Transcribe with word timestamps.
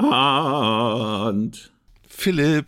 Hand. 0.00 1.70
Philipp, 2.12 2.66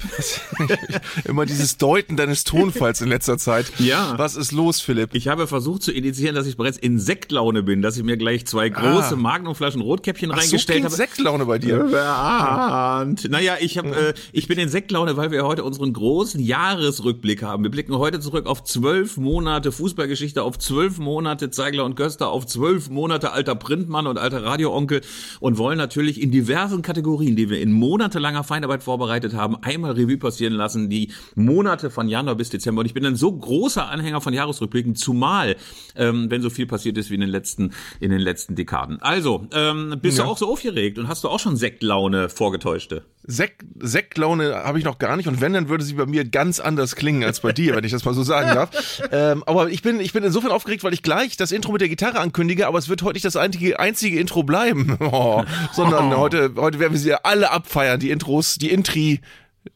immer 1.24 1.44
dieses 1.44 1.76
Deuten 1.76 2.16
deines 2.16 2.44
Tonfalls 2.44 3.00
in 3.02 3.08
letzter 3.08 3.36
Zeit. 3.38 3.70
Ja. 3.78 4.14
Was 4.16 4.34
ist 4.36 4.52
los, 4.52 4.80
Philipp? 4.80 5.10
Ich 5.14 5.28
habe 5.28 5.46
versucht 5.46 5.82
zu 5.82 5.92
initiieren, 5.92 6.34
dass 6.34 6.46
ich 6.46 6.56
bereits 6.56 6.78
in 6.78 6.98
Sektlaune 6.98 7.62
bin, 7.62 7.82
dass 7.82 7.96
ich 7.96 8.02
mir 8.02 8.16
gleich 8.16 8.46
zwei 8.46 8.68
große 8.70 9.12
Ah. 9.12 9.16
Magnumflaschen 9.16 9.82
Rotkäppchen 9.82 10.30
Ach, 10.30 10.36
so 10.36 10.40
reingestellt 10.40 10.76
klingt 10.78 10.84
habe. 10.86 10.94
Sektlaune 10.96 11.44
bei 11.46 11.58
dir. 11.58 11.80
Und, 11.84 13.30
naja, 13.30 13.56
ich 13.60 13.76
hab, 13.78 13.84
äh, 13.86 14.14
ich 14.32 14.48
bin 14.48 14.58
in 14.58 14.68
Sektlaune, 14.68 15.16
weil 15.16 15.30
wir 15.30 15.44
heute 15.44 15.64
unseren 15.64 15.92
großen 15.92 16.40
Jahresrückblick 16.40 17.42
haben. 17.42 17.62
Wir 17.62 17.70
blicken 17.70 17.96
heute 17.98 18.20
zurück 18.20 18.46
auf 18.46 18.64
zwölf 18.64 19.16
Monate 19.16 19.72
Fußballgeschichte, 19.72 20.42
auf 20.42 20.58
zwölf 20.58 20.98
Monate 20.98 21.50
Zeigler 21.50 21.84
und 21.84 21.94
Köster, 21.96 22.28
auf 22.28 22.46
zwölf 22.46 22.88
Monate 22.90 23.32
alter 23.32 23.54
Printmann 23.54 24.06
und 24.06 24.18
alter 24.18 24.44
Radioonkel 24.44 25.02
und 25.40 25.58
wollen 25.58 25.78
natürlich 25.78 26.22
in 26.22 26.30
diversen 26.30 26.80
Kategorien, 26.82 27.36
die 27.36 27.50
wir 27.50 27.60
in 27.60 27.72
monatelanger 27.72 28.44
Feinarbeit 28.44 28.82
vorbereitet 28.82 29.31
haben, 29.34 29.56
einmal 29.62 29.92
Revue 29.92 30.18
passieren 30.18 30.52
lassen, 30.52 30.90
die 30.90 31.10
Monate 31.34 31.90
von 31.90 32.08
Januar 32.08 32.34
bis 32.36 32.50
Dezember. 32.50 32.80
Und 32.80 32.86
ich 32.86 32.94
bin 32.94 33.04
ein 33.06 33.16
so 33.16 33.32
großer 33.32 33.88
Anhänger 33.88 34.20
von 34.20 34.32
Jahresrückblicken, 34.34 34.94
zumal, 34.94 35.56
ähm, 35.96 36.30
wenn 36.30 36.42
so 36.42 36.50
viel 36.50 36.66
passiert 36.66 36.98
ist 36.98 37.10
wie 37.10 37.14
in 37.14 37.20
den 37.20 37.30
letzten, 37.30 37.72
in 38.00 38.10
den 38.10 38.20
letzten 38.20 38.54
Dekaden. 38.54 39.00
Also, 39.02 39.46
ähm, 39.52 39.98
bist 40.00 40.18
Ja. 40.18 40.24
du 40.24 40.30
auch 40.30 40.38
so 40.38 40.50
aufgeregt 40.50 40.98
und 40.98 41.08
hast 41.08 41.24
du 41.24 41.28
auch 41.28 41.40
schon 41.40 41.56
Sektlaune 41.56 42.28
vorgetäuschte? 42.28 43.04
Sek 43.24 43.64
Sektlaune 43.78 44.54
habe 44.54 44.78
ich 44.78 44.84
noch 44.84 44.98
gar 44.98 45.16
nicht 45.16 45.28
und 45.28 45.40
wenn, 45.40 45.52
dann 45.52 45.68
würde 45.68 45.84
sie 45.84 45.94
bei 45.94 46.06
mir 46.06 46.24
ganz 46.24 46.58
anders 46.60 46.96
klingen 46.96 47.22
als 47.24 47.40
bei 47.40 47.52
dir, 47.52 47.76
wenn 47.76 47.84
ich 47.84 47.92
das 47.92 48.04
mal 48.04 48.14
so 48.14 48.22
sagen 48.22 48.54
darf. 48.54 48.70
Ähm, 49.12 49.42
aber 49.46 49.68
ich 49.68 49.82
bin, 49.82 50.00
ich 50.00 50.12
bin 50.12 50.24
insofern 50.24 50.50
aufgeregt, 50.52 50.84
weil 50.84 50.94
ich 50.94 51.02
gleich 51.02 51.36
das 51.36 51.52
Intro 51.52 51.72
mit 51.72 51.80
der 51.80 51.88
Gitarre 51.88 52.18
ankündige, 52.20 52.66
aber 52.66 52.78
es 52.78 52.88
wird 52.88 53.02
heute 53.02 53.14
nicht 53.14 53.24
das 53.24 53.36
einzige, 53.36 53.78
einzige 53.78 54.18
Intro 54.18 54.42
bleiben, 54.42 54.96
oh, 55.00 55.42
sondern 55.72 56.16
heute, 56.16 56.52
heute 56.56 56.78
werden 56.78 56.92
wir 56.92 56.98
sie 56.98 57.10
ja 57.10 57.20
alle 57.24 57.50
abfeiern, 57.50 58.00
die 58.00 58.10
Intros, 58.10 58.56
die 58.56 58.70
Intri, 58.70 59.20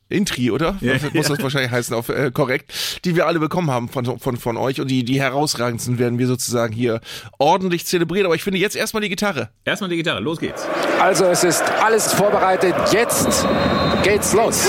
Intri, 0.09 0.51
oder? 0.51 0.77
Ja, 0.81 0.95
Muss 1.13 1.27
das 1.29 1.39
ja. 1.39 1.42
wahrscheinlich 1.42 1.70
heißen, 1.70 1.95
auf, 1.95 2.09
äh, 2.09 2.31
korrekt, 2.31 2.73
die 3.05 3.17
wir 3.17 3.27
alle 3.27 3.39
bekommen 3.41 3.70
haben 3.70 3.89
von, 3.89 4.19
von, 4.19 4.37
von 4.37 4.56
euch 4.56 4.81
und 4.81 4.89
die, 4.91 5.05
die 5.05 5.20
herausragendsten 5.20 5.98
werden 5.98 6.19
wir 6.19 6.27
sozusagen 6.27 6.73
hier 6.73 7.01
ordentlich 7.39 7.87
zelebrieren. 7.87 8.27
Aber 8.27 8.34
ich 8.34 8.43
finde 8.43 8.59
jetzt 8.59 8.77
erstmal 8.77 9.01
die 9.03 9.09
Gitarre. 9.09 9.51
Erstmal 9.65 9.91
die 9.91 9.97
Gitarre, 9.97 10.20
los 10.20 10.39
geht's. 10.39 10.67
Also 11.01 11.25
es 11.27 11.45
ist 11.45 11.62
alles 11.83 12.12
vorbereitet. 12.12 12.75
Jetzt 12.93 13.47
geht's 14.03 14.33
los. 14.33 14.69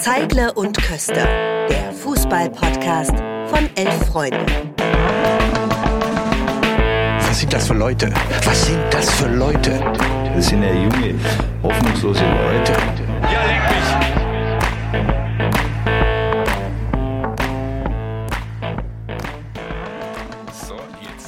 Zeigler 0.00 0.56
und 0.56 0.76
Köster, 0.82 1.26
der 1.68 1.92
Fußball-Podcast 1.92 3.12
von 3.46 3.68
elf 3.76 4.06
Freunden. 4.06 4.46
Was 7.18 7.40
sind 7.40 7.52
das 7.52 7.66
für 7.66 7.74
Leute? 7.74 8.12
Was 8.44 8.66
sind 8.66 8.82
das 8.90 9.10
für 9.14 9.28
Leute? 9.28 9.80
Das 10.34 10.48
sind 10.48 10.62
ja 10.62 10.72
junge, 10.72 11.14
hoffnungslose 11.62 12.24
Leute. 12.24 12.74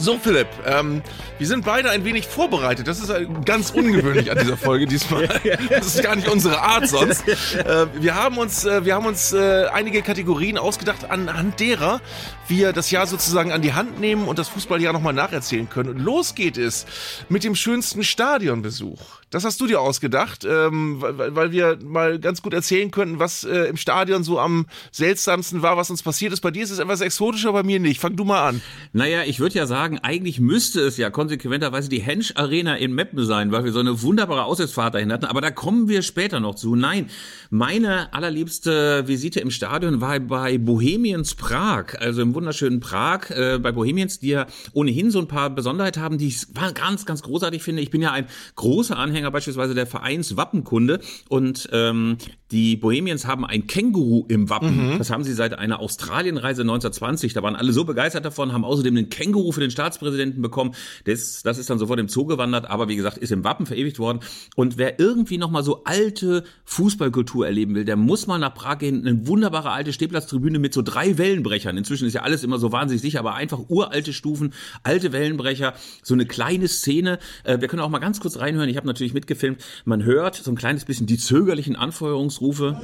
So, 0.05 0.19
Philipp, 0.19 0.49
ähm, 0.67 1.03
wir 1.39 1.47
sind 1.49 1.65
beide 1.65 1.91
ein 1.91 2.05
wenig 2.05 2.27
vorbereitet. 2.27 2.87
Das 2.87 3.01
ist 3.01 3.13
ganz 3.45 3.71
ungewöhnlich 3.71 4.31
an 4.31 4.39
dieser 4.39 4.57
Folge 4.57 4.87
diesmal. 4.87 5.29
Das 5.69 5.87
ist 5.87 6.03
gar 6.03 6.15
nicht 6.15 6.29
unsere 6.29 6.61
Art 6.61 6.89
sonst. 6.89 7.27
Äh, 7.29 7.87
wir 8.01 8.15
haben 8.15 8.39
uns, 8.39 8.65
äh, 8.65 8.85
wir 8.85 8.95
haben 8.95 9.07
uns 9.07 9.33
äh, 9.33 9.67
einige 9.73 10.03
Kategorien 10.03 10.59
ausgedacht, 10.59 11.11
anhand 11.11 11.59
derer 11.61 12.01
wir 12.47 12.73
das 12.73 12.91
Jahr 12.91 13.07
sozusagen 13.07 13.53
an 13.53 13.63
die 13.63 13.73
Hand 13.73 14.01
nehmen 14.01 14.29
und 14.29 14.39
das 14.39 14.49
Fußballjahr 14.49 14.93
nochmal 14.93 15.15
nacherzählen 15.15 15.69
können. 15.69 15.91
Und 15.91 15.99
los 15.99 16.35
geht 16.35 16.59
es 16.59 16.87
mit 17.29 17.43
dem 17.43 17.55
schönsten 17.55 18.05
Stadionbesuch. 18.05 19.01
Das 19.31 19.45
hast 19.45 19.61
du 19.61 19.67
dir 19.67 19.81
ausgedacht, 19.81 20.45
ähm, 20.45 21.01
weil, 21.01 21.53
wir 21.53 21.79
mal 21.83 22.19
ganz 22.19 22.43
gut 22.43 22.53
erzählen 22.53 22.91
könnten, 22.91 23.19
was 23.19 23.45
im 23.45 23.77
Stadion 23.77 24.23
so 24.25 24.39
am 24.39 24.67
seltsamsten 24.93 25.63
war, 25.63 25.77
was 25.77 25.91
uns 25.91 26.03
passiert 26.03 26.33
ist. 26.33 26.41
Bei 26.41 26.51
dir 26.51 26.63
ist 26.63 26.71
es 26.71 26.79
etwas 26.79 27.01
exotischer, 27.01 27.53
bei 27.53 27.63
mir 27.63 27.81
nicht. 27.81 28.01
Fang 28.01 28.17
du 28.17 28.25
mal 28.25 28.49
an. 28.49 28.63
Naja, 28.93 29.23
ich 29.25 29.41
würde 29.41 29.57
ja 29.57 29.67
sagen, 29.67 29.99
eigentlich 29.99 30.39
müsste 30.39 30.81
es 30.83 30.97
ja 30.97 31.11
konsequenterweise 31.25 31.89
die 31.89 32.03
Hensch 32.03 32.35
Arena 32.37 32.77
in 32.77 32.95
Meppen 32.95 33.25
sein, 33.25 33.51
weil 33.51 33.65
wir 33.65 33.73
so 33.73 33.79
eine 33.79 34.03
wunderbare 34.03 34.45
Auswärtsfahrt 34.45 34.95
dahin 34.95 35.11
hatten. 35.11 35.25
Aber 35.25 35.41
da 35.41 35.51
kommen 35.51 35.89
wir 35.89 36.03
später 36.03 36.39
noch 36.39 36.55
zu. 36.55 36.77
Nein, 36.77 37.09
meine 37.49 38.13
allerliebste 38.13 39.09
Visite 39.09 39.41
im 39.41 39.51
Stadion 39.51 40.03
war 40.03 40.21
bei 40.21 40.59
Bohemians 40.59 41.35
Prag, 41.35 41.99
also 41.99 42.21
im 42.21 42.35
wunderschönen 42.35 42.81
Prag, 42.81 43.31
äh, 43.31 43.59
bei 43.59 43.73
Bohemians, 43.73 44.19
die 44.19 44.29
ja 44.29 44.47
ohnehin 44.75 45.11
so 45.11 45.19
ein 45.19 45.27
paar 45.27 45.49
Besonderheiten 45.49 46.03
haben, 46.03 46.19
die 46.19 46.29
ich 46.29 46.45
ganz, 46.75 47.07
ganz 47.07 47.23
großartig 47.23 47.63
finde. 47.63 47.81
Ich 47.81 47.91
bin 47.91 48.03
ja 48.03 48.13
ein 48.13 48.27
großer 48.57 48.99
Anhänger 48.99 49.31
beispielsweise 49.31 49.75
der 49.75 49.87
Vereinswappenkunde 49.87 51.01
und 51.31 51.71
ähm, 51.73 52.19
die 52.51 52.77
Bohemians 52.77 53.27
haben 53.27 53.45
ein 53.45 53.67
Känguru 53.67 54.27
im 54.29 54.51
Wappen. 54.51 54.99
Das 54.99 55.11
haben 55.11 55.25
sie 55.25 55.33
seit 55.33 55.59
einer 55.59 55.81
Australienreise 55.81 56.63
1920. 56.63 57.33
Da 57.33 57.43
waren 57.43 57.57
alle 57.57 57.73
so 57.73 57.85
begeistert 57.85 58.25
davon, 58.25 58.53
haben 58.53 58.65
außerdem 58.65 58.97
einen 58.97 59.09
Känguru 59.09 59.51
für 59.51 59.61
den 59.61 59.73
Staatspräsidenten 59.73 60.41
bekommen. 60.43 60.75
Das, 61.15 61.43
das 61.43 61.59
ist 61.59 61.71
dann 61.71 61.79
sofort 61.79 62.01
im 62.01 62.09
Zoo 62.09 62.27
gewandert, 62.27 62.69
aber 62.69 62.89
wie 62.89 62.97
gesagt, 62.97 63.19
ist 63.19 63.31
im 63.31 63.45
Wappen 63.45 63.67
verewigt 63.67 63.99
worden. 63.99 64.21
Und 64.57 64.79
wer 64.79 64.99
irgendwie 64.99 65.39
noch 65.39 65.51
mal 65.51 65.63
so 65.63 65.85
alte 65.85 66.43
Fußballkultur 66.65 67.47
erleben 67.47 67.75
will, 67.75 67.85
der 67.85 67.97
muss 67.97 68.27
mal 68.27 68.39
nach 68.39 68.53
Prag 68.53 68.79
gehen. 68.79 69.07
Eine 69.07 69.27
wunderbare 69.29 69.71
alte 69.71 69.93
Stehplatztribüne 69.93 70.59
mit 70.59 70.75
so 70.75 70.83
drei 70.83 71.17
Wellenbrechern. 71.17 71.77
Inzwischen 71.77 72.09
ist 72.09 72.15
ja 72.15 72.23
alles 72.23 72.43
immer 72.43 72.59
so 72.59 72.73
wahnsinnig 72.73 73.01
sicher, 73.01 73.21
aber 73.21 73.35
einfach 73.35 73.61
uralte 73.69 74.13
Stufen, 74.13 74.53
alte 74.83 75.13
Wellenbrecher, 75.13 75.75
so 76.03 76.15
eine 76.15 76.27
kleine 76.27 76.67
Szene. 76.67 77.19
Äh, 77.45 77.61
wir 77.61 77.69
können 77.69 77.83
auch 77.83 77.91
mal 77.91 78.01
ganz 78.01 78.19
kurz 78.19 78.39
reinhören. 78.39 78.69
Ich 78.69 78.77
habe 78.77 78.87
natürlich 78.87 79.15
mitgefilmt. 79.15 79.63
Man 79.85 80.05
hört 80.05 80.35
so 80.35 80.51
ein 80.51 80.57
kleines 80.57 80.85
bisschen 80.85 81.07
die 81.07 81.19
zögerlichen 81.19 81.77
Anfeuerungsrufe. 81.77 82.81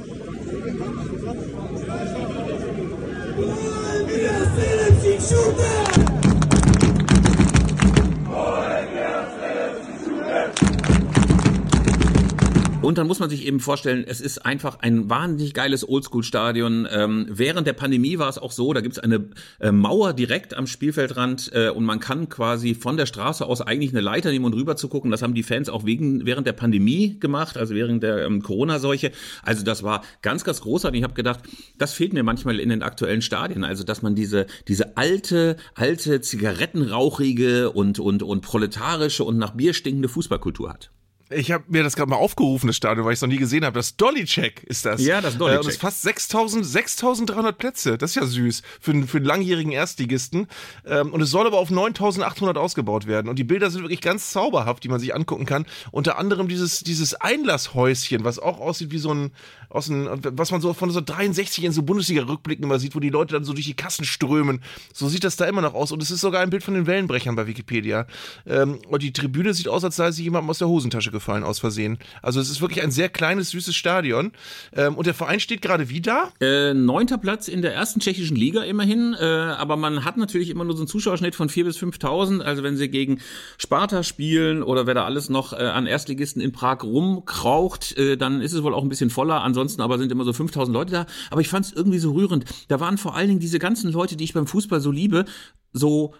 Und 12.81 12.97
dann 12.97 13.05
muss 13.05 13.19
man 13.19 13.29
sich 13.29 13.45
eben 13.45 13.59
vorstellen, 13.59 14.03
es 14.07 14.21
ist 14.21 14.43
einfach 14.43 14.79
ein 14.79 15.07
wahnsinnig 15.07 15.53
geiles 15.53 15.87
Oldschool-Stadion. 15.87 16.87
Ähm, 16.91 17.27
während 17.29 17.67
der 17.67 17.73
Pandemie 17.73 18.17
war 18.17 18.27
es 18.27 18.39
auch 18.39 18.51
so, 18.51 18.73
da 18.73 18.81
gibt's 18.81 18.97
eine 18.97 19.29
äh, 19.59 19.71
Mauer 19.71 20.13
direkt 20.13 20.55
am 20.55 20.65
Spielfeldrand 20.65 21.51
äh, 21.53 21.69
und 21.69 21.85
man 21.85 21.99
kann 21.99 22.27
quasi 22.27 22.73
von 22.73 22.97
der 22.97 23.05
Straße 23.05 23.45
aus 23.45 23.61
eigentlich 23.61 23.91
eine 23.91 24.01
Leiter 24.01 24.31
nehmen 24.31 24.45
und 24.45 24.55
rüber 24.55 24.75
zu 24.77 24.87
gucken. 24.87 25.11
Das 25.11 25.21
haben 25.21 25.35
die 25.35 25.43
Fans 25.43 25.69
auch 25.69 25.85
wegen, 25.85 26.25
während 26.25 26.47
der 26.47 26.53
Pandemie 26.53 27.19
gemacht, 27.19 27.55
also 27.55 27.75
während 27.75 28.01
der 28.01 28.25
ähm, 28.25 28.41
Corona-Seuche. 28.41 29.11
Also 29.43 29.63
das 29.63 29.83
war 29.83 30.03
ganz, 30.23 30.43
ganz 30.43 30.61
großartig. 30.61 31.01
Ich 31.01 31.03
habe 31.03 31.13
gedacht, 31.13 31.41
das 31.77 31.93
fehlt 31.93 32.13
mir 32.13 32.23
manchmal 32.23 32.59
in 32.59 32.69
den 32.69 32.81
aktuellen 32.81 33.21
Stadien. 33.21 33.63
Also 33.63 33.83
dass 33.83 34.01
man 34.01 34.15
diese, 34.15 34.47
diese 34.67 34.97
alte, 34.97 35.55
alte, 35.75 36.21
zigarettenrauchige 36.21 37.69
und, 37.69 37.99
und, 37.99 38.23
und 38.23 38.41
proletarische 38.41 39.23
und 39.23 39.37
nach 39.37 39.51
Bier 39.51 39.75
stinkende 39.75 40.09
Fußballkultur 40.09 40.71
hat. 40.71 40.89
Ich 41.33 41.51
habe 41.51 41.63
mir 41.67 41.83
das 41.83 41.95
gerade 41.95 42.09
mal 42.09 42.17
aufgerufen, 42.17 42.67
das 42.67 42.75
Stadion, 42.75 43.05
weil 43.05 43.13
ich 43.13 43.17
es 43.17 43.21
noch 43.21 43.29
nie 43.29 43.37
gesehen 43.37 43.63
habe. 43.65 43.73
Das 43.79 43.95
Dolly-Check 43.95 44.63
ist 44.63 44.85
das. 44.85 45.01
Ja, 45.01 45.21
das 45.21 45.35
Äh, 45.35 45.37
Dolly-Check. 45.37 45.61
und 45.61 45.67
es 45.69 45.75
ist 45.75 45.81
fast 45.81 46.01
6000, 46.01 46.65
6300 46.65 47.57
Plätze. 47.57 47.97
Das 47.97 48.11
ist 48.11 48.15
ja 48.15 48.25
süß 48.25 48.61
für, 48.79 48.91
einen- 48.91 49.07
für 49.07 49.17
einen 49.17 49.25
langjährigen 49.25 49.71
Erstligisten. 49.71 50.47
Ähm, 50.85 51.13
und 51.13 51.21
es 51.21 51.29
soll 51.31 51.47
aber 51.47 51.57
auf 51.57 51.69
9800 51.71 52.57
ausgebaut 52.57 53.07
werden. 53.07 53.29
Und 53.29 53.37
die 53.39 53.43
Bilder 53.43 53.69
sind 53.71 53.81
wirklich 53.83 54.01
ganz 54.01 54.29
zauberhaft, 54.31 54.83
die 54.83 54.89
man 54.89 54.99
sich 54.99 55.15
angucken 55.15 55.45
kann. 55.45 55.65
Unter 55.91 56.17
anderem 56.17 56.47
dieses, 56.47 56.79
dieses 56.81 57.13
Einlasshäuschen, 57.15 58.23
was 58.23 58.39
auch 58.39 58.59
aussieht 58.59 58.91
wie 58.91 58.97
so 58.99 59.13
ein, 59.13 59.31
aus 59.71 59.89
ein, 59.89 60.07
was 60.23 60.51
man 60.51 60.61
so 60.61 60.73
von 60.73 60.91
so 60.91 61.01
63 61.01 61.63
in 61.63 61.71
so 61.71 61.81
Bundesliga-Rückblicken 61.83 62.63
immer 62.63 62.79
sieht, 62.79 62.95
wo 62.95 62.99
die 62.99 63.09
Leute 63.09 63.33
dann 63.33 63.43
so 63.43 63.53
durch 63.53 63.65
die 63.65 63.73
Kassen 63.73 64.05
strömen. 64.05 64.61
So 64.93 65.07
sieht 65.07 65.23
das 65.23 65.37
da 65.37 65.45
immer 65.45 65.61
noch 65.61 65.73
aus. 65.73 65.91
Und 65.91 66.01
es 66.01 66.11
ist 66.11 66.21
sogar 66.21 66.41
ein 66.41 66.49
Bild 66.49 66.63
von 66.63 66.73
den 66.73 66.87
Wellenbrechern 66.87 67.35
bei 67.35 67.47
Wikipedia. 67.47 68.07
Ähm, 68.45 68.79
und 68.89 69.01
die 69.01 69.13
Tribüne 69.13 69.53
sieht 69.53 69.67
aus, 69.67 69.83
als 69.83 69.95
sei 69.95 70.11
sie 70.11 70.23
jemandem 70.23 70.49
aus 70.49 70.59
der 70.59 70.67
Hosentasche 70.67 71.11
gefallen, 71.11 71.43
aus 71.43 71.59
Versehen. 71.59 71.97
Also 72.21 72.39
es 72.39 72.49
ist 72.49 72.61
wirklich 72.61 72.83
ein 72.83 72.91
sehr 72.91 73.09
kleines, 73.09 73.51
süßes 73.51 73.75
Stadion. 73.75 74.31
Ähm, 74.75 74.95
und 74.95 75.07
der 75.07 75.13
Verein 75.13 75.39
steht 75.39 75.61
gerade 75.61 75.89
wie 75.89 76.01
da? 76.01 76.31
Äh, 76.41 76.73
neunter 76.73 77.17
Platz 77.17 77.47
in 77.47 77.61
der 77.61 77.73
ersten 77.73 77.99
tschechischen 77.99 78.35
Liga 78.35 78.63
immerhin, 78.63 79.15
äh, 79.19 79.23
aber 79.23 79.77
man 79.77 80.05
hat 80.05 80.17
natürlich 80.17 80.49
immer 80.49 80.63
nur 80.63 80.75
so 80.75 80.81
einen 80.81 80.87
Zuschauerschnitt 80.87 81.35
von 81.35 81.49
4.000 81.49 81.63
bis 81.63 81.77
5.000. 81.77 82.41
Also 82.41 82.63
wenn 82.63 82.77
sie 82.77 82.89
gegen 82.89 83.19
Sparta 83.57 84.03
spielen 84.03 84.63
oder 84.63 84.85
wer 84.85 84.93
da 84.93 85.05
alles 85.05 85.29
noch 85.29 85.53
äh, 85.53 85.57
an 85.57 85.87
Erstligisten 85.87 86.41
in 86.41 86.51
Prag 86.51 86.83
rumkraucht, 86.83 87.97
äh, 87.97 88.17
dann 88.17 88.41
ist 88.41 88.53
es 88.53 88.63
wohl 88.63 88.73
auch 88.73 88.83
ein 88.83 88.89
bisschen 88.89 89.09
voller. 89.09 89.41
Ansonsten 89.41 89.60
aber 89.79 89.97
sind 89.97 90.11
immer 90.11 90.23
so 90.23 90.31
5.000 90.31 90.71
Leute 90.71 90.91
da. 90.91 91.05
Aber 91.29 91.41
ich 91.41 91.49
fand 91.49 91.65
es 91.65 91.73
irgendwie 91.73 91.99
so 91.99 92.11
rührend. 92.11 92.45
Da 92.67 92.79
waren 92.79 92.97
vor 92.97 93.15
allen 93.15 93.27
Dingen 93.27 93.39
diese 93.39 93.59
ganzen 93.59 93.91
Leute, 93.91 94.15
die 94.15 94.23
ich 94.23 94.33
beim 94.33 94.47
Fußball 94.47 94.81
so 94.81 94.91
liebe, 94.91 95.25
so 95.73 96.13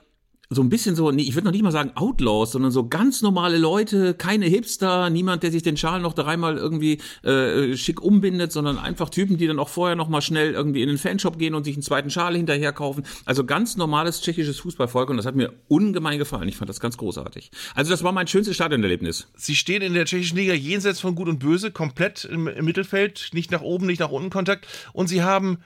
so 0.54 0.62
ein 0.62 0.70
bisschen 0.70 0.98
so, 0.98 1.12
nee, 1.12 1.24
ich 1.24 1.34
würde 1.34 1.46
noch 1.46 1.54
nicht 1.54 1.64
mal 1.64 1.72
sagen 1.72 1.92
Outlaws, 1.96 2.52
sondern 2.52 2.72
so 2.72 2.86
ganz 2.86 3.22
normale 3.22 3.58
Leute, 3.58 4.14
keine 4.14 4.48
Hipster, 4.48 5.10
niemand, 5.10 5.44
der 5.44 5.52
sich 5.52 5.64
den 5.64 5.78
Schal 5.78 6.02
noch 6.02 6.14
dreimal 6.14 6.58
irgendwie 6.58 7.00
äh, 7.24 7.78
schick 7.78 8.02
umbindet, 8.02 8.52
sondern 8.52 8.78
einfach 8.78 9.10
Typen, 9.10 9.38
die 9.38 9.48
dann 9.48 9.60
auch 9.60 9.70
vorher 9.70 9.96
noch 9.96 10.10
mal 10.10 10.22
schnell 10.22 10.52
irgendwie 10.52 10.82
in 10.82 10.90
den 10.90 10.98
Fanshop 10.98 11.40
gehen 11.40 11.56
und 11.56 11.64
sich 11.64 11.76
einen 11.76 11.84
zweiten 11.84 12.10
Schal 12.10 12.36
hinterher 12.36 12.74
kaufen. 12.74 13.06
Also 13.24 13.46
ganz 13.46 13.78
normales 13.78 14.22
tschechisches 14.22 14.60
Fußballvolk 14.60 15.10
und 15.10 15.18
das 15.18 15.26
hat 15.26 15.36
mir 15.36 15.54
ungemein 15.70 16.20
gefallen. 16.20 16.50
Ich 16.50 16.58
fand 16.58 16.70
das 16.70 16.82
ganz 16.82 16.98
großartig. 16.98 17.50
Also 17.74 17.90
das 17.90 18.04
war 18.04 18.12
mein 18.12 18.28
schönstes 18.28 18.56
Stadionerlebnis. 18.56 19.30
Sie 19.38 19.56
stehen 19.56 19.82
in 19.82 19.94
der 19.94 20.04
tschechischen 20.04 20.38
Liga 20.38 20.54
jenseits 20.54 21.00
von 21.00 21.16
Gut 21.16 21.30
und 21.30 21.40
Böse, 21.40 21.72
komplett 21.72 22.26
im, 22.26 22.50
im 22.50 22.66
Mittelfeld, 22.66 23.30
nicht 23.32 23.52
nach 23.52 23.62
oben, 23.62 23.86
nicht 23.86 24.02
nach 24.02 24.12
unten 24.12 24.30
Kontakt 24.30 24.68
und 24.92 25.08
sie 25.08 25.24
haben 25.24 25.60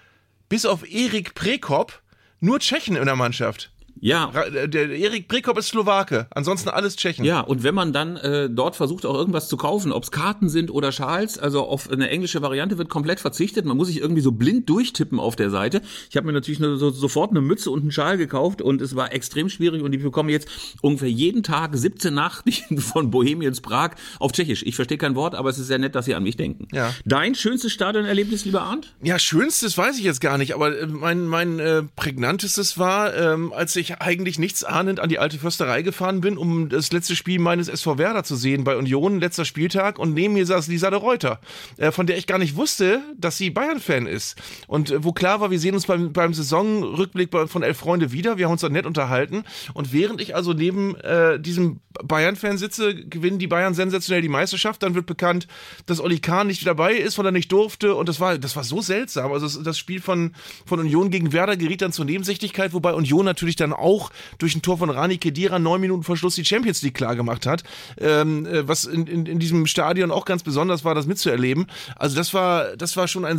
bis 0.48 0.68
auf 0.68 0.88
Erik 0.88 1.34
Prekop 1.34 2.04
nur 2.40 2.60
Tschechen 2.60 2.96
in 2.96 3.06
der 3.06 3.16
Mannschaft. 3.16 3.72
Ja. 4.00 4.25
Ra- 4.25 4.68
Der 4.68 4.89
Erik 4.89 5.27
Prekop 5.27 5.57
ist 5.57 5.68
Slowake, 5.68 6.27
ansonsten 6.31 6.69
alles 6.69 6.95
Tschechen. 6.95 7.25
Ja, 7.25 7.39
und 7.42 7.63
wenn 7.63 7.74
man 7.75 7.94
dann 7.94 8.18
äh, 8.18 8.50
dort 8.50 8.75
versucht, 8.75 9.06
auch 9.06 9.15
irgendwas 9.15 9.47
zu 9.47 9.57
kaufen, 9.57 9.92
ob 9.92 10.03
es 10.03 10.12
Karten 10.12 10.50
sind 10.50 10.69
oder 10.71 10.92
Schals, 10.92 11.39
also 11.39 11.63
auf 11.65 11.89
eine 11.89 12.09
englische 12.09 12.42
Variante 12.42 12.77
wird 12.77 12.89
komplett 12.89 13.19
verzichtet. 13.19 13.65
Man 13.65 13.77
muss 13.77 13.88
sich 13.88 14.00
irgendwie 14.00 14.21
so 14.21 14.31
blind 14.31 14.69
durchtippen 14.69 15.19
auf 15.19 15.36
der 15.36 15.50
Seite. 15.50 15.81
Ich 16.09 16.18
habe 16.18 16.27
mir 16.27 16.33
natürlich 16.33 16.59
nur 16.59 16.77
so, 16.77 16.89
sofort 16.92 17.31
eine 17.31 17.42
Mütze 17.42 17.71
und 17.71 17.81
einen 17.81 17.92
Schal 17.92 18.18
gekauft 18.18 18.62
und 18.62 18.81
es 18.81 18.95
war 18.95 19.13
extrem 19.13 19.50
schwierig 19.50 19.81
und 19.81 19.94
ich 19.94 20.03
bekomme 20.03 20.31
jetzt 20.31 20.47
ungefähr 20.81 21.09
jeden 21.09 21.44
Tag 21.44 21.71
17 21.75 22.13
Nachrichten 22.13 22.77
von 22.80 23.12
Bohemians 23.12 23.62
Prag 23.62 23.92
auf 24.19 24.31
Tschechisch. 24.33 24.63
Ich 24.63 24.75
verstehe 24.75 24.97
kein 24.97 25.15
Wort, 25.15 25.36
aber 25.36 25.50
es 25.50 25.57
ist 25.57 25.68
sehr 25.68 25.80
nett, 25.80 25.95
dass 25.95 26.06
Sie 26.06 26.15
an 26.15 26.24
mich 26.24 26.38
denken. 26.38 26.68
Ja. 26.74 26.94
Dein 27.06 27.33
schönstes 27.36 27.71
Stadionerlebnis, 27.71 28.45
lieber 28.45 28.62
Arndt? 28.62 28.94
Ja, 29.01 29.18
schönstes 29.19 29.77
weiß 29.77 29.97
ich 29.97 30.03
jetzt 30.03 30.21
gar 30.21 30.38
nicht, 30.38 30.53
aber 30.53 30.77
äh, 30.77 30.86
mein, 30.88 31.25
mein 31.27 31.59
äh, 31.59 31.83
prägnantestes 31.95 32.77
war, 32.77 33.15
ähm, 33.15 33.53
als 33.53 33.75
ich 33.75 33.85
eigentlich 33.92 34.40
nichts 34.40 34.64
ahnend 34.64 35.00
an 35.00 35.10
die 35.10 35.20
alte 35.20 35.38
Försterei 35.38 35.82
gefahren 35.82 36.22
bin, 36.22 36.38
um 36.38 36.70
das 36.70 36.92
letzte 36.92 37.16
Spiel 37.16 37.40
meines 37.40 37.68
SV 37.68 37.98
Werder 37.98 38.24
zu 38.24 38.36
sehen 38.36 38.64
bei 38.64 38.76
Union, 38.76 39.20
letzter 39.20 39.46
Spieltag. 39.46 40.00
Und 40.00 40.14
neben 40.14 40.34
mir 40.34 40.46
saß 40.46 40.68
Lisa 40.68 40.90
de 40.90 41.00
Reuter, 41.00 41.40
äh, 41.78 41.92
von 41.92 42.08
der 42.08 42.18
ich 42.18 42.28
gar 42.28 42.38
nicht 42.38 42.56
wusste, 42.56 43.02
dass 43.18 43.38
sie 43.38 43.50
Bayern-Fan 43.50 44.08
ist. 44.08 44.42
Und 44.68 44.92
äh, 44.92 45.04
wo 45.04 45.14
klar 45.14 45.40
war, 45.40 45.52
wir 45.52 45.60
sehen 45.60 45.76
uns 45.76 45.86
beim, 45.86 46.14
beim 46.14 46.34
Saisonrückblick 46.34 47.30
von 47.48 47.64
Elf 47.64 47.78
Freunde 47.78 48.12
wieder, 48.12 48.38
wir 48.38 48.46
haben 48.46 48.54
uns 48.54 48.62
dann 48.62 48.74
nett 48.74 48.86
unterhalten. 48.86 49.44
Und 49.74 49.94
während 49.94 50.22
ich 50.22 50.36
also 50.36 50.54
neben 50.54 50.96
äh, 50.96 51.40
diesem 51.40 51.80
Bayern-Fan 52.04 52.58
sitze, 52.58 52.96
gewinnen 52.96 53.40
die 53.40 53.48
Bayern 53.48 53.74
sensationell 53.74 54.22
die 54.22 54.30
Meisterschaft, 54.30 54.84
dann 54.84 54.96
wird 54.96 55.06
bekannt, 55.06 55.48
dass 55.86 56.00
Oli 56.00 56.20
Kahn 56.20 56.48
nicht 56.48 56.66
dabei 56.66 56.94
ist, 56.94 57.18
weil 57.18 57.26
er 57.26 57.31
nicht 57.31 57.52
durfte. 57.52 57.96
Und 57.96 58.10
das 58.10 58.20
war, 58.20 58.38
das 58.38 58.56
war 58.56 58.64
so 58.64 58.81
seltsam. 58.81 59.31
Also 59.31 59.46
das, 59.46 59.64
das 59.64 59.78
Spiel 59.78 60.02
von, 60.02 60.34
von 60.66 60.80
Union 60.80 61.10
gegen 61.10 61.34
Werder 61.34 61.58
geriet 61.58 61.81
dann 61.81 61.92
zur 61.92 62.06
Nebensächlichkeit, 62.06 62.74
wobei 62.74 62.94
Union 62.94 63.26
natürlich 63.26 63.56
dann 63.56 63.74
auch 63.80 64.12
durch 64.38 64.56
ein 64.56 64.62
Tor 64.62 64.77
von 64.77 64.89
Rani 64.89 65.18
Kedira 65.18 65.60
neun 65.60 65.81
Minuten 65.81 66.04
vor 66.04 66.18
Schluss 66.18 66.36
die 66.36 66.45
Champions 66.45 66.81
League 66.81 66.95
klar 66.95 67.16
gemacht 67.16 67.45
hat, 67.45 67.63
ähm, 67.98 68.45
äh, 68.45 68.68
was 68.68 68.86
in, 68.86 69.07
in, 69.07 69.25
in 69.25 69.39
diesem 69.39 69.68
Stadion 69.68 70.12
auch 70.12 70.25
ganz 70.25 70.44
besonders 70.44 70.83
war, 70.83 70.95
das 70.95 71.06
mitzuerleben. 71.06 71.68
Also 71.95 72.16
das 72.16 72.33
war, 72.33 72.75
das 72.77 72.98
war 72.98 73.07
schon 73.07 73.25
ein 73.25 73.38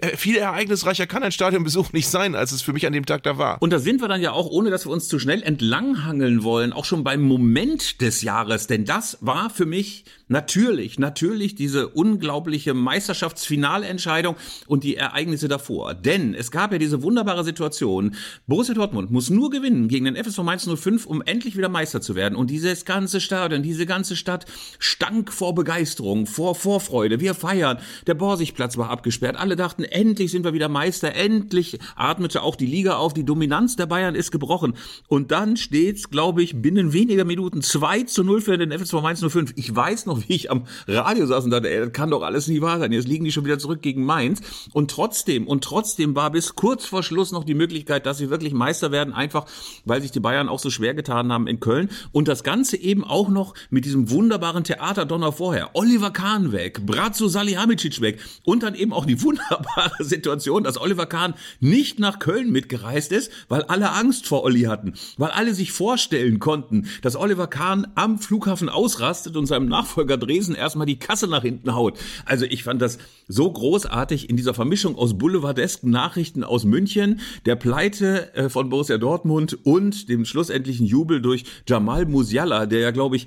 äh, 0.00 0.16
viel 0.16 0.36
ereignisreicher 0.36 1.06
kann 1.06 1.22
ein 1.22 1.32
Stadionbesuch 1.32 1.92
nicht 1.92 2.08
sein, 2.08 2.34
als 2.34 2.52
es 2.52 2.62
für 2.62 2.72
mich 2.72 2.86
an 2.86 2.92
dem 2.92 3.06
Tag 3.06 3.22
da 3.22 3.38
war. 3.38 3.60
Und 3.60 3.72
da 3.72 3.78
sind 3.78 4.00
wir 4.00 4.08
dann 4.08 4.20
ja 4.20 4.32
auch, 4.32 4.46
ohne 4.46 4.70
dass 4.70 4.86
wir 4.86 4.92
uns 4.92 5.08
zu 5.08 5.18
schnell 5.18 5.42
entlanghangeln 5.42 6.42
wollen, 6.42 6.72
auch 6.72 6.84
schon 6.84 7.04
beim 7.04 7.22
Moment 7.22 8.00
des 8.00 8.22
Jahres. 8.22 8.66
Denn 8.66 8.84
das 8.84 9.18
war 9.20 9.50
für 9.50 9.66
mich 9.66 10.04
natürlich, 10.28 10.98
natürlich 10.98 11.54
diese 11.54 11.88
unglaubliche 11.88 12.74
Meisterschaftsfinalentscheidung 12.74 14.36
und 14.66 14.84
die 14.84 14.96
Ereignisse 14.96 15.48
davor. 15.48 15.94
Denn 15.94 16.34
es 16.34 16.50
gab 16.50 16.72
ja 16.72 16.78
diese 16.78 17.02
wunderbare 17.02 17.44
Situation. 17.44 18.14
Borussia 18.46 18.74
Dortmund 18.74 19.10
muss 19.10 19.30
nur 19.30 19.50
gewinnen 19.50 19.88
gegen 19.88 20.04
den 20.04 20.16
FSV 20.16 20.42
Mainz 20.42 20.68
05, 20.68 21.06
um 21.06 21.22
endlich 21.22 21.56
wieder 21.56 21.68
Meister 21.68 22.00
zu 22.00 22.14
werden. 22.14 22.36
Und 22.36 22.50
dieses 22.50 22.84
ganze 22.84 23.20
Stadion, 23.20 23.62
diese 23.62 23.86
ganze 23.86 24.16
Stadt 24.16 24.46
stank 24.78 25.32
vor 25.32 25.54
Begeisterung, 25.54 26.26
vor 26.26 26.54
Vorfreude. 26.54 27.20
Wir 27.20 27.34
feiern. 27.34 27.78
Der 28.06 28.14
Borsigplatz 28.14 28.76
war 28.76 28.90
abgesperrt. 28.90 29.36
Alle 29.36 29.56
dachten, 29.56 29.84
endlich 29.84 30.30
sind 30.30 30.44
wir 30.44 30.52
wieder 30.52 30.68
Meister. 30.68 31.14
Endlich 31.14 31.78
atmete 31.96 32.42
auch 32.42 32.56
die 32.56 32.66
Liga 32.66 32.96
auf. 32.96 33.14
Die 33.14 33.24
Dominanz 33.24 33.76
der 33.76 33.86
Bayern 33.86 34.14
ist 34.14 34.30
gebrochen. 34.30 34.74
Und 35.08 35.30
dann 35.30 35.56
steht's, 35.56 36.10
glaube 36.10 36.42
ich, 36.42 36.60
binnen 36.60 36.92
weniger 36.92 37.24
Minuten 37.24 37.62
2 37.62 38.02
zu 38.04 38.24
0 38.24 38.40
für 38.40 38.58
den 38.58 38.72
FSV 38.72 38.94
Mainz 39.02 39.24
05. 39.24 39.52
Ich 39.56 39.74
weiß 39.74 40.06
noch, 40.06 40.17
wie 40.28 40.34
ich 40.34 40.50
am 40.50 40.64
Radio 40.86 41.26
saß 41.26 41.44
und 41.44 41.50
dachte, 41.50 41.70
ey, 41.70 41.80
das 41.80 41.92
kann 41.92 42.10
doch 42.10 42.22
alles 42.22 42.48
nicht 42.48 42.60
wahr 42.60 42.78
sein. 42.78 42.92
Jetzt 42.92 43.08
liegen 43.08 43.24
die 43.24 43.32
schon 43.32 43.44
wieder 43.44 43.58
zurück 43.58 43.82
gegen 43.82 44.04
Mainz. 44.04 44.40
Und 44.72 44.90
trotzdem, 44.90 45.46
und 45.46 45.64
trotzdem 45.64 46.14
war 46.14 46.30
bis 46.30 46.54
kurz 46.54 46.86
vor 46.86 47.02
Schluss 47.02 47.32
noch 47.32 47.44
die 47.44 47.54
Möglichkeit, 47.54 48.06
dass 48.06 48.18
sie 48.18 48.30
wirklich 48.30 48.52
Meister 48.52 48.92
werden, 48.92 49.12
einfach 49.12 49.46
weil 49.84 50.02
sich 50.02 50.10
die 50.10 50.20
Bayern 50.20 50.48
auch 50.48 50.58
so 50.58 50.70
schwer 50.70 50.94
getan 50.94 51.32
haben 51.32 51.46
in 51.46 51.60
Köln. 51.60 51.90
Und 52.12 52.28
das 52.28 52.42
Ganze 52.42 52.76
eben 52.76 53.04
auch 53.04 53.28
noch 53.28 53.54
mit 53.70 53.84
diesem 53.84 54.10
wunderbaren 54.10 54.64
Theaterdonner 54.64 55.32
vorher. 55.32 55.70
Oliver 55.74 56.10
Kahn 56.10 56.52
weg, 56.52 56.84
Bratzo 56.84 57.28
Salihamidzic 57.28 58.00
weg 58.00 58.20
und 58.44 58.62
dann 58.62 58.74
eben 58.74 58.92
auch 58.92 59.06
die 59.06 59.22
wunderbare 59.28 60.04
Situation, 60.04 60.64
dass 60.64 60.80
Oliver 60.80 61.06
Kahn 61.06 61.34
nicht 61.60 61.98
nach 61.98 62.18
Köln 62.18 62.50
mitgereist 62.50 63.12
ist, 63.12 63.30
weil 63.48 63.62
alle 63.62 63.92
Angst 63.92 64.26
vor 64.26 64.44
Olli 64.44 64.62
hatten, 64.62 64.94
weil 65.16 65.30
alle 65.30 65.54
sich 65.54 65.72
vorstellen 65.72 66.38
konnten, 66.38 66.88
dass 67.02 67.16
Oliver 67.16 67.46
Kahn 67.46 67.86
am 67.94 68.18
Flughafen 68.18 68.68
ausrastet 68.68 69.36
und 69.36 69.46
seinem 69.46 69.68
Nachfolger 69.68 70.07
Dresen 70.16 70.54
erstmal 70.54 70.86
die 70.86 70.98
Kasse 70.98 71.26
nach 71.26 71.42
hinten 71.42 71.74
haut. 71.74 71.98
Also 72.24 72.44
ich 72.44 72.64
fand 72.64 72.80
das 72.82 72.98
so 73.26 73.50
großartig 73.50 74.30
in 74.30 74.36
dieser 74.36 74.54
Vermischung 74.54 74.96
aus 74.96 75.18
boulevardesken 75.18 75.90
Nachrichten 75.90 76.44
aus 76.44 76.64
München, 76.64 77.20
der 77.46 77.56
Pleite 77.56 78.34
äh, 78.34 78.48
von 78.48 78.68
Borussia 78.70 78.98
Dortmund 78.98 79.58
und 79.64 80.08
dem 80.08 80.24
schlussendlichen 80.24 80.86
Jubel 80.86 81.20
durch 81.20 81.44
Jamal 81.66 82.06
Musiala, 82.06 82.66
der 82.66 82.80
ja 82.80 82.90
glaube 82.90 83.16
ich 83.16 83.26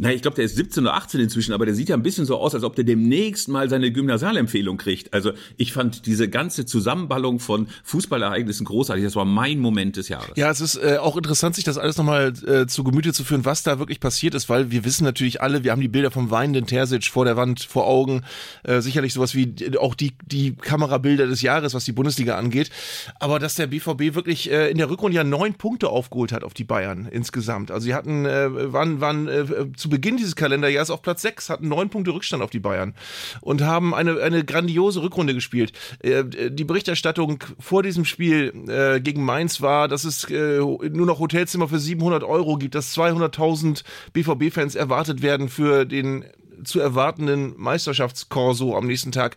na, 0.00 0.12
ich 0.12 0.22
glaube, 0.22 0.36
der 0.36 0.44
ist 0.44 0.54
17 0.54 0.84
oder 0.84 0.94
18 0.94 1.20
inzwischen, 1.20 1.52
aber 1.52 1.66
der 1.66 1.74
sieht 1.74 1.88
ja 1.88 1.96
ein 1.96 2.04
bisschen 2.04 2.24
so 2.24 2.38
aus, 2.38 2.54
als 2.54 2.62
ob 2.62 2.76
der 2.76 2.84
demnächst 2.84 3.48
mal 3.48 3.68
seine 3.68 3.90
Gymnasialempfehlung 3.90 4.76
kriegt. 4.76 5.12
Also 5.12 5.32
ich 5.56 5.72
fand 5.72 6.06
diese 6.06 6.28
ganze 6.28 6.66
Zusammenballung 6.66 7.40
von 7.40 7.66
Fußballereignissen 7.82 8.64
großartig. 8.64 9.04
Das 9.04 9.16
war 9.16 9.24
mein 9.24 9.58
Moment 9.58 9.96
des 9.96 10.08
Jahres. 10.08 10.30
Ja, 10.36 10.50
es 10.50 10.60
ist 10.60 10.76
äh, 10.76 10.98
auch 11.00 11.16
interessant, 11.16 11.56
sich 11.56 11.64
das 11.64 11.78
alles 11.78 11.96
nochmal 11.96 12.32
äh, 12.46 12.66
zu 12.66 12.84
Gemüte 12.84 13.12
zu 13.12 13.24
führen, 13.24 13.44
was 13.44 13.64
da 13.64 13.80
wirklich 13.80 13.98
passiert 13.98 14.36
ist, 14.36 14.48
weil 14.48 14.70
wir 14.70 14.84
wissen 14.84 15.02
natürlich 15.02 15.42
alle, 15.42 15.64
wir 15.64 15.72
haben 15.72 15.80
die 15.80 15.88
Bilder 15.88 16.12
vom 16.12 16.30
weinenden 16.30 16.66
Terzic 16.66 17.06
vor 17.06 17.24
der 17.24 17.36
Wand 17.36 17.60
vor 17.64 17.88
Augen, 17.88 18.22
äh, 18.62 18.80
sicherlich 18.80 19.14
sowas 19.14 19.34
wie 19.34 19.54
äh, 19.64 19.78
auch 19.78 19.96
die, 19.96 20.12
die 20.24 20.54
Kamerabilder 20.54 21.26
des 21.26 21.42
Jahres, 21.42 21.74
was 21.74 21.84
die 21.84 21.92
Bundesliga 21.92 22.36
angeht, 22.36 22.70
aber 23.18 23.40
dass 23.40 23.56
der 23.56 23.66
BVB 23.66 24.14
wirklich 24.14 24.48
äh, 24.48 24.70
in 24.70 24.78
der 24.78 24.90
Rückrunde 24.90 25.16
ja 25.16 25.24
neun 25.24 25.54
Punkte 25.54 25.88
aufgeholt 25.88 26.30
hat 26.30 26.44
auf 26.44 26.54
die 26.54 26.64
Bayern 26.64 27.08
insgesamt. 27.10 27.72
Also 27.72 27.86
sie 27.86 27.94
hatten, 27.94 28.26
äh, 28.26 28.72
waren, 28.72 29.00
waren 29.00 29.26
äh, 29.26 29.44
zu 29.76 29.87
Beginn 29.88 30.16
dieses 30.16 30.36
Kalenderjahres 30.36 30.90
auf 30.90 31.02
Platz 31.02 31.22
sechs, 31.22 31.50
hatten 31.50 31.68
neun 31.68 31.90
Punkte 31.90 32.12
Rückstand 32.12 32.42
auf 32.42 32.50
die 32.50 32.60
Bayern 32.60 32.94
und 33.40 33.62
haben 33.62 33.94
eine, 33.94 34.20
eine 34.20 34.44
grandiose 34.44 35.02
Rückrunde 35.02 35.34
gespielt. 35.34 35.72
Äh, 36.00 36.24
die 36.50 36.64
Berichterstattung 36.64 37.42
vor 37.58 37.82
diesem 37.82 38.04
Spiel 38.04 38.52
äh, 38.68 39.00
gegen 39.00 39.24
Mainz 39.24 39.60
war, 39.60 39.88
dass 39.88 40.04
es 40.04 40.24
äh, 40.30 40.58
nur 40.58 41.06
noch 41.06 41.18
Hotelzimmer 41.18 41.68
für 41.68 41.78
700 41.78 42.24
Euro 42.24 42.56
gibt, 42.56 42.74
dass 42.74 42.96
200.000 42.96 43.82
BVB-Fans 44.12 44.74
erwartet 44.74 45.22
werden 45.22 45.48
für 45.48 45.84
den 45.84 46.24
zu 46.64 46.80
erwartenden 46.80 47.54
Meisterschaftskorso 47.56 48.76
am 48.76 48.86
nächsten 48.86 49.12
Tag. 49.12 49.36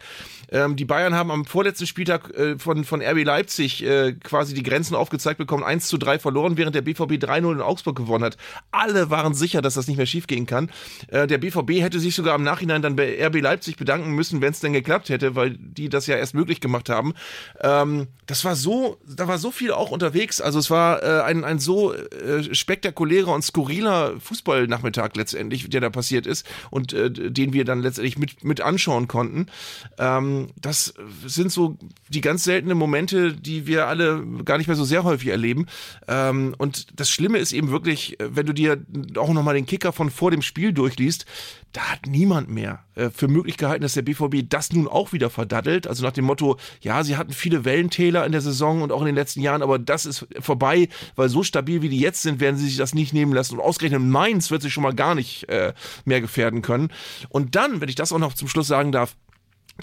Ähm, 0.51 0.75
die 0.75 0.85
Bayern 0.85 1.15
haben 1.15 1.31
am 1.31 1.45
vorletzten 1.45 1.87
Spieltag 1.87 2.29
äh, 2.31 2.59
von, 2.59 2.83
von 2.83 3.01
RB 3.01 3.23
Leipzig 3.23 3.83
äh, 3.83 4.13
quasi 4.13 4.53
die 4.53 4.63
Grenzen 4.63 4.95
aufgezeigt 4.95 5.37
bekommen, 5.37 5.63
1 5.63 5.87
zu 5.87 5.97
3 5.97 6.19
verloren, 6.19 6.57
während 6.57 6.75
der 6.75 6.81
BVB 6.81 7.13
3-0 7.13 7.53
in 7.53 7.61
Augsburg 7.61 7.95
gewonnen 7.95 8.23
hat. 8.23 8.37
Alle 8.71 9.09
waren 9.09 9.33
sicher, 9.33 9.61
dass 9.61 9.75
das 9.75 9.87
nicht 9.87 9.97
mehr 9.97 10.05
schiefgehen 10.05 10.45
kann. 10.45 10.69
Äh, 11.07 11.27
der 11.27 11.37
BVB 11.37 11.81
hätte 11.81 11.99
sich 11.99 12.15
sogar 12.15 12.35
im 12.35 12.43
Nachhinein 12.43 12.81
dann 12.81 12.97
bei 12.97 13.25
RB 13.25 13.41
Leipzig 13.41 13.77
bedanken 13.77 14.11
müssen, 14.11 14.41
wenn 14.41 14.51
es 14.51 14.59
denn 14.59 14.73
geklappt 14.73 15.09
hätte, 15.09 15.35
weil 15.35 15.51
die 15.57 15.87
das 15.87 16.07
ja 16.07 16.17
erst 16.17 16.33
möglich 16.33 16.59
gemacht 16.59 16.89
haben. 16.89 17.13
Ähm, 17.61 18.07
das 18.25 18.43
war 18.43 18.55
so, 18.55 18.97
da 19.07 19.27
war 19.27 19.37
so 19.37 19.51
viel 19.51 19.71
auch 19.71 19.91
unterwegs. 19.91 20.41
Also 20.41 20.59
es 20.59 20.69
war 20.69 21.01
äh, 21.01 21.21
ein, 21.23 21.45
ein 21.45 21.59
so 21.59 21.93
äh, 21.93 22.53
spektakulärer 22.53 23.33
und 23.33 23.41
skurriler 23.41 24.19
Fußballnachmittag 24.19 25.11
letztendlich, 25.15 25.69
der 25.69 25.81
da 25.81 25.89
passiert 25.89 26.27
ist 26.27 26.45
und 26.69 26.93
äh, 26.93 27.10
den 27.11 27.53
wir 27.53 27.65
dann 27.65 27.81
letztendlich 27.81 28.17
mit, 28.17 28.43
mit 28.43 28.61
anschauen 28.61 29.07
konnten. 29.07 29.47
Ähm, 29.97 30.49
das 30.59 30.93
sind 31.25 31.51
so 31.51 31.77
die 32.09 32.21
ganz 32.21 32.43
seltenen 32.43 32.77
Momente, 32.77 33.33
die 33.33 33.67
wir 33.67 33.87
alle 33.87 34.25
gar 34.45 34.57
nicht 34.57 34.67
mehr 34.67 34.75
so 34.75 34.85
sehr 34.85 35.03
häufig 35.03 35.29
erleben. 35.29 35.67
Ähm, 36.07 36.55
und 36.57 36.99
das 36.99 37.09
Schlimme 37.09 37.37
ist 37.37 37.53
eben 37.53 37.71
wirklich, 37.71 38.17
wenn 38.19 38.45
du 38.45 38.53
dir 38.53 38.83
auch 39.17 39.33
nochmal 39.33 39.55
den 39.55 39.65
Kicker 39.65 39.91
von 39.93 40.09
vor 40.09 40.31
dem 40.31 40.41
Spiel 40.41 40.73
durchliest, 40.73 41.25
da 41.73 41.81
hat 41.91 42.05
niemand 42.05 42.49
mehr 42.49 42.83
äh, 42.95 43.09
für 43.09 43.27
möglich 43.27 43.57
gehalten, 43.57 43.83
dass 43.83 43.93
der 43.93 44.01
BVB 44.01 44.47
das 44.49 44.73
nun 44.73 44.87
auch 44.87 45.13
wieder 45.13 45.29
verdattelt. 45.29 45.87
Also 45.87 46.03
nach 46.03 46.11
dem 46.11 46.25
Motto, 46.25 46.57
ja, 46.81 47.03
sie 47.03 47.17
hatten 47.17 47.31
viele 47.31 47.65
Wellentäler 47.65 48.25
in 48.25 48.31
der 48.31 48.41
Saison 48.41 48.81
und 48.81 48.91
auch 48.91 49.01
in 49.01 49.07
den 49.07 49.15
letzten 49.15 49.41
Jahren, 49.41 49.61
aber 49.61 49.79
das 49.79 50.05
ist 50.05 50.27
vorbei, 50.39 50.89
weil 51.15 51.29
so 51.29 51.43
stabil 51.43 51.81
wie 51.81 51.89
die 51.89 51.99
jetzt 51.99 52.21
sind, 52.21 52.39
werden 52.39 52.57
sie 52.57 52.65
sich 52.65 52.77
das 52.77 52.93
nicht 52.93 53.13
nehmen 53.13 53.33
lassen. 53.33 53.55
Und 53.55 53.61
ausgerechnet 53.61 54.01
Mainz 54.01 54.51
wird 54.51 54.61
sich 54.61 54.73
schon 54.73 54.83
mal 54.83 54.93
gar 54.93 55.15
nicht 55.15 55.47
äh, 55.49 55.73
mehr 56.05 56.21
gefährden 56.21 56.61
können. 56.61 56.89
Und 57.29 57.55
dann, 57.55 57.81
wenn 57.81 57.89
ich 57.89 57.95
das 57.95 58.11
auch 58.11 58.19
noch 58.19 58.33
zum 58.33 58.47
Schluss 58.47 58.67
sagen 58.67 58.91
darf, 58.91 59.15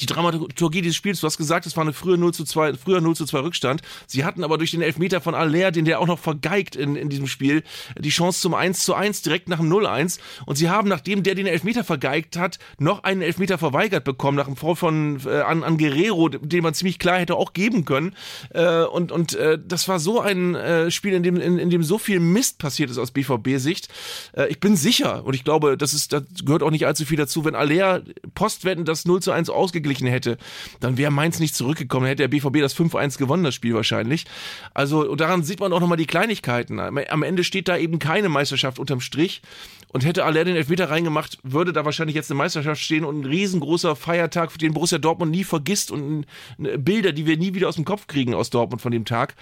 die 0.00 0.06
Dramaturgie 0.06 0.82
dieses 0.82 0.96
Spiels, 0.96 1.20
du 1.20 1.26
hast 1.26 1.36
gesagt, 1.36 1.66
es 1.66 1.76
war 1.76 1.82
eine 1.82 1.92
frühe 1.92 2.16
0 2.16 2.32
zu 2.32 2.44
2, 2.44 2.74
früher 2.74 3.00
0 3.00 3.16
zu 3.16 3.26
2 3.26 3.40
Rückstand. 3.40 3.82
Sie 4.06 4.24
hatten 4.24 4.44
aber 4.44 4.58
durch 4.58 4.70
den 4.70 4.82
Elfmeter 4.82 5.20
von 5.20 5.34
Aller, 5.34 5.70
den 5.70 5.84
der 5.84 6.00
auch 6.00 6.06
noch 6.06 6.18
vergeigt 6.18 6.76
in, 6.76 6.96
in 6.96 7.08
diesem 7.08 7.26
Spiel, 7.26 7.62
die 7.98 8.10
Chance 8.10 8.40
zum 8.40 8.54
1 8.54 8.84
zu 8.84 8.94
1 8.94 9.22
direkt 9.22 9.48
nach 9.48 9.58
dem 9.58 9.70
0-1. 9.70 10.18
Und 10.46 10.56
sie 10.56 10.70
haben, 10.70 10.88
nachdem 10.88 11.22
der 11.22 11.34
den 11.34 11.46
Elfmeter 11.46 11.84
vergeigt 11.84 12.36
hat, 12.36 12.58
noch 12.78 13.02
einen 13.04 13.22
Elfmeter 13.22 13.58
verweigert 13.58 14.04
bekommen, 14.04 14.36
nach 14.36 14.46
dem 14.46 14.56
Fall 14.56 14.76
von 14.76 15.20
äh, 15.26 15.40
an, 15.40 15.64
an 15.64 15.78
Guerrero, 15.78 16.28
den 16.28 16.62
man 16.62 16.74
ziemlich 16.74 16.98
klar 16.98 17.18
hätte 17.18 17.36
auch 17.36 17.52
geben 17.52 17.84
können. 17.84 18.14
Äh, 18.50 18.84
und 18.84 19.12
und 19.12 19.34
äh, 19.34 19.58
das 19.62 19.88
war 19.88 19.98
so 19.98 20.20
ein 20.20 20.54
äh, 20.54 20.90
Spiel, 20.90 21.12
in 21.12 21.22
dem, 21.22 21.36
in, 21.36 21.58
in 21.58 21.70
dem 21.70 21.82
so 21.82 21.98
viel 21.98 22.20
Mist 22.20 22.58
passiert 22.58 22.90
ist 22.90 22.98
aus 22.98 23.10
BVB-Sicht. 23.10 23.88
Äh, 24.32 24.48
ich 24.48 24.60
bin 24.60 24.76
sicher, 24.76 25.24
und 25.24 25.34
ich 25.34 25.44
glaube, 25.44 25.76
das 25.76 25.92
ist, 25.94 26.12
das 26.12 26.22
gehört 26.44 26.62
auch 26.62 26.70
nicht 26.70 26.86
allzu 26.86 27.04
viel 27.04 27.16
dazu, 27.16 27.44
wenn 27.44 27.54
Aller 27.54 28.02
Postwetten 28.34 28.84
das 28.84 29.04
0 29.06 29.22
zu 29.22 29.32
1 29.32 29.50
ausgeglichen 29.50 29.87
ausgeglichen 29.88 30.06
hätte, 30.06 30.38
dann 30.80 30.96
wäre 30.96 31.10
Mainz 31.10 31.38
nicht 31.38 31.54
zurückgekommen. 31.54 32.04
Dann 32.04 32.10
hätte 32.10 32.28
der 32.28 32.28
BVB 32.28 32.60
das 32.60 32.76
5-1 32.76 33.18
gewonnen, 33.18 33.44
das 33.44 33.54
Spiel 33.54 33.74
wahrscheinlich. 33.74 34.26
Also 34.74 35.14
daran 35.16 35.42
sieht 35.42 35.60
man 35.60 35.72
auch 35.72 35.80
nochmal 35.80 35.96
die 35.96 36.06
Kleinigkeiten. 36.06 36.78
Am 36.80 37.22
Ende 37.22 37.44
steht 37.44 37.68
da 37.68 37.76
eben 37.76 37.98
keine 37.98 38.28
Meisterschaft 38.28 38.78
unterm 38.78 39.00
Strich. 39.00 39.42
Und 39.90 40.04
hätte 40.04 40.26
Aller 40.26 40.44
den 40.44 40.54
Elfmeter 40.54 40.90
reingemacht, 40.90 41.38
würde 41.42 41.72
da 41.72 41.86
wahrscheinlich 41.86 42.14
jetzt 42.14 42.30
eine 42.30 42.36
Meisterschaft 42.36 42.82
stehen 42.82 43.06
und 43.06 43.22
ein 43.22 43.24
riesengroßer 43.24 43.96
Feiertag, 43.96 44.58
den 44.58 44.74
Borussia 44.74 44.98
Dortmund 44.98 45.30
nie 45.30 45.44
vergisst 45.44 45.90
und 45.90 46.26
Bilder, 46.58 47.12
die 47.12 47.24
wir 47.24 47.38
nie 47.38 47.54
wieder 47.54 47.70
aus 47.70 47.76
dem 47.76 47.86
Kopf 47.86 48.06
kriegen 48.06 48.34
aus 48.34 48.50
Dortmund 48.50 48.82
von 48.82 48.92
dem 48.92 49.06
Tag. 49.06 49.34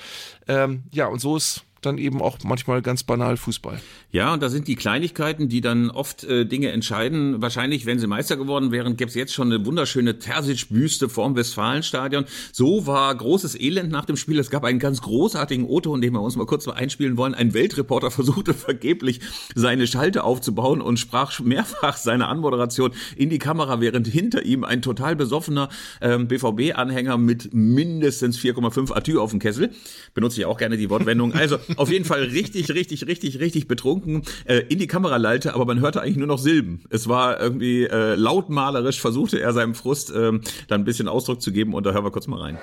Ähm, 0.46 0.84
ja, 0.92 1.08
und 1.08 1.18
so 1.18 1.36
ist 1.36 1.64
dann 1.86 1.98
eben 1.98 2.20
auch 2.20 2.38
manchmal 2.44 2.82
ganz 2.82 3.02
banal 3.02 3.36
Fußball. 3.36 3.80
Ja, 4.10 4.34
und 4.34 4.42
da 4.42 4.48
sind 4.48 4.68
die 4.68 4.76
Kleinigkeiten, 4.76 5.48
die 5.48 5.60
dann 5.60 5.90
oft 5.90 6.24
äh, 6.24 6.44
Dinge 6.44 6.70
entscheiden. 6.72 7.40
Wahrscheinlich, 7.40 7.86
wenn 7.86 7.98
sie 7.98 8.06
Meister 8.06 8.36
geworden 8.36 8.72
wären, 8.72 8.96
gäbe 8.96 9.08
es 9.08 9.14
jetzt 9.14 9.32
schon 9.32 9.52
eine 9.52 9.64
wunderschöne 9.64 10.18
Terzic-Büste 10.18 11.08
vorm 11.08 11.36
Westfalenstadion. 11.36 12.24
So 12.52 12.86
war 12.86 13.14
großes 13.14 13.58
Elend 13.58 13.90
nach 13.90 14.04
dem 14.04 14.16
Spiel. 14.16 14.38
Es 14.38 14.50
gab 14.50 14.64
einen 14.64 14.78
ganz 14.78 15.02
großartigen 15.02 15.64
O-Ton, 15.64 16.00
den 16.00 16.12
wir 16.12 16.20
uns 16.20 16.36
mal 16.36 16.46
kurz 16.46 16.66
mal 16.66 16.74
einspielen 16.74 17.16
wollen. 17.16 17.34
Ein 17.34 17.54
Weltreporter 17.54 18.10
versuchte 18.16 18.54
vergeblich 18.54 19.20
seine 19.54 19.86
Schalte 19.86 20.24
aufzubauen 20.24 20.80
und 20.80 20.98
sprach 20.98 21.38
mehrfach 21.40 21.96
seine 21.96 22.28
Anmoderation 22.28 22.92
in 23.16 23.30
die 23.30 23.38
Kamera, 23.38 23.80
während 23.80 24.06
hinter 24.06 24.44
ihm 24.44 24.64
ein 24.64 24.82
total 24.82 25.16
besoffener 25.16 25.68
ähm, 26.00 26.28
BVB-Anhänger 26.28 27.18
mit 27.18 27.52
mindestens 27.52 28.38
4,5 28.38 28.94
Atü 28.94 29.18
auf 29.18 29.30
dem 29.30 29.40
Kessel, 29.40 29.70
benutze 30.14 30.40
ich 30.40 30.46
auch 30.46 30.58
gerne 30.58 30.76
die 30.76 30.90
Wortwendung, 30.90 31.32
also 31.32 31.58
auf 31.76 31.90
jeden 31.90 32.04
Fall 32.04 32.22
richtig, 32.22 32.70
richtig, 32.70 33.06
richtig, 33.06 33.40
richtig 33.40 33.68
betrunken 33.68 34.22
äh, 34.44 34.58
in 34.68 34.78
die 34.78 34.86
Kamera 34.86 35.16
lallte, 35.16 35.54
aber 35.54 35.64
man 35.64 35.80
hörte 35.80 36.00
eigentlich 36.02 36.16
nur 36.16 36.26
noch 36.26 36.38
Silben. 36.38 36.82
Es 36.90 37.08
war 37.08 37.40
irgendwie 37.40 37.84
äh, 37.84 38.14
lautmalerisch, 38.14 39.00
versuchte 39.00 39.40
er 39.40 39.52
seinem 39.52 39.74
Frust 39.74 40.10
äh, 40.10 40.32
dann 40.68 40.80
ein 40.80 40.84
bisschen 40.84 41.08
Ausdruck 41.08 41.42
zu 41.42 41.52
geben 41.52 41.74
und 41.74 41.86
da 41.86 41.92
hören 41.92 42.04
wir 42.04 42.10
kurz 42.10 42.26
mal 42.26 42.40
rein. 42.40 42.58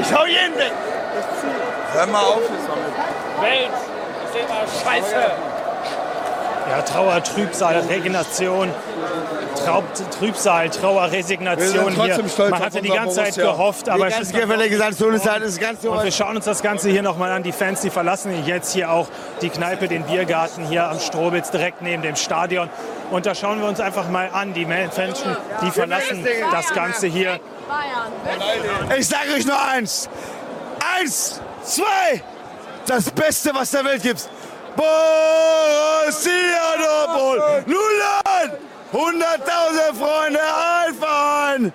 Ich 0.00 0.12
hau 0.12 0.24
jeden 0.26 0.56
weg! 0.58 0.72
Hör 1.92 2.06
mal 2.06 2.22
auf 2.22 2.40
jetzt. 2.40 3.42
Welt! 3.42 3.70
Ich 4.24 4.40
seh 4.40 4.48
mal 4.48 4.66
Scheiße! 4.66 5.16
Ja, 6.70 6.82
Trauer, 6.82 7.22
Trübsal, 7.22 7.80
Resignation. 7.80 8.68
Traub, 9.64 9.84
Trübsal, 10.18 10.70
Trauer, 10.70 11.10
Resignation 11.10 11.92
hier. 11.92 12.18
Man 12.50 12.60
hatte 12.60 12.82
die 12.82 12.88
ganze 12.88 13.16
Zeit 13.16 13.34
gehofft, 13.36 13.88
aber 13.88 14.08
es 14.08 14.18
ist 14.18 14.32
gesagt, 14.32 14.94
so 14.94 15.08
eine 15.08 15.20
Zeit 15.20 15.42
ist 15.42 15.60
ganz 15.60 15.84
und 15.84 16.02
wir 16.02 16.12
schauen 16.12 16.36
uns 16.36 16.44
das 16.44 16.62
Ganze 16.62 16.90
hier 16.90 17.02
nochmal 17.02 17.32
an. 17.32 17.42
Die 17.42 17.52
Fans, 17.52 17.80
die 17.80 17.90
verlassen 17.90 18.46
jetzt 18.46 18.72
hier 18.72 18.90
auch 18.90 19.08
die 19.40 19.50
Kneipe, 19.50 19.88
den 19.88 20.04
Biergarten 20.04 20.66
hier 20.66 20.88
am 20.88 21.00
Strobitz, 21.00 21.50
direkt 21.50 21.82
neben 21.82 22.02
dem 22.02 22.16
Stadion. 22.16 22.68
Und 23.10 23.26
da 23.26 23.34
schauen 23.34 23.60
wir 23.60 23.68
uns 23.68 23.80
einfach 23.80 24.08
mal 24.08 24.30
an. 24.32 24.54
Die 24.54 24.64
Menschen, 24.64 25.14
die 25.62 25.70
verlassen 25.70 26.26
das 26.50 26.72
Ganze 26.72 27.06
hier. 27.06 27.40
Ich 28.98 29.08
sage 29.08 29.34
euch 29.36 29.46
nur 29.46 29.60
eins. 29.62 30.08
Eins, 30.98 31.40
zwei, 31.62 32.22
das 32.86 33.10
Beste, 33.10 33.54
was 33.54 33.70
der 33.70 33.84
Welt 33.84 34.02
gibt. 34.02 34.28
Borussia 34.74 36.40
Dortmund, 36.78 37.66
Nulan! 37.66 38.58
100.000 38.92 39.94
Freunde, 39.94 40.38
Alpha! 40.38 41.72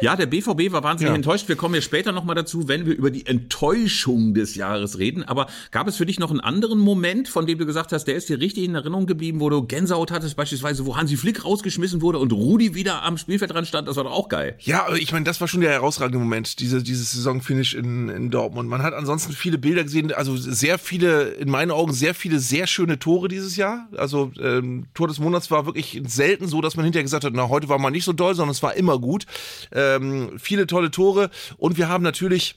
Ja, 0.00 0.16
der 0.16 0.26
BVB 0.26 0.72
war 0.72 0.82
wahnsinnig 0.82 1.10
Ja. 1.12 1.16
enttäuscht. 1.16 1.48
Wir 1.48 1.56
kommen 1.56 1.74
ja 1.74 1.80
später 1.80 2.12
nochmal 2.12 2.34
dazu, 2.34 2.68
wenn 2.68 2.86
wir 2.86 2.94
über 2.94 3.10
die 3.10 3.26
Enttäuschung 3.26 4.34
des 4.34 4.54
Jahres 4.54 4.98
reden. 4.98 5.22
Aber 5.22 5.46
gab 5.70 5.86
es 5.86 5.96
für 5.96 6.06
dich 6.06 6.18
noch 6.18 6.30
einen 6.30 6.40
anderen 6.40 6.78
Moment, 6.78 7.28
von 7.28 7.46
dem 7.46 7.58
du 7.58 7.66
gesagt 7.66 7.92
hast, 7.92 8.04
der 8.06 8.14
ist 8.14 8.28
dir 8.28 8.40
richtig 8.40 8.64
in 8.64 8.74
Erinnerung 8.74 9.06
geblieben, 9.06 9.40
wo 9.40 9.48
du 9.50 9.62
Gänsehaut 9.62 10.10
hattest, 10.10 10.36
beispielsweise, 10.36 10.84
wo 10.86 10.96
Hansi 10.96 11.16
Flick 11.16 11.44
rausgeschmissen 11.44 12.00
wurde 12.02 12.18
und 12.18 12.32
Rudi 12.32 12.74
wieder 12.74 13.02
am 13.02 13.18
Spielfeld 13.18 13.52
dran 13.52 13.66
stand? 13.66 13.86
Das 13.88 13.96
war 13.96 14.04
doch 14.04 14.12
auch 14.12 14.28
geil. 14.28 14.56
Ja, 14.60 14.86
aber 14.86 14.96
ich 14.96 15.12
meine, 15.12 15.24
das 15.24 15.40
war 15.40 15.48
schon 15.48 15.60
der 15.60 15.70
herausragende 15.70 16.18
Moment, 16.18 16.60
diese, 16.60 16.82
dieses 16.82 17.12
Saisonfinish 17.12 17.74
in, 17.74 18.08
in 18.08 18.30
Dortmund. 18.30 18.68
Man 18.68 18.82
hat 18.82 18.94
ansonsten 18.94 19.32
viele 19.32 19.58
Bilder 19.58 19.84
gesehen, 19.84 20.12
also 20.12 20.36
sehr 20.36 20.78
viele, 20.78 21.24
in 21.30 21.50
meinen 21.50 21.70
Augen 21.70 21.92
sehr 21.92 22.14
viele 22.14 22.38
sehr 22.40 22.66
schöne 22.66 22.98
Tore 22.98 23.28
dieses 23.28 23.56
Jahr. 23.56 23.88
Also 23.96 24.32
ähm, 24.40 24.86
Tor 24.94 25.08
des 25.08 25.18
Monats 25.18 25.50
war 25.50 25.66
wirklich 25.66 26.02
selten 26.06 26.46
so, 26.48 26.60
dass 26.60 26.76
man 26.76 26.84
hinterher 26.84 27.04
gesagt 27.04 27.24
hat, 27.24 27.32
na, 27.34 27.48
heute 27.48 27.68
war 27.68 27.78
mal 27.78 27.90
nicht 27.90 28.04
so 28.04 28.12
doll, 28.12 28.34
sondern 28.34 28.52
es 28.52 28.62
war 28.62 28.74
immer 28.74 28.98
gut. 28.98 29.26
Ähm, 29.72 30.38
viele 30.38 30.66
tolle 30.66 30.90
Tore. 30.90 31.30
Und 31.56 31.76
wir 31.76 31.88
haben 31.88 32.02
natürlich 32.02 32.56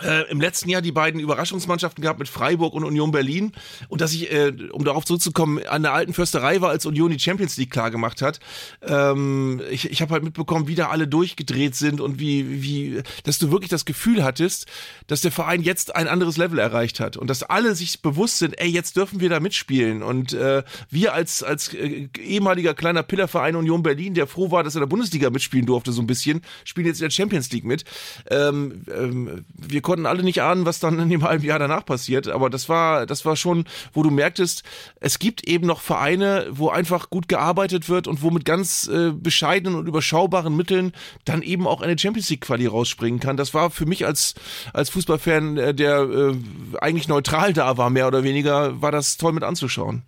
äh, 0.00 0.30
im 0.30 0.40
letzten 0.40 0.70
Jahr 0.70 0.80
die 0.80 0.90
beiden 0.90 1.20
Überraschungsmannschaften 1.20 2.00
gehabt 2.00 2.18
mit 2.18 2.28
Freiburg 2.28 2.72
und 2.72 2.82
Union 2.84 3.10
Berlin 3.10 3.52
und 3.88 4.00
dass 4.00 4.14
ich, 4.14 4.32
äh, 4.32 4.52
um 4.72 4.84
darauf 4.84 5.04
zurückzukommen, 5.04 5.62
an 5.66 5.82
der 5.82 5.92
alten 5.92 6.14
Försterei 6.14 6.62
war, 6.62 6.70
als 6.70 6.86
Union 6.86 7.10
die 7.10 7.18
Champions 7.18 7.58
League 7.58 7.70
klar 7.70 7.90
gemacht 7.90 8.22
hat. 8.22 8.40
Ähm, 8.80 9.60
ich 9.70 9.90
ich 9.90 10.00
habe 10.00 10.14
halt 10.14 10.24
mitbekommen, 10.24 10.66
wie 10.66 10.76
da 10.76 10.88
alle 10.88 11.06
durchgedreht 11.06 11.74
sind 11.74 12.00
und 12.00 12.18
wie, 12.18 12.62
wie, 12.62 13.02
dass 13.24 13.38
du 13.38 13.50
wirklich 13.50 13.68
das 13.68 13.84
Gefühl 13.84 14.24
hattest, 14.24 14.66
dass 15.08 15.20
der 15.20 15.30
Verein 15.30 15.60
jetzt 15.60 15.94
ein 15.94 16.08
anderes 16.08 16.38
Level 16.38 16.58
erreicht 16.58 16.98
hat 16.98 17.18
und 17.18 17.28
dass 17.28 17.42
alle 17.42 17.74
sich 17.74 18.00
bewusst 18.00 18.38
sind, 18.38 18.58
ey, 18.58 18.70
jetzt 18.70 18.96
dürfen 18.96 19.20
wir 19.20 19.28
da 19.28 19.40
mitspielen 19.40 20.02
und 20.02 20.32
äh, 20.32 20.62
wir 20.88 21.12
als 21.12 21.42
als 21.42 21.74
äh, 21.74 22.08
ehemaliger 22.18 22.72
kleiner 22.72 23.02
Pillerverein 23.02 23.56
Union 23.56 23.82
Berlin, 23.82 24.14
der 24.14 24.26
froh 24.26 24.50
war, 24.50 24.64
dass 24.64 24.74
er 24.74 24.78
in 24.78 24.88
der 24.88 24.90
Bundesliga 24.90 25.28
mitspielen 25.28 25.66
durfte, 25.66 25.92
so 25.92 26.00
ein 26.00 26.06
bisschen, 26.06 26.40
spielen 26.64 26.86
jetzt 26.86 27.00
in 27.00 27.04
der 27.04 27.10
Champions 27.10 27.52
League 27.52 27.64
mit. 27.64 27.84
Ähm, 28.30 28.84
ähm, 28.90 29.44
wir 29.54 29.81
konnten 29.82 30.06
alle 30.06 30.22
nicht 30.22 30.42
ahnen, 30.42 30.66
was 30.66 30.80
dann 30.80 30.98
in 30.98 31.10
dem 31.10 31.24
halben 31.24 31.44
Jahr 31.44 31.58
danach 31.58 31.84
passiert, 31.84 32.28
aber 32.28 32.50
das 32.50 32.68
war, 32.68 33.06
das 33.06 33.24
war 33.24 33.36
schon, 33.36 33.64
wo 33.92 34.02
du 34.02 34.10
merktest, 34.10 34.62
es 35.00 35.18
gibt 35.18 35.46
eben 35.46 35.66
noch 35.66 35.80
Vereine, 35.80 36.46
wo 36.50 36.68
einfach 36.68 37.10
gut 37.10 37.28
gearbeitet 37.28 37.88
wird 37.88 38.06
und 38.06 38.22
wo 38.22 38.30
mit 38.30 38.44
ganz 38.44 38.88
äh, 38.88 39.12
bescheidenen 39.12 39.78
und 39.78 39.86
überschaubaren 39.86 40.56
Mitteln 40.56 40.92
dann 41.24 41.42
eben 41.42 41.66
auch 41.66 41.82
eine 41.82 41.98
Champions 41.98 42.30
League 42.30 42.42
Quali 42.42 42.66
rausspringen 42.66 43.20
kann. 43.20 43.36
Das 43.36 43.54
war 43.54 43.70
für 43.70 43.86
mich 43.86 44.06
als, 44.06 44.34
als 44.72 44.90
Fußballfan, 44.90 45.56
äh, 45.56 45.74
der 45.74 46.00
äh, 46.00 46.36
eigentlich 46.80 47.08
neutral 47.08 47.52
da 47.52 47.76
war, 47.76 47.90
mehr 47.90 48.06
oder 48.06 48.22
weniger, 48.24 48.80
war 48.80 48.92
das 48.92 49.16
toll 49.16 49.32
mit 49.32 49.44
anzuschauen. 49.44 50.02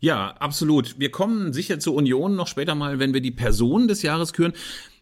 Ja, 0.00 0.34
absolut. 0.38 0.98
Wir 0.98 1.10
kommen 1.10 1.52
sicher 1.52 1.78
zur 1.78 1.94
Union 1.94 2.34
noch 2.34 2.46
später 2.46 2.74
mal, 2.74 2.98
wenn 2.98 3.12
wir 3.12 3.20
die 3.20 3.30
Person 3.30 3.86
des 3.86 4.00
Jahres 4.00 4.32
küren. 4.32 4.54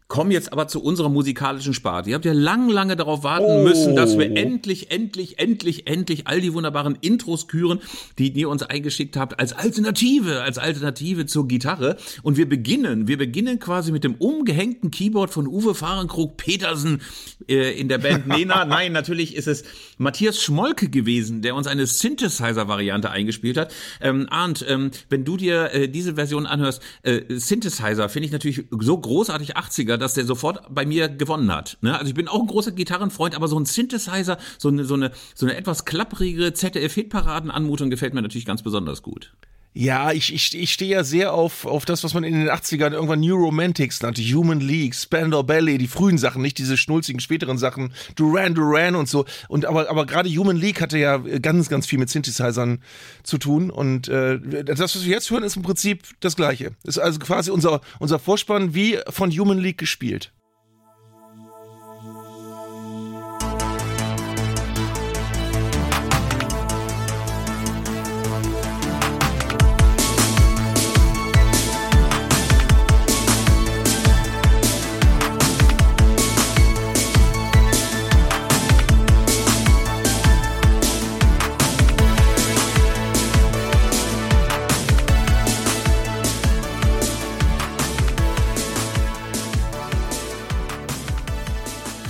Kommen 0.08 0.30
jetzt 0.30 0.54
aber 0.54 0.68
zu 0.68 0.82
unserer 0.82 1.10
musikalischen 1.10 1.74
Sparte. 1.74 2.08
Ihr 2.08 2.14
habt 2.14 2.24
ja 2.24 2.32
lang, 2.32 2.70
lange 2.70 2.96
darauf 2.96 3.24
warten 3.24 3.62
müssen, 3.62 3.94
dass 3.94 4.16
wir 4.16 4.34
endlich, 4.38 4.90
endlich, 4.90 5.38
endlich, 5.38 5.86
endlich 5.86 6.26
all 6.26 6.40
die 6.40 6.54
wunderbaren 6.54 6.96
Intros 7.02 7.46
küren, 7.46 7.80
die 8.16 8.32
ihr 8.32 8.48
uns 8.48 8.62
eingeschickt 8.62 9.18
habt, 9.18 9.38
als 9.38 9.52
Alternative, 9.52 10.40
als 10.40 10.56
Alternative 10.56 11.26
zur 11.26 11.46
Gitarre. 11.46 11.98
Und 12.22 12.38
wir 12.38 12.48
beginnen, 12.48 13.06
wir 13.06 13.18
beginnen 13.18 13.58
quasi 13.58 13.92
mit 13.92 14.02
dem 14.02 14.14
umgehängten 14.14 14.90
Keyboard 14.90 15.30
von 15.30 15.46
Uwe 15.46 15.74
Fahrenkrug 15.74 16.38
Petersen 16.38 17.02
äh, 17.46 17.78
in 17.78 17.90
der 17.90 17.98
Band 17.98 18.26
Nena. 18.28 18.64
Nein, 18.64 18.92
natürlich 18.92 19.36
ist 19.36 19.46
es 19.46 19.64
Matthias 19.98 20.42
Schmolke 20.42 20.88
gewesen, 20.88 21.42
der 21.42 21.54
uns 21.54 21.66
eine 21.66 21.86
Synthesizer-Variante 21.86 23.10
eingespielt 23.10 23.58
hat. 23.58 23.74
Ähm, 24.00 24.26
Arndt, 24.30 24.64
ähm, 24.66 24.90
wenn 25.10 25.26
du 25.26 25.36
dir 25.36 25.74
äh, 25.74 25.86
diese 25.86 26.14
Version 26.14 26.46
anhörst, 26.46 26.80
äh, 27.02 27.20
Synthesizer 27.28 28.08
finde 28.08 28.24
ich 28.24 28.32
natürlich 28.32 28.64
so 28.70 28.96
großartig 28.96 29.58
80er, 29.58 29.97
dass 29.98 30.14
der 30.14 30.24
sofort 30.24 30.62
bei 30.70 30.86
mir 30.86 31.08
gewonnen 31.08 31.52
hat. 31.52 31.78
Ne? 31.80 31.96
Also 31.96 32.08
ich 32.08 32.14
bin 32.14 32.28
auch 32.28 32.40
ein 32.40 32.46
großer 32.46 32.72
Gitarrenfreund, 32.72 33.34
aber 33.34 33.48
so 33.48 33.58
ein 33.58 33.66
Synthesizer, 33.66 34.38
so 34.58 34.68
eine, 34.68 34.84
so 34.84 34.94
eine, 34.94 35.12
so 35.34 35.46
eine 35.46 35.56
etwas 35.56 35.84
klapprige 35.84 36.52
ZDF-Hitparaden-Anmutung 36.52 37.90
gefällt 37.90 38.14
mir 38.14 38.22
natürlich 38.22 38.46
ganz 38.46 38.62
besonders 38.62 39.02
gut. 39.02 39.32
Ja, 39.80 40.10
ich, 40.10 40.34
ich, 40.34 40.58
ich 40.58 40.72
stehe 40.72 40.90
ja 40.90 41.04
sehr 41.04 41.32
auf, 41.32 41.64
auf 41.64 41.84
das, 41.84 42.02
was 42.02 42.12
man 42.12 42.24
in 42.24 42.34
den 42.34 42.50
80ern 42.50 42.90
irgendwann 42.90 43.20
New 43.20 43.36
Romantics 43.36 44.02
nannte. 44.02 44.22
Human 44.22 44.58
League, 44.58 44.92
Spandau 44.92 45.44
Ballet, 45.44 45.78
die 45.78 45.86
frühen 45.86 46.18
Sachen, 46.18 46.42
nicht 46.42 46.58
diese 46.58 46.76
schnulzigen 46.76 47.20
späteren 47.20 47.58
Sachen. 47.58 47.92
Duran 48.16 48.56
Duran 48.56 48.96
und 48.96 49.08
so. 49.08 49.24
Und 49.46 49.66
aber, 49.66 49.88
aber 49.88 50.04
gerade 50.04 50.28
Human 50.30 50.56
League 50.56 50.80
hatte 50.80 50.98
ja 50.98 51.18
ganz, 51.18 51.68
ganz 51.68 51.86
viel 51.86 52.00
mit 52.00 52.10
Synthesizern 52.10 52.82
zu 53.22 53.38
tun. 53.38 53.70
Und 53.70 54.08
äh, 54.08 54.64
das, 54.64 54.80
was 54.80 55.04
wir 55.04 55.12
jetzt 55.12 55.30
hören, 55.30 55.44
ist 55.44 55.54
im 55.54 55.62
Prinzip 55.62 56.02
das 56.18 56.34
Gleiche. 56.34 56.72
Ist 56.82 56.98
also 56.98 57.20
quasi 57.20 57.52
unser, 57.52 57.80
unser 58.00 58.18
Vorspann 58.18 58.74
wie 58.74 58.98
von 59.08 59.30
Human 59.30 59.58
League 59.58 59.78
gespielt. 59.78 60.32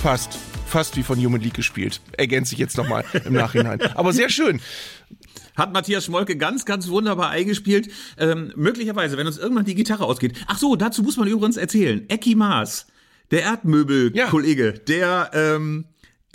Fast. 0.09 0.39
Fast 0.65 0.97
wie 0.97 1.03
von 1.03 1.23
Human 1.23 1.39
League 1.39 1.53
gespielt. 1.53 2.01
Ergänze 2.17 2.55
ich 2.55 2.59
jetzt 2.59 2.77
nochmal 2.77 3.05
im 3.25 3.33
Nachhinein. 3.33 3.79
Aber 3.93 4.11
sehr 4.11 4.29
schön. 4.29 4.59
Hat 5.55 5.71
Matthias 5.71 6.05
Schmolke 6.05 6.35
ganz, 6.35 6.65
ganz 6.65 6.87
wunderbar 6.87 7.29
eingespielt. 7.29 7.91
Ähm, 8.17 8.51
möglicherweise, 8.55 9.17
wenn 9.17 9.27
uns 9.27 9.37
irgendwann 9.37 9.65
die 9.65 9.75
Gitarre 9.75 10.05
ausgeht. 10.05 10.35
Ach 10.47 10.57
so, 10.57 10.75
dazu 10.75 11.03
muss 11.03 11.15
man 11.17 11.27
übrigens 11.27 11.57
erzählen. 11.57 12.09
Ecki 12.09 12.33
Maas, 12.33 12.87
der 13.29 13.43
Erdmöbel-Kollege, 13.43 14.73
der 14.73 15.29
ähm, 15.35 15.85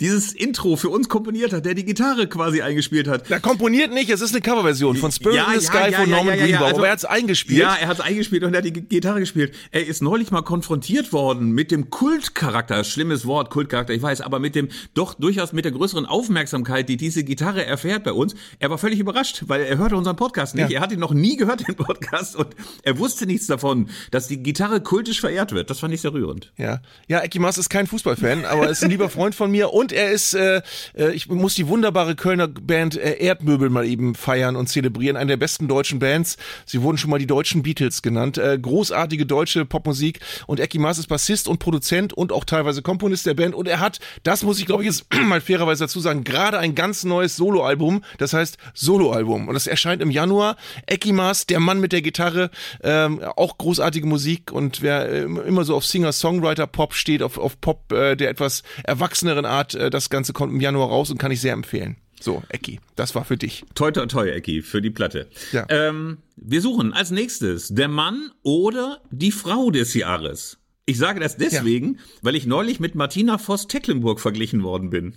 dieses 0.01 0.33
Intro 0.33 0.75
für 0.75 0.89
uns 0.89 1.07
komponiert 1.07 1.53
hat, 1.53 1.65
der 1.65 1.73
die 1.73 1.85
Gitarre 1.85 2.27
quasi 2.27 2.61
eingespielt 2.61 3.07
hat. 3.07 3.25
Na, 3.29 3.39
komponiert 3.39 3.93
nicht, 3.93 4.09
es 4.09 4.19
ist 4.21 4.31
eine 4.33 4.41
Coverversion 4.41 4.97
von 4.97 5.11
Spirit 5.11 5.37
Ja, 5.37 5.53
in 5.53 5.59
the 5.59 5.65
ja, 5.65 5.71
Sky 5.71 5.91
ja, 5.91 5.99
von 5.99 6.09
Norman 6.09 6.37
Greenbaum, 6.37 6.63
also- 6.63 6.77
aber 6.77 6.87
er 6.87 6.91
hat 6.91 6.99
es 6.99 7.05
eingespielt. 7.05 7.59
Ja, 7.59 7.75
er 7.75 7.87
hat 7.87 7.99
es 7.99 8.03
eingespielt 8.03 8.43
und 8.43 8.53
er 8.53 8.57
hat 8.57 8.65
die 8.65 8.73
Gitarre 8.73 9.19
gespielt. 9.21 9.55
Er 9.71 9.85
ist 9.87 10.01
neulich 10.01 10.31
mal 10.31 10.41
konfrontiert 10.41 11.13
worden 11.13 11.51
mit 11.51 11.71
dem 11.71 11.89
Kultcharakter, 11.89 12.83
schlimmes 12.83 13.25
Wort, 13.25 13.49
Kultcharakter, 13.49 13.93
ich 13.93 14.01
weiß, 14.01 14.19
aber 14.21 14.39
mit 14.39 14.55
dem 14.55 14.67
doch 14.93 15.13
durchaus 15.13 15.53
mit 15.53 15.63
der 15.63 15.71
größeren 15.71 16.05
Aufmerksamkeit, 16.05 16.89
die 16.89 16.97
diese 16.97 17.23
Gitarre 17.23 17.65
erfährt 17.65 18.03
bei 18.03 18.11
uns. 18.11 18.35
Er 18.59 18.69
war 18.69 18.77
völlig 18.77 18.99
überrascht, 18.99 19.43
weil 19.47 19.61
er 19.61 19.77
hörte 19.77 19.95
unseren 19.95 20.17
Podcast 20.17 20.55
nicht. 20.55 20.71
Er 20.71 20.81
hat 20.81 20.91
ihn 20.91 20.99
noch 20.99 21.13
nie 21.13 21.37
gehört, 21.37 21.65
den 21.67 21.75
Podcast, 21.75 22.35
und 22.35 22.49
er 22.83 22.99
wusste 22.99 23.25
nichts 23.25 23.47
davon, 23.47 23.89
dass 24.11 24.27
die 24.27 24.43
Gitarre 24.43 24.81
kultisch 24.81 25.21
verehrt 25.21 25.53
wird. 25.53 25.69
Das 25.69 25.79
fand 25.79 25.93
ich 25.93 26.01
sehr 26.01 26.13
rührend. 26.13 26.51
Ja, 26.57 26.81
ja 27.07 27.23
Eki 27.23 27.39
Maas 27.39 27.57
ist 27.57 27.69
kein 27.69 27.87
Fußballfan, 27.87 28.43
aber 28.43 28.69
ist 28.69 28.83
ein 28.83 28.89
lieber 28.89 29.09
Freund 29.09 29.35
von 29.35 29.51
mir 29.51 29.71
und 29.71 29.84
er 29.91 30.11
ist, 30.11 30.33
äh, 30.33 30.61
äh, 30.95 31.11
ich 31.11 31.27
muss 31.29 31.55
die 31.55 31.67
wunderbare 31.67 32.15
Kölner 32.15 32.47
Band 32.47 32.97
äh, 32.97 33.17
Erdmöbel 33.17 33.69
mal 33.69 33.85
eben 33.85 34.15
feiern 34.15 34.55
und 34.55 34.67
zelebrieren, 34.67 35.17
eine 35.17 35.29
der 35.29 35.37
besten 35.37 35.67
deutschen 35.67 35.99
Bands. 35.99 36.37
Sie 36.65 36.81
wurden 36.81 36.97
schon 36.97 37.09
mal 37.09 37.19
die 37.19 37.27
deutschen 37.27 37.63
Beatles 37.63 38.01
genannt. 38.01 38.37
Äh, 38.37 38.57
großartige 38.59 39.25
deutsche 39.25 39.65
Popmusik 39.65 40.19
und 40.47 40.59
Eki 40.59 40.79
Maas 40.79 40.97
ist 40.97 41.07
Bassist 41.07 41.47
und 41.47 41.59
Produzent 41.59 42.13
und 42.13 42.31
auch 42.31 42.43
teilweise 42.43 42.81
Komponist 42.81 43.25
der 43.25 43.33
Band 43.33 43.55
und 43.55 43.67
er 43.67 43.79
hat, 43.79 43.99
das 44.23 44.43
muss 44.43 44.59
ich 44.59 44.65
glaube 44.65 44.83
ich 44.83 44.87
jetzt 44.87 45.05
mal 45.23 45.41
fairerweise 45.41 45.85
dazu 45.85 45.99
sagen, 45.99 46.23
gerade 46.23 46.59
ein 46.59 46.75
ganz 46.75 47.03
neues 47.03 47.35
Soloalbum, 47.35 48.03
das 48.17 48.33
heißt 48.33 48.57
Soloalbum 48.73 49.47
und 49.47 49.53
das 49.53 49.67
erscheint 49.67 50.01
im 50.01 50.11
Januar. 50.11 50.57
Eki 50.87 51.11
Maas, 51.11 51.45
der 51.45 51.59
Mann 51.59 51.79
mit 51.79 51.91
der 51.91 52.01
Gitarre, 52.01 52.49
ähm, 52.83 53.21
auch 53.35 53.57
großartige 53.57 54.07
Musik 54.07 54.51
und 54.51 54.81
wer 54.81 55.09
äh, 55.09 55.21
immer 55.23 55.63
so 55.63 55.75
auf 55.75 55.85
Singer-Songwriter-Pop 55.85 56.93
steht, 56.93 57.21
auf, 57.21 57.37
auf 57.37 57.59
Pop 57.59 57.91
äh, 57.91 58.15
der 58.15 58.29
etwas 58.29 58.63
erwachseneren 58.83 59.45
Art, 59.45 59.74
äh, 59.75 59.89
das 59.89 60.09
Ganze 60.09 60.33
kommt 60.33 60.53
im 60.53 60.61
Januar 60.61 60.89
raus 60.89 61.11
und 61.11 61.17
kann 61.17 61.31
ich 61.31 61.41
sehr 61.41 61.53
empfehlen. 61.53 61.97
So, 62.19 62.43
Eki, 62.49 62.79
das 62.95 63.13
war 63.13 63.25
für 63.25 63.37
dich. 63.37 63.65
Toi, 63.75 63.91
toi, 63.91 64.05
toi, 64.05 64.29
Ecki, 64.29 64.61
für 64.61 64.81
die 64.81 64.89
Platte. 64.89 65.27
Ja. 65.51 65.65
Ähm, 65.69 66.19
wir 66.37 66.61
suchen 66.61 66.93
als 66.93 67.11
nächstes 67.11 67.69
der 67.69 67.87
Mann 67.87 68.31
oder 68.41 69.01
die 69.11 69.31
Frau 69.31 69.69
des 69.69 69.93
Jahres. 69.93 70.57
Ich 70.87 70.99
sage 70.99 71.19
das 71.19 71.35
deswegen, 71.35 71.97
weil 72.21 72.35
ich 72.35 72.45
neulich 72.45 72.79
mit 72.79 72.93
Martina 72.93 73.39
Voss-Tecklenburg 73.39 74.19
verglichen 74.19 74.61
worden 74.61 74.91
bin. 74.91 75.15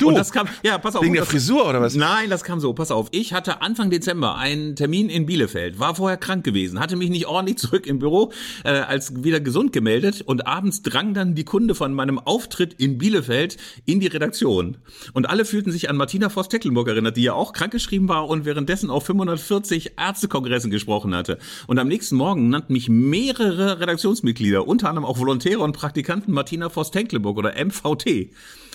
Du? 0.00 0.08
Und 0.08 0.14
das 0.14 0.32
kam, 0.32 0.48
ja, 0.62 0.78
pass 0.78 0.96
auf. 0.96 1.02
Wegen 1.02 1.12
der 1.12 1.22
das, 1.22 1.30
Frisur 1.30 1.68
oder 1.68 1.82
was? 1.82 1.94
Nein, 1.94 2.30
das 2.30 2.44
kam 2.44 2.58
so, 2.58 2.72
pass 2.72 2.90
auf. 2.90 3.08
Ich 3.10 3.34
hatte 3.34 3.60
Anfang 3.60 3.90
Dezember 3.90 4.36
einen 4.36 4.74
Termin 4.74 5.10
in 5.10 5.26
Bielefeld, 5.26 5.78
war 5.78 5.96
vorher 5.96 6.16
krank 6.16 6.44
gewesen, 6.44 6.80
hatte 6.80 6.96
mich 6.96 7.10
nicht 7.10 7.26
ordentlich 7.26 7.58
zurück 7.58 7.86
im 7.86 7.98
Büro 7.98 8.32
äh, 8.64 8.70
als 8.70 9.22
wieder 9.22 9.40
gesund 9.40 9.74
gemeldet 9.74 10.22
und 10.22 10.46
abends 10.46 10.80
drang 10.80 11.12
dann 11.12 11.34
die 11.34 11.44
Kunde 11.44 11.74
von 11.74 11.92
meinem 11.92 12.18
Auftritt 12.18 12.72
in 12.72 12.96
Bielefeld 12.96 13.58
in 13.84 14.00
die 14.00 14.06
Redaktion. 14.06 14.78
Und 15.12 15.28
alle 15.28 15.44
fühlten 15.44 15.72
sich 15.72 15.90
an 15.90 15.96
Martina 15.98 16.30
Voss-Tecklenburg 16.30 16.88
erinnert, 16.88 17.18
die 17.18 17.24
ja 17.24 17.34
auch 17.34 17.52
krankgeschrieben 17.52 18.08
war 18.08 18.26
und 18.26 18.46
währenddessen 18.46 18.88
auf 18.88 19.04
540 19.04 19.98
Ärztekongressen 19.98 20.70
gesprochen 20.70 21.14
hatte. 21.14 21.38
Und 21.66 21.78
am 21.78 21.88
nächsten 21.88 22.16
Morgen 22.16 22.48
nannten 22.48 22.72
mich 22.72 22.88
mehrere 22.88 23.80
Redaktionsmitglieder, 23.80 24.37
unter 24.66 24.88
anderem 24.88 25.04
auch 25.04 25.18
Volontäre 25.18 25.60
und 25.60 25.72
Praktikanten 25.72 26.32
Martina 26.32 26.68
Voss-Tecklenburg 26.68 27.38
oder 27.38 27.54
MVT 27.62 28.30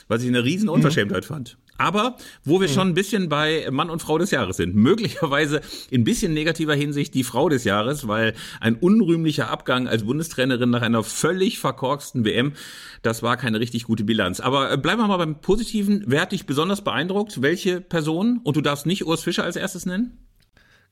was 0.08 0.22
ich 0.22 0.30
eine 0.30 0.44
riesen 0.44 0.70
Unverschämtheit 0.70 1.26
fand. 1.26 1.58
Aber 1.78 2.18
wo 2.44 2.62
wir 2.62 2.68
schon 2.68 2.90
ein 2.90 2.94
bisschen 2.94 3.30
bei 3.30 3.68
Mann 3.72 3.90
und 3.90 4.02
Frau 4.02 4.20
des 4.20 4.30
Jahres 4.30 4.58
sind, 4.58 4.76
möglicherweise 4.76 5.62
in 5.90 6.04
bisschen 6.04 6.34
negativer 6.34 6.76
Hinsicht 6.76 7.16
die 7.16 7.24
Frau 7.24 7.50
des 7.50 7.64
Jahres, 7.64 8.08
weil 8.08 8.36
ein 8.60 8.76
unrühmlicher 8.76 9.50
Abgang 9.50 9.88
als 9.88 10.04
Bundestrainerin 10.04 10.70
nach 10.70 10.84
einer 10.84 11.04
völlig 11.04 11.60
verkorksten 11.60 12.26
WM, 12.26 12.54
das 13.02 13.24
war 13.24 13.38
keine 13.38 13.60
richtig 13.60 13.86
gute 13.86 14.04
Bilanz. 14.04 14.40
Aber 14.40 14.72
äh, 14.72 14.78
bleiben 14.78 15.02
wir 15.02 15.08
mal 15.08 15.18
beim 15.18 15.42
Positiven. 15.42 16.04
Wer 16.06 16.22
hat 16.22 16.32
dich 16.32 16.46
besonders 16.46 16.84
beeindruckt? 16.84 17.42
Welche 17.42 17.82
Person? 17.82 18.40
Und 18.44 18.56
du 18.56 18.62
darfst 18.62 18.86
nicht 18.86 19.06
Urs 19.06 19.24
Fischer 19.24 19.44
als 19.44 19.56
erstes 19.56 19.86
nennen? 19.86 20.20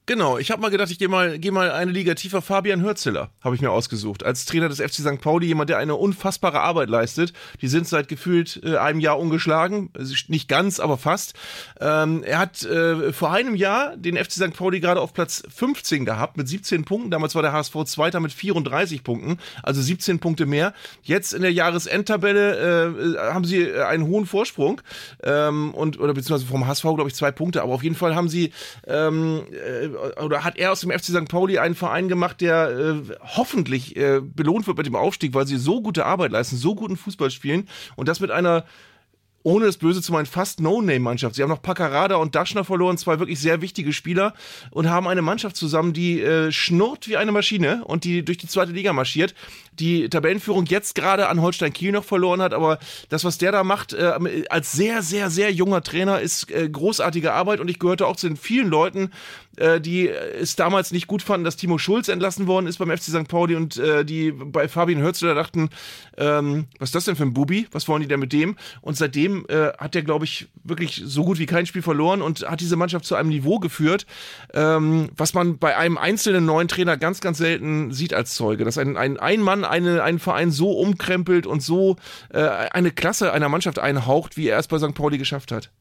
Genau, 0.07 0.39
ich 0.39 0.49
habe 0.49 0.61
mal 0.63 0.71
gedacht, 0.71 0.89
ich 0.89 0.97
gehe 0.97 1.07
mal, 1.07 1.37
geh 1.37 1.51
mal 1.51 1.71
eine 1.71 1.91
Liga 1.91 2.15
tiefer. 2.15 2.41
Fabian 2.41 2.81
Hürzeler 2.81 3.29
habe 3.41 3.53
ich 3.53 3.61
mir 3.61 3.69
ausgesucht. 3.69 4.23
Als 4.23 4.45
Trainer 4.45 4.67
des 4.67 4.79
FC 4.79 4.95
St. 4.95 5.21
Pauli, 5.21 5.45
jemand, 5.45 5.69
der 5.69 5.77
eine 5.77 5.93
unfassbare 5.93 6.59
Arbeit 6.59 6.89
leistet. 6.89 7.33
Die 7.61 7.67
sind 7.67 7.87
seit 7.87 8.07
gefühlt 8.07 8.59
äh, 8.63 8.77
einem 8.77 8.99
Jahr 8.99 9.19
ungeschlagen. 9.19 9.91
Nicht 10.27 10.47
ganz, 10.47 10.79
aber 10.79 10.97
fast. 10.97 11.35
Ähm, 11.79 12.23
er 12.23 12.39
hat 12.39 12.63
äh, 12.63 13.13
vor 13.13 13.31
einem 13.31 13.55
Jahr 13.55 13.95
den 13.95 14.17
FC 14.17 14.31
St. 14.31 14.53
Pauli 14.53 14.79
gerade 14.79 14.99
auf 14.99 15.13
Platz 15.13 15.43
15 15.47 16.03
gehabt 16.03 16.35
mit 16.35 16.47
17 16.47 16.83
Punkten. 16.83 17.11
Damals 17.11 17.35
war 17.35 17.43
der 17.43 17.53
HSV 17.53 17.83
Zweiter 17.85 18.19
mit 18.19 18.33
34 18.33 19.03
Punkten, 19.03 19.37
also 19.61 19.83
17 19.83 20.19
Punkte 20.19 20.47
mehr. 20.47 20.73
Jetzt 21.03 21.31
in 21.31 21.43
der 21.43 21.53
Jahresendtabelle 21.53 23.15
äh, 23.15 23.17
haben 23.31 23.45
sie 23.45 23.61
äh, 23.61 23.83
einen 23.83 24.07
hohen 24.07 24.25
Vorsprung. 24.25 24.81
Ähm, 25.23 25.75
und, 25.75 25.99
oder 25.99 26.15
beziehungsweise 26.15 26.49
vom 26.49 26.65
HSV, 26.65 26.81
glaube 26.81 27.07
ich, 27.07 27.15
zwei 27.15 27.31
Punkte. 27.31 27.61
Aber 27.61 27.73
auf 27.73 27.83
jeden 27.83 27.95
Fall 27.95 28.15
haben 28.15 28.29
sie 28.29 28.51
ähm, 28.87 29.43
äh, 29.51 29.90
oder 30.23 30.43
hat 30.43 30.57
er 30.57 30.71
aus 30.71 30.81
dem 30.81 30.91
FC 30.91 31.05
St. 31.05 31.27
Pauli 31.27 31.57
einen 31.57 31.75
Verein 31.75 32.07
gemacht, 32.07 32.41
der 32.41 32.69
äh, 32.69 33.13
hoffentlich 33.35 33.95
äh, 33.95 34.21
belohnt 34.21 34.67
wird 34.67 34.77
mit 34.77 34.85
dem 34.85 34.95
Aufstieg, 34.95 35.33
weil 35.33 35.47
sie 35.47 35.57
so 35.57 35.81
gute 35.81 36.05
Arbeit 36.05 36.31
leisten, 36.31 36.57
so 36.57 36.75
guten 36.75 36.97
Fußball 36.97 37.31
spielen 37.31 37.67
und 37.95 38.07
das 38.07 38.19
mit 38.19 38.31
einer 38.31 38.65
ohne 39.43 39.65
das 39.65 39.77
Böse 39.77 40.01
zu 40.01 40.11
meinen, 40.11 40.25
fast 40.25 40.59
No-Name-Mannschaft. 40.59 41.35
Sie 41.35 41.41
haben 41.41 41.49
noch 41.49 41.61
Paccarada 41.61 42.15
und 42.15 42.35
Daschner 42.35 42.63
verloren, 42.63 42.97
zwei 42.97 43.19
wirklich 43.19 43.39
sehr 43.39 43.61
wichtige 43.61 43.93
Spieler 43.93 44.33
und 44.69 44.89
haben 44.89 45.07
eine 45.07 45.21
Mannschaft 45.21 45.55
zusammen, 45.55 45.93
die 45.93 46.21
äh, 46.21 46.51
schnurrt 46.51 47.07
wie 47.07 47.17
eine 47.17 47.31
Maschine 47.31 47.83
und 47.85 48.03
die 48.03 48.23
durch 48.23 48.37
die 48.37 48.47
zweite 48.47 48.71
Liga 48.71 48.93
marschiert. 48.93 49.33
Die 49.79 50.09
Tabellenführung 50.09 50.65
jetzt 50.65 50.95
gerade 50.95 51.27
an 51.27 51.41
Holstein 51.41 51.73
Kiel 51.73 51.91
noch 51.91 52.03
verloren 52.03 52.41
hat, 52.41 52.53
aber 52.53 52.79
das, 53.09 53.23
was 53.23 53.37
der 53.37 53.51
da 53.51 53.63
macht, 53.63 53.93
äh, 53.93 54.43
als 54.49 54.71
sehr, 54.71 55.01
sehr, 55.01 55.29
sehr 55.29 55.51
junger 55.51 55.81
Trainer, 55.81 56.19
ist 56.19 56.51
äh, 56.51 56.69
großartige 56.69 57.33
Arbeit 57.33 57.59
und 57.59 57.69
ich 57.69 57.79
gehörte 57.79 58.07
auch 58.07 58.15
zu 58.15 58.27
den 58.27 58.37
vielen 58.37 58.67
Leuten, 58.67 59.11
äh, 59.57 59.81
die 59.81 60.07
es 60.07 60.55
damals 60.55 60.91
nicht 60.91 61.07
gut 61.07 61.21
fanden, 61.21 61.43
dass 61.43 61.57
Timo 61.57 61.77
Schulz 61.77 62.07
entlassen 62.07 62.47
worden 62.47 62.67
ist 62.67 62.77
beim 62.77 62.89
FC 62.89 63.03
St. 63.03 63.27
Pauli 63.27 63.55
und 63.55 63.77
äh, 63.77 64.05
die 64.05 64.31
bei 64.31 64.67
Fabian 64.67 65.01
Hürzeler 65.01 65.35
dachten, 65.35 65.69
ähm, 66.17 66.67
was 66.79 66.89
ist 66.89 66.95
das 66.95 67.05
denn 67.05 67.15
für 67.15 67.23
ein 67.23 67.33
Bubi? 67.33 67.67
Was 67.71 67.87
wollen 67.87 68.01
die 68.01 68.07
denn 68.07 68.19
mit 68.19 68.33
dem? 68.33 68.55
Und 68.81 68.97
seitdem 68.97 69.45
äh, 69.49 69.73
hat 69.77 69.95
er, 69.95 70.03
glaube 70.03 70.25
ich, 70.25 70.47
wirklich 70.63 71.01
so 71.05 71.23
gut 71.23 71.39
wie 71.39 71.45
kein 71.45 71.65
Spiel 71.65 71.81
verloren 71.81 72.21
und 72.21 72.49
hat 72.49 72.61
diese 72.61 72.75
Mannschaft 72.75 73.05
zu 73.05 73.15
einem 73.15 73.29
Niveau 73.29 73.59
geführt, 73.59 74.05
ähm, 74.53 75.09
was 75.17 75.33
man 75.33 75.57
bei 75.57 75.75
einem 75.75 75.97
einzelnen 75.97 76.45
neuen 76.45 76.67
Trainer 76.67 76.97
ganz, 76.97 77.21
ganz 77.21 77.37
selten 77.37 77.91
sieht 77.91 78.13
als 78.13 78.35
Zeuge. 78.35 78.63
Dass 78.63 78.77
ein, 78.77 78.97
ein, 78.97 79.19
ein 79.19 79.41
Mann 79.41 79.60
eine, 79.65 80.03
einen 80.03 80.19
Verein 80.19 80.51
so 80.51 80.71
umkrempelt 80.71 81.47
und 81.47 81.61
so 81.61 81.97
äh, 82.29 82.39
eine 82.39 82.91
Klasse 82.91 83.33
einer 83.33 83.49
Mannschaft 83.49 83.79
einhaucht, 83.79 84.37
wie 84.37 84.47
er 84.47 84.59
es 84.59 84.67
bei 84.67 84.79
St. 84.79 84.93
Pauli 84.93 85.17
geschafft 85.17 85.51
hat. 85.51 85.71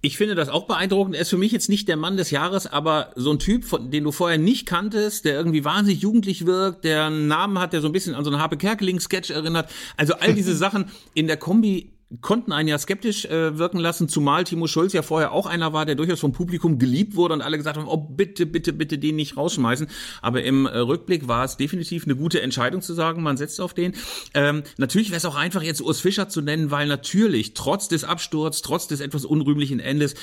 Ich 0.00 0.16
finde 0.16 0.34
das 0.34 0.48
auch 0.48 0.66
beeindruckend. 0.66 1.16
Er 1.16 1.22
ist 1.22 1.30
für 1.30 1.38
mich 1.38 1.52
jetzt 1.52 1.68
nicht 1.68 1.88
der 1.88 1.96
Mann 1.96 2.16
des 2.16 2.30
Jahres, 2.30 2.66
aber 2.66 3.10
so 3.16 3.32
ein 3.32 3.38
Typ, 3.38 3.64
von, 3.64 3.90
den 3.90 4.04
du 4.04 4.12
vorher 4.12 4.38
nicht 4.38 4.66
kanntest, 4.66 5.24
der 5.24 5.34
irgendwie 5.34 5.64
wahnsinnig 5.64 6.00
jugendlich 6.00 6.46
wirkt, 6.46 6.84
der 6.84 7.06
einen 7.06 7.26
Namen 7.26 7.58
hat, 7.58 7.72
der 7.72 7.80
so 7.80 7.88
ein 7.88 7.92
bisschen 7.92 8.14
an 8.14 8.24
so 8.24 8.30
einen 8.30 8.40
Harpe 8.40 8.56
Kerkeling-Sketch 8.56 9.30
erinnert. 9.30 9.70
Also 9.96 10.14
all 10.14 10.34
diese 10.34 10.56
Sachen 10.56 10.86
in 11.14 11.26
der 11.26 11.36
Kombi 11.36 11.92
konnten 12.22 12.52
einen 12.52 12.68
ja 12.68 12.78
skeptisch 12.78 13.26
äh, 13.26 13.58
wirken 13.58 13.78
lassen, 13.78 14.08
zumal 14.08 14.44
Timo 14.44 14.66
Schulz 14.66 14.94
ja 14.94 15.02
vorher 15.02 15.32
auch 15.32 15.46
einer 15.46 15.74
war, 15.74 15.84
der 15.84 15.94
durchaus 15.94 16.20
vom 16.20 16.32
Publikum 16.32 16.78
geliebt 16.78 17.16
wurde 17.16 17.34
und 17.34 17.42
alle 17.42 17.58
gesagt 17.58 17.76
haben, 17.76 17.86
oh 17.86 17.98
bitte, 17.98 18.46
bitte, 18.46 18.72
bitte 18.72 18.98
den 18.98 19.16
nicht 19.16 19.36
rausschmeißen. 19.36 19.88
Aber 20.22 20.42
im 20.42 20.64
äh, 20.64 20.78
Rückblick 20.78 21.28
war 21.28 21.44
es 21.44 21.58
definitiv 21.58 22.04
eine 22.04 22.16
gute 22.16 22.40
Entscheidung 22.40 22.80
zu 22.80 22.94
sagen, 22.94 23.22
man 23.22 23.36
setzt 23.36 23.60
auf 23.60 23.74
den. 23.74 23.94
Ähm, 24.32 24.62
natürlich 24.78 25.10
wäre 25.10 25.18
es 25.18 25.26
auch 25.26 25.36
einfach 25.36 25.62
jetzt 25.62 25.82
Urs 25.82 26.00
Fischer 26.00 26.30
zu 26.30 26.40
nennen, 26.40 26.70
weil 26.70 26.86
natürlich 26.86 27.52
trotz 27.52 27.88
des 27.88 28.04
Absturz, 28.04 28.62
trotz 28.62 28.86
des 28.86 29.00
etwas 29.00 29.26
unrühmlichen 29.26 29.80
Endes, 29.80 30.14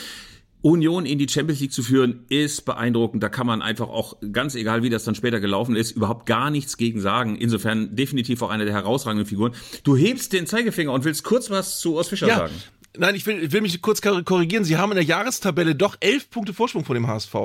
Union 0.66 1.06
in 1.06 1.20
die 1.20 1.30
Champions 1.30 1.60
League 1.62 1.72
zu 1.74 1.84
führen, 1.84 2.26
ist 2.28 2.66
beeindruckend. 2.66 3.22
Da 3.22 3.30
kann 3.30 3.46
man 3.46 3.62
einfach 3.62 3.88
auch, 3.88 4.18
ganz 4.32 4.56
egal 4.56 4.82
wie 4.82 4.90
das 4.90 5.04
dann 5.04 5.14
später 5.14 5.40
gelaufen 5.40 5.76
ist, 5.76 5.92
überhaupt 5.92 6.26
gar 6.26 6.50
nichts 6.50 6.78
gegen 6.78 7.00
sagen. 7.00 7.36
Insofern 7.36 7.96
definitiv 7.96 8.42
auch 8.42 8.50
eine 8.50 8.66
der 8.66 8.74
herausragenden 8.74 9.28
Figuren. 9.28 9.54
Du 9.84 9.96
hebst 9.96 10.34
den 10.34 10.48
Zeigefinger 10.48 10.92
und 10.92 11.04
willst 11.06 11.24
kurz 11.24 11.52
was 11.52 11.80
zu 11.80 11.94
Urs 11.94 12.08
Fischer 12.08 12.28
Ja. 12.28 12.38
sagen. 12.38 12.54
Nein, 12.98 13.14
ich 13.14 13.26
will, 13.28 13.52
will 13.52 13.62
mich 13.62 13.80
kurz 13.82 14.02
kor- 14.02 14.24
korrigieren. 14.24 14.64
Sie 14.64 14.78
haben 14.78 14.90
in 14.92 14.96
der 14.96 15.04
Jahrestabelle 15.04 15.76
doch 15.76 15.98
elf 16.00 16.30
Punkte 16.32 16.54
Vorsprung 16.54 16.84
vor 16.86 16.96
dem 16.96 17.06
HSV. 17.08 17.36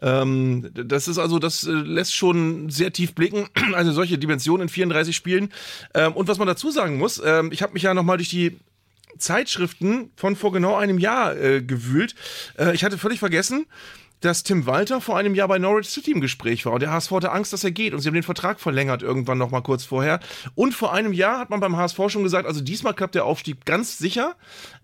Ähm, 0.00 0.70
das 0.72 1.08
ist 1.08 1.18
also, 1.18 1.38
das 1.38 1.64
äh, 1.66 1.70
lässt 1.72 2.14
schon 2.14 2.70
sehr 2.70 2.92
tief 2.92 3.14
blicken. 3.14 3.48
Also 3.74 3.92
solche 3.92 4.16
Dimensionen 4.18 4.62
in 4.62 4.68
34 4.70 5.14
Spielen. 5.14 5.50
Ähm, 5.94 6.12
und 6.12 6.28
was 6.28 6.38
man 6.38 6.46
dazu 6.46 6.70
sagen 6.70 6.96
muss, 6.96 7.20
ähm, 7.24 7.50
ich 7.52 7.60
habe 7.62 7.72
mich 7.74 7.82
ja 7.82 7.92
nochmal 7.92 8.16
durch 8.18 8.28
die 8.30 8.56
Zeitschriften 9.18 10.10
von 10.16 10.36
vor 10.36 10.52
genau 10.52 10.76
einem 10.76 10.98
Jahr 10.98 11.36
äh, 11.36 11.62
gewühlt. 11.62 12.14
Äh, 12.58 12.74
ich 12.74 12.84
hatte 12.84 12.98
völlig 12.98 13.18
vergessen, 13.18 13.66
dass 14.20 14.42
Tim 14.42 14.66
Walter 14.66 15.00
vor 15.00 15.18
einem 15.18 15.34
Jahr 15.34 15.48
bei 15.48 15.58
Norwich 15.58 15.88
City 15.88 16.12
im 16.12 16.20
Gespräch 16.20 16.64
war 16.64 16.72
und 16.72 16.80
der 16.80 16.90
HSV 16.90 17.10
hatte 17.10 17.32
Angst, 17.32 17.52
dass 17.52 17.64
er 17.64 17.70
geht 17.70 17.92
und 17.92 18.00
sie 18.00 18.08
haben 18.08 18.14
den 18.14 18.22
Vertrag 18.22 18.60
verlängert 18.60 19.02
irgendwann 19.02 19.38
noch 19.38 19.50
mal 19.50 19.60
kurz 19.60 19.84
vorher. 19.84 20.20
Und 20.54 20.74
vor 20.74 20.92
einem 20.92 21.12
Jahr 21.12 21.38
hat 21.38 21.50
man 21.50 21.60
beim 21.60 21.76
HSV 21.76 21.98
schon 22.08 22.22
gesagt, 22.22 22.46
also 22.46 22.60
diesmal 22.60 22.94
klappt 22.94 23.14
der 23.14 23.24
Aufstieg 23.24 23.64
ganz 23.64 23.98
sicher. 23.98 24.36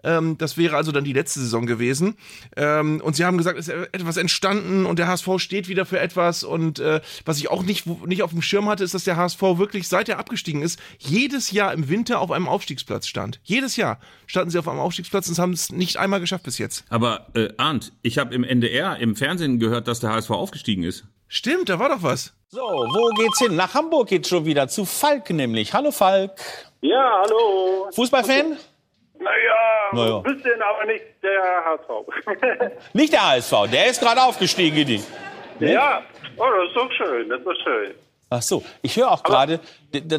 Ähm, 0.04 0.38
das 0.38 0.56
wäre 0.56 0.76
also 0.76 0.92
dann 0.92 1.04
die 1.04 1.12
letzte 1.12 1.40
Saison 1.40 1.66
gewesen. 1.66 2.16
Ähm, 2.56 3.00
und 3.02 3.16
sie 3.16 3.24
haben 3.24 3.38
gesagt, 3.38 3.58
es 3.58 3.68
ist 3.68 3.88
etwas 3.92 4.16
entstanden 4.16 4.86
und 4.86 4.98
der 4.98 5.08
HSV 5.08 5.28
steht 5.38 5.68
wieder 5.68 5.86
für 5.86 5.98
etwas. 5.98 6.44
Und 6.44 6.78
äh, 6.78 7.00
was 7.24 7.38
ich 7.38 7.50
auch 7.50 7.62
nicht, 7.62 7.86
nicht 8.06 8.22
auf 8.22 8.30
dem 8.30 8.42
Schirm 8.42 8.68
hatte, 8.68 8.84
ist, 8.84 8.94
dass 8.94 9.04
der 9.04 9.16
HSV 9.16 9.40
wirklich, 9.42 9.88
seit 9.88 10.08
er 10.08 10.18
abgestiegen 10.18 10.62
ist, 10.62 10.78
jedes 10.98 11.50
Jahr 11.50 11.72
im 11.72 11.88
Winter 11.88 12.20
auf 12.20 12.30
einem 12.30 12.48
Aufstiegsplatz 12.48 13.06
stand. 13.06 13.40
Jedes 13.42 13.76
Jahr 13.76 13.98
standen 14.26 14.50
sie 14.50 14.58
auf 14.58 14.68
einem 14.68 14.80
Aufstiegsplatz 14.80 15.28
und 15.28 15.38
haben 15.38 15.52
es 15.52 15.70
nicht 15.72 15.96
einmal 15.96 16.20
geschafft 16.20 16.44
bis 16.44 16.58
jetzt. 16.58 16.84
Aber 16.88 17.26
äh, 17.34 17.48
Arndt, 17.56 17.92
ich 18.02 18.18
habe 18.18 18.34
im 18.34 18.44
NDR, 18.44 18.96
im 18.98 19.16
Fernsehen 19.20 19.58
gehört, 19.58 19.86
dass 19.86 20.00
der 20.00 20.10
HSV 20.12 20.30
aufgestiegen 20.30 20.82
ist. 20.82 21.04
Stimmt, 21.28 21.68
da 21.68 21.78
war 21.78 21.90
doch 21.90 22.02
was. 22.02 22.32
So, 22.48 22.60
wo 22.60 23.08
geht's 23.10 23.38
hin? 23.38 23.54
Nach 23.54 23.74
Hamburg 23.74 24.08
geht's 24.08 24.28
schon 24.30 24.44
wieder. 24.46 24.66
Zu 24.66 24.84
Falk 24.86 25.28
nämlich. 25.30 25.72
Hallo 25.74 25.90
Falk. 25.90 26.32
Ja, 26.80 27.22
hallo. 27.22 27.88
Fußballfan? 27.94 28.56
Naja, 29.18 29.90
Naja. 29.92 30.16
ein 30.16 30.22
bisschen, 30.22 30.62
aber 30.62 30.86
nicht 30.86 31.04
der 31.22 31.64
HSV. 31.66 32.72
Nicht 32.94 33.12
der 33.12 33.28
HSV, 33.28 33.52
der 33.70 33.90
ist 33.90 34.00
gerade 34.00 34.22
aufgestiegen, 34.22 34.74
Gidi. 34.74 35.02
ja, 35.60 36.02
oh, 36.38 36.44
das 36.56 36.68
ist 36.68 36.76
doch 36.76 36.90
schön, 36.92 37.28
das 37.28 37.38
ist 37.40 37.44
doch 37.46 37.54
schön. 37.62 37.94
Ach 38.30 38.40
so, 38.42 38.64
ich 38.80 38.96
höre 38.96 39.10
auch 39.10 39.22
gerade, 39.22 39.60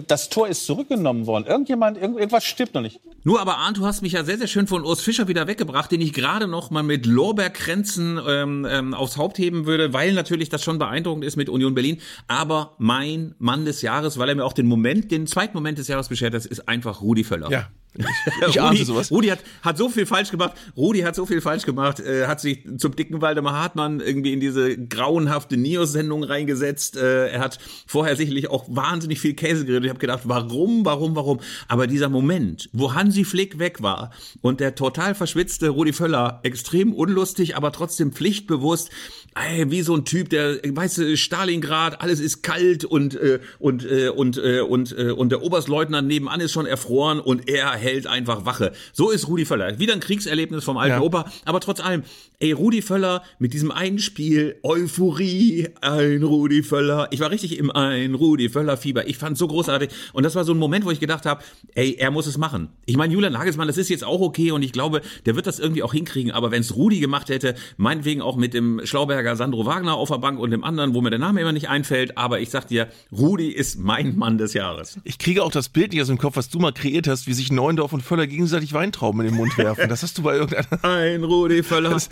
das 0.08 0.30
Tor 0.30 0.48
ist 0.48 0.66
zurückgenommen 0.66 1.26
worden. 1.28 1.46
Irgendjemand, 1.48 1.98
irgend- 1.98 2.18
irgendwas 2.18 2.44
stimmt 2.44 2.74
noch 2.74 2.82
nicht. 2.82 3.00
Nur 3.24 3.40
aber 3.40 3.58
Arndt, 3.58 3.78
du 3.78 3.86
hast 3.86 4.02
mich 4.02 4.14
ja 4.14 4.24
sehr, 4.24 4.38
sehr 4.38 4.48
schön 4.48 4.68
von 4.68 4.84
Urs 4.84 5.02
Fischer 5.02 5.28
wieder 5.28 5.48
weggebracht, 5.48 5.92
den 5.92 6.02
ich 6.02 6.14
gerade 6.14 6.48
noch 6.48 6.72
mal 6.72 6.84
mit 6.84 7.06
Lorbeerkränzen 7.06 8.20
ähm, 8.28 8.68
ähm, 8.70 8.94
aufs 8.94 9.18
Haupt 9.18 9.38
heben 9.38 9.66
würde, 9.66 9.94
weil 9.94 10.14
natürlich 10.14 10.50
das 10.50 10.64
schon 10.64 10.80
beeindruckend 10.80 11.24
ist 11.26 11.36
mit 11.38 11.50
Union 11.50 11.74
Berlin. 11.74 12.00
Aber 12.28 12.76
mein 12.78 13.36
Mann 13.40 13.66
des 13.66 13.82
Jahres, 13.82 14.18
weil 14.18 14.30
er 14.30 14.36
mir 14.36 14.46
auch 14.46 14.54
den 14.54 14.68
Moment, 14.68 15.12
den 15.12 15.28
zweiten 15.28 15.56
Moment 15.56 15.78
des 15.78 15.88
Jahres 15.88 16.10
beschert 16.10 16.34
hat, 16.34 16.46
ist 16.46 16.68
einfach 16.68 17.02
Rudi 17.02 17.24
Völler. 17.24 17.50
Ja. 17.52 17.68
Ich, 18.40 18.48
Rudi, 18.48 18.60
ahnte 18.60 18.86
sowas. 18.86 19.12
Rudi 19.12 19.28
hat, 19.28 19.40
hat 19.62 19.78
so 19.78 19.90
viel 19.90 20.06
falsch 20.06 20.32
gemacht. 20.32 20.54
Rudi 20.78 21.02
hat 21.02 21.14
so 21.14 21.26
viel 21.26 21.42
falsch 21.42 21.66
gemacht, 21.66 22.00
äh, 22.00 22.26
hat 22.26 22.40
sich 22.40 22.64
zum 22.78 22.96
dicken 22.96 23.22
Waldemar 23.22 23.54
Hartmann 23.54 24.00
irgendwie 24.00 24.32
in 24.32 24.40
diese 24.40 24.78
grauenhafte 24.78 25.58
Nios-Sendung 25.58 26.24
reingesetzt. 26.24 26.96
Äh, 26.96 27.28
er 27.32 27.42
hat 27.42 27.60
vorher 27.88 28.16
sicherlich 28.16 28.50
auch 28.50 28.64
wahnsinnig 28.70 29.20
viel 29.20 29.34
Käse 29.34 29.61
geredet. 29.66 29.86
Ich 29.86 29.90
habe 29.90 30.00
gedacht, 30.00 30.22
warum, 30.26 30.86
warum, 30.86 31.16
warum? 31.16 31.40
Aber 31.68 31.88
dieser 31.88 32.10
Moment, 32.10 32.70
wo 32.74 32.94
Hansi 32.94 33.24
Flick 33.24 33.60
weg 33.60 33.82
war 33.82 34.12
und 34.42 34.60
der 34.60 34.76
total 34.76 35.16
verschwitzte 35.16 35.70
Rudi 35.70 35.94
Völler, 35.94 36.40
extrem 36.44 36.94
unlustig, 36.94 37.56
aber 37.56 37.72
trotzdem 37.72 38.12
pflichtbewusst, 38.12 38.90
ey, 39.36 39.70
wie 39.72 39.82
so 39.82 39.96
ein 39.96 40.06
Typ, 40.06 40.30
der, 40.30 40.58
weißt 40.64 40.98
du, 41.00 41.18
Stalingrad, 41.18 42.02
alles 42.02 42.20
ist 42.20 42.44
kalt 42.44 42.86
und 42.86 43.16
äh, 43.16 43.40
und 43.60 43.86
äh, 43.86 44.10
und 44.10 44.38
äh, 44.38 44.62
und 44.62 44.98
äh, 44.98 45.12
und 45.12 45.32
der 45.32 45.42
Oberstleutnant 45.42 46.08
nebenan 46.08 46.40
ist 46.42 46.52
schon 46.52 46.66
erfroren 46.66 47.20
und 47.20 47.50
er 47.50 47.72
hält 47.72 48.08
einfach 48.08 48.46
Wache. 48.46 48.74
So 48.94 49.10
ist 49.12 49.28
Rudi 49.28 49.46
Völler. 49.46 49.80
Wieder 49.80 49.94
ein 49.94 50.00
Kriegserlebnis 50.00 50.64
vom 50.64 50.78
alten 50.78 50.96
Ja. 50.96 51.02
Opa, 51.02 51.32
aber 51.46 51.60
trotz 51.60 51.80
allem, 51.80 52.04
ey, 52.42 52.52
Rudi 52.52 52.82
Völler 52.82 53.24
mit 53.40 53.54
diesem 53.54 53.72
einen 53.72 54.00
Spiel, 54.00 54.58
Euphorie, 54.64 55.70
ein 55.82 56.24
Rudi 56.24 56.64
Völler. 56.64 57.08
Ich 57.12 57.20
war 57.20 57.30
richtig 57.30 57.58
im 57.58 57.72
ein 57.72 58.16
Rudi 58.16 58.50
Völler 58.50 58.78
Fieber. 58.78 59.08
Ich 59.08 59.18
fand 59.18 59.38
so 59.38 59.48
großartig 59.48 59.90
und 60.14 60.24
das 60.24 60.36
war 60.36 60.44
so 60.44 60.54
ein 60.54 60.58
Moment, 60.58 60.84
wo 60.84 60.92
ich 60.92 61.00
gedacht 61.00 61.26
habe, 61.26 61.44
ey, 61.76 61.96
er 62.00 62.10
muss 62.10 62.26
es 62.26 62.38
machen. 62.38 62.70
Ich 62.86 62.98
meine, 62.98 63.14
Julian 63.14 63.34
Nagelsmann, 63.34 63.68
das 63.68 63.78
ist 63.78 63.90
jetzt 63.90 64.04
auch 64.04 64.22
okay 64.22 64.52
und 64.52 64.64
ich 64.64 64.72
glaube, 64.72 65.02
der 65.26 65.36
wird 65.36 65.46
das 65.46 65.60
irgendwie 65.60 65.84
auch 65.84 65.94
hinkriegen, 65.94 66.32
aber 66.32 66.50
wenn 66.52 66.62
es 66.62 66.76
Rudi 66.76 67.00
gemacht 67.00 67.30
hätte, 67.30 67.54
meinetwegen 67.78 68.22
auch 68.22 68.36
mit 68.36 68.56
dem 68.56 68.82
Schlauberger 68.84 69.36
Sandro 69.36 69.66
Wagner 69.68 69.94
auf 69.94 70.10
der 70.10 70.18
Bank 70.18 70.40
und 70.40 70.50
dem 70.50 70.64
anderen, 70.64 70.96
wo 70.96 71.02
mir 71.02 71.12
der 71.12 71.20
Name 71.20 71.42
immer 71.42 71.54
nicht 71.54 71.70
einfällt, 71.70 72.18
aber 72.18 72.40
ich 72.40 72.50
sag 72.50 72.68
dir, 72.68 72.88
Rudi 73.12 73.50
ist 73.50 73.78
mein 73.78 74.18
Mann 74.18 74.40
des 74.40 74.54
Jahres. 74.54 75.00
Ich 75.04 75.20
kriege 75.20 75.44
auch 75.44 75.52
das 75.52 75.70
Bild 75.70 75.92
nicht 75.92 76.02
aus 76.02 76.08
dem 76.08 76.18
Kopf, 76.18 76.38
was 76.38 76.50
du 76.50 76.58
mal 76.58 76.74
kreiert 76.74 77.08
hast, 77.08 77.28
wie 77.28 77.34
sich 77.34 77.52
Neuendorf 77.52 77.94
und 77.94 78.02
Völler 78.02 78.26
gegenseitig 78.26 78.74
Weintrauben 78.74 79.22
in 79.22 79.28
den 79.28 79.36
Mund 79.36 79.56
werfen. 79.60 79.88
Das 79.90 80.02
hast 80.02 80.18
du 80.18 80.24
bei 80.24 80.36
irgendeiner. 80.36 80.84
Ein 80.84 81.24
Rudi 81.24 81.62
Völler. 81.62 81.92
Das, 82.02 82.10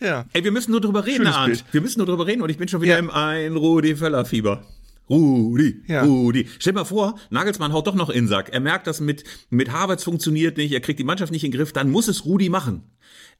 ja. 0.00 0.24
Ey, 0.32 0.44
wir 0.44 0.52
müssen 0.52 0.70
nur 0.70 0.80
drüber 0.80 1.04
reden, 1.06 1.18
Schönes 1.18 1.34
Arndt. 1.34 1.54
Bild. 1.54 1.64
Wir 1.72 1.80
müssen 1.80 1.98
nur 1.98 2.06
drüber 2.06 2.26
reden 2.26 2.42
und 2.42 2.50
ich 2.50 2.58
bin 2.58 2.68
schon 2.68 2.80
wieder 2.82 2.94
Ja. 2.94 2.98
im 2.98 3.10
ein 3.10 3.56
Rudi 3.56 3.96
Völler 3.96 4.24
Fieber. 4.24 4.64
Rudi, 5.10 5.82
Ja. 5.86 6.04
Rudi. 6.04 6.46
Stell 6.58 6.74
dir 6.74 6.80
mal 6.80 6.84
vor, 6.84 7.18
Nagelsmann 7.30 7.72
haut 7.72 7.86
doch 7.86 7.94
noch 7.94 8.10
in 8.10 8.24
den 8.24 8.28
Sack. 8.28 8.50
Er 8.52 8.60
merkt, 8.60 8.86
dass 8.86 9.00
mit, 9.00 9.24
mit 9.48 9.72
Havertz 9.72 10.04
funktioniert 10.04 10.58
nicht, 10.58 10.72
er 10.72 10.80
kriegt 10.80 10.98
die 11.00 11.04
Mannschaft 11.04 11.32
nicht 11.32 11.44
in 11.44 11.50
den 11.50 11.56
Griff, 11.58 11.72
dann 11.72 11.90
muss 11.90 12.08
es 12.08 12.26
Rudi 12.26 12.50
machen. 12.50 12.82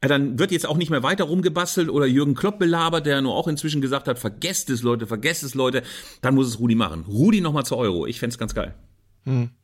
Ja, 0.02 0.08
dann 0.08 0.38
wird 0.38 0.50
jetzt 0.50 0.66
auch 0.66 0.76
nicht 0.78 0.90
mehr 0.90 1.02
weiter 1.02 1.24
rumgebastelt 1.24 1.90
oder 1.90 2.06
Jürgen 2.06 2.34
Klopp 2.34 2.58
belabert, 2.58 3.04
der 3.04 3.20
nur 3.20 3.34
auch 3.34 3.48
inzwischen 3.48 3.80
gesagt 3.82 4.08
hat, 4.08 4.18
vergesst 4.18 4.70
es 4.70 4.82
Leute, 4.82 5.06
vergesst 5.06 5.42
es 5.42 5.54
Leute, 5.54 5.82
dann 6.22 6.34
muss 6.34 6.46
es 6.46 6.58
Rudi 6.58 6.74
machen. 6.74 7.04
Rudi 7.06 7.40
nochmal 7.42 7.66
zur 7.66 7.76
Euro, 7.78 8.06
ich 8.06 8.18
fänd's 8.18 8.38
ganz 8.38 8.54
geil. 8.54 8.74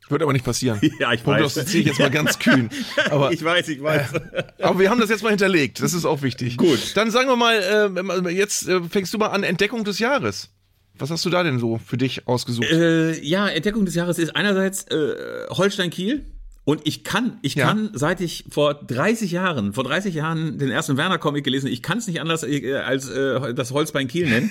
Wird 0.07 0.21
aber 0.21 0.33
nicht 0.33 0.45
passieren. 0.45 0.79
Ja, 0.99 1.13
ich 1.13 1.19
weiß. 1.19 1.23
Prognostiziere 1.23 1.81
ich 1.81 1.87
jetzt 1.87 1.99
mal 1.99 2.11
ganz 2.11 2.39
kühn. 2.39 2.69
Aber, 3.09 3.31
ich 3.33 3.43
weiß, 3.43 3.67
ich 3.69 3.81
weiß. 3.81 4.09
aber 4.61 4.79
wir 4.79 4.89
haben 4.89 4.99
das 4.99 5.09
jetzt 5.09 5.23
mal 5.23 5.29
hinterlegt. 5.29 5.81
Das 5.81 5.93
ist 5.93 6.05
auch 6.05 6.21
wichtig. 6.21 6.57
Gut. 6.57 6.95
Dann 6.95 7.11
sagen 7.11 7.27
wir 7.27 7.35
mal, 7.35 7.55
äh, 7.55 8.29
jetzt 8.31 8.67
äh, 8.67 8.81
fängst 8.83 9.13
du 9.13 9.17
mal 9.17 9.27
an, 9.27 9.43
Entdeckung 9.43 9.83
des 9.83 9.99
Jahres. 9.99 10.49
Was 10.97 11.09
hast 11.09 11.25
du 11.25 11.29
da 11.29 11.43
denn 11.43 11.59
so 11.59 11.77
für 11.77 11.97
dich 11.97 12.27
ausgesucht? 12.27 12.71
Äh, 12.71 13.19
ja, 13.21 13.47
Entdeckung 13.49 13.85
des 13.85 13.95
Jahres 13.95 14.17
ist 14.17 14.35
einerseits 14.35 14.83
äh, 14.83 15.15
Holstein 15.49 15.89
Kiel. 15.89 16.25
Und 16.65 16.81
ich 16.83 17.03
kann, 17.03 17.37
ich 17.43 17.53
Ja. 17.55 17.67
kann, 17.67 17.91
seit 17.93 18.21
ich 18.21 18.45
vor 18.49 18.73
30 18.73 19.31
Jahren, 19.31 19.73
vor 19.73 19.83
30 19.83 20.15
Jahren 20.15 20.57
den 20.57 20.71
ersten 20.71 20.97
Werner-Comic 20.97 21.43
gelesen, 21.43 21.67
ich 21.67 21.83
kann 21.83 21.99
es 21.99 22.07
nicht 22.07 22.19
anders 22.19 22.43
äh, 22.43 22.73
als 22.77 23.07
äh, 23.07 23.53
das 23.53 23.71
Holzbein 23.71 24.07
Kiel 24.07 24.27
nennen. 24.27 24.49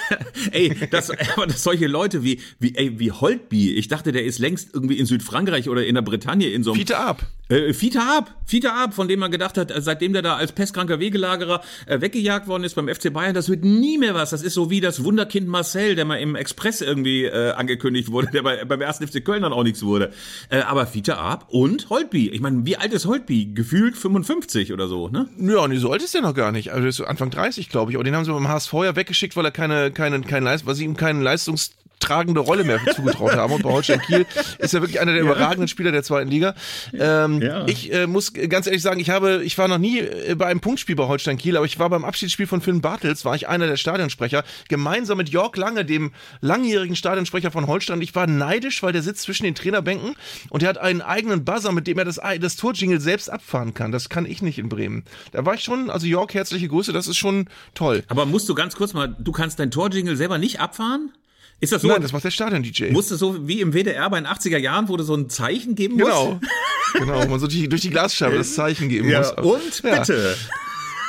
ey, 0.52 0.76
das, 0.90 1.10
aber 1.34 1.46
dass 1.46 1.62
solche 1.62 1.86
Leute 1.86 2.22
wie, 2.22 2.40
wie, 2.58 2.74
ey, 2.76 2.98
wie 2.98 3.10
Holtby, 3.10 3.72
ich 3.74 3.88
dachte, 3.88 4.12
der 4.12 4.24
ist 4.24 4.38
längst 4.38 4.74
irgendwie 4.74 4.98
in 4.98 5.06
Südfrankreich 5.06 5.70
oder 5.70 5.84
in 5.86 5.94
der 5.94 6.02
Bretagne 6.02 6.48
in 6.48 6.62
so 6.62 6.72
einem 6.72 6.78
Fiete 6.78 6.98
ab. 6.98 7.24
Äh, 7.48 7.72
Fiete 7.72 8.00
Ab, 8.00 8.34
Fiete 8.44 8.72
Ab, 8.72 8.94
von 8.94 9.08
dem 9.08 9.20
man 9.20 9.30
gedacht 9.30 9.56
hat, 9.56 9.70
äh, 9.70 9.80
seitdem 9.80 10.12
der 10.12 10.22
da 10.22 10.36
als 10.36 10.52
pestkranker 10.52 10.98
Wegelagerer 10.98 11.60
äh, 11.86 12.00
weggejagt 12.00 12.48
worden 12.48 12.64
ist 12.64 12.74
beim 12.74 12.88
FC 12.88 13.12
Bayern, 13.12 13.34
das 13.34 13.48
wird 13.48 13.64
nie 13.64 13.98
mehr 13.98 14.14
was. 14.14 14.30
Das 14.30 14.42
ist 14.42 14.54
so 14.54 14.70
wie 14.70 14.80
das 14.80 15.04
Wunderkind 15.04 15.46
Marcel, 15.48 15.94
der 15.94 16.04
mal 16.04 16.16
im 16.16 16.34
Express 16.34 16.80
irgendwie 16.80 17.24
äh, 17.24 17.52
angekündigt 17.52 18.10
wurde, 18.10 18.28
der 18.32 18.42
bei, 18.42 18.64
beim 18.64 18.80
ersten 18.80 19.06
FC 19.06 19.24
Köln 19.24 19.42
dann 19.42 19.52
auch 19.52 19.62
nichts 19.62 19.82
wurde. 19.82 20.12
Äh, 20.48 20.60
aber 20.60 20.86
Fiete 20.86 21.18
Ab 21.18 21.46
und 21.50 21.88
Holtby. 21.90 22.30
Ich 22.30 22.40
meine, 22.40 22.66
wie 22.66 22.76
alt 22.76 22.92
ist 22.92 23.06
Holtby? 23.06 23.52
Gefühlt 23.54 23.96
55 23.96 24.72
oder 24.72 24.88
so, 24.88 25.08
ne? 25.08 25.28
Ja, 25.38 25.66
nee, 25.68 25.76
so 25.76 25.92
alt 25.92 26.02
ist 26.02 26.14
der 26.14 26.22
noch 26.22 26.34
gar 26.34 26.52
nicht. 26.52 26.72
Also 26.72 26.88
ist 26.88 27.00
Anfang 27.00 27.30
30, 27.30 27.68
glaube 27.68 27.90
ich. 27.90 27.96
Aber 27.96 28.04
den 28.04 28.14
haben 28.14 28.24
sie 28.24 28.32
beim 28.32 28.48
HSV 28.48 28.72
ja 28.72 28.96
weggeschickt, 28.96 29.36
weil 29.36 29.44
er 29.44 29.50
keine, 29.50 29.90
keine, 29.90 30.20
keine 30.22 30.46
Leist, 30.46 30.66
weil 30.66 30.74
sie 30.74 30.84
ihm 30.84 30.96
keine 30.96 31.22
leistungstragende 32.06 32.40
Rolle 32.40 32.64
mehr 32.64 32.80
zugetraut 32.94 33.34
haben. 33.34 33.52
Und 33.52 33.62
bei 33.62 33.70
Holstein 33.70 34.00
Kiel 34.00 34.26
ist 34.58 34.74
er 34.74 34.80
wirklich 34.80 35.00
einer 35.00 35.12
der 35.12 35.22
überragenden 35.22 35.68
Spieler 35.68 35.92
der 35.92 36.02
zweiten 36.02 36.30
Liga. 36.30 36.54
Ähm, 36.92 37.42
Ja. 37.42 37.66
Ich 37.66 37.92
äh, 37.92 38.06
muss 38.06 38.32
ganz 38.32 38.66
ehrlich 38.66 38.82
sagen, 38.82 39.00
ich 39.00 39.10
habe, 39.10 39.42
ich 39.44 39.56
war 39.58 39.68
noch 39.68 39.78
nie 39.78 40.00
äh, 40.00 40.34
bei 40.36 40.46
einem 40.46 40.60
Punktspiel 40.60 40.96
bei 40.96 41.06
Holstein 41.06 41.38
Kiel, 41.38 41.56
aber 41.56 41.66
ich 41.66 41.78
war 41.78 41.90
beim 41.90 42.04
Abschiedsspiel 42.04 42.46
von 42.46 42.60
Finn 42.60 42.80
Bartels, 42.80 43.24
war 43.24 43.34
ich 43.34 43.48
einer 43.48 43.66
der 43.66 43.76
Stadionsprecher, 43.76 44.44
gemeinsam 44.68 45.18
mit 45.18 45.28
Jörg 45.28 45.56
Lange, 45.56 45.84
dem 45.84 46.12
langjährigen 46.40 46.96
Stadionsprecher 46.96 47.50
von 47.50 47.66
Holstein. 47.66 48.00
Ich 48.00 48.14
war 48.14 48.26
neidisch, 48.26 48.82
weil 48.82 48.92
der 48.92 49.02
sitzt 49.02 49.22
zwischen 49.22 49.44
den 49.44 49.54
Trainerbänken 49.54 50.14
und 50.50 50.62
der 50.62 50.68
hat 50.68 50.78
einen 50.78 51.02
eigenen 51.02 51.44
Buzzer, 51.44 51.72
mit 51.72 51.86
dem 51.86 51.98
er 51.98 52.04
das, 52.04 52.20
das 52.40 52.56
Torjingle 52.56 53.00
selbst 53.00 53.30
abfahren 53.30 53.74
kann. 53.74 53.92
Das 53.92 54.08
kann 54.08 54.26
ich 54.26 54.42
nicht 54.42 54.58
in 54.58 54.68
Bremen. 54.68 55.04
Da 55.32 55.44
war 55.44 55.54
ich 55.54 55.62
schon, 55.62 55.90
also 55.90 56.06
Jörg, 56.06 56.32
herzliche 56.34 56.68
Grüße, 56.68 56.92
das 56.92 57.06
ist 57.06 57.16
schon 57.16 57.48
toll. 57.74 58.04
Aber 58.08 58.26
musst 58.26 58.48
du 58.48 58.54
ganz 58.54 58.76
kurz 58.76 58.92
mal, 58.94 59.14
du 59.18 59.32
kannst 59.32 59.58
dein 59.58 59.70
Torjingle 59.70 60.16
selber 60.16 60.38
nicht 60.38 60.60
abfahren? 60.60 61.10
Ist 61.60 61.72
das 61.72 61.82
so? 61.82 61.88
Nein, 61.88 62.02
das 62.02 62.12
macht 62.12 62.24
der 62.24 62.30
Stadion-DJ. 62.30 62.90
musst 62.92 63.10
du 63.10 63.16
so 63.16 63.48
wie 63.48 63.60
im 63.60 63.72
WDR 63.72 64.08
bei 64.10 64.20
den 64.20 64.26
80er 64.26 64.58
Jahren, 64.58 64.88
wo 64.88 64.96
du 64.96 65.04
so 65.04 65.14
ein 65.14 65.30
Zeichen 65.30 65.74
geben 65.74 65.94
musst? 65.96 66.06
Genau. 66.10 66.40
genau, 66.92 67.24
wo 67.24 67.28
man 67.30 67.40
so 67.40 67.46
durch, 67.46 67.68
durch 67.68 67.80
die 67.82 67.90
Glasscheibe 67.90 68.36
das 68.38 68.54
Zeichen 68.54 68.88
geben 68.88 69.08
Ja, 69.08 69.20
muss. 69.20 69.32
und 69.32 69.82
Ja. 69.82 69.98
bitte. 70.00 70.36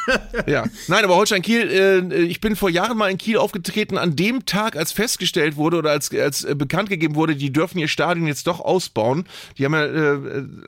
Ja, 0.47 0.65
nein, 0.87 1.03
aber 1.03 1.15
Holstein 1.15 1.41
Kiel, 1.41 1.69
äh, 1.69 2.21
ich 2.21 2.41
bin 2.41 2.55
vor 2.55 2.69
Jahren 2.69 2.97
mal 2.97 3.09
in 3.09 3.17
Kiel 3.17 3.37
aufgetreten, 3.37 3.97
an 3.97 4.15
dem 4.15 4.45
Tag, 4.45 4.75
als 4.75 4.91
festgestellt 4.91 5.55
wurde 5.55 5.77
oder 5.77 5.91
als, 5.91 6.13
als 6.13 6.43
äh, 6.43 6.55
bekannt 6.55 6.89
gegeben 6.89 7.15
wurde, 7.15 7.35
die 7.35 7.51
dürfen 7.51 7.79
ihr 7.79 7.87
Stadion 7.87 8.27
jetzt 8.27 8.47
doch 8.47 8.59
ausbauen. 8.59 9.25
Die 9.57 9.65
haben 9.65 9.73
ja 9.73 9.85
äh, 9.85 10.17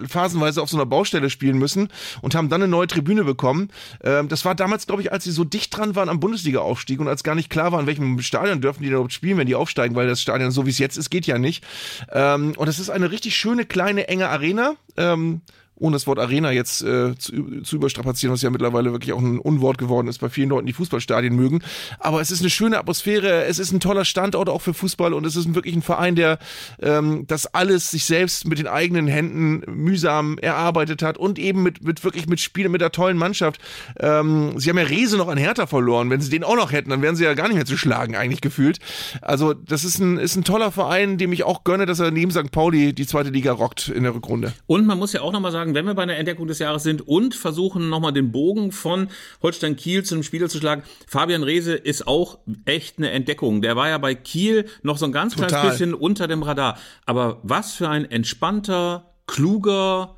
phasenweise 0.08 0.62
auf 0.62 0.69
so 0.69 0.78
einer 0.78 0.86
Baustelle 0.86 1.30
spielen 1.30 1.58
müssen 1.58 1.89
und 2.21 2.36
haben 2.36 2.49
dann 2.49 2.62
eine 2.62 2.69
neue 2.69 2.88
Tribüne 2.88 3.23
bekommen. 3.23 3.69
Ähm, 4.04 4.28
das 4.28 4.45
war 4.45 4.56
damals, 4.56 4.88
glaube 4.88 5.02
ich, 5.02 5.12
als 5.12 5.23
sie 5.23 5.32
so 5.32 5.43
dicht 5.43 5.75
dran 5.75 5.95
waren 5.95 6.10
am 6.10 6.19
Bundesliga-Aufstieg 6.19 6.99
und 6.99 7.08
als 7.08 7.23
gar 7.23 7.36
nicht 7.36 7.49
klar 7.49 7.71
war, 7.71 7.80
in 7.80 7.88
welchem 7.88 8.19
Stadion 8.21 8.62
dürfen 8.62 8.82
die 8.82 8.88
denn 8.88 8.95
überhaupt 8.95 9.13
spielen, 9.13 9.38
wenn 9.38 9.47
die 9.47 9.56
aufsteigen, 9.56 9.95
weil 9.95 10.08
das 10.08 10.21
Stadion, 10.21 10.52
so 10.52 10.65
wie 10.65 10.71
es 10.71 10.80
jetzt 10.80 10.97
ist, 10.97 11.10
geht 11.10 11.25
ja 11.25 11.38
nicht. 11.38 11.63
Ähm, 12.12 12.54
und 12.58 12.67
es 12.67 12.80
ist 12.80 12.89
eine 12.89 13.12
richtig 13.12 13.36
schöne, 13.36 13.65
kleine, 13.65 14.08
enge 14.08 14.30
Arena. 14.30 14.75
Ähm, 14.97 15.41
ohne 15.79 15.95
das 15.95 16.07
Wort 16.07 16.19
Arena 16.19 16.51
jetzt 16.51 16.81
äh, 16.81 17.15
zu, 17.17 17.61
zu 17.61 17.75
überstrapazieren, 17.75 18.33
was 18.33 18.41
ja 18.41 18.49
mittlerweile 18.49 18.91
wirklich 18.91 19.13
auch 19.13 19.19
ein 19.19 19.39
Unwort 19.39 19.77
geworden 19.77 20.07
ist 20.07 20.19
bei 20.19 20.29
vielen 20.29 20.49
Leuten, 20.49 20.67
die 20.67 20.73
Fußballstadien 20.73 21.35
mögen. 21.35 21.61
Aber 21.99 22.21
es 22.21 22.31
ist 22.31 22.41
eine 22.41 22.49
schöne 22.49 22.77
Atmosphäre, 22.77 23.45
es 23.45 23.59
ist 23.59 23.71
ein 23.71 23.79
toller 23.79 24.05
Standort 24.05 24.49
auch 24.49 24.61
für 24.61 24.73
Fußball 24.73 25.13
und 25.13 25.25
es 25.25 25.35
ist 25.35 25.53
wirklich 25.55 25.75
ein 25.75 25.81
Verein, 25.81 26.15
der 26.15 26.39
ähm, 26.81 27.25
das 27.27 27.47
alles 27.53 27.91
sich 27.91 28.05
selbst 28.05 28.47
mit 28.47 28.59
den 28.59 28.67
eigenen 28.67 29.07
Händen 29.07 29.63
mühsam 29.67 30.37
erarbeitet 30.37 31.01
hat 31.01 31.17
und 31.17 31.39
eben 31.39 31.63
mit, 31.63 31.83
mit 31.83 32.03
wirklich 32.03 32.27
mit 32.27 32.39
Spielen, 32.39 32.71
mit 32.71 32.81
der 32.81 32.91
tollen 32.91 33.17
Mannschaft. 33.17 33.61
Ähm, 33.99 34.59
sie 34.59 34.69
haben 34.69 34.77
ja 34.77 34.83
Rese 34.83 35.17
noch 35.17 35.27
an 35.27 35.37
Hertha 35.37 35.67
verloren. 35.67 36.09
Wenn 36.09 36.21
sie 36.21 36.29
den 36.29 36.43
auch 36.43 36.55
noch 36.55 36.71
hätten, 36.71 36.89
dann 36.89 37.01
wären 37.01 37.15
sie 37.15 37.23
ja 37.23 37.33
gar 37.33 37.47
nicht 37.47 37.55
mehr 37.57 37.65
zu 37.65 37.77
schlagen, 37.77 38.15
eigentlich 38.15 38.41
gefühlt. 38.41 38.79
Also, 39.21 39.53
das 39.53 39.83
ist 39.83 39.99
ein, 39.99 40.17
ist 40.17 40.35
ein 40.35 40.43
toller 40.43 40.71
Verein, 40.71 41.17
dem 41.17 41.33
ich 41.33 41.43
auch 41.43 41.63
gönne, 41.63 41.85
dass 41.85 41.99
er 41.99 42.11
neben 42.11 42.31
St. 42.31 42.51
Pauli 42.51 42.93
die 42.93 43.07
zweite 43.07 43.29
Liga 43.29 43.51
rockt 43.51 43.89
in 43.89 44.03
der 44.03 44.13
Rückrunde. 44.13 44.53
Und 44.67 44.85
man 44.85 44.97
muss 44.97 45.13
ja 45.13 45.21
auch 45.21 45.31
nochmal 45.31 45.51
sagen, 45.51 45.68
wenn 45.73 45.86
wir 45.86 45.93
bei 45.93 46.03
einer 46.03 46.17
Entdeckung 46.17 46.47
des 46.47 46.60
Jahres 46.60 46.84
sind 46.84 47.08
und 47.08 47.36
versuchen 47.36 47.89
nochmal 47.89 48.13
den 48.13 48.32
Bogen 48.32 48.71
von 48.71 49.10
Holstein 49.41 49.75
Kiel 49.75 50.03
zu 50.03 50.15
einem 50.15 50.23
Spieler 50.23 50.49
zu 50.49 50.58
schlagen, 50.58 50.84
Fabian 51.08 51.43
Rehse 51.43 51.73
ist 51.73 52.08
auch 52.08 52.39
echt 52.65 52.97
eine 52.97 53.12
Entdeckung. 53.12 53.62
Der 53.62 53.75
war 53.75 53.89
ja 53.89 53.97
bei 53.97 54.15
Kiel 54.15 54.65
noch 54.84 54.97
so 54.97 55.05
ein 55.05 55.12
ganz 55.12 55.34
Total. 55.34 55.49
kleines 55.49 55.71
bisschen 55.71 55.93
unter 55.93 56.27
dem 56.27 56.43
Radar. 56.43 56.77
Aber 57.05 57.39
was 57.43 57.73
für 57.73 57.89
ein 57.89 58.10
entspannter, 58.10 59.13
kluger, 59.27 60.15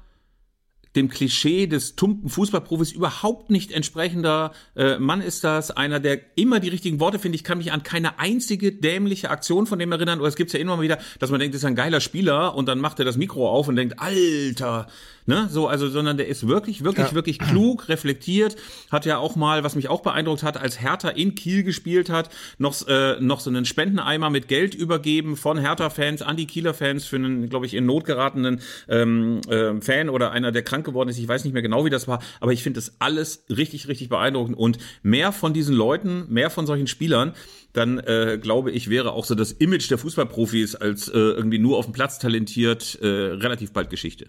dem 0.96 1.10
Klischee 1.10 1.68
des 1.68 1.96
tumpen 1.96 2.30
Fußballprofis 2.30 2.92
überhaupt 2.92 3.50
nicht 3.50 3.72
entsprechender 3.72 4.52
äh, 4.76 4.98
Mann 4.98 5.22
ist 5.22 5.44
das. 5.44 5.72
Einer, 5.72 6.00
der 6.00 6.20
immer 6.38 6.60
die 6.60 6.68
richtigen 6.68 7.00
Worte 7.00 7.18
findet. 7.18 7.42
Ich 7.42 7.46
kann 7.46 7.60
mich 7.60 7.72
an 7.72 7.84
keine 7.84 8.20
einzige 8.20 8.74
dämliche 8.74 9.30
Aktion 9.30 9.68
von 9.68 9.80
dem 9.80 9.92
erinnern. 9.92 10.20
Oder 10.20 10.28
es 10.28 10.36
gibt's 10.36 10.54
ja 10.54 10.60
immer 10.60 10.76
mal 10.76 10.84
wieder, 10.84 11.00
dass 11.20 11.32
man 11.32 11.40
denkt, 11.40 11.56
das 11.56 11.62
ist 11.62 11.66
ein 11.66 11.76
geiler 11.76 12.02
Spieler 12.02 12.56
und 12.56 12.68
dann 12.68 12.80
macht 12.80 13.00
er 13.00 13.06
das 13.06 13.18
Mikro 13.18 13.50
auf 13.50 13.68
und 13.68 13.78
denkt, 13.78 14.00
Alter, 14.00 14.88
ne, 15.32 15.48
so, 15.50 15.68
also, 15.68 15.90
sondern 15.90 16.18
der 16.18 16.28
ist 16.28 16.48
wirklich, 16.48 16.84
wirklich, 16.84 17.08
Ja. 17.08 17.14
wirklich 17.14 17.40
klug, 17.40 17.90
reflektiert, 17.90 18.56
hat 18.92 19.06
ja 19.06 19.18
auch 19.18 19.36
mal, 19.36 19.64
was 19.64 19.76
mich 19.76 19.88
auch 19.90 20.02
beeindruckt 20.02 20.44
hat, 20.44 20.58
als 20.58 20.82
Hertha 20.82 21.10
in 21.10 21.36
Kiel 21.36 21.64
gespielt 21.64 22.10
hat, 22.10 22.30
noch, 22.58 22.88
äh, 22.88 23.20
noch 23.20 23.40
so 23.40 23.50
einen 23.50 23.66
Spendeneimer 23.66 24.30
mit 24.30 24.48
Geld 24.48 24.76
übergeben 24.76 25.38
von 25.38 25.58
Hertha-Fans 25.58 26.22
an 26.22 26.36
die 26.38 26.48
Kieler 26.48 26.74
Fans 26.74 27.06
für 27.06 27.16
einen, 27.16 27.50
glaube 27.50 27.66
ich, 27.66 27.74
in 27.74 27.86
Not 27.86 28.06
geratenen 28.06 28.60
ähm, 28.90 29.42
ähm, 29.50 29.82
Fan 29.82 30.10
oder 30.10 30.32
einer, 30.32 30.52
der 30.52 30.64
krank 30.64 30.86
geworden 30.86 31.10
ist. 31.10 31.18
Ich 31.18 31.28
weiß 31.28 31.44
nicht 31.46 31.54
mehr 31.54 31.62
genau, 31.62 31.86
wie 31.86 31.90
das 31.90 32.08
war, 32.08 32.22
aber 32.40 32.52
ich 32.52 32.62
finde 32.64 32.78
das 32.80 32.94
alles 33.00 33.46
richtig, 33.50 33.88
richtig 33.88 34.10
beeindruckend 34.10 34.58
und 34.58 34.78
mehr 35.02 35.32
von 35.32 35.54
diesen 35.54 35.76
Leuten, 35.76 36.26
mehr 36.30 36.50
von 36.50 36.66
solchen 36.68 36.88
Spielern, 36.88 37.34
dann 37.74 38.00
äh, 38.00 38.38
glaube 38.42 38.72
ich, 38.72 38.90
wäre 38.90 39.14
auch 39.14 39.24
so 39.26 39.34
das 39.36 39.54
Image 39.54 39.90
der 39.90 39.98
Fußballprofis 39.98 40.76
als 40.76 41.08
äh, 41.08 41.18
irgendwie 41.18 41.60
nur 41.60 41.78
auf 41.78 41.86
dem 41.86 41.94
Platz 41.94 42.20
talentiert 42.20 43.00
äh, 43.02 43.08
relativ 43.08 43.72
bald 43.72 43.90
Geschichte. 43.90 44.28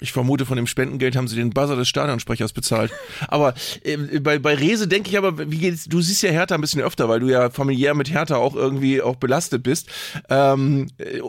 Ich 0.00 0.12
vermute, 0.12 0.44
von 0.44 0.56
dem 0.56 0.66
Spendengeld 0.66 1.14
haben 1.14 1.28
sie 1.28 1.36
den 1.36 1.50
Buzzer 1.50 1.76
des 1.76 1.88
Stadionsprechers 1.88 2.52
bezahlt. 2.52 2.90
Aber 3.28 3.54
äh, 3.84 3.96
bei, 4.18 4.40
bei 4.40 4.54
Rese 4.54 4.88
denke 4.88 5.08
ich 5.08 5.16
aber, 5.16 5.50
wie 5.50 5.58
geht's, 5.58 5.84
du 5.84 6.00
siehst 6.00 6.22
ja 6.22 6.30
Hertha 6.30 6.56
ein 6.56 6.60
bisschen 6.60 6.82
öfter, 6.82 7.08
weil 7.08 7.20
du 7.20 7.28
ja 7.28 7.48
familiär 7.50 7.94
mit 7.94 8.12
Hertha 8.12 8.36
auch 8.36 8.56
irgendwie 8.56 9.00
auch 9.00 9.16
belastet 9.16 9.62
bist. 9.62 9.88
Ähm, 10.28 10.88
äh, 10.98 11.20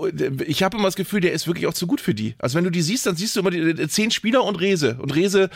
ich 0.47 0.63
habe 0.63 0.77
immer 0.77 0.87
das 0.87 0.95
Gefühl, 0.95 1.21
der 1.21 1.33
ist 1.33 1.45
wirklich 1.45 1.67
auch 1.67 1.73
zu 1.73 1.85
gut 1.85 2.01
für 2.01 2.15
die. 2.15 2.33
Also 2.39 2.57
wenn 2.57 2.63
du 2.63 2.71
die 2.71 2.81
siehst, 2.81 3.05
dann 3.05 3.15
siehst 3.15 3.35
du 3.35 3.41
immer 3.41 3.51
die, 3.51 3.87
zehn 3.87 4.09
Spieler 4.09 4.43
und 4.43 4.59
Rese. 4.59 4.97
Und 4.99 5.15
Rese 5.15 5.49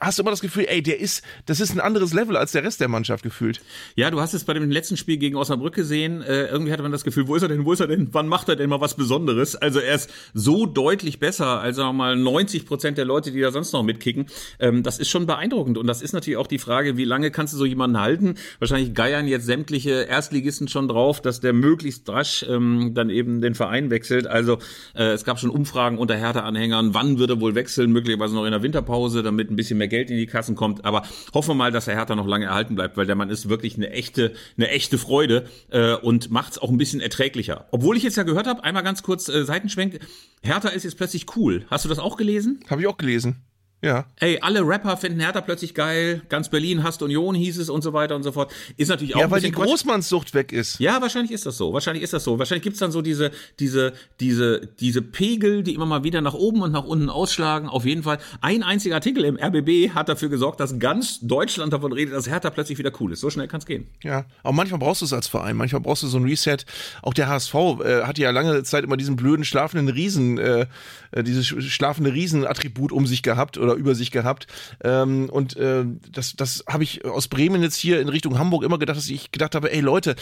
hast 0.00 0.18
du 0.18 0.22
immer 0.22 0.32
das 0.32 0.40
Gefühl, 0.40 0.66
ey, 0.68 0.82
der 0.82 0.98
ist, 0.98 1.22
das 1.46 1.60
ist 1.60 1.72
ein 1.72 1.80
anderes 1.80 2.12
Level 2.12 2.36
als 2.36 2.50
der 2.50 2.64
Rest 2.64 2.80
der 2.80 2.88
Mannschaft 2.88 3.22
gefühlt. 3.22 3.60
Ja, 3.94 4.10
du 4.10 4.20
hast 4.20 4.34
es 4.34 4.42
bei 4.42 4.54
dem 4.54 4.68
letzten 4.70 4.96
Spiel 4.96 5.18
gegen 5.18 5.36
Osnabrück 5.36 5.74
gesehen. 5.74 6.20
Äh, 6.22 6.46
irgendwie 6.46 6.72
hatte 6.72 6.82
man 6.82 6.90
das 6.90 7.04
Gefühl, 7.04 7.28
wo 7.28 7.36
ist 7.36 7.42
er 7.42 7.48
denn, 7.48 7.64
wo 7.64 7.72
ist 7.72 7.80
er 7.80 7.86
denn, 7.86 8.08
wann 8.12 8.26
macht 8.26 8.48
er 8.48 8.56
denn 8.56 8.68
mal 8.68 8.80
was 8.80 8.96
Besonderes? 8.96 9.54
Also 9.54 9.78
er 9.78 9.94
ist 9.94 10.10
so 10.34 10.66
deutlich 10.66 11.20
besser 11.20 11.60
als 11.60 11.76
wir 11.76 11.92
mal 11.92 12.16
90 12.40 12.66
Prozent 12.66 12.98
der 12.98 13.04
Leute, 13.04 13.32
die 13.32 13.40
da 13.40 13.50
sonst 13.50 13.72
noch 13.72 13.82
mitkicken. 13.82 14.26
Ähm, 14.58 14.82
das 14.82 14.98
ist 14.98 15.08
schon 15.08 15.26
beeindruckend. 15.26 15.76
Und 15.78 15.86
das 15.86 16.02
ist 16.02 16.12
natürlich 16.12 16.38
auch 16.38 16.46
die 16.46 16.58
Frage, 16.58 16.96
wie 16.96 17.04
lange 17.04 17.30
kannst 17.30 17.52
du 17.54 17.58
so 17.58 17.66
jemanden 17.66 18.00
halten? 18.00 18.34
Wahrscheinlich 18.58 18.94
geiern 18.94 19.28
jetzt 19.28 19.46
sämtliche 19.46 20.02
Erstligisten 20.02 20.68
schon 20.68 20.88
drauf, 20.88 21.20
dass 21.20 21.40
der 21.40 21.52
möglichst 21.52 22.08
rasch 22.08 22.44
ähm, 22.48 22.92
dann 22.94 23.10
eben 23.10 23.40
den 23.40 23.54
Verein 23.54 23.90
wechselt. 23.90 24.26
Also 24.26 24.58
äh, 24.94 25.12
es 25.12 25.24
gab 25.24 25.38
schon 25.38 25.50
Umfragen 25.50 25.98
unter 25.98 26.16
Hertha-Anhängern, 26.16 26.94
wann 26.94 27.18
wird 27.18 27.30
er 27.30 27.40
wohl 27.40 27.54
wechseln? 27.54 27.92
Möglicherweise 27.92 28.34
noch 28.34 28.44
in 28.44 28.52
der 28.52 28.62
Winterpause, 28.62 29.22
damit 29.22 29.50
ein 29.50 29.56
bisschen 29.56 29.78
mehr 29.78 29.88
Geld 29.88 30.10
in 30.10 30.16
die 30.16 30.26
Kassen 30.26 30.56
kommt. 30.56 30.84
Aber 30.84 31.02
hoffen 31.34 31.50
wir 31.50 31.54
mal, 31.54 31.72
dass 31.72 31.84
der 31.84 31.96
Hertha 31.96 32.14
noch 32.14 32.26
lange 32.26 32.46
erhalten 32.46 32.74
bleibt, 32.74 32.96
weil 32.96 33.06
der 33.06 33.16
Mann 33.16 33.30
ist 33.30 33.48
wirklich 33.48 33.76
eine 33.76 33.90
echte, 33.90 34.32
eine 34.56 34.68
echte 34.68 34.98
Freude 34.98 35.44
äh, 35.70 35.94
und 35.94 36.30
macht 36.30 36.52
es 36.52 36.58
auch 36.58 36.70
ein 36.70 36.78
bisschen 36.78 37.00
erträglicher. 37.00 37.66
Obwohl 37.70 37.96
ich 37.96 38.02
jetzt 38.02 38.16
ja 38.16 38.22
gehört 38.22 38.46
habe, 38.46 38.64
einmal 38.64 38.82
ganz 38.82 39.02
kurz 39.02 39.28
äh, 39.28 39.44
Seitenschwenk, 39.44 40.00
Hertha 40.42 40.68
ist 40.70 40.84
jetzt 40.84 40.96
plötzlich 40.96 41.26
cool. 41.36 41.66
Hast 41.68 41.84
du 41.84 41.88
das 41.88 41.98
auch 41.98 42.16
gelesen? 42.16 42.29
Habe 42.68 42.80
ich 42.82 42.86
auch 42.86 42.96
gelesen. 42.96 43.42
Ja. 43.82 44.04
Ey, 44.16 44.38
alle 44.42 44.60
Rapper 44.60 44.98
finden 44.98 45.20
Hertha 45.20 45.40
plötzlich 45.40 45.74
geil. 45.74 46.20
Ganz 46.28 46.50
Berlin 46.50 46.82
hasst 46.82 47.02
Union, 47.02 47.34
hieß 47.34 47.56
es 47.58 47.70
und 47.70 47.80
so 47.80 47.94
weiter 47.94 48.14
und 48.14 48.22
so 48.22 48.32
fort. 48.32 48.52
Ist 48.76 48.88
natürlich 48.88 49.14
auch 49.14 49.20
Ja, 49.20 49.24
ein 49.26 49.30
weil 49.30 49.40
die. 49.40 49.50
Großmannssucht 49.50 50.34
weg 50.34 50.52
ist. 50.52 50.78
Ja, 50.80 51.00
wahrscheinlich 51.00 51.32
ist 51.32 51.46
das 51.46 51.56
so. 51.56 51.72
Wahrscheinlich 51.72 52.02
ist 52.04 52.12
das 52.12 52.24
so. 52.24 52.38
Wahrscheinlich 52.38 52.62
gibt's 52.62 52.78
dann 52.78 52.92
so 52.92 53.00
diese, 53.00 53.30
diese, 53.58 53.94
diese, 54.20 54.68
diese 54.80 55.00
Pegel, 55.00 55.62
die 55.62 55.74
immer 55.74 55.86
mal 55.86 56.04
wieder 56.04 56.20
nach 56.20 56.34
oben 56.34 56.60
und 56.60 56.72
nach 56.72 56.84
unten 56.84 57.08
ausschlagen. 57.08 57.68
Auf 57.70 57.86
jeden 57.86 58.02
Fall. 58.02 58.18
Ein 58.42 58.62
einziger 58.62 58.96
Artikel 58.96 59.24
im 59.24 59.38
RBB 59.38 59.94
hat 59.94 60.10
dafür 60.10 60.28
gesorgt, 60.28 60.60
dass 60.60 60.78
ganz 60.78 61.20
Deutschland 61.20 61.72
davon 61.72 61.92
redet, 61.94 62.12
dass 62.12 62.28
Hertha 62.28 62.50
plötzlich 62.50 62.76
wieder 62.76 62.92
cool 63.00 63.12
ist. 63.12 63.20
So 63.20 63.30
schnell 63.30 63.48
kann's 63.48 63.64
gehen. 63.64 63.86
Ja, 64.02 64.26
aber 64.42 64.52
manchmal 64.52 64.78
brauchst 64.78 65.00
du 65.00 65.06
es 65.06 65.14
als 65.14 65.26
Verein, 65.26 65.56
manchmal 65.56 65.80
brauchst 65.80 66.02
du 66.02 66.06
so 66.06 66.18
ein 66.18 66.24
Reset. 66.24 66.58
Auch 67.00 67.14
der 67.14 67.28
HSV 67.28 67.54
äh, 67.54 68.02
hatte 68.02 68.20
ja 68.20 68.30
lange 68.30 68.62
Zeit 68.64 68.84
immer 68.84 68.98
diesen 68.98 69.16
blöden 69.16 69.46
schlafenden 69.46 69.88
Riesen, 69.88 70.36
äh, 70.36 70.66
äh, 71.12 71.22
dieses 71.22 71.46
sch- 71.46 71.60
schlafende 71.62 72.12
Riesen-Attribut 72.12 72.92
um 72.92 73.06
sich 73.06 73.22
gehabt 73.22 73.58
oder 73.58 73.74
über 73.74 73.94
sich 73.94 74.10
gehabt. 74.10 74.46
Ähm, 74.82 75.28
und 75.30 75.56
äh, 75.56 75.84
das, 76.12 76.34
das 76.36 76.64
habe 76.68 76.84
ich 76.84 77.04
aus 77.04 77.28
Bremen 77.28 77.62
jetzt 77.62 77.76
hier 77.76 78.00
in 78.00 78.08
Richtung 78.08 78.38
Hamburg 78.38 78.64
immer 78.64 78.78
gedacht, 78.78 78.96
dass 78.96 79.08
ich 79.08 79.32
gedacht 79.32 79.54
habe, 79.54 79.72
ey 79.72 79.80
Leute, 79.80 80.16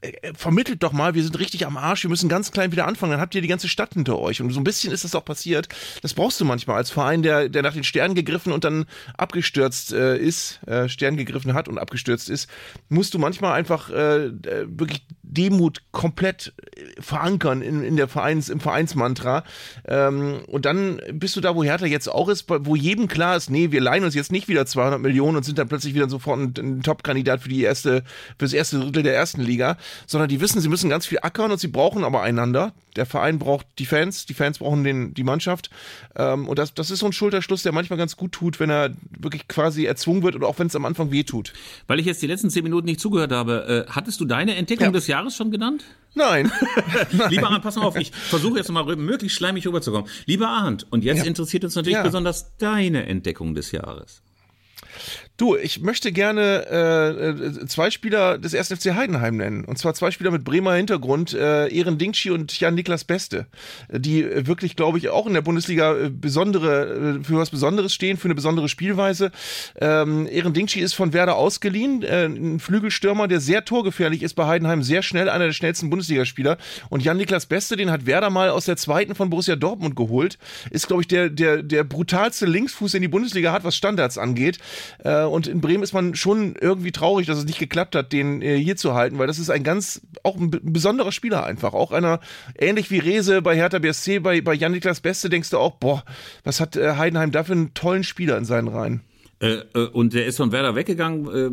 äh, 0.00 0.08
äh, 0.08 0.32
vermittelt 0.34 0.82
doch 0.82 0.92
mal, 0.92 1.14
wir 1.14 1.22
sind 1.22 1.38
richtig 1.38 1.66
am 1.66 1.76
Arsch, 1.76 2.02
wir 2.02 2.10
müssen 2.10 2.28
ganz 2.28 2.50
klein 2.50 2.72
wieder 2.72 2.86
anfangen, 2.86 3.12
dann 3.12 3.20
habt 3.20 3.34
ihr 3.34 3.42
die 3.42 3.48
ganze 3.48 3.68
Stadt 3.68 3.94
hinter 3.94 4.18
euch. 4.18 4.40
Und 4.40 4.50
so 4.52 4.60
ein 4.60 4.64
bisschen 4.64 4.92
ist 4.92 5.04
das 5.04 5.14
auch 5.14 5.24
passiert. 5.24 5.68
Das 6.02 6.14
brauchst 6.14 6.40
du 6.40 6.44
manchmal 6.44 6.76
als 6.76 6.90
Verein, 6.90 7.22
der, 7.22 7.48
der 7.48 7.62
nach 7.62 7.74
den 7.74 7.84
Sternen 7.84 8.14
gegriffen 8.14 8.52
und 8.52 8.64
dann 8.64 8.86
abgestürzt 9.16 9.92
äh, 9.92 10.16
ist, 10.16 10.62
äh, 10.66 10.88
Stern 10.88 11.16
gegriffen 11.16 11.54
hat 11.54 11.68
und 11.68 11.78
abgestürzt 11.78 12.28
ist, 12.30 12.48
musst 12.88 13.14
du 13.14 13.18
manchmal 13.18 13.52
einfach 13.52 13.90
äh, 13.90 14.26
äh, 14.26 14.66
wirklich 14.66 15.02
Demut 15.32 15.82
komplett 15.92 16.52
äh, 16.76 17.00
verankern 17.00 17.62
in, 17.62 17.82
in 17.82 17.96
der 17.96 18.08
Vereins, 18.08 18.48
im 18.48 18.60
Vereinsmantra. 18.60 19.44
Ähm, 19.86 20.40
und 20.46 20.64
dann 20.64 21.00
bist 21.12 21.36
du 21.36 21.40
da, 21.40 21.54
wo 21.54 21.64
Hertha 21.64 21.86
jetzt 21.86 22.08
auch 22.08 22.28
ist, 22.28 22.46
wo 22.48 22.76
jedem 22.76 23.08
klar 23.08 23.36
ist, 23.36 23.50
nee, 23.50 23.70
wir 23.70 23.80
leihen 23.80 24.04
uns 24.04 24.14
jetzt 24.14 24.32
nicht 24.32 24.48
wieder 24.48 24.66
200 24.66 25.00
Millionen 25.00 25.36
und 25.36 25.44
sind 25.44 25.58
dann 25.58 25.68
plötzlich 25.68 25.94
wieder 25.94 26.08
sofort 26.08 26.38
ein, 26.38 26.54
ein 26.58 26.82
Top-Kandidat 26.82 27.42
für 27.42 27.48
die 27.48 27.62
erste, 27.62 28.02
für 28.38 28.44
das 28.44 28.52
erste 28.52 28.78
Drittel 28.80 29.02
der 29.02 29.14
ersten 29.14 29.40
Liga, 29.40 29.76
sondern 30.06 30.28
die 30.28 30.40
wissen, 30.40 30.60
sie 30.60 30.68
müssen 30.68 30.90
ganz 30.90 31.06
viel 31.06 31.18
ackern 31.22 31.50
und 31.50 31.60
sie 31.60 31.68
brauchen 31.68 32.04
aber 32.04 32.22
einander. 32.22 32.72
Der 33.00 33.06
Verein 33.06 33.38
braucht 33.38 33.66
die 33.78 33.86
Fans, 33.86 34.26
die 34.26 34.34
Fans 34.34 34.58
brauchen 34.58 34.84
den, 34.84 35.14
die 35.14 35.24
Mannschaft. 35.24 35.70
Ähm, 36.16 36.46
und 36.46 36.58
das, 36.58 36.74
das 36.74 36.90
ist 36.90 36.98
so 36.98 37.06
ein 37.06 37.14
Schulterschluss, 37.14 37.62
der 37.62 37.72
manchmal 37.72 37.96
ganz 37.98 38.14
gut 38.14 38.32
tut, 38.32 38.60
wenn 38.60 38.68
er 38.68 38.90
wirklich 39.18 39.48
quasi 39.48 39.86
erzwungen 39.86 40.22
wird 40.22 40.34
oder 40.34 40.46
auch 40.46 40.58
wenn 40.58 40.66
es 40.66 40.76
am 40.76 40.84
Anfang 40.84 41.10
weh 41.10 41.22
tut. 41.22 41.54
Weil 41.86 41.98
ich 41.98 42.04
jetzt 42.04 42.20
die 42.20 42.26
letzten 42.26 42.50
zehn 42.50 42.62
Minuten 42.62 42.84
nicht 42.84 43.00
zugehört 43.00 43.32
habe, 43.32 43.86
äh, 43.88 43.90
hattest 43.90 44.20
du 44.20 44.26
deine 44.26 44.54
Entdeckung 44.54 44.92
des 44.92 45.06
Jahres 45.06 45.34
schon 45.34 45.50
genannt? 45.50 45.82
Nein. 46.12 46.52
Lieber 47.30 47.48
Arndt, 47.48 47.62
pass 47.62 47.76
mal 47.76 47.84
auf, 47.86 47.96
ich 47.96 48.12
versuche 48.12 48.58
jetzt 48.58 48.70
mal 48.70 48.84
möglichst 48.96 49.38
schleimig 49.38 49.66
rüberzukommen. 49.66 50.10
Lieber 50.26 50.48
Arndt, 50.48 50.86
und 50.90 51.02
jetzt 51.02 51.20
Ja. 51.20 51.24
interessiert 51.24 51.64
uns 51.64 51.74
natürlich 51.76 51.94
Ja. 51.96 52.02
besonders 52.02 52.54
deine 52.58 53.06
Entdeckung 53.06 53.54
des 53.54 53.72
Jahres. 53.72 54.20
Du, 55.40 55.56
ich 55.56 55.80
möchte 55.80 56.12
gerne 56.12 56.66
äh, 56.70 57.28
äh, 57.30 57.66
zwei 57.66 57.90
Spieler 57.90 58.36
des 58.36 58.54
1. 58.54 58.74
FC 58.74 58.94
Heidenheim 58.94 59.38
nennen. 59.38 59.64
Und 59.64 59.78
zwar 59.78 59.94
zwei 59.94 60.10
Spieler 60.10 60.30
mit 60.30 60.44
Bremer 60.44 60.74
Hintergrund, 60.74 61.32
äh, 61.32 61.66
Ehren 61.68 61.96
Dingschi 61.96 62.30
und 62.30 62.60
Jan-Niklas 62.60 63.04
Beste, 63.04 63.46
die 63.88 64.22
äh, 64.22 64.46
wirklich, 64.46 64.76
glaube 64.76 64.98
ich, 64.98 65.08
auch 65.08 65.26
in 65.26 65.32
der 65.32 65.40
Bundesliga 65.40 65.96
äh, 65.96 66.10
besondere, 66.10 67.20
äh, 67.20 67.24
für 67.24 67.38
was 67.38 67.48
Besonderes 67.48 67.94
stehen, 67.94 68.18
für 68.18 68.26
eine 68.26 68.34
besondere 68.34 68.68
Spielweise. 68.68 69.32
Ähm, 69.80 70.28
Ehren 70.30 70.52
Dingschi 70.52 70.80
ist 70.80 70.92
von 70.92 71.14
Werder 71.14 71.36
ausgeliehen, 71.36 72.02
äh, 72.02 72.26
ein 72.26 72.60
Flügelstürmer, 72.60 73.26
der 73.26 73.40
sehr 73.40 73.64
torgefährlich 73.64 74.22
ist 74.22 74.34
bei 74.34 74.46
Heidenheim, 74.46 74.82
sehr 74.82 75.02
schnell, 75.02 75.30
einer 75.30 75.46
der 75.46 75.54
schnellsten 75.54 75.88
Bundesligaspieler. 75.88 76.58
Und 76.90 77.02
Jan-Niklas 77.02 77.46
Beste, 77.46 77.76
den 77.76 77.90
hat 77.90 78.04
Werder 78.04 78.28
mal 78.28 78.50
aus 78.50 78.66
der 78.66 78.76
zweiten 78.76 79.14
von 79.14 79.30
Borussia 79.30 79.56
Dortmund 79.56 79.96
geholt, 79.96 80.36
ist, 80.68 80.86
glaube 80.86 81.00
ich, 81.00 81.08
der, 81.08 81.30
der, 81.30 81.62
der 81.62 81.84
brutalste 81.84 82.44
Linksfuß, 82.44 82.92
den 82.92 83.00
die 83.00 83.08
Bundesliga 83.08 83.52
hat, 83.52 83.64
was 83.64 83.74
Standards 83.74 84.18
angeht. 84.18 84.58
Äh, 85.02 85.29
und 85.30 85.46
in 85.46 85.60
Bremen 85.60 85.82
ist 85.82 85.92
man 85.92 86.14
schon 86.14 86.54
irgendwie 86.60 86.92
traurig, 86.92 87.26
dass 87.26 87.38
es 87.38 87.44
nicht 87.46 87.58
geklappt 87.58 87.94
hat, 87.94 88.12
den 88.12 88.42
äh, 88.42 88.56
hier 88.58 88.76
zu 88.76 88.94
halten, 88.94 89.18
weil 89.18 89.26
das 89.26 89.38
ist 89.38 89.50
ein 89.50 89.62
ganz, 89.64 90.00
auch 90.22 90.36
ein, 90.36 90.50
be- 90.50 90.60
besonderer 90.62 91.12
Spieler 91.12 91.44
einfach. 91.44 91.72
Auch 91.72 91.92
einer, 91.92 92.20
ähnlich 92.58 92.90
wie 92.90 92.98
Rese 92.98 93.42
bei 93.42 93.54
Hertha 93.56 93.78
BSC, 93.78 94.18
bei, 94.18 94.40
bei 94.40 94.54
Jan-Niklas 94.54 95.00
Beste 95.00 95.28
denkst 95.30 95.50
du 95.50 95.58
auch, 95.58 95.76
boah, 95.76 96.04
was 96.44 96.60
hat 96.60 96.76
äh, 96.76 96.96
Heidenheim 96.96 97.30
da 97.32 97.44
für 97.44 97.52
einen 97.52 97.74
tollen 97.74 98.04
Spieler 98.04 98.36
in 98.36 98.44
seinen 98.44 98.68
Reihen. 98.68 99.00
Äh, 99.42 99.62
äh, 99.74 99.86
und 99.92 100.12
der 100.12 100.26
ist 100.26 100.36
von 100.36 100.52
Werder 100.52 100.74
weggegangen, 100.74 101.26
äh, 101.26 101.48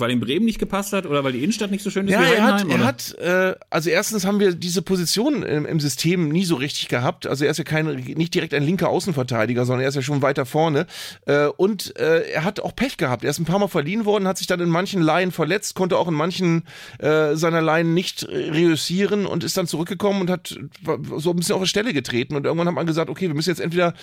weil 0.00 0.10
ihm 0.10 0.20
Bremen 0.20 0.46
nicht 0.46 0.58
gepasst 0.58 0.94
hat 0.94 1.04
oder 1.04 1.22
weil 1.22 1.32
die 1.32 1.40
Innenstadt 1.40 1.70
nicht 1.70 1.84
so 1.84 1.90
schön 1.90 2.08
ist 2.08 2.14
Ja, 2.14 2.20
wie 2.22 2.32
er 2.32 2.42
hat, 2.42 2.54
Heidenheim? 2.60 2.80
er 2.80 2.86
hat 2.86 3.14
äh, 3.18 3.54
also 3.68 3.90
erstens 3.90 4.24
haben 4.24 4.40
wir 4.40 4.54
diese 4.54 4.80
Position 4.80 5.42
im, 5.42 5.66
im 5.66 5.78
System 5.78 6.30
nie 6.30 6.46
so 6.46 6.54
richtig 6.54 6.88
gehabt. 6.88 7.26
Also 7.26 7.44
er 7.44 7.50
ist 7.50 7.58
ja 7.58 7.64
kein, 7.64 7.84
nicht 7.86 8.32
direkt 8.32 8.54
ein 8.54 8.62
linker 8.62 8.88
Außenverteidiger, 8.88 9.66
sondern 9.66 9.82
er 9.82 9.88
ist 9.90 9.96
ja 9.96 10.02
schon 10.02 10.22
weiter 10.22 10.46
vorne. 10.46 10.86
Äh, 11.26 11.48
und 11.48 11.94
äh, 11.98 12.22
er 12.30 12.44
hat 12.44 12.60
auch 12.60 12.74
Pech 12.74 12.96
gehabt. 12.96 13.22
Er 13.22 13.28
ist 13.30 13.38
ein 13.38 13.44
paar 13.44 13.58
Mal 13.58 13.68
verliehen 13.68 14.06
worden, 14.06 14.26
hat 14.26 14.38
sich 14.38 14.46
dann 14.46 14.60
in 14.60 14.70
manchen 14.70 15.02
Laien 15.02 15.30
verletzt, 15.30 15.74
konnte 15.74 15.98
auch 15.98 16.08
in 16.08 16.14
manchen 16.14 16.62
seiner 16.98 17.60
Laien 17.60 17.94
nicht 17.94 18.26
reüssieren 18.28 19.26
und 19.26 19.44
ist 19.44 19.56
dann 19.56 19.66
zurückgekommen 19.66 20.22
und 20.22 20.30
hat 20.30 20.58
so 21.16 21.30
ein 21.30 21.36
bisschen 21.36 21.54
auf 21.54 21.62
die 21.62 21.68
Stelle 21.68 21.92
getreten. 21.92 22.34
Und 22.36 22.46
irgendwann 22.46 22.68
hat 22.68 22.74
man 22.74 22.86
gesagt, 22.86 23.10
okay, 23.10 23.28
wir 23.28 23.34
müssen 23.34 23.50
jetzt 23.50 23.60
entweder 23.60 23.94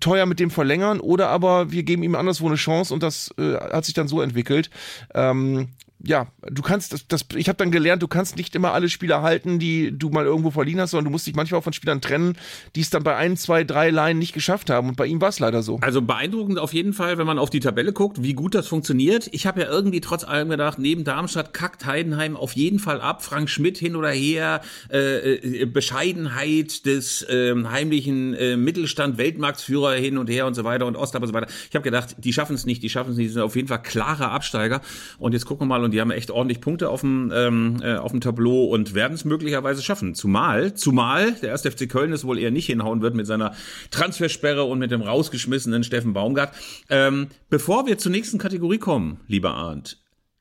teuer 0.00 0.26
mit 0.26 0.40
dem 0.40 0.50
verlängern 0.50 1.00
oder 1.00 1.28
aber 1.28 1.70
wir 1.70 1.82
geben 1.82 2.02
ihm 2.02 2.14
anderswo 2.14 2.46
eine 2.46 2.56
Chance 2.56 2.77
und 2.90 3.02
das 3.02 3.34
äh, 3.38 3.54
hat 3.54 3.84
sich 3.84 3.94
dann 3.94 4.08
so 4.08 4.20
entwickelt. 4.20 4.70
Ähm, 5.14 5.68
ja, 6.04 6.28
du 6.48 6.62
kannst 6.62 6.92
das, 6.92 7.08
das 7.08 7.26
ich 7.34 7.48
habe 7.48 7.56
dann 7.56 7.72
gelernt, 7.72 8.02
du 8.02 8.08
kannst 8.08 8.36
nicht 8.36 8.54
immer 8.54 8.72
alle 8.72 8.88
Spieler 8.88 9.22
halten, 9.22 9.58
die 9.58 9.96
du 9.96 10.10
mal 10.10 10.24
irgendwo 10.24 10.50
verliehen 10.50 10.80
hast, 10.80 10.92
sondern 10.92 11.06
du 11.06 11.10
musst 11.10 11.26
dich 11.26 11.34
manchmal 11.34 11.58
auch 11.58 11.64
von 11.64 11.72
Spielern 11.72 12.00
trennen, 12.00 12.36
die 12.76 12.80
es 12.80 12.90
dann 12.90 13.02
bei 13.02 13.16
ein, 13.16 13.36
zwei, 13.36 13.64
drei 13.64 13.90
Line 13.90 14.18
nicht 14.18 14.32
geschafft 14.32 14.70
haben 14.70 14.88
und 14.88 14.96
bei 14.96 15.06
ihm 15.06 15.20
war 15.20 15.30
es 15.30 15.40
leider 15.40 15.62
so. 15.62 15.78
Also 15.80 16.00
beeindruckend 16.00 16.58
auf 16.58 16.72
jeden 16.72 16.92
Fall, 16.92 17.18
wenn 17.18 17.26
man 17.26 17.38
auf 17.38 17.50
die 17.50 17.58
Tabelle 17.58 17.92
guckt, 17.92 18.22
wie 18.22 18.34
gut 18.34 18.54
das 18.54 18.68
funktioniert. 18.68 19.28
Ich 19.32 19.46
habe 19.46 19.60
ja 19.60 19.68
irgendwie 19.68 20.00
trotz 20.00 20.22
allem 20.22 20.50
gedacht, 20.50 20.78
neben 20.78 21.02
Darmstadt 21.02 21.52
kackt 21.52 21.84
Heidenheim 21.84 22.36
auf 22.36 22.52
jeden 22.52 22.78
Fall 22.78 23.00
ab. 23.00 23.24
Frank 23.24 23.50
Schmidt 23.50 23.76
hin 23.76 23.96
oder 23.96 24.10
her, 24.10 24.60
äh, 24.92 25.34
äh, 25.34 25.64
Bescheidenheit 25.66 26.86
des 26.86 27.22
äh, 27.22 27.54
heimlichen 27.64 28.34
äh, 28.34 28.56
Mittelstand, 28.56 29.18
Weltmarktführer 29.18 29.94
hin 29.94 30.16
und 30.16 30.30
her 30.30 30.46
und 30.46 30.54
so 30.54 30.62
weiter 30.62 30.86
und 30.86 30.96
Ostab 30.96 31.22
und 31.22 31.28
so 31.28 31.34
weiter. 31.34 31.48
Ich 31.68 31.74
habe 31.74 31.82
gedacht, 31.82 32.14
die 32.18 32.32
schaffen 32.32 32.54
es 32.54 32.66
nicht, 32.66 32.82
die 32.84 32.88
schaffen 32.88 33.10
es 33.10 33.16
nicht, 33.16 33.30
die 33.30 33.32
sind 33.32 33.42
auf 33.42 33.56
jeden 33.56 33.68
Fall 33.68 33.82
klare 33.82 34.28
Absteiger. 34.28 34.80
Und 35.18 35.32
jetzt 35.32 35.44
gucken 35.44 35.66
wir 35.66 35.78
mal, 35.78 35.87
und 35.88 35.92
die 35.92 36.02
haben 36.02 36.10
echt 36.10 36.30
ordentlich 36.30 36.60
Punkte 36.60 36.90
auf 36.90 37.00
dem, 37.00 37.32
ähm, 37.34 37.78
äh, 37.82 37.96
auf 37.96 38.10
dem 38.10 38.20
Tableau 38.20 38.64
und 38.66 38.92
werden 38.92 39.14
es 39.14 39.24
möglicherweise 39.24 39.82
schaffen. 39.82 40.14
Zumal, 40.14 40.74
zumal 40.74 41.32
der 41.32 41.52
1. 41.52 41.62
FC 41.62 41.88
Köln 41.88 42.12
es 42.12 42.26
wohl 42.26 42.38
eher 42.38 42.50
nicht 42.50 42.66
hinhauen 42.66 43.00
wird 43.00 43.14
mit 43.14 43.26
seiner 43.26 43.54
Transfersperre 43.90 44.64
und 44.64 44.78
mit 44.78 44.90
dem 44.90 45.00
rausgeschmissenen 45.00 45.84
Steffen 45.84 46.12
Baumgart. 46.12 46.52
Ähm, 46.90 47.28
bevor 47.48 47.86
wir 47.86 47.96
zur 47.96 48.12
nächsten 48.12 48.36
Kategorie 48.36 48.76
kommen, 48.76 49.20
lieber 49.28 49.54
Arndt, 49.54 49.96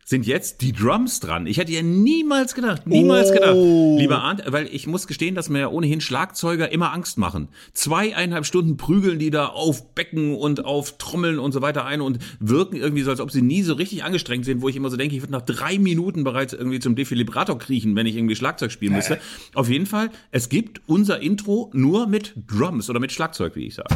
sind 0.09 0.25
jetzt 0.25 0.61
die 0.61 0.71
Drums 0.71 1.19
dran. 1.19 1.47
Ich 1.47 1.57
hätte 1.57 1.73
ja 1.73 1.81
niemals 1.81 2.55
gedacht, 2.55 2.87
niemals 2.87 3.29
Oh. 3.29 3.33
gedacht, 3.33 3.55
lieber 3.99 4.23
Arndt, 4.23 4.41
weil 4.47 4.67
ich 4.71 4.87
muss 4.87 5.05
gestehen, 5.05 5.35
dass 5.35 5.49
mir 5.49 5.59
ja 5.59 5.67
ohnehin 5.67 5.99
Schlagzeuger 5.99 6.71
immer 6.71 6.93
Angst 6.93 7.17
machen. 7.17 7.49
Zweieinhalb 7.73 8.45
Stunden 8.45 8.77
prügeln 8.77 9.19
die 9.19 9.31
da 9.31 9.47
auf 9.47 9.93
Becken 9.95 10.33
und 10.33 10.63
auf 10.63 10.97
Trommeln 10.97 11.39
und 11.39 11.51
so 11.51 11.61
weiter 11.61 11.83
ein 11.83 11.99
und 11.99 12.19
wirken 12.39 12.77
irgendwie 12.77 13.03
so, 13.03 13.11
als 13.11 13.19
ob 13.19 13.31
sie 13.31 13.41
nie 13.41 13.63
so 13.63 13.73
richtig 13.73 14.05
angestrengt 14.05 14.45
sind, 14.45 14.61
wo 14.61 14.69
ich 14.69 14.77
immer 14.77 14.89
so 14.89 14.95
denke, 14.95 15.13
ich 15.13 15.21
würde 15.21 15.33
nach 15.33 15.41
drei 15.41 15.77
Minuten 15.77 16.23
bereits 16.23 16.53
irgendwie 16.53 16.79
zum 16.79 16.95
Defibrillator 16.95 17.59
kriechen, 17.59 17.93
wenn 17.97 18.05
ich 18.07 18.15
irgendwie 18.15 18.37
Schlagzeug 18.37 18.71
spielen 18.71 18.93
müsste. 18.93 19.19
Auf 19.55 19.67
jeden 19.69 19.87
Fall, 19.87 20.09
es 20.31 20.47
gibt 20.47 20.79
unser 20.87 21.19
Intro 21.21 21.69
nur 21.73 22.07
mit 22.07 22.33
Drums 22.47 22.89
oder 22.89 23.01
mit 23.01 23.11
Schlagzeug, 23.11 23.57
wie 23.57 23.67
ich 23.67 23.75
sage. 23.75 23.93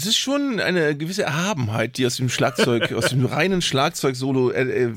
Das 0.00 0.06
ist 0.06 0.16
schon 0.16 0.60
eine 0.60 0.96
gewisse 0.96 1.24
Erhabenheit, 1.24 1.98
die 1.98 2.06
aus 2.06 2.16
dem 2.16 2.30
Schlagzeug, 2.30 2.90
aus 2.94 3.10
dem 3.10 3.26
reinen 3.26 3.60
Schlagzeug-Solo 3.60 4.48
äh, 4.48 4.84
äh, 4.84 4.94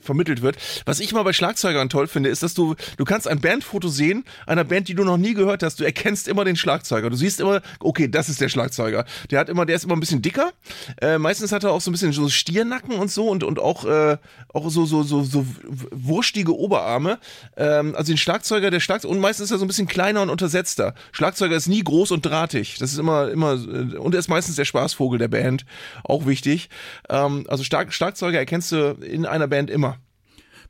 vermittelt 0.00 0.42
wird. 0.42 0.56
Was 0.86 1.00
ich 1.00 1.12
mal 1.12 1.22
bei 1.22 1.32
Schlagzeugern 1.32 1.88
toll 1.88 2.06
finde, 2.06 2.28
ist, 2.30 2.42
dass 2.42 2.54
du, 2.54 2.74
du 2.96 3.04
kannst 3.04 3.28
ein 3.28 3.40
Bandfoto 3.40 3.88
sehen, 3.88 4.24
einer 4.46 4.64
Band, 4.64 4.88
die 4.88 4.94
du 4.94 5.04
noch 5.04 5.16
nie 5.16 5.34
gehört 5.34 5.62
hast. 5.62 5.80
Du 5.80 5.84
erkennst 5.84 6.28
immer 6.28 6.44
den 6.44 6.56
Schlagzeuger. 6.56 7.10
Du 7.10 7.16
siehst 7.16 7.40
immer, 7.40 7.62
okay, 7.80 8.08
das 8.08 8.28
ist 8.28 8.40
der 8.40 8.48
Schlagzeuger. 8.48 9.04
Der 9.30 9.40
hat 9.40 9.48
immer, 9.48 9.66
der 9.66 9.76
ist 9.76 9.84
immer 9.84 9.94
ein 9.94 10.00
bisschen 10.00 10.22
dicker. 10.22 10.52
Äh, 11.00 11.18
meistens 11.18 11.52
hat 11.52 11.64
er 11.64 11.72
auch 11.72 11.80
so 11.80 11.90
ein 11.90 11.92
bisschen 11.92 12.12
so 12.12 12.28
Stiernacken 12.28 12.96
und 12.96 13.10
so 13.10 13.28
und, 13.28 13.44
und 13.44 13.58
auch, 13.58 13.84
äh, 13.84 14.16
auch 14.52 14.70
so, 14.70 14.86
so, 14.86 15.02
so, 15.02 15.22
so 15.22 15.46
wurstige 15.90 16.56
Oberarme. 16.56 17.18
Ähm, 17.56 17.94
also 17.94 18.12
den 18.12 18.18
Schlagzeuger, 18.18 18.70
der 18.70 18.80
Schlagzeuger, 18.80 19.12
und 19.12 19.20
meistens 19.20 19.46
ist 19.46 19.50
er 19.52 19.58
so 19.58 19.64
ein 19.64 19.68
bisschen 19.68 19.88
kleiner 19.88 20.22
und 20.22 20.30
untersetzter. 20.30 20.94
Schlagzeuger 21.12 21.56
ist 21.56 21.68
nie 21.68 21.82
groß 21.82 22.10
und 22.10 22.24
drahtig. 22.24 22.76
Das 22.78 22.92
ist 22.92 22.98
immer, 22.98 23.30
immer, 23.30 23.54
äh, 23.54 23.96
und 23.96 24.14
er 24.14 24.20
ist 24.20 24.28
meistens 24.28 24.56
der 24.56 24.64
Spaßvogel 24.64 25.18
der 25.18 25.28
Band. 25.28 25.64
Auch 26.04 26.26
wichtig. 26.26 26.68
Ähm, 27.08 27.46
also 27.48 27.64
Schlagzeuger 27.64 28.38
erkennst 28.38 28.72
du 28.72 28.96
in 29.00 29.26
einer 29.26 29.48
Band 29.48 29.70
immer. 29.70 29.81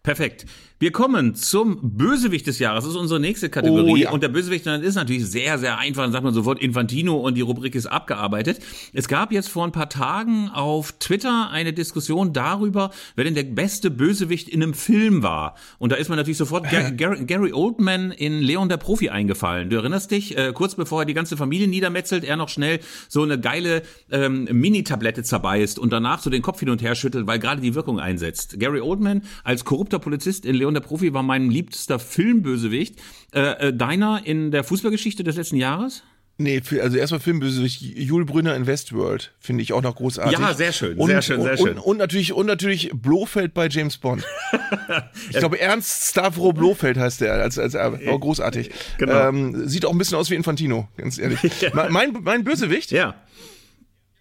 Perfekt. 0.03 0.47
Wir 0.83 0.91
kommen 0.91 1.37
zum 1.37 1.79
Bösewicht 1.81 2.49
des 2.49 2.59
Jahres. 2.59 2.83
Das 2.83 2.95
ist 2.95 2.99
unsere 2.99 3.21
nächste 3.21 3.49
Kategorie. 3.49 3.93
Oh, 3.93 3.95
ja. 3.95 4.11
Und 4.11 4.25
der 4.25 4.31
Bösewicht 4.31 4.67
ist 4.67 4.97
natürlich 4.97 5.25
sehr, 5.27 5.57
sehr 5.57 5.79
einfach. 5.79 6.03
Dann 6.03 6.11
sagt 6.11 6.25
man 6.25 6.35
sofort 6.35 6.61
Infantino 6.61 7.15
und 7.19 7.37
die 7.37 7.41
Rubrik 7.41 7.77
ist 7.77 7.87
abgearbeitet. 7.87 8.59
Es 8.93 9.07
gab 9.07 9.31
jetzt 9.31 9.49
vor 9.49 9.65
ein 9.65 9.71
paar 9.71 9.89
Tagen 9.89 10.49
auf 10.49 10.91
Twitter 10.99 11.51
eine 11.53 11.73
Diskussion 11.73 12.33
darüber, 12.33 12.91
wer 13.15 13.23
denn 13.23 13.37
der 13.37 13.45
beste 13.45 13.93
Bösewicht 13.93 14.49
in 14.49 14.61
einem 14.61 14.75
Film 14.75 15.23
war. 15.23 15.55
Und 15.79 15.93
da 15.93 15.97
ist 15.97 16.09
mir 16.09 16.17
natürlich 16.17 16.37
sofort 16.37 16.69
Gar 16.69 16.91
Gary, 16.91 17.27
Gary 17.27 17.53
Oldman 17.53 18.11
in 18.11 18.41
Leon 18.41 18.69
der 18.69 18.77
Profi 18.77 19.09
eingefallen. 19.09 19.71
Du 19.71 19.77
erinnerst 19.77 20.11
dich, 20.11 20.37
äh, 20.37 20.53
kurz 20.53 20.75
bevor 20.75 21.03
er 21.03 21.07
die 21.07 21.15
ganze 21.15 21.37
Familie 21.37 21.69
niedermetzelt, 21.69 22.25
er 22.25 22.37
noch 22.37 22.49
schnell 22.49 22.81
so 23.09 23.23
eine 23.23 23.39
geile 23.39 23.83
ähm, 24.11 24.49
Mini-Tablette 24.51 25.23
zerbeißt 25.23 25.79
und 25.79 25.93
danach 25.93 26.21
so 26.21 26.29
den 26.29 26.43
Kopf 26.43 26.59
hin 26.59 26.71
und 26.71 26.83
her 26.83 26.97
schüttelt, 26.97 27.29
weil 27.29 27.39
gerade 27.39 27.61
die 27.61 27.77
Wirkung 27.77 28.01
einsetzt. 28.01 28.59
Gary 28.59 28.81
Oldman 28.81 29.23
als 29.45 29.65
korrupter 29.65 30.01
Polizist 30.01 30.45
in 30.45 30.57
Leon 30.57 30.72
der 30.75 30.81
Profi 30.81 31.13
war 31.13 31.23
mein 31.23 31.51
liebster 31.51 31.99
Filmbösewicht. 31.99 32.97
Äh, 33.35 33.69
äh, 33.69 33.73
deiner 33.75 34.23
in 34.25 34.51
der 34.51 34.65
Fußballgeschichte 34.65 35.25
des 35.25 35.37
letzten 35.37 35.57
Jahres? 35.57 36.03
Nee, 36.39 36.63
also 36.81 36.97
erstmal 36.97 37.21
Filmbösewicht 37.21 37.83
Jule 37.83 38.25
Brünner 38.25 38.57
in 38.57 38.67
Westworld 38.67 39.33
finde 39.39 39.63
ich 39.63 39.73
auch 39.73 39.83
noch 39.83 39.97
großartig. 39.97 40.39
Ja, 40.39 40.55
sehr 40.55 40.73
schön, 40.73 40.97
und, 40.97 41.09
sehr 41.09 41.23
schön, 41.23 41.43
sehr 41.43 41.53
und, 41.53 41.59
schön. 41.59 41.79
Und, 41.79 41.85
und 41.85 41.97
natürlich 41.99 42.33
und 42.33 42.47
natürlich 42.47 42.91
Blofeld 42.95 43.53
bei 43.55 43.69
James 43.69 43.99
Bond. 43.99 44.25
ich 45.31 45.37
glaube 45.37 45.61
Ernst 45.61 46.11
Stavro 46.11 46.53
Blofeld 46.53 46.97
heißt 46.97 47.21
der 47.21 47.35
als 47.35 47.59
als. 47.59 47.77
Oh, 47.77 48.19
großartig. 48.19 48.71
Genau. 48.99 49.29
Ähm, 49.29 49.69
sieht 49.69 49.85
auch 49.85 49.93
ein 49.93 49.99
bisschen 49.99 50.17
aus 50.17 50.31
wie 50.31 50.35
Infantino, 50.35 50.89
ganz 50.97 51.19
ehrlich. 51.19 51.39
Me- 51.75 51.89
mein 51.91 52.17
mein 52.23 52.45
Bösewicht? 52.45 52.91
Ja. 52.93 53.15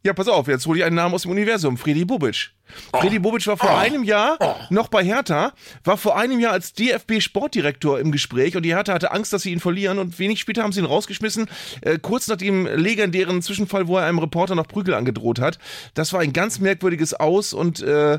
Ja, 0.04 0.14
pass 0.14 0.28
auf, 0.28 0.48
jetzt 0.48 0.66
hole 0.66 0.80
ich 0.80 0.86
einen 0.86 0.96
Namen 0.96 1.14
aus 1.14 1.24
dem 1.24 1.32
Universum. 1.32 1.78
Freddy 1.78 2.06
Bubic. 2.06 2.50
Freddy 3.00 3.20
Bubic 3.20 3.46
war 3.46 3.58
vor 3.58 3.78
einem 3.78 4.04
Jahr 4.04 4.40
noch 4.72 4.88
bei 4.88 5.04
Hertha, 5.04 5.54
war 5.84 5.98
vor 5.98 6.18
einem 6.18 6.40
Jahr 6.40 6.54
als 6.54 6.74
DFB-Sportdirektor 6.74 8.00
im 8.00 8.12
Gespräch 8.12 8.56
und 8.56 8.64
die 8.64 8.74
Hertha 8.74 8.94
hatte 8.94 9.12
Angst, 9.12 9.32
dass 9.32 9.44
sie 9.44 9.52
ihn 9.52 9.60
verlieren 9.60 10.00
und 10.00 10.18
wenig 10.18 10.40
später 10.40 10.64
haben 10.64 10.72
sie 10.72 10.80
ihn 10.80 10.86
rausgeschmissen, 10.86 11.48
äh, 11.82 12.00
kurz 12.00 12.28
nach 12.28 12.38
dem 12.38 12.66
legendären 12.66 13.44
Zwischenfall, 13.44 13.88
wo 13.88 13.98
er 13.98 14.08
einem 14.08 14.18
Reporter 14.18 14.56
noch 14.56 14.68
Prügel 14.68 14.96
angedroht 14.96 15.40
hat. 15.40 15.60
Das 15.94 16.14
war 16.14 16.22
ein 16.22 16.34
ganz 16.34 16.60
merkwürdiges 16.60 17.14
Aus 17.14 17.54
und 17.54 17.82
äh, 17.82 18.18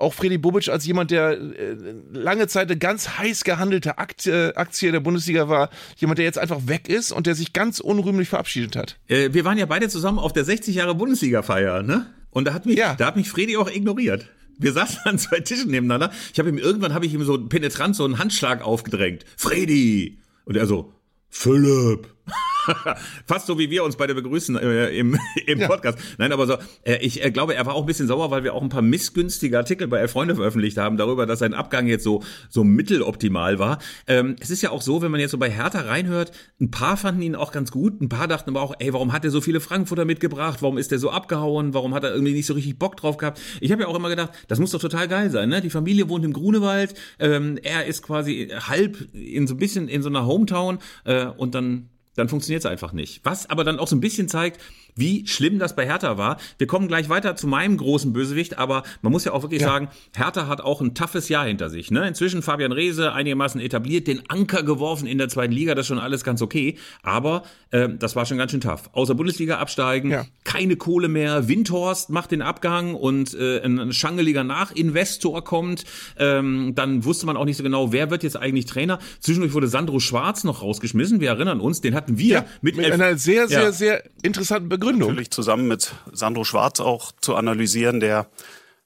auch 0.00 0.14
Freddy 0.14 0.38
Bubic 0.38 0.68
als 0.68 0.86
jemand, 0.86 1.10
der 1.10 1.32
äh, 1.32 1.76
lange 2.12 2.46
Zeit 2.48 2.68
eine 2.70 2.78
ganz 2.78 3.18
heiß 3.18 3.44
gehandelte 3.44 3.98
Aktie, 3.98 4.56
Aktie 4.56 4.92
der 4.92 5.00
Bundesliga 5.00 5.48
war, 5.48 5.70
jemand, 5.96 6.18
der 6.18 6.24
jetzt 6.24 6.38
einfach 6.38 6.60
weg 6.66 6.88
ist 6.88 7.12
und 7.12 7.26
der 7.26 7.34
sich 7.34 7.52
ganz 7.52 7.80
unrühmlich 7.80 8.28
verabschiedet 8.28 8.76
hat. 8.76 8.98
Äh, 9.08 9.30
wir 9.32 9.44
waren 9.44 9.58
ja 9.58 9.66
beide 9.66 9.88
zusammen 9.88 10.18
auf 10.18 10.32
der 10.32 10.44
60 10.44 10.74
Jahre 10.74 10.94
Bundesliga-Feier, 10.94 11.82
ne? 11.82 12.06
Und 12.30 12.46
da 12.46 12.54
hat 12.54 12.66
mich, 12.66 12.78
Ja. 12.78 12.94
da 12.94 13.06
hat 13.06 13.16
mich 13.16 13.28
Freddy 13.30 13.56
auch 13.56 13.70
ignoriert. 13.70 14.28
Wir 14.58 14.72
saßen 14.74 15.00
an 15.04 15.18
zwei 15.18 15.40
Tischen 15.40 15.70
nebeneinander. 15.70 16.12
Ich 16.32 16.38
habe 16.38 16.48
ihm 16.48 16.58
irgendwann 16.58 16.94
habe 16.94 17.06
ich 17.06 17.14
ihm 17.14 17.24
so 17.24 17.38
penetrant 17.46 17.96
so 17.96 18.04
einen 18.04 18.18
Handschlag 18.18 18.62
aufgedrängt. 18.62 19.24
Freddy! 19.36 20.18
Und 20.44 20.56
er 20.56 20.66
so, 20.66 20.92
Philipp. 21.28 22.08
Fast 23.26 23.46
so 23.46 23.58
wie 23.58 23.70
wir 23.70 23.84
uns 23.84 23.96
beide 23.96 24.14
begrüßen 24.14 24.56
äh, 24.56 24.88
im, 24.90 25.18
im 25.46 25.60
Podcast. 25.60 25.98
Nein, 26.18 26.32
aber 26.32 26.46
so, 26.46 26.56
äh, 26.84 26.98
ich 27.00 27.24
äh, 27.24 27.30
glaube, 27.30 27.54
er 27.54 27.66
war 27.66 27.74
auch 27.74 27.82
ein 27.82 27.86
bisschen 27.86 28.06
sauer, 28.06 28.30
weil 28.30 28.44
wir 28.44 28.54
auch 28.54 28.62
ein 28.62 28.68
paar 28.68 28.82
missgünstige 28.82 29.56
Artikel 29.56 29.88
bei 29.88 29.98
Elf 29.98 30.12
Freunde 30.12 30.34
veröffentlicht 30.34 30.76
haben, 30.76 30.96
darüber, 30.96 31.26
dass 31.26 31.38
sein 31.38 31.54
Abgang 31.54 31.86
jetzt 31.86 32.04
so, 32.04 32.22
so 32.48 32.64
mitteloptimal 32.64 33.58
war. 33.58 33.78
Ähm, 34.06 34.36
es 34.40 34.50
ist 34.50 34.62
ja 34.62 34.70
auch 34.70 34.82
so, 34.82 35.02
wenn 35.02 35.10
man 35.10 35.20
jetzt 35.20 35.30
so 35.30 35.38
bei 35.38 35.50
Hertha 35.50 35.80
reinhört, 35.80 36.32
ein 36.60 36.70
paar 36.70 36.96
fanden 36.96 37.22
ihn 37.22 37.36
auch 37.36 37.52
ganz 37.52 37.70
gut, 37.70 38.00
ein 38.00 38.08
paar 38.08 38.28
dachten 38.28 38.50
aber 38.50 38.62
auch, 38.62 38.74
ey, 38.78 38.92
warum 38.92 39.12
hat 39.12 39.24
er 39.24 39.30
so 39.30 39.40
viele 39.40 39.60
Frankfurter 39.60 40.04
mitgebracht? 40.04 40.62
Warum 40.62 40.78
ist 40.78 40.90
der 40.90 40.98
so 40.98 41.10
abgehauen? 41.10 41.74
Warum 41.74 41.94
hat 41.94 42.04
er 42.04 42.12
irgendwie 42.12 42.32
nicht 42.32 42.46
so 42.46 42.54
richtig 42.54 42.78
Bock 42.78 42.96
drauf 42.96 43.16
gehabt? 43.16 43.40
Ich 43.60 43.72
habe 43.72 43.82
ja 43.82 43.88
auch 43.88 43.96
immer 43.96 44.08
gedacht, 44.08 44.32
das 44.48 44.58
muss 44.58 44.70
doch 44.70 44.80
total 44.80 45.08
geil 45.08 45.30
sein, 45.30 45.48
ne? 45.48 45.60
Die 45.60 45.70
Familie 45.70 46.08
wohnt 46.08 46.24
im 46.24 46.32
Grunewald, 46.32 46.94
ähm, 47.18 47.58
er 47.62 47.86
ist 47.86 48.02
quasi 48.02 48.50
halb 48.68 49.08
in 49.12 49.46
so 49.46 49.54
ein 49.54 49.58
bisschen 49.58 49.88
in 49.88 50.02
so 50.02 50.08
einer 50.08 50.26
Hometown 50.26 50.78
äh, 51.04 51.26
und 51.26 51.54
dann 51.54 51.88
dann 52.20 52.28
funktioniert 52.28 52.64
es 52.64 52.70
einfach 52.70 52.92
nicht. 52.92 53.20
Was 53.24 53.48
aber 53.48 53.64
dann 53.64 53.78
auch 53.78 53.88
so 53.88 53.96
ein 53.96 54.00
bisschen 54.00 54.28
zeigt, 54.28 54.60
wie 54.96 55.26
schlimm 55.26 55.58
das 55.58 55.76
bei 55.76 55.86
Hertha 55.86 56.18
war. 56.18 56.38
Wir 56.58 56.66
kommen 56.66 56.88
gleich 56.88 57.08
weiter 57.08 57.36
zu 57.36 57.46
meinem 57.46 57.76
großen 57.76 58.12
Bösewicht, 58.12 58.58
aber 58.58 58.82
man 59.02 59.12
muss 59.12 59.24
ja 59.24 59.32
auch 59.32 59.42
wirklich 59.42 59.62
ja. 59.62 59.68
sagen, 59.68 59.88
Hertha 60.16 60.46
hat 60.46 60.60
auch 60.60 60.80
ein 60.80 60.94
toughes 60.94 61.28
Jahr 61.28 61.46
hinter 61.46 61.70
sich. 61.70 61.90
Ne? 61.90 62.06
Inzwischen 62.06 62.42
Fabian 62.42 62.72
Reese 62.72 63.12
einigermaßen 63.12 63.60
etabliert, 63.60 64.06
den 64.06 64.22
Anker 64.28 64.62
geworfen 64.62 65.06
in 65.06 65.18
der 65.18 65.28
zweiten 65.28 65.52
Liga, 65.52 65.74
das 65.74 65.84
ist 65.84 65.88
schon 65.88 65.98
alles 65.98 66.24
ganz 66.24 66.42
okay. 66.42 66.76
Aber 67.02 67.42
äh, 67.70 67.88
das 67.98 68.16
war 68.16 68.26
schon 68.26 68.38
ganz 68.38 68.50
schön 68.50 68.60
tough. 68.60 68.90
Außer 68.92 69.14
Bundesliga 69.14 69.58
absteigen, 69.58 70.10
ja. 70.10 70.26
keine 70.44 70.76
Kohle 70.76 71.08
mehr, 71.08 71.48
Windhorst 71.48 72.10
macht 72.10 72.30
den 72.30 72.42
Abgang 72.42 72.94
und 72.94 73.34
äh, 73.34 73.60
ein 73.62 73.92
schangeliger 73.92 74.44
Nachinvestor 74.44 75.44
kommt. 75.44 75.84
Ähm, 76.18 76.72
dann 76.74 77.04
wusste 77.04 77.26
man 77.26 77.36
auch 77.36 77.44
nicht 77.44 77.56
so 77.56 77.62
genau, 77.62 77.92
wer 77.92 78.10
wird 78.10 78.22
jetzt 78.22 78.36
eigentlich 78.36 78.66
Trainer. 78.66 78.98
Zwischendurch 79.20 79.54
wurde 79.54 79.68
Sandro 79.68 80.00
Schwarz 80.00 80.44
noch 80.44 80.62
rausgeschmissen. 80.62 81.20
Wir 81.20 81.30
erinnern 81.30 81.60
uns, 81.60 81.80
den 81.80 81.94
hatten 81.94 82.18
wir 82.18 82.34
ja, 82.34 82.44
mit, 82.60 82.76
mit 82.76 82.90
einer 82.90 83.16
sehr, 83.16 83.48
sehr, 83.48 83.72
sehr 83.72 84.02
interessanten 84.22 84.68
Begründung. 84.80 85.10
Natürlich 85.10 85.30
zusammen 85.30 85.68
mit 85.68 85.92
Sandro 86.12 86.44
Schwarz 86.44 86.80
auch 86.80 87.12
zu 87.20 87.36
analysieren, 87.36 88.00
der 88.00 88.26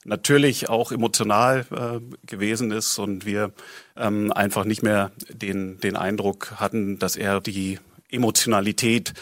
natürlich 0.04 0.68
auch 0.68 0.92
emotional 0.92 1.66
äh, 1.70 2.26
gewesen 2.26 2.70
ist 2.70 2.98
und 2.98 3.24
wir 3.24 3.52
ähm, 3.96 4.32
einfach 4.32 4.64
nicht 4.64 4.82
mehr 4.82 5.12
den, 5.30 5.78
den 5.78 5.96
Eindruck 5.96 6.52
hatten, 6.56 6.98
dass 6.98 7.16
er 7.16 7.40
die 7.40 7.78
Emotionalität 8.10 9.14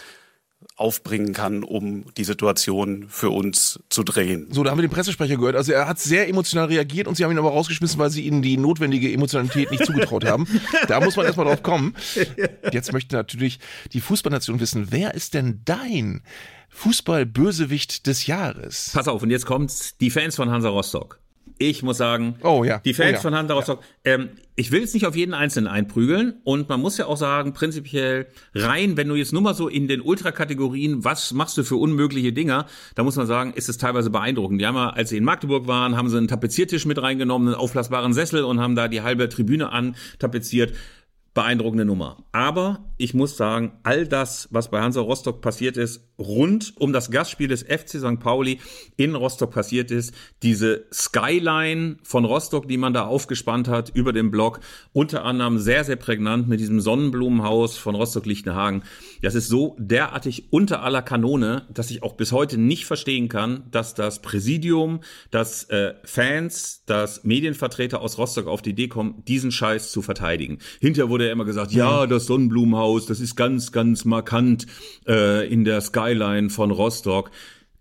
aufbringen 0.77 1.33
kann, 1.33 1.63
um 1.63 2.05
die 2.17 2.25
Situation 2.25 3.07
für 3.09 3.31
uns 3.31 3.81
zu 3.89 4.03
drehen. 4.03 4.49
So, 4.51 4.65
da 4.65 4.71
haben 4.71 4.79
wir 4.79 4.87
den 4.87 4.93
Pressesprecher 4.93 5.37
gehört. 5.37 5.55
Also 5.55 5.73
er 5.73 5.87
hat 5.87 5.99
sehr 5.99 6.29
emotional 6.29 6.67
reagiert 6.67 7.07
und 7.07 7.17
sie 7.17 7.25
haben 7.25 7.31
ihn 7.31 7.39
aber 7.39 7.51
rausgeschmissen, 7.51 7.99
weil 7.99 8.11
sie 8.11 8.23
ihnen 8.23 8.43
die 8.43 8.57
notwendige 8.57 9.13
Emotionalität 9.13 9.71
nicht 9.71 9.85
zugetraut 9.85 10.25
haben. 10.25 10.47
Da 10.89 11.01
muss 11.01 11.17
man 11.17 11.27
erstmal 11.27 11.47
drauf 11.47 11.63
kommen. 11.63 11.95
Jetzt 12.73 12.93
möchte 12.93 13.15
natürlich 13.15 13.61
die 13.93 14.01
Fußballnation 14.01 14.59
wissen, 14.61 14.89
wer 14.91 15.15
ist 15.15 15.35
denn 15.35 15.61
dein 15.65 16.23
Fußball-Bösewicht 16.73 18.07
des 18.07 18.27
Jahres? 18.27 18.91
Pass 18.93 19.09
auf, 19.09 19.23
und 19.23 19.31
jetzt 19.31 19.47
kommt's, 19.47 19.97
die 19.99 20.11
Fans 20.11 20.37
von 20.37 20.51
Hansa 20.51 20.69
Rostock. 20.69 21.21
Ich 21.59 21.83
muss 21.83 21.99
sagen, 21.99 22.37
oh, 22.43 22.65
ja. 22.65 22.79
die 22.79 22.95
Fans 22.95 23.11
oh, 23.11 23.15
ja. 23.15 23.21
von 23.21 23.35
Hansa 23.35 23.55
Rostock, 23.55 23.81
ja. 24.05 24.15
ähm, 24.15 24.31
ich 24.57 24.73
will 24.73 24.81
jetzt 24.81 24.95
nicht 24.95 25.07
auf 25.07 25.15
jeden 25.15 25.35
Einzelnen 25.35 25.69
einprügeln 25.69 26.41
und 26.45 26.69
man 26.69 26.81
muss 26.81 26.99
ja 26.99 27.07
auch 27.07 27.17
sagen, 27.17 27.53
prinzipiell 27.53 28.27
rein, 28.55 28.97
wenn 28.97 29.09
du 29.09 29.15
jetzt 29.15 29.33
nur 29.33 29.43
mal 29.43 29.55
so 29.55 29.69
in 29.69 29.87
den 29.87 30.01
Ultrakategorien, 30.01 31.05
was 31.05 31.33
machst 31.33 31.57
du 31.59 31.63
für 31.63 31.77
unmögliche 31.77 32.33
Dinger, 32.33 32.67
da 32.95 33.05
muss 33.05 33.17
man 33.17 33.27
sagen, 33.27 33.53
ist 33.55 33.69
es 33.69 33.79
teilweise 33.79 34.11
beeindruckend. 34.11 34.61
Die 34.61 34.67
haben 34.67 34.77
ja, 34.77 34.91
als 34.91 35.11
sie 35.11 35.19
in 35.19 35.25
Magdeburg 35.25 35.69
waren, 35.69 35.97
haben 35.97 36.09
sie 36.09 36.17
einen 36.17 36.29
Tapeziertisch 36.29 36.85
mit 36.85 37.01
reingenommen, 37.01 37.49
einen 37.49 37.57
aufblasbaren 37.57 38.13
Sessel 38.13 38.45
und 38.45 38.61
haben 38.61 38.75
da 38.75 38.89
die 38.89 39.03
halbe 39.03 39.29
Tribüne 39.29 39.71
antapeziert 39.71 40.73
beeindruckende 41.35 41.85
Nummer. 41.85 42.25
Aber 42.33 42.85
ich 42.99 43.15
muss 43.15 43.37
sagen, 43.37 43.73
all 43.85 44.07
das, 44.07 44.49
was 44.51 44.71
bei 44.71 44.81
Hansa 44.81 45.01
Rostock 45.01 45.41
passiert 45.41 45.77
ist, 45.77 46.12
rund 46.23 46.75
um 46.79 46.93
das 46.93 47.11
Gastspiel 47.11 47.49
des 47.49 47.63
FC 47.63 47.99
St. 47.99 48.21
Pauli 48.21 48.61
in 48.97 49.15
Rostock 49.15 49.51
passiert 49.51 49.91
ist, 49.91 50.15
diese 50.43 50.85
Skyline 50.93 51.97
von 52.03 52.25
Rostock, 52.25 52.69
die 52.69 52.77
man 52.77 52.95
da 52.95 53.07
aufgespannt 53.07 53.69
hat 53.69 53.91
über 53.95 54.13
den 54.13 54.31
Block, 54.31 54.61
unter 54.93 55.25
anderem 55.25 55.59
sehr, 55.59 55.85
sehr 55.85 55.97
prägnant 55.97 56.49
mit 56.49 56.61
diesem 56.61 56.81
Sonnenblumenhaus 56.81 57.77
von 57.77 57.95
Rostock-Lichtenhagen. 57.95 58.83
Das 59.23 59.35
ist 59.35 59.49
so 59.49 59.77
derartig 59.79 60.45
unter 60.51 60.83
aller 60.83 61.03
Kanone, 61.03 61.67
dass 61.73 61.91
ich 61.91 62.03
auch 62.03 62.15
bis 62.15 62.33
heute 62.33 62.59
nicht 62.59 62.87
verstehen 62.87 63.29
kann, 63.29 63.65
dass 63.71 63.95
das 63.95 64.23
Präsidium, 64.23 65.01
dass 65.31 65.65
äh, 65.65 65.95
Fans, 66.05 66.85
dass 66.87 67.25
Medienvertreter 67.25 68.01
aus 68.01 68.19
Rostock 68.19 68.47
auf 68.47 68.63
die 68.63 68.71
Idee 68.71 68.89
kommen, 68.89 69.25
diesen 69.27 69.51
Scheiß 69.51 69.91
zu 69.91 70.03
verteidigen. 70.03 70.59
Hinterher 70.81 71.11
wurde 71.11 71.27
ja 71.27 71.33
immer 71.33 71.45
gesagt, 71.45 71.73
ja, 71.73 72.07
das 72.07 72.27
Sonnenblumenhaus, 72.27 73.07
das 73.07 73.21
ist 73.21 73.37
ganz, 73.37 73.73
ganz 73.73 74.05
markant 74.05 74.67
äh, 75.07 75.47
in 75.53 75.65
der 75.65 75.81
Skyline 75.81 76.12
von 76.51 76.71
Rostock. 76.71 77.31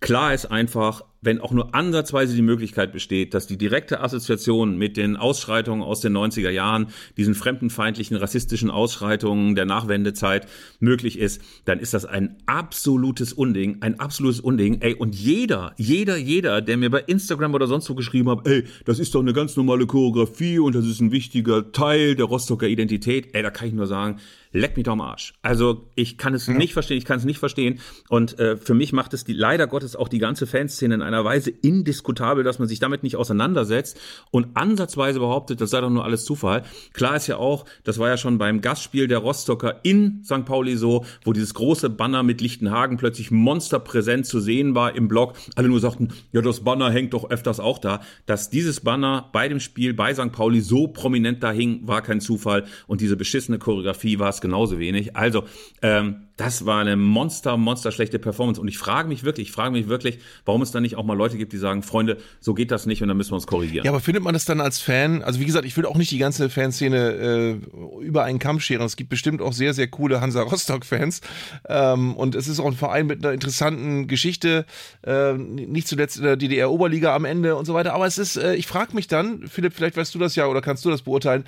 Klar 0.01 0.34
ist 0.34 0.47
einfach, 0.47 1.03
wenn 1.21 1.39
auch 1.39 1.51
nur 1.51 1.75
ansatzweise 1.75 2.34
die 2.36 2.41
Möglichkeit 2.41 2.91
besteht, 2.91 3.36
dass 3.36 3.45
die 3.45 3.57
direkte 3.57 4.01
Assoziation 4.01 4.75
mit 4.75 4.97
den 4.97 5.15
Ausschreitungen 5.15 5.84
aus 5.84 6.01
den 6.01 6.17
90er 6.17 6.49
Jahren, 6.49 6.88
diesen 7.17 7.36
fremdenfeindlichen, 7.36 8.17
rassistischen 8.17 8.71
Ausschreitungen 8.71 9.53
der 9.53 9.65
Nachwendezeit 9.65 10.47
möglich 10.79 11.19
ist, 11.19 11.39
dann 11.65 11.77
ist 11.77 11.93
das 11.93 12.05
ein 12.05 12.38
absolutes 12.47 13.32
Unding, 13.32 13.77
ein 13.82 13.99
absolutes 13.99 14.39
Unding. 14.39 14.82
Ey, 14.82 14.95
und 14.95 15.13
jeder, 15.13 15.73
jeder, 15.77 16.17
jeder, 16.17 16.61
der 16.61 16.77
mir 16.77 16.89
bei 16.89 17.01
Instagram 17.01 17.53
oder 17.53 17.67
sonst 17.67 17.88
wo 17.88 17.93
geschrieben 17.93 18.32
hat, 18.32 18.47
ey, 18.47 18.63
das 18.86 18.97
ist 18.97 19.13
doch 19.13 19.21
eine 19.21 19.34
ganz 19.34 19.55
normale 19.55 19.86
Choreografie 19.86 20.57
und 20.57 20.73
das 20.73 20.88
ist 20.88 20.99
ein 20.99 21.11
wichtiger 21.11 21.71
Teil 21.71 22.15
der 22.15 22.25
Rostocker 22.25 22.67
Identität, 22.67 23.36
ey, 23.36 23.43
da 23.43 23.51
kann 23.51 23.67
ich 23.67 23.73
nur 23.75 23.86
sagen, 23.86 24.19
leck 24.53 24.75
mich 24.75 24.85
doch 24.85 24.93
am 24.93 25.01
Arsch. 25.01 25.33
Also 25.41 25.87
ich 25.95 26.17
kann 26.17 26.33
es 26.33 26.47
ja. 26.47 26.53
nicht 26.53 26.73
verstehen, 26.73 26.97
ich 26.97 27.05
kann 27.05 27.17
es 27.17 27.25
nicht 27.25 27.39
verstehen. 27.39 27.79
Und 28.09 28.37
äh, 28.39 28.57
für 28.57 28.73
mich 28.73 28.93
macht 28.93 29.13
es 29.13 29.23
die 29.23 29.33
leider 29.33 29.67
Gottes 29.67 29.95
auch 29.95 30.07
die 30.07 30.19
ganze 30.19 30.47
Fanszene 30.47 30.95
in 30.95 31.01
einer 31.01 31.23
Weise 31.23 31.49
indiskutabel, 31.49 32.43
dass 32.43 32.59
man 32.59 32.67
sich 32.67 32.79
damit 32.79 33.03
nicht 33.03 33.15
auseinandersetzt 33.15 33.99
und 34.31 34.49
ansatzweise 34.55 35.19
behauptet, 35.19 35.61
das 35.61 35.69
sei 35.69 35.81
doch 35.81 35.89
nur 35.89 36.03
alles 36.03 36.25
Zufall. 36.25 36.63
Klar 36.93 37.15
ist 37.15 37.27
ja 37.27 37.37
auch, 37.37 37.65
das 37.83 37.99
war 37.99 38.09
ja 38.09 38.17
schon 38.17 38.37
beim 38.37 38.61
Gastspiel 38.61 39.07
der 39.07 39.19
Rostocker 39.19 39.79
in 39.83 40.23
St. 40.23 40.45
Pauli 40.45 40.75
so, 40.75 41.05
wo 41.23 41.33
dieses 41.33 41.53
große 41.53 41.89
Banner 41.89 42.23
mit 42.23 42.41
Lichtenhagen 42.41 42.97
plötzlich 42.97 43.31
monsterpräsent 43.31 44.25
zu 44.25 44.39
sehen 44.39 44.75
war 44.75 44.95
im 44.95 45.07
Blog. 45.07 45.33
Alle 45.55 45.69
nur 45.69 45.79
sagten, 45.79 46.09
ja, 46.31 46.41
das 46.41 46.61
Banner 46.61 46.91
hängt 46.91 47.13
doch 47.13 47.29
öfters 47.29 47.59
auch 47.59 47.79
da. 47.79 48.01
Dass 48.25 48.49
dieses 48.49 48.81
Banner 48.81 49.29
bei 49.31 49.47
dem 49.47 49.59
Spiel 49.59 49.93
bei 49.93 50.13
St. 50.13 50.31
Pauli 50.31 50.61
so 50.61 50.87
prominent 50.87 51.43
da 51.43 51.51
hing, 51.51 51.87
war 51.87 52.01
kein 52.01 52.21
Zufall. 52.21 52.65
Und 52.87 53.01
diese 53.01 53.15
beschissene 53.15 53.59
Choreografie 53.59 54.19
war 54.19 54.29
es 54.29 54.40
genauso 54.41 54.79
wenig. 54.79 55.15
Also, 55.15 55.45
ähm, 55.81 56.27
das 56.41 56.65
war 56.65 56.81
eine 56.81 56.95
monster, 56.95 57.55
monster 57.55 57.91
schlechte 57.91 58.17
Performance. 58.17 58.59
Und 58.59 58.67
ich 58.67 58.79
frage 58.79 59.07
mich 59.07 59.23
wirklich, 59.23 59.49
ich 59.49 59.53
frage 59.53 59.71
mich 59.71 59.87
wirklich, 59.87 60.17
warum 60.43 60.63
es 60.63 60.71
da 60.71 60.81
nicht 60.81 60.95
auch 60.95 61.03
mal 61.03 61.15
Leute 61.15 61.37
gibt, 61.37 61.53
die 61.53 61.57
sagen, 61.57 61.83
Freunde, 61.83 62.17
so 62.39 62.55
geht 62.55 62.71
das 62.71 62.87
nicht 62.87 63.03
und 63.03 63.09
dann 63.09 63.17
müssen 63.17 63.29
wir 63.29 63.35
uns 63.35 63.45
korrigieren. 63.45 63.85
Ja, 63.85 63.91
aber 63.91 63.99
findet 63.99 64.23
man 64.23 64.33
das 64.33 64.45
dann 64.45 64.59
als 64.59 64.79
Fan? 64.79 65.21
Also 65.21 65.39
wie 65.39 65.45
gesagt, 65.45 65.65
ich 65.65 65.77
will 65.77 65.85
auch 65.85 65.97
nicht 65.97 66.09
die 66.09 66.17
ganze 66.17 66.49
Fanszene 66.49 67.59
äh, 68.01 68.03
über 68.03 68.23
einen 68.23 68.39
Kamm 68.39 68.59
scheren. 68.59 68.87
Es 68.87 68.95
gibt 68.95 69.11
bestimmt 69.11 69.39
auch 69.39 69.53
sehr, 69.53 69.75
sehr 69.75 69.87
coole 69.87 70.19
Hansa 70.19 70.41
Rostock-Fans. 70.41 71.21
Ähm, 71.69 72.15
und 72.15 72.33
es 72.33 72.47
ist 72.47 72.59
auch 72.59 72.65
ein 72.65 72.73
Verein 72.73 73.05
mit 73.05 73.23
einer 73.23 73.35
interessanten 73.35 74.07
Geschichte, 74.07 74.65
äh, 75.05 75.33
nicht 75.33 75.87
zuletzt 75.87 76.17
in 76.17 76.23
der 76.23 76.37
DDR-Oberliga 76.37 77.15
am 77.15 77.25
Ende 77.25 77.55
und 77.55 77.65
so 77.65 77.75
weiter. 77.75 77.93
Aber 77.93 78.07
es 78.07 78.17
ist, 78.17 78.37
äh, 78.37 78.55
ich 78.55 78.65
frage 78.65 78.95
mich 78.95 79.07
dann, 79.07 79.47
Philipp, 79.47 79.73
vielleicht 79.75 79.95
weißt 79.95 80.15
du 80.15 80.17
das 80.17 80.35
ja 80.35 80.47
oder 80.47 80.61
kannst 80.61 80.83
du 80.85 80.89
das 80.89 81.03
beurteilen, 81.03 81.45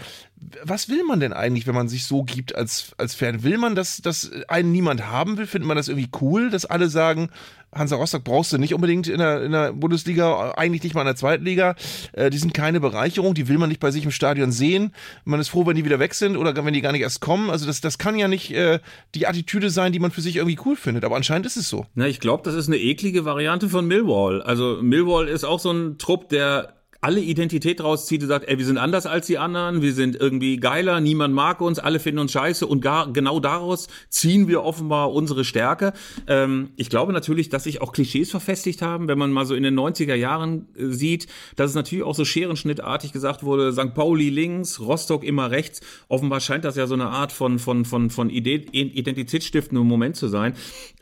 was 0.63 0.89
will 0.89 1.03
man 1.03 1.19
denn 1.19 1.33
eigentlich, 1.33 1.65
wenn 1.65 1.75
man 1.75 1.87
sich 1.87 2.05
so 2.05 2.23
gibt 2.23 2.53
als, 2.53 2.91
als 2.97 3.15
Fan? 3.15 3.43
Will 3.43 3.57
man, 3.57 3.75
dass, 3.75 3.97
dass 3.97 4.31
einen 4.47 4.71
niemand 4.71 4.82
haben 4.87 5.37
will? 5.37 5.47
Findet 5.47 5.67
man 5.67 5.77
das 5.77 5.87
irgendwie 5.87 6.09
cool, 6.21 6.49
dass 6.49 6.65
alle 6.65 6.89
sagen, 6.89 7.29
Hansa 7.75 7.95
Rostock 7.95 8.23
brauchst 8.23 8.53
du 8.53 8.57
nicht 8.57 8.73
unbedingt 8.73 9.07
in 9.07 9.17
der, 9.17 9.43
in 9.43 9.51
der 9.51 9.73
Bundesliga, 9.73 10.51
eigentlich 10.51 10.83
nicht 10.83 10.95
mal 10.95 11.01
in 11.01 11.07
der 11.07 11.15
Zweitliga. 11.15 11.75
Äh, 12.13 12.29
die 12.29 12.37
sind 12.37 12.53
keine 12.53 12.79
Bereicherung, 12.79 13.33
die 13.33 13.47
will 13.47 13.57
man 13.57 13.69
nicht 13.69 13.79
bei 13.79 13.91
sich 13.91 14.05
im 14.05 14.11
Stadion 14.11 14.51
sehen. 14.51 14.93
Man 15.25 15.39
ist 15.39 15.49
froh, 15.49 15.65
wenn 15.65 15.75
die 15.75 15.85
wieder 15.85 15.99
weg 15.99 16.13
sind 16.13 16.37
oder 16.37 16.53
wenn 16.63 16.73
die 16.73 16.81
gar 16.81 16.91
nicht 16.91 17.01
erst 17.01 17.21
kommen. 17.21 17.49
Also 17.49 17.65
das, 17.65 17.81
das 17.81 17.97
kann 17.97 18.17
ja 18.17 18.27
nicht 18.27 18.51
äh, 18.51 18.79
die 19.15 19.27
Attitüde 19.27 19.69
sein, 19.69 19.91
die 19.91 19.99
man 19.99 20.11
für 20.11 20.21
sich 20.21 20.35
irgendwie 20.35 20.59
cool 20.65 20.75
findet. 20.75 21.03
Aber 21.05 21.15
anscheinend 21.15 21.45
ist 21.45 21.57
es 21.57 21.69
so. 21.69 21.85
Na, 21.95 22.07
ich 22.07 22.19
glaube, 22.19 22.43
das 22.43 22.55
ist 22.55 22.67
eine 22.67 22.77
eklige 22.77 23.25
Variante 23.25 23.69
von 23.69 23.87
Millwall. 23.87 24.41
Also 24.41 24.79
Millwall 24.81 25.27
ist 25.27 25.43
auch 25.43 25.59
so 25.59 25.71
ein 25.71 25.97
Trupp, 25.97 26.29
der 26.29 26.73
alle 27.03 27.19
Identität 27.19 27.83
rauszieht 27.83 28.21
und 28.21 28.29
sagt, 28.29 28.47
ey, 28.47 28.57
wir 28.57 28.65
sind 28.65 28.77
anders 28.77 29.05
als 29.05 29.27
die 29.27 29.37
anderen, 29.37 29.81
wir 29.81 29.93
sind 29.93 30.15
irgendwie 30.15 30.55
geiler, 30.55 31.01
niemand 31.01 31.33
mag 31.33 31.59
uns, 31.59 31.77
alle 31.77 31.99
finden 31.99 32.19
uns 32.19 32.31
scheiße 32.31 32.65
und 32.65 32.79
gar 32.79 33.11
genau 33.11 33.41
daraus 33.41 33.89
ziehen 34.07 34.47
wir 34.47 34.63
offenbar 34.63 35.11
unsere 35.11 35.43
Stärke. 35.43 35.91
Ähm, 36.27 36.69
ich 36.77 36.89
glaube 36.89 37.11
natürlich, 37.11 37.49
dass 37.49 37.65
sich 37.65 37.81
auch 37.81 37.91
Klischees 37.91 38.31
verfestigt 38.31 38.81
haben, 38.81 39.09
wenn 39.09 39.17
man 39.17 39.31
mal 39.31 39.45
so 39.45 39.53
in 39.53 39.63
den 39.63 39.77
90er 39.77 40.15
Jahren 40.15 40.69
äh, 40.77 40.85
sieht, 40.85 41.27
dass 41.57 41.71
es 41.71 41.75
natürlich 41.75 42.05
auch 42.05 42.15
so 42.15 42.23
scherenschnittartig 42.23 43.11
gesagt 43.11 43.43
wurde, 43.43 43.73
St. 43.73 43.93
Pauli 43.93 44.29
links, 44.29 44.79
Rostock 44.79 45.25
immer 45.25 45.51
rechts. 45.51 45.81
Offenbar 46.07 46.39
scheint 46.39 46.63
das 46.63 46.77
ja 46.77 46.87
so 46.87 46.93
eine 46.93 47.07
Art 47.07 47.33
von, 47.33 47.59
von, 47.59 47.83
von, 47.83 48.11
von 48.11 48.29
identitätsstiftendem 48.29 49.85
Moment 49.85 50.15
zu 50.15 50.29
sein. 50.29 50.53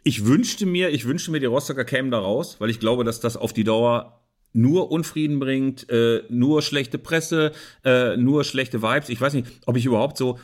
Ich 0.03 0.25
wünschte 0.25 0.65
mir, 0.65 0.89
ich 0.89 1.05
wünschte 1.05 1.29
mir, 1.29 1.39
die 1.39 1.45
Rostocker 1.45 1.85
kämen 1.85 2.09
da 2.09 2.17
raus, 2.17 2.55
weil 2.57 2.71
ich 2.71 2.79
glaube, 2.79 3.03
dass 3.03 3.19
das 3.19 3.37
auf 3.37 3.53
die 3.53 3.63
Dauer 3.63 4.20
nur 4.53 4.91
Unfrieden 4.91 5.39
bringt, 5.39 5.89
äh, 5.89 6.23
nur 6.29 6.61
schlechte 6.61 6.97
Presse, 6.97 7.51
äh, 7.83 8.17
nur 8.17 8.43
schlechte 8.43 8.81
Vibes. 8.81 9.09
Ich 9.09 9.21
weiß 9.21 9.33
nicht, 9.33 9.47
ob 9.65 9.77
ich 9.77 9.85
überhaupt 9.85 10.17
so 10.17 10.39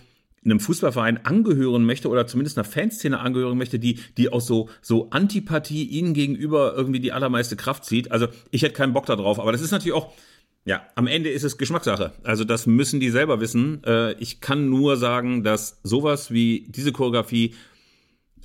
einem 0.45 0.59
Fußballverein 0.59 1.25
angehören 1.25 1.85
möchte 1.85 2.09
oder 2.09 2.25
zumindest 2.25 2.57
einer 2.57 2.65
Fanszene 2.65 3.19
angehören 3.19 3.57
möchte, 3.57 3.79
die, 3.79 3.99
die 4.17 4.29
aus 4.29 4.47
so, 4.47 4.69
so 4.81 5.09
Antipathie 5.09 5.83
ihnen 5.83 6.13
gegenüber 6.13 6.73
irgendwie 6.75 6.99
die 6.99 7.11
allermeiste 7.11 7.55
Kraft 7.55 7.85
zieht. 7.85 8.11
Also 8.11 8.27
ich 8.51 8.61
hätte 8.61 8.73
keinen 8.73 8.93
Bock 8.93 9.05
da 9.05 9.15
drauf, 9.15 9.39
aber 9.39 9.51
das 9.51 9.61
ist 9.61 9.71
natürlich 9.71 9.93
auch, 9.93 10.13
ja, 10.63 10.85
am 10.95 11.07
Ende 11.07 11.29
ist 11.29 11.43
es 11.43 11.57
Geschmackssache. 11.57 12.13
Also 12.23 12.43
das 12.43 12.65
müssen 12.67 12.99
die 12.99 13.09
selber 13.09 13.39
wissen. 13.39 13.83
Äh, 13.85 14.13
ich 14.13 14.41
kann 14.41 14.69
nur 14.69 14.97
sagen, 14.97 15.43
dass 15.43 15.79
sowas 15.83 16.31
wie 16.31 16.67
diese 16.69 16.91
Choreografie 16.91 17.55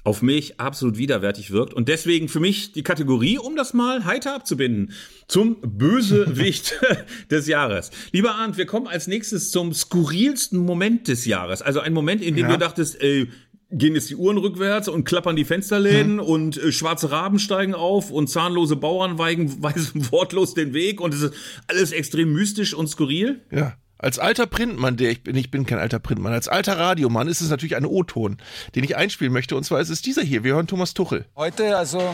auf 0.05 0.23
mich 0.23 0.59
absolut 0.59 0.99
widerwärtig 0.99 1.51
wirkt. 1.53 1.75
Und 1.75 1.89
deswegen 1.89 2.29
für 2.29 2.41
mich 2.41 2.73
die 2.73 2.83
Kategorie, 2.83 3.39
um 3.39 3.55
das 3.57 3.73
mal 3.73 4.05
heiter 4.05 4.35
abzubinden, 4.35 4.93
zum 5.29 5.59
Bösewicht 5.61 6.75
des 7.31 7.47
Jahres. 7.47 7.91
Lieber 8.11 8.35
Arndt, 8.35 8.57
wir 8.57 8.67
kommen 8.67 8.89
als 8.89 9.07
nächstes 9.07 9.51
zum 9.51 9.73
skurrilsten 9.73 10.59
Moment 10.59 11.09
des 11.09 11.25
Jahres. 11.25 11.63
Also 11.63 11.81
ein 11.81 11.93
Moment, 11.93 12.23
in 12.23 12.35
dem 12.35 12.47
ja. 12.47 12.53
du 12.53 12.59
dachtest, 12.59 13.01
ey, 13.01 13.29
gehen 13.73 13.95
jetzt 13.95 14.11
die 14.11 14.17
Uhren 14.17 14.37
rückwärts 14.37 14.89
und 14.89 15.05
klappern 15.05 15.35
die 15.35 15.45
Fensterläden 15.45 16.21
und 16.21 16.59
äh, 16.59 16.73
schwarze 16.73 17.11
Raben 17.11 17.39
steigen 17.39 17.75
auf 17.75 18.11
und 18.11 18.29
zahnlose 18.29 18.77
Bauern 18.77 19.19
weigen, 19.19 19.63
weisen 19.63 20.11
wortlos 20.13 20.55
den 20.55 20.75
Weg 20.75 21.01
und 21.01 21.15
es 21.15 21.23
ist 21.23 21.35
alles 21.69 21.93
extrem 21.93 22.33
mystisch 22.33 22.75
und 22.75 22.89
skurril. 22.89 23.41
Ja. 23.51 23.77
Als 24.03 24.19
alter 24.19 24.47
Printmann, 24.47 24.97
der 24.97 25.13
ich 25.13 25.23
bin, 25.23 25.37
ich 25.37 25.53
bin 25.53 25.65
kein 25.65 25.79
alter 25.79 26.01
Printmann, 26.01 26.33
als 26.33 26.49
alter 26.49 26.77
Radiomann 26.77 27.29
ist 27.29 27.41
es 27.41 27.51
natürlich 27.51 27.77
ein 27.77 27.87
O-Ton, 27.87 28.39
den 28.75 28.83
ich 28.83 28.97
einspielen 28.97 29.33
möchte. 29.33 29.55
Und 29.55 29.63
zwar 29.63 29.81
ist 29.81 29.91
es 29.91 30.03
dieser 30.03 30.23
hier. 30.23 30.43
Wir 30.43 30.55
hören 30.55 30.67
Thomas 30.67 30.93
Tuchel. 30.93 31.25
Heute 31.37 31.77
also 31.77 32.13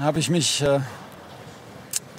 habe 0.00 0.18
ich 0.18 0.28
mich 0.28 0.60
äh, 0.60 0.80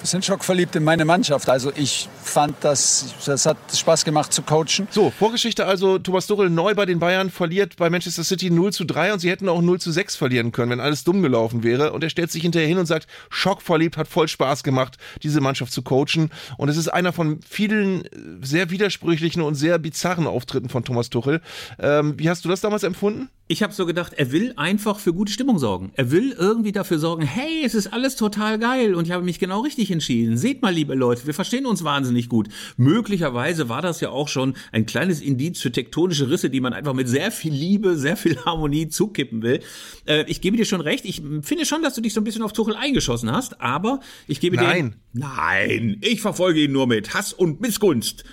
bisschen 0.02 0.22
schockverliebt 0.22 0.76
in 0.76 0.84
meine 0.84 1.04
Mannschaft. 1.04 1.48
Also 1.48 1.72
ich 1.74 2.08
fand, 2.22 2.56
das, 2.60 3.14
das 3.24 3.46
hat 3.46 3.56
Spaß 3.74 4.04
gemacht 4.04 4.32
zu 4.32 4.42
coachen. 4.42 4.88
So, 4.90 5.10
Vorgeschichte 5.10 5.64
also, 5.64 5.98
Thomas 5.98 6.26
Tuchel 6.26 6.50
neu 6.50 6.74
bei 6.74 6.84
den 6.84 6.98
Bayern 6.98 7.30
verliert 7.30 7.76
bei 7.76 7.88
Manchester 7.88 8.24
City 8.24 8.50
0 8.50 8.72
zu 8.72 8.84
3 8.84 9.14
und 9.14 9.18
sie 9.20 9.30
hätten 9.30 9.48
auch 9.48 9.62
0 9.62 9.80
zu 9.80 9.90
6 9.90 10.16
verlieren 10.16 10.52
können, 10.52 10.70
wenn 10.70 10.80
alles 10.80 11.04
dumm 11.04 11.22
gelaufen 11.22 11.62
wäre. 11.62 11.92
Und 11.92 12.04
er 12.04 12.10
stellt 12.10 12.30
sich 12.30 12.42
hinterher 12.42 12.68
hin 12.68 12.78
und 12.78 12.86
sagt, 12.86 13.06
schockverliebt, 13.30 13.96
hat 13.96 14.08
voll 14.08 14.28
Spaß 14.28 14.64
gemacht, 14.64 14.98
diese 15.22 15.40
Mannschaft 15.40 15.72
zu 15.72 15.82
coachen. 15.82 16.30
Und 16.58 16.68
es 16.68 16.76
ist 16.76 16.88
einer 16.88 17.12
von 17.12 17.40
vielen 17.48 18.02
sehr 18.42 18.70
widersprüchlichen 18.70 19.40
und 19.40 19.54
sehr 19.54 19.78
bizarren 19.78 20.26
Auftritten 20.26 20.68
von 20.68 20.84
Thomas 20.84 21.10
Tuchel. 21.10 21.40
Ähm, 21.78 22.18
wie 22.18 22.28
hast 22.28 22.44
du 22.44 22.48
das 22.48 22.60
damals 22.60 22.82
empfunden? 22.82 23.30
Ich 23.52 23.62
habe 23.62 23.74
so 23.74 23.84
gedacht, 23.84 24.14
er 24.14 24.32
will 24.32 24.54
einfach 24.56 24.98
für 24.98 25.12
gute 25.12 25.30
Stimmung 25.30 25.58
sorgen. 25.58 25.92
Er 25.94 26.10
will 26.10 26.32
irgendwie 26.32 26.72
dafür 26.72 26.98
sorgen, 26.98 27.22
hey, 27.22 27.62
es 27.66 27.74
ist 27.74 27.92
alles 27.92 28.16
total 28.16 28.58
geil 28.58 28.94
und 28.94 29.06
ich 29.06 29.12
habe 29.12 29.26
mich 29.26 29.38
genau 29.38 29.60
richtig 29.60 29.90
entschieden. 29.90 30.38
Seht 30.38 30.62
mal, 30.62 30.72
liebe 30.72 30.94
Leute, 30.94 31.26
wir 31.26 31.34
verstehen 31.34 31.66
uns 31.66 31.84
wahnsinnig 31.84 32.30
gut. 32.30 32.48
Möglicherweise 32.78 33.68
war 33.68 33.82
das 33.82 34.00
ja 34.00 34.08
auch 34.08 34.28
schon 34.28 34.54
ein 34.72 34.86
kleines 34.86 35.20
Indiz 35.20 35.60
für 35.60 35.70
tektonische 35.70 36.30
Risse, 36.30 36.48
die 36.48 36.60
man 36.60 36.72
einfach 36.72 36.94
mit 36.94 37.10
sehr 37.10 37.30
viel 37.30 37.52
Liebe, 37.52 37.98
sehr 37.98 38.16
viel 38.16 38.42
Harmonie 38.42 38.88
zukippen 38.88 39.42
will. 39.42 39.60
Äh, 40.06 40.24
ich 40.28 40.40
gebe 40.40 40.56
dir 40.56 40.64
schon 40.64 40.80
recht, 40.80 41.04
ich 41.04 41.20
finde 41.42 41.66
schon, 41.66 41.82
dass 41.82 41.92
du 41.92 42.00
dich 42.00 42.14
so 42.14 42.22
ein 42.22 42.24
bisschen 42.24 42.40
auf 42.40 42.54
Tuchel 42.54 42.74
eingeschossen 42.74 43.30
hast, 43.30 43.60
aber 43.60 44.00
ich 44.28 44.40
gebe 44.40 44.56
dir... 44.56 44.62
Nein. 44.62 44.96
Nein, 45.12 45.98
ich 46.00 46.22
verfolge 46.22 46.64
ihn 46.64 46.72
nur 46.72 46.86
mit 46.86 47.12
Hass 47.12 47.34
und 47.34 47.60
Missgunst. 47.60 48.24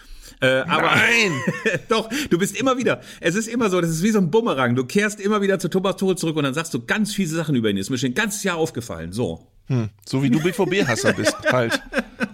Äh, 0.41 0.61
aber 0.61 0.83
Nein! 0.83 1.31
doch, 1.89 2.09
du 2.29 2.37
bist 2.37 2.59
immer 2.59 2.77
wieder. 2.77 3.01
Es 3.19 3.35
ist 3.35 3.47
immer 3.47 3.69
so, 3.69 3.81
das 3.81 3.89
ist 3.89 4.03
wie 4.03 4.11
so 4.11 4.19
ein 4.19 4.31
Bumerang. 4.31 4.75
Du 4.75 4.85
kehrst 4.85 5.19
immer 5.19 5.41
wieder 5.41 5.59
zu 5.59 5.67
Thomas 5.69 5.97
Tuchel 5.97 6.17
zurück 6.17 6.37
und 6.37 6.43
dann 6.43 6.53
sagst 6.53 6.73
du 6.73 6.85
ganz 6.85 7.13
fiese 7.13 7.35
Sachen 7.35 7.55
über 7.55 7.69
ihn. 7.69 7.77
Ist 7.77 7.89
mir 7.89 7.97
schon 7.97 8.11
ein 8.11 8.15
ganzes 8.15 8.43
Jahr 8.43 8.57
aufgefallen. 8.57 9.11
So. 9.11 9.47
Hm, 9.67 9.89
so 10.07 10.23
wie 10.23 10.29
du 10.29 10.39
BVB-Hasser 10.39 11.13
bist, 11.13 11.35
halt. 11.51 11.81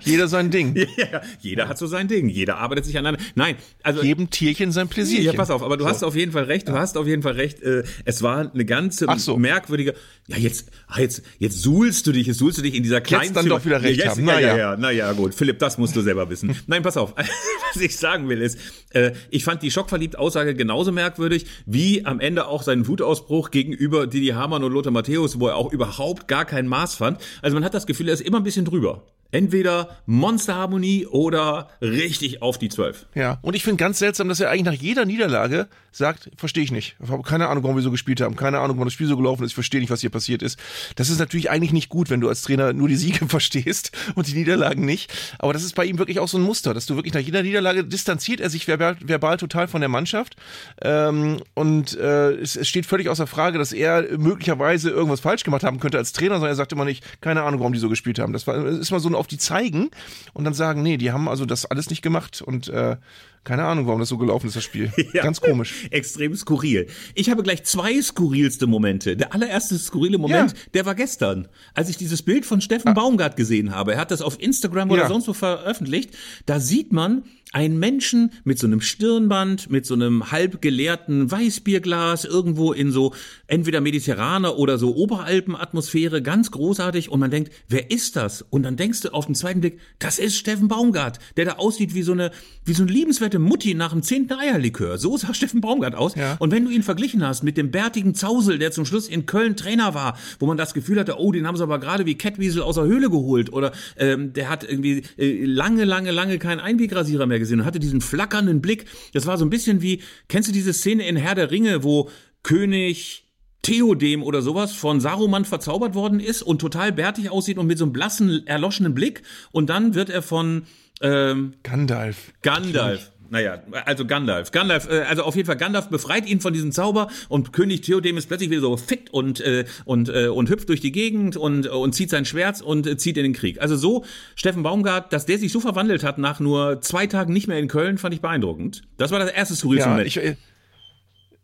Jeder 0.02 0.28
sein 0.28 0.52
Ding. 0.52 0.76
Ja, 0.98 1.22
jeder 1.42 1.68
hat 1.68 1.78
so 1.78 1.88
sein 1.88 2.08
Ding. 2.08 2.30
Jeder 2.30 2.58
arbeitet 2.58 2.86
sich 2.86 2.98
aneinander. 2.98 3.24
Nein, 3.36 3.56
also. 3.84 4.02
Jedem 4.02 4.30
Tierchen 4.30 4.72
sein 4.72 4.88
Pläsierchen. 4.88 5.26
Ja, 5.26 5.34
pass 5.34 5.50
auf, 5.50 5.62
aber 5.62 5.78
du 5.78 5.84
So. 5.84 5.90
hast 5.90 6.04
auf 6.04 6.16
jeden 6.16 6.32
Fall 6.32 6.46
recht. 6.46 6.68
Du 6.68 6.74
hast 6.74 6.98
auf 6.98 7.06
jeden 7.06 7.22
Fall 7.22 7.34
recht. 7.34 7.62
Äh, 7.62 7.84
es 8.06 8.22
war 8.22 8.52
eine 8.52 8.66
ganze 8.66 9.08
so. 9.18 9.38
merkwürdige. 9.38 9.94
Ja, 10.28 10.38
jetzt, 10.38 10.72
ah, 10.88 11.00
jetzt, 11.00 11.22
jetzt 11.38 11.62
suhlst 11.62 12.08
du 12.08 12.12
dich, 12.12 12.28
jetzt 12.28 12.38
suhlst 12.38 12.58
du 12.58 12.62
dich 12.62 12.76
in 12.76 12.84
dieser 12.84 13.02
kleinen. 13.02 13.34
dann 13.34 13.48
doch 13.48 13.64
wieder 13.66 13.82
recht 13.82 14.00
ja, 14.00 14.06
jetzt, 14.06 14.18
haben. 14.18 14.28
Ja, 14.28 14.34
Na 14.36 14.40
ja, 14.40 14.48
ja. 14.48 14.58
ja, 14.58 14.78
na 14.78 14.92
ja, 14.92 15.12
gut. 15.12 15.36
Philipp, 15.36 15.60
das 15.60 15.78
musst 15.78 15.96
du 15.96 16.02
selber 16.02 16.30
wissen. 16.30 16.56
Nein, 16.68 16.82
pass 16.82 16.98
auf. 16.98 17.14
Was 17.74 17.82
ich 17.82 17.98
sagen 17.98 18.30
will 18.30 18.42
ist, 18.42 18.58
äh, 18.92 19.12
ich 19.30 19.44
fand 19.44 19.62
die 19.62 19.72
schockverliebt 19.72 20.18
Aussage 20.18 20.56
genauso 20.56 20.92
merkwürdig 20.92 21.46
wie 21.66 22.06
am 22.06 22.20
Ende 22.20 22.48
auch 22.48 22.64
seinen 22.64 22.88
Wutausbruch 22.88 23.52
gegenüber 23.52 24.08
Didi 24.08 24.28
Hamann 24.28 24.64
und 24.64 24.72
Lothar 24.72 24.92
Matthäus, 24.92 25.40
wo 25.40 25.48
er 25.48 25.56
auch 25.58 25.72
überhaupt 25.74 26.28
gar 26.28 26.46
kein 26.46 26.68
Maß 26.68 26.96
fand. 26.96 27.20
Also 27.42 27.56
man 27.56 27.64
hat 27.64 27.74
das 27.74 27.86
Gefühl, 27.86 28.08
er 28.08 28.14
ist 28.14 28.22
immer 28.22 28.38
ein 28.38 28.44
bisschen 28.44 28.66
drüber. 28.66 29.06
Entweder 29.32 29.75
Monsterharmonie 30.06 31.06
oder 31.06 31.70
richtig 31.82 32.42
auf 32.42 32.58
die 32.58 32.70
Zwölf. 32.70 33.06
Ja, 33.16 33.40
und 33.42 33.56
ich 33.56 33.64
finde 33.64 33.78
ganz 33.78 34.00
seltsam, 34.00 34.30
dass 34.30 34.40
er 34.40 34.50
eigentlich 34.50 34.66
nach 34.66 34.74
jeder 34.74 35.06
Niederlage 35.06 35.68
sagt, 35.92 36.30
verstehe 36.36 36.64
ich 36.64 36.72
nicht. 36.72 36.96
Ich 37.02 37.10
habe 37.10 37.24
keine 37.24 37.48
Ahnung, 37.48 37.64
warum 37.64 37.78
wir 37.78 37.84
so 37.84 37.92
gespielt 37.92 38.20
haben, 38.20 38.36
keine 38.36 38.60
Ahnung, 38.60 38.78
warum 38.78 38.88
das 38.88 38.94
Spiel 38.94 39.08
so 39.08 39.16
gelaufen 39.16 39.44
ist, 39.44 39.52
ich 39.52 39.56
verstehe 39.56 39.80
nicht, 39.80 39.90
was 39.90 40.02
hier 40.02 40.10
passiert 40.10 40.42
ist. 40.42 40.60
Das 40.96 41.10
ist 41.10 41.20
natürlich 41.20 41.50
eigentlich 41.50 41.72
nicht 41.72 41.90
gut, 41.90 42.10
wenn 42.10 42.20
du 42.20 42.28
als 42.28 42.42
Trainer 42.42 42.74
nur 42.74 42.88
die 42.88 42.98
Siege 42.98 43.26
verstehst 43.30 43.92
und 44.16 44.28
die 44.28 44.34
Niederlagen 44.34 44.86
nicht. 44.86 45.14
Aber 45.40 45.54
das 45.54 45.64
ist 45.64 45.76
bei 45.76 45.86
ihm 45.86 45.98
wirklich 45.98 46.20
auch 46.20 46.28
so 46.28 46.38
ein 46.38 46.44
Muster, 46.44 46.74
dass 46.74 46.86
du 46.86 46.96
wirklich 46.96 47.14
nach 47.14 47.22
jeder 47.22 47.44
Niederlage 47.44 47.86
distanziert 47.86 48.42
er 48.42 48.50
sich 48.50 48.68
verbal, 48.68 48.98
verbal 49.00 49.38
total 49.38 49.68
von 49.68 49.82
der 49.82 49.90
Mannschaft. 49.90 50.36
Ähm, 50.82 51.38
und 51.54 51.98
äh, 51.98 52.32
es, 52.34 52.56
es 52.56 52.68
steht 52.68 52.86
völlig 52.86 53.08
außer 53.08 53.28
Frage, 53.28 53.58
dass 53.58 53.72
er 53.72 54.18
möglicherweise 54.18 54.90
irgendwas 54.90 55.22
falsch 55.22 55.44
gemacht 55.44 55.64
haben 55.64 55.80
könnte 55.80 55.98
als 55.98 56.12
Trainer, 56.12 56.36
sondern 56.36 56.52
er 56.52 56.56
sagt 56.56 56.74
immer 56.74 56.86
nicht, 56.86 57.04
keine 57.22 57.44
Ahnung, 57.44 57.62
warum 57.62 57.74
die 57.74 57.80
so 57.80 57.90
gespielt 57.90 58.20
haben. 58.20 58.34
Das 58.34 58.48
war, 58.48 58.66
ist 58.66 58.92
mal 58.92 59.00
so 59.00 59.10
ein 59.10 59.16
auf 59.16 59.28
die 59.28 59.38
zeigen 59.66 59.92
und 60.34 60.44
dann 60.44 60.54
sagen, 60.54 60.82
nee, 60.82 60.98
die 60.98 61.12
haben 61.12 61.28
also 61.28 61.46
das 61.46 61.66
alles 61.66 61.90
nicht 61.90 62.02
gemacht 62.02 62.42
und 62.42 62.68
äh, 62.70 62.98
keine 63.46 63.64
Ahnung, 63.64 63.88
warum 63.88 64.02
das 64.02 64.10
so 64.10 64.18
gelaufen 64.18 64.48
ist, 64.48 64.56
das 64.58 64.64
Spiel. 64.66 64.92
Ja. 65.14 65.24
Ganz 65.24 65.40
komisch. 65.40 65.88
Extrem 65.92 66.36
skurril. 66.36 66.88
Ich 67.14 67.30
habe 67.30 67.42
gleich 67.44 67.64
zwei 67.64 68.02
skurrilste 68.02 68.68
Momente. 68.68 69.16
Der 69.16 69.34
allererste 69.34 69.78
skurrile 69.80 70.18
Moment, 70.18 70.52
Ja. 70.52 70.58
der 70.74 70.86
war 70.86 70.96
gestern, 70.96 71.48
als 71.74 71.88
ich 71.90 71.96
dieses 71.96 72.22
Bild 72.24 72.46
von 72.46 72.60
Steffen 72.60 72.94
Baumgart 72.94 73.38
gesehen 73.38 73.74
habe. 73.74 73.94
Er 73.94 74.00
hat 74.00 74.12
das 74.12 74.22
auf 74.22 74.42
Instagram 74.42 74.90
oder 74.92 75.04
Ja. 75.04 75.08
sonst 75.08 75.28
wo 75.30 75.34
veröffentlicht. 75.34 76.10
Da 76.46 76.60
sieht 76.60 76.92
man 76.92 77.24
einen 77.54 77.80
Menschen 77.80 78.32
mit 78.44 78.60
so 78.60 78.68
einem 78.68 78.82
Stirnband, 78.82 79.70
mit 79.70 79.86
so 79.86 79.94
einem 79.94 80.32
halb 80.32 80.62
geleerten 80.62 81.32
Weißbierglas, 81.32 82.26
irgendwo 82.26 82.74
in 82.74 82.92
so 82.92 83.14
entweder 83.48 83.80
mediterraner 83.80 84.58
oder 84.58 84.78
so 84.78 84.94
Oberalpenatmosphäre, 84.96 86.22
ganz 86.22 86.52
großartig. 86.52 87.10
Und 87.10 87.20
man 87.20 87.32
denkt, 87.32 87.52
wer 87.70 87.92
ist 87.92 88.16
das? 88.16 88.42
Und 88.42 88.64
dann 88.64 88.76
denkst 88.76 89.02
du 89.02 89.14
auf 89.14 89.28
den 89.28 89.36
zweiten 89.36 89.62
Blick, 89.62 89.80
das 90.00 90.20
ist 90.20 90.36
Steffen 90.36 90.68
Baumgart, 90.68 91.20
der 91.38 91.46
da 91.46 91.52
aussieht 91.54 91.94
wie 91.94 92.02
so 92.02 92.12
eine, 92.12 92.32
wie 92.66 92.74
so 92.74 92.84
eine 92.84 92.92
liebenswerte 93.36 93.40
Mutti 93.40 93.74
nach 93.74 93.92
dem 93.92 94.02
zehnten 94.02 94.34
Eierlikör. 94.34 94.98
So 94.98 95.18
sah 95.18 95.34
Steffen 95.34 95.62
Baumgart 95.62 95.96
aus. 95.96 96.16
Ja. 96.16 96.36
Und 96.40 96.52
wenn 96.52 96.66
du 96.66 96.72
ihn 96.72 96.84
verglichen 96.84 97.26
hast 97.26 97.44
mit 97.44 97.58
dem 97.58 97.72
bärtigen 97.72 98.16
Zausel, 98.16 98.58
der 98.60 98.72
zum 98.72 98.86
Schluss 98.86 99.08
in 99.08 99.26
Köln 99.26 99.56
Trainer 99.56 99.94
war, 99.94 100.18
wo 100.40 100.46
man 100.46 100.58
das 100.58 100.74
Gefühl 100.74 101.00
hatte, 101.00 101.20
oh, 101.20 101.32
den 101.32 101.48
haben 101.48 101.58
sie 101.58 101.64
aber 101.64 101.80
gerade 101.80 102.06
wie 102.06 102.16
Catwiesel 102.16 102.62
aus 102.62 102.76
der 102.76 102.86
Höhle 102.86 103.10
geholt 103.10 103.52
oder 103.52 103.72
ähm, 103.98 104.34
der 104.34 104.50
hat 104.50 104.64
irgendwie 104.64 105.04
äh, 105.18 105.46
lange, 105.46 105.86
lange, 105.86 106.12
lange 106.12 106.40
keinen 106.40 106.60
Einwegrasierer 106.60 107.26
mehr 107.26 107.40
gesehen 107.40 107.60
und 107.60 107.66
hatte 107.66 107.80
diesen 107.80 108.02
flackernden 108.02 108.62
Blick. 108.62 108.86
Das 109.14 109.26
war 109.26 109.38
so 109.38 109.46
ein 109.46 109.50
bisschen 109.50 109.82
wie, 109.82 110.02
kennst 110.28 110.50
du 110.50 110.54
diese 110.54 110.74
Szene 110.74 111.08
in 111.08 111.16
Herr 111.16 111.36
der 111.36 111.52
Ringe, 111.52 111.84
wo 111.84 112.10
König 112.44 113.24
Theodem 113.62 114.22
oder 114.22 114.44
sowas 114.44 114.74
von 114.74 115.02
Saruman 115.02 115.44
verzaubert 115.44 115.96
worden 115.96 116.20
ist 116.20 116.44
und 116.44 116.60
total 116.60 116.92
bärtig 116.92 117.32
aussieht 117.32 117.58
und 117.58 117.66
mit 117.66 117.80
so 117.80 117.86
einem 117.86 117.94
blassen, 117.94 118.46
erloschenen 118.46 118.94
Blick 118.94 119.24
und 119.52 119.72
dann 119.72 119.96
wird 119.96 120.12
er 120.12 120.22
von 120.22 120.68
ähm, 121.02 121.56
Gandalf. 121.64 122.32
Gandalf. 122.42 123.12
Naja, 123.30 123.62
also 123.86 124.06
Gandalf. 124.06 124.52
Gandalf, 124.52 124.90
äh, 124.90 125.02
also 125.02 125.24
auf 125.24 125.36
jeden 125.36 125.46
Fall 125.46 125.58
Gandalf 125.58 125.90
befreit 125.90 126.28
ihn 126.28 126.42
von 126.42 126.54
diesem 126.54 126.72
Zauber 126.72 127.10
und 127.30 127.54
König 127.54 127.82
Theodem 127.82 128.18
ist 128.18 128.28
plötzlich 128.28 128.50
wieder 128.50 128.62
so 128.62 128.78
fit 128.78 129.10
und 129.12 129.40
äh, 129.42 129.66
und 129.86 130.10
äh, 130.10 130.28
und 130.28 130.50
hüpft 130.50 130.70
durch 130.70 130.82
die 130.82 130.92
Gegend 130.92 131.38
und 131.38 131.68
und 131.68 131.94
zieht 131.94 132.10
sein 132.10 132.26
Schwert 132.26 132.62
und 132.62 132.88
äh, 132.88 132.98
zieht 132.98 133.18
in 133.18 133.24
den 133.24 133.34
Krieg. 133.34 133.62
Also 133.62 133.76
so 133.76 134.06
Steffen 134.36 134.64
Baumgart, 134.64 135.12
dass 135.12 135.26
der 135.26 135.40
sich 135.40 135.52
so 135.52 135.60
verwandelt 135.60 136.04
hat 136.04 136.18
nach 136.18 136.40
nur 136.40 136.82
zwei 136.82 137.08
Tagen 137.08 137.34
nicht 137.34 137.48
mehr 137.48 137.60
in 137.60 137.68
Köln, 137.68 137.98
fand 137.98 138.14
ich 138.14 138.22
beeindruckend. 138.22 138.84
Das 138.98 139.12
war 139.12 139.20
das 139.20 139.32
erste 139.32 139.56
skurrilste 139.56 139.90
Ja, 139.90 140.34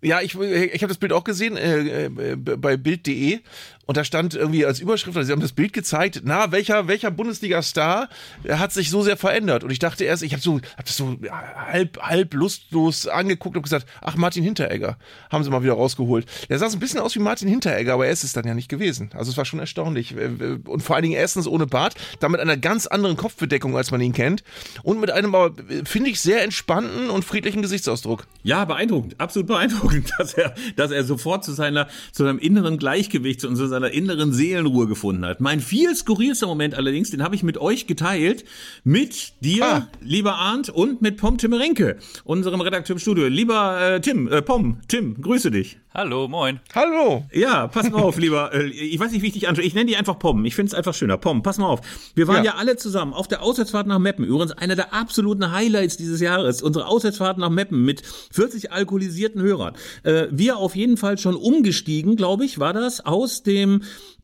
ja, 0.03 0.19
ich, 0.21 0.35
ich 0.39 0.81
habe 0.81 0.87
das 0.87 0.97
Bild 0.97 1.13
auch 1.13 1.23
gesehen 1.23 1.57
äh, 1.57 2.09
bei 2.35 2.75
Bild.de 2.75 3.39
und 3.85 3.97
da 3.97 4.03
stand 4.03 4.35
irgendwie 4.35 4.65
als 4.65 4.79
Überschrift, 4.79 5.17
also 5.17 5.27
sie 5.27 5.33
haben 5.33 5.41
das 5.41 5.53
Bild 5.53 5.73
gezeigt, 5.73 6.21
na, 6.23 6.51
welcher, 6.51 6.87
welcher 6.87 7.11
Bundesliga-Star 7.11 8.09
hat 8.49 8.71
sich 8.71 8.89
so 8.89 9.01
sehr 9.01 9.17
verändert? 9.17 9.63
Und 9.63 9.71
ich 9.71 9.79
dachte 9.79 10.03
erst, 10.03 10.23
ich 10.23 10.33
habe 10.33 10.41
so, 10.41 10.59
hab 10.77 10.85
das 10.85 10.97
so 10.97 11.17
halb, 11.55 12.01
halb 12.01 12.33
lustlos 12.33 13.07
angeguckt 13.07 13.57
und 13.57 13.63
gesagt, 13.63 13.85
ach, 14.01 14.15
Martin 14.15 14.43
Hinteregger, 14.43 14.97
haben 15.29 15.43
sie 15.43 15.49
mal 15.49 15.63
wieder 15.63 15.73
rausgeholt. 15.73 16.25
Der 16.49 16.59
sah 16.59 16.69
so 16.69 16.77
ein 16.77 16.79
bisschen 16.79 16.99
aus 16.99 17.15
wie 17.15 17.19
Martin 17.19 17.47
Hinteregger, 17.47 17.93
aber 17.93 18.05
er 18.05 18.11
ist 18.11 18.23
es 18.23 18.33
dann 18.33 18.45
ja 18.45 18.53
nicht 18.53 18.69
gewesen. 18.69 19.09
Also 19.13 19.31
es 19.31 19.37
war 19.37 19.45
schon 19.45 19.59
erstaunlich. 19.59 20.15
Und 20.15 20.81
vor 20.83 20.95
allen 20.95 21.03
Dingen 21.03 21.15
erstens 21.15 21.47
ohne 21.47 21.67
Bart, 21.67 21.95
dann 22.19 22.31
mit 22.31 22.41
einer 22.41 22.57
ganz 22.57 22.87
anderen 22.87 23.17
Kopfbedeckung, 23.17 23.75
als 23.75 23.91
man 23.91 24.01
ihn 24.01 24.13
kennt 24.13 24.43
und 24.83 24.99
mit 24.99 25.11
einem, 25.11 25.33
aber, 25.33 25.55
finde 25.85 26.09
ich, 26.09 26.19
sehr 26.19 26.43
entspannten 26.43 27.09
und 27.09 27.25
friedlichen 27.25 27.61
Gesichtsausdruck. 27.61 28.27
Ja, 28.43 28.65
beeindruckend, 28.65 29.19
absolut 29.19 29.47
beeindruckend, 29.47 30.11
dass 30.17 30.33
er, 30.33 30.53
dass 30.75 30.91
er 30.91 31.03
sofort 31.03 31.43
zu 31.43 31.53
seiner, 31.53 31.87
zu 32.11 32.23
seinem 32.23 32.39
inneren 32.39 32.77
Gleichgewicht 32.77 33.41
zu 33.41 33.47
seiner 33.81 33.93
inneren 33.93 34.31
Seelenruhe 34.31 34.87
gefunden 34.87 35.25
hat. 35.25 35.41
Mein 35.41 35.59
viel 35.59 35.95
skurrilster 35.95 36.47
Moment 36.47 36.75
allerdings, 36.75 37.09
den 37.11 37.23
habe 37.23 37.35
ich 37.35 37.43
mit 37.43 37.57
euch 37.57 37.87
geteilt, 37.87 38.45
mit 38.83 39.33
dir, 39.41 39.65
Ah. 39.65 39.87
lieber 40.01 40.35
Arndt, 40.35 40.69
und 40.69 41.01
mit 41.01 41.17
Pom 41.17 41.37
Timmerenke, 41.37 41.97
unserem 42.23 42.61
Redakteur 42.61 42.95
im 42.95 42.99
Studio. 42.99 43.27
Lieber 43.27 43.79
äh, 43.95 44.01
Tim, 44.01 44.27
äh, 44.27 44.41
Pom, 44.41 44.77
Tim, 44.87 45.19
grüße 45.21 45.51
dich. 45.51 45.77
Hallo, 45.93 46.29
moin. 46.29 46.61
Hallo. 46.73 47.25
Ja, 47.33 47.67
pass 47.67 47.89
mal 47.91 48.01
auf, 48.01 48.17
lieber. 48.17 48.53
Äh, 48.53 48.67
ich 48.67 48.97
weiß 48.97 49.11
nicht, 49.11 49.23
wie 49.23 49.27
ich 49.27 49.33
dich 49.33 49.49
anschaue. 49.49 49.65
Ich 49.65 49.73
nenne 49.73 49.87
dich 49.87 49.97
einfach 49.97 50.17
Pom. 50.17 50.45
Ich 50.45 50.55
finde 50.55 50.69
es 50.69 50.73
einfach 50.73 50.93
schöner. 50.93 51.17
Pom, 51.17 51.43
pass 51.43 51.57
mal 51.57 51.67
auf. 51.67 51.81
Wir 52.15 52.29
waren 52.29 52.45
ja. 52.45 52.51
Ja. 52.53 52.55
alle 52.59 52.77
zusammen 52.77 53.13
auf 53.13 53.27
der 53.27 53.41
Auswärtsfahrt 53.41 53.87
nach 53.87 53.99
Meppen. 53.99 54.23
Übrigens 54.23 54.53
einer 54.53 54.77
der 54.77 54.93
absoluten 54.93 55.51
Highlights 55.51 55.97
dieses 55.97 56.21
Jahres. 56.21 56.61
Unsere 56.61 56.87
Auswärtsfahrt 56.87 57.37
nach 57.37 57.49
Meppen 57.49 57.83
mit 57.83 58.03
40 58.31 58.71
alkoholisierten 58.71 59.41
Hörern. 59.41 59.75
Äh, 60.03 60.27
wir 60.31 60.55
auf 60.55 60.77
jeden 60.77 60.95
Fall 60.95 61.17
schon 61.17 61.35
umgestiegen, 61.35 62.15
glaube 62.15 62.45
ich, 62.45 62.57
war 62.57 62.71
das, 62.71 63.05
aus 63.05 63.43
dem 63.43 63.83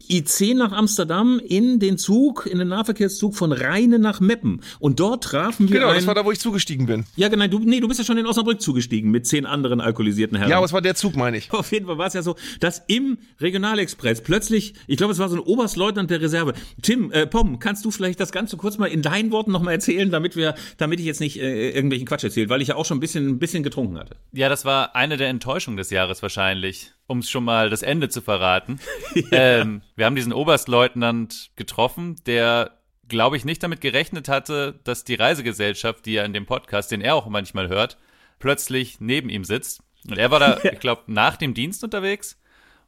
IC 0.10 0.56
nach 0.56 0.72
Amsterdam 0.72 1.40
in 1.44 1.80
den 1.80 1.98
Zug, 1.98 2.46
in 2.46 2.60
den 2.60 2.70
Nahverkehrszug 2.70 3.36
von 3.36 3.52
Rheine 3.52 4.00
nach 4.00 4.20
Meppen. 4.20 4.62
Und 4.80 5.00
dort 5.00 5.24
trafen 5.24 5.70
wir 5.70 5.80
Genau, 5.80 5.94
das 5.94 6.08
war 6.08 6.16
da, 6.16 6.26
wo 6.26 6.32
ich 6.32 6.40
zugestiegen 6.40 6.86
bin. 6.86 7.06
ja, 7.16 7.28
genau. 7.28 7.48
Du, 7.48 7.60
nee, 7.60 7.80
du 7.80 7.88
bist 7.88 8.00
ja 8.00 8.06
schon 8.06 8.18
in 8.18 8.26
Osnabrück 8.26 8.62
zugestiegen 8.62 9.12
mit 9.12 9.28
zehn 9.28 9.46
anderen 9.46 9.82
alkoholisierten 9.82 10.38
Herren. 10.38 10.50
Ja, 10.50 10.58
aber 10.58 10.66
es 10.66 10.74
war 10.74 10.82
der 10.82 10.96
Zug, 10.96 11.16
meine 11.16 11.38
ich. 11.38 11.52
auf 11.58 11.72
jeden 11.72 11.86
Fall 11.88 11.98
war 11.98 12.08
es 12.08 12.14
ja 12.14 12.22
so, 12.22 12.36
dass 12.60 12.84
im 12.88 13.18
Regionalexpress 13.42 14.22
plötzlich, 14.22 14.74
ich 14.88 14.98
glaube, 14.98 15.14
es 15.14 15.20
war 15.20 15.30
so 15.30 15.36
ein 15.36 15.42
Oberstleutnant 15.42 16.10
der 16.10 16.22
Reserve. 16.22 16.54
Tim, 16.82 17.12
äh, 17.12 17.28
Pom, 17.28 17.60
kannst 17.60 17.84
du 17.86 17.92
vielleicht 17.92 18.20
das 18.20 18.32
Ganze 18.32 18.58
kurz 18.58 18.78
mal 18.78 18.88
in 18.88 19.02
deinen 19.02 19.32
Worten 19.32 19.52
nochmal 19.52 19.74
erzählen, 19.74 20.10
damit 20.10 20.36
wir, 20.36 20.56
damit 20.78 21.00
ich 21.00 21.06
jetzt 21.06 21.20
nicht 21.20 21.40
äh, 21.40 21.72
irgendwelchen 21.72 22.08
Quatsch 22.08 22.24
erzähle, 22.24 22.50
weil 22.50 22.62
ich 22.62 22.70
ja 22.70 22.76
auch 22.76 22.86
schon 22.86 22.98
ein 22.98 23.02
bisschen, 23.02 23.28
ein 23.28 23.40
bisschen 23.40 23.64
getrunken 23.64 23.98
hatte. 23.98 24.16
Ja, 24.32 24.50
das 24.50 24.66
war 24.66 24.96
eine 24.96 25.18
der 25.18 25.30
Enttäuschungen 25.30 25.78
des 25.78 25.90
Jahres 25.90 26.22
wahrscheinlich, 26.22 26.92
um 27.08 27.20
es 27.20 27.30
schon 27.30 27.44
mal 27.44 27.70
das 27.70 27.82
Ende 27.82 28.10
zu 28.10 28.22
verraten. 28.22 28.80
ja. 29.16 29.24
ähm, 29.32 29.82
wir 29.96 30.06
haben 30.06 30.16
diesen 30.16 30.34
Oberstleutnant 30.34 31.52
getroffen, 31.56 32.16
der 32.26 32.78
glaube 33.08 33.38
ich, 33.38 33.46
nicht 33.46 33.64
damit 33.64 33.82
gerechnet 33.82 34.30
hatte, 34.30 34.80
dass 34.84 35.04
die 35.04 35.16
Reisegesellschaft, 35.16 36.06
die 36.06 36.14
ja 36.14 36.24
in 36.24 36.34
dem 36.34 36.46
Podcast, 36.46 36.92
den 36.92 37.02
er 37.02 37.16
auch 37.16 37.28
manchmal 37.28 37.70
hört, 37.70 37.98
plötzlich 38.40 39.00
neben 39.00 39.30
ihm 39.30 39.44
sitzt. 39.44 39.82
Und 40.10 40.18
er 40.18 40.32
war 40.32 40.40
da, 40.40 40.58
ich 40.64 40.80
glaube, 40.80 41.04
nach 41.08 41.38
dem 41.38 41.54
Dienst 41.54 41.84
unterwegs. 41.84 42.40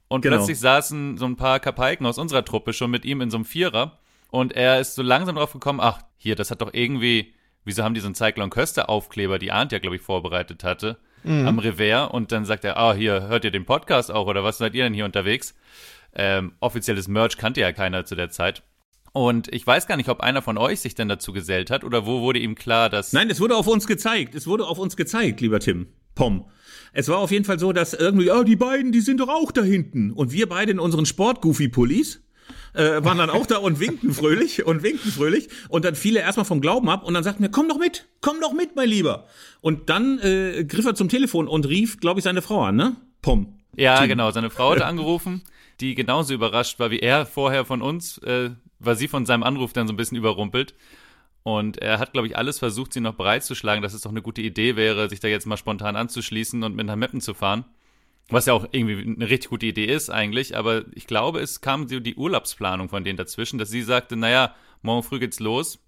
Und 0.08 0.22
genau. 0.22 0.38
plötzlich 0.38 0.60
saßen 0.60 1.18
so 1.18 1.26
ein 1.26 1.36
paar 1.36 1.60
Kapaiken 1.60 2.06
aus 2.06 2.18
unserer 2.18 2.44
Truppe 2.44 2.74
schon 2.74 2.92
mit 2.92 3.06
ihm 3.06 3.22
in 3.22 3.30
so 3.30 3.38
einem 3.38 3.46
Vierer. 3.46 4.00
Und 4.32 4.54
er 4.54 4.80
ist 4.80 4.96
so 4.96 5.02
langsam 5.02 5.36
drauf 5.36 5.54
gekommen, 5.54 5.80
ach, 5.82 6.02
hier, 6.18 6.36
das 6.36 6.52
hat 6.52 6.62
doch 6.62 6.74
irgendwie, 6.74 7.34
wieso 7.64 7.84
haben 7.84 7.94
die 7.94 8.02
so 8.02 8.08
einen 8.08 8.16
Cyclone 8.16 8.50
Köster 8.50 8.90
Aufkleber, 8.90 9.40
die 9.40 9.52
Arndt 9.52 9.72
ja, 9.72 9.80
glaube 9.80 9.96
ich, 9.96 10.02
vorbereitet 10.02 10.64
hatte, 10.64 10.98
mhm. 11.24 11.48
am 11.48 11.60
Revers. 11.60 12.12
Und 12.12 12.32
dann 12.32 12.46
sagt 12.46 12.64
er, 12.66 12.78
ah, 12.78 12.94
hier, 12.94 13.28
hört 13.28 13.44
ihr 13.44 13.52
den 13.52 13.66
Podcast 13.66 14.12
auch 14.12 14.28
oder 14.28 14.44
was 14.44 14.58
seid 14.58 14.76
ihr 14.76 14.84
denn 14.84 14.94
hier 14.94 15.06
unterwegs? 15.06 15.54
Ähm, 16.16 16.54
offizielles 16.60 17.08
Merch 17.08 17.38
kannte 17.38 17.62
ja 17.62 17.72
keiner 17.72 18.06
zu 18.06 18.16
der 18.16 18.30
Zeit. 18.30 18.64
Und 19.12 19.52
ich 19.54 19.66
weiß 19.66 19.88
gar 19.88 19.98
nicht, 19.98 20.10
ob 20.10 20.22
einer 20.22 20.42
von 20.42 20.58
euch 20.58 20.82
sich 20.82 20.96
denn 20.96 21.10
dazu 21.10 21.34
gesellt 21.34 21.72
hat 21.72 21.84
oder 21.84 22.06
wo 22.06 22.22
wurde 22.22 22.40
ihm 22.40 22.56
klar, 22.56 22.90
dass. 22.90 23.14
Nein, 23.14 23.30
es 23.30 23.40
wurde 23.40 23.56
auf 23.56 23.68
uns 23.68 23.88
gezeigt. 23.88 24.36
Es 24.36 24.48
wurde 24.48 24.66
auf 24.66 24.80
uns 24.80 24.96
gezeigt, 24.96 25.42
lieber 25.42 25.60
Tim. 25.60 25.88
Pom. 26.16 26.46
Es 26.92 27.08
war 27.08 27.18
auf 27.18 27.32
jeden 27.32 27.46
Fall 27.46 27.60
so, 27.60 27.72
dass 27.72 27.94
irgendwie, 27.94 28.32
oh, 28.32 28.44
die 28.44 28.56
beiden, 28.56 28.92
die 28.92 29.02
sind 29.02 29.20
doch 29.20 29.30
auch 29.30 29.52
da 29.52 29.62
hinten. 29.62 30.12
Und 30.12 30.32
wir 30.32 30.50
beide 30.50 30.72
in 30.72 30.80
unseren 30.80 31.06
Sport-Goofy-Pullis 31.06 32.22
äh, 32.74 33.04
waren 33.04 33.18
dann 33.18 33.30
auch 33.30 33.46
da 33.46 33.58
und 33.58 33.80
winkten 33.80 34.14
fröhlich 34.14 34.66
und 34.66 34.84
winkten 34.84 35.12
fröhlich. 35.12 35.50
Und 35.70 35.86
dann 35.86 35.96
fiel 35.96 36.16
er 36.18 36.24
erstmal 36.24 36.46
vom 36.46 36.62
Glauben 36.62 36.90
ab 36.90 37.04
und 37.04 37.14
dann 37.14 37.24
sagten 37.24 37.44
wir, 37.44 37.50
komm 37.50 37.68
doch 37.70 37.78
mit, 37.78 38.08
komm 38.22 38.42
doch 38.42 38.54
mit, 38.54 38.76
mein 38.76 38.90
Lieber. 38.90 39.28
Und 39.62 39.90
dann 39.90 40.20
äh, 40.20 40.66
griff 40.66 40.86
er 40.86 40.96
zum 40.96 41.10
Telefon 41.10 41.48
und 41.48 41.68
rief, 41.68 42.00
glaube 42.00 42.20
ich, 42.20 42.24
seine 42.24 42.42
Frau 42.42 42.64
an, 42.64 42.76
ne? 42.76 42.96
Pom. 43.22 43.60
Ja, 43.76 44.00
Tim. 44.00 44.10
genau. 44.10 44.32
Seine 44.32 44.50
Frau 44.50 44.72
hatte 44.72 44.86
angerufen, 44.88 45.44
die 45.80 45.96
genauso 45.96 46.34
überrascht 46.34 46.80
war 46.80 46.92
wie 46.92 47.00
er 47.00 47.26
vorher 47.26 47.66
von 47.66 47.82
uns. 47.82 48.18
Äh, 48.20 48.52
war 48.80 48.96
sie 48.96 49.08
von 49.08 49.26
seinem 49.26 49.44
Anruf 49.44 49.74
dann 49.74 49.88
so 49.88 49.94
ein 49.94 49.98
bisschen 49.98 50.18
überrumpelt. 50.18 50.74
Und 51.44 51.78
er 51.78 52.00
hat, 52.00 52.14
glaube 52.14 52.28
ich, 52.28 52.38
alles 52.38 52.60
versucht, 52.60 52.94
sie 52.94 53.00
noch 53.00 53.16
bereitzuschlagen, 53.16 53.82
dass 53.82 53.94
es 53.94 54.02
doch 54.02 54.12
eine 54.12 54.22
gute 54.22 54.42
Idee 54.42 54.76
wäre, 54.76 55.10
sich 55.10 55.20
da 55.20 55.28
jetzt 55.28 55.48
mal 55.48 55.58
spontan 55.58 55.96
anzuschließen 55.96 56.64
und 56.64 56.76
mit 56.76 56.86
nach 56.86 56.96
Meppen 56.96 57.22
zu 57.22 57.34
fahren. 57.34 57.66
Was 58.30 58.46
ja 58.46 58.54
auch 58.54 58.68
irgendwie 58.72 59.02
eine 59.02 59.30
richtig 59.30 59.50
gute 59.50 59.66
Idee 59.66 59.86
ist 59.86 60.10
eigentlich, 60.10 60.56
aber 60.56 60.86
ich 60.94 61.08
glaube, 61.08 61.40
es 61.40 61.62
kam 61.62 61.88
so 61.88 62.00
die 62.00 62.16
Urlaubsplanung 62.16 62.90
von 62.90 63.04
denen 63.04 63.18
dazwischen, 63.18 63.58
dass 63.58 63.70
sie 63.70 63.82
sagte, 63.82 64.16
naja, 64.16 64.56
morgen 64.82 65.04
früh 65.04 65.20
geht's 65.20 65.40
los. 65.40 65.80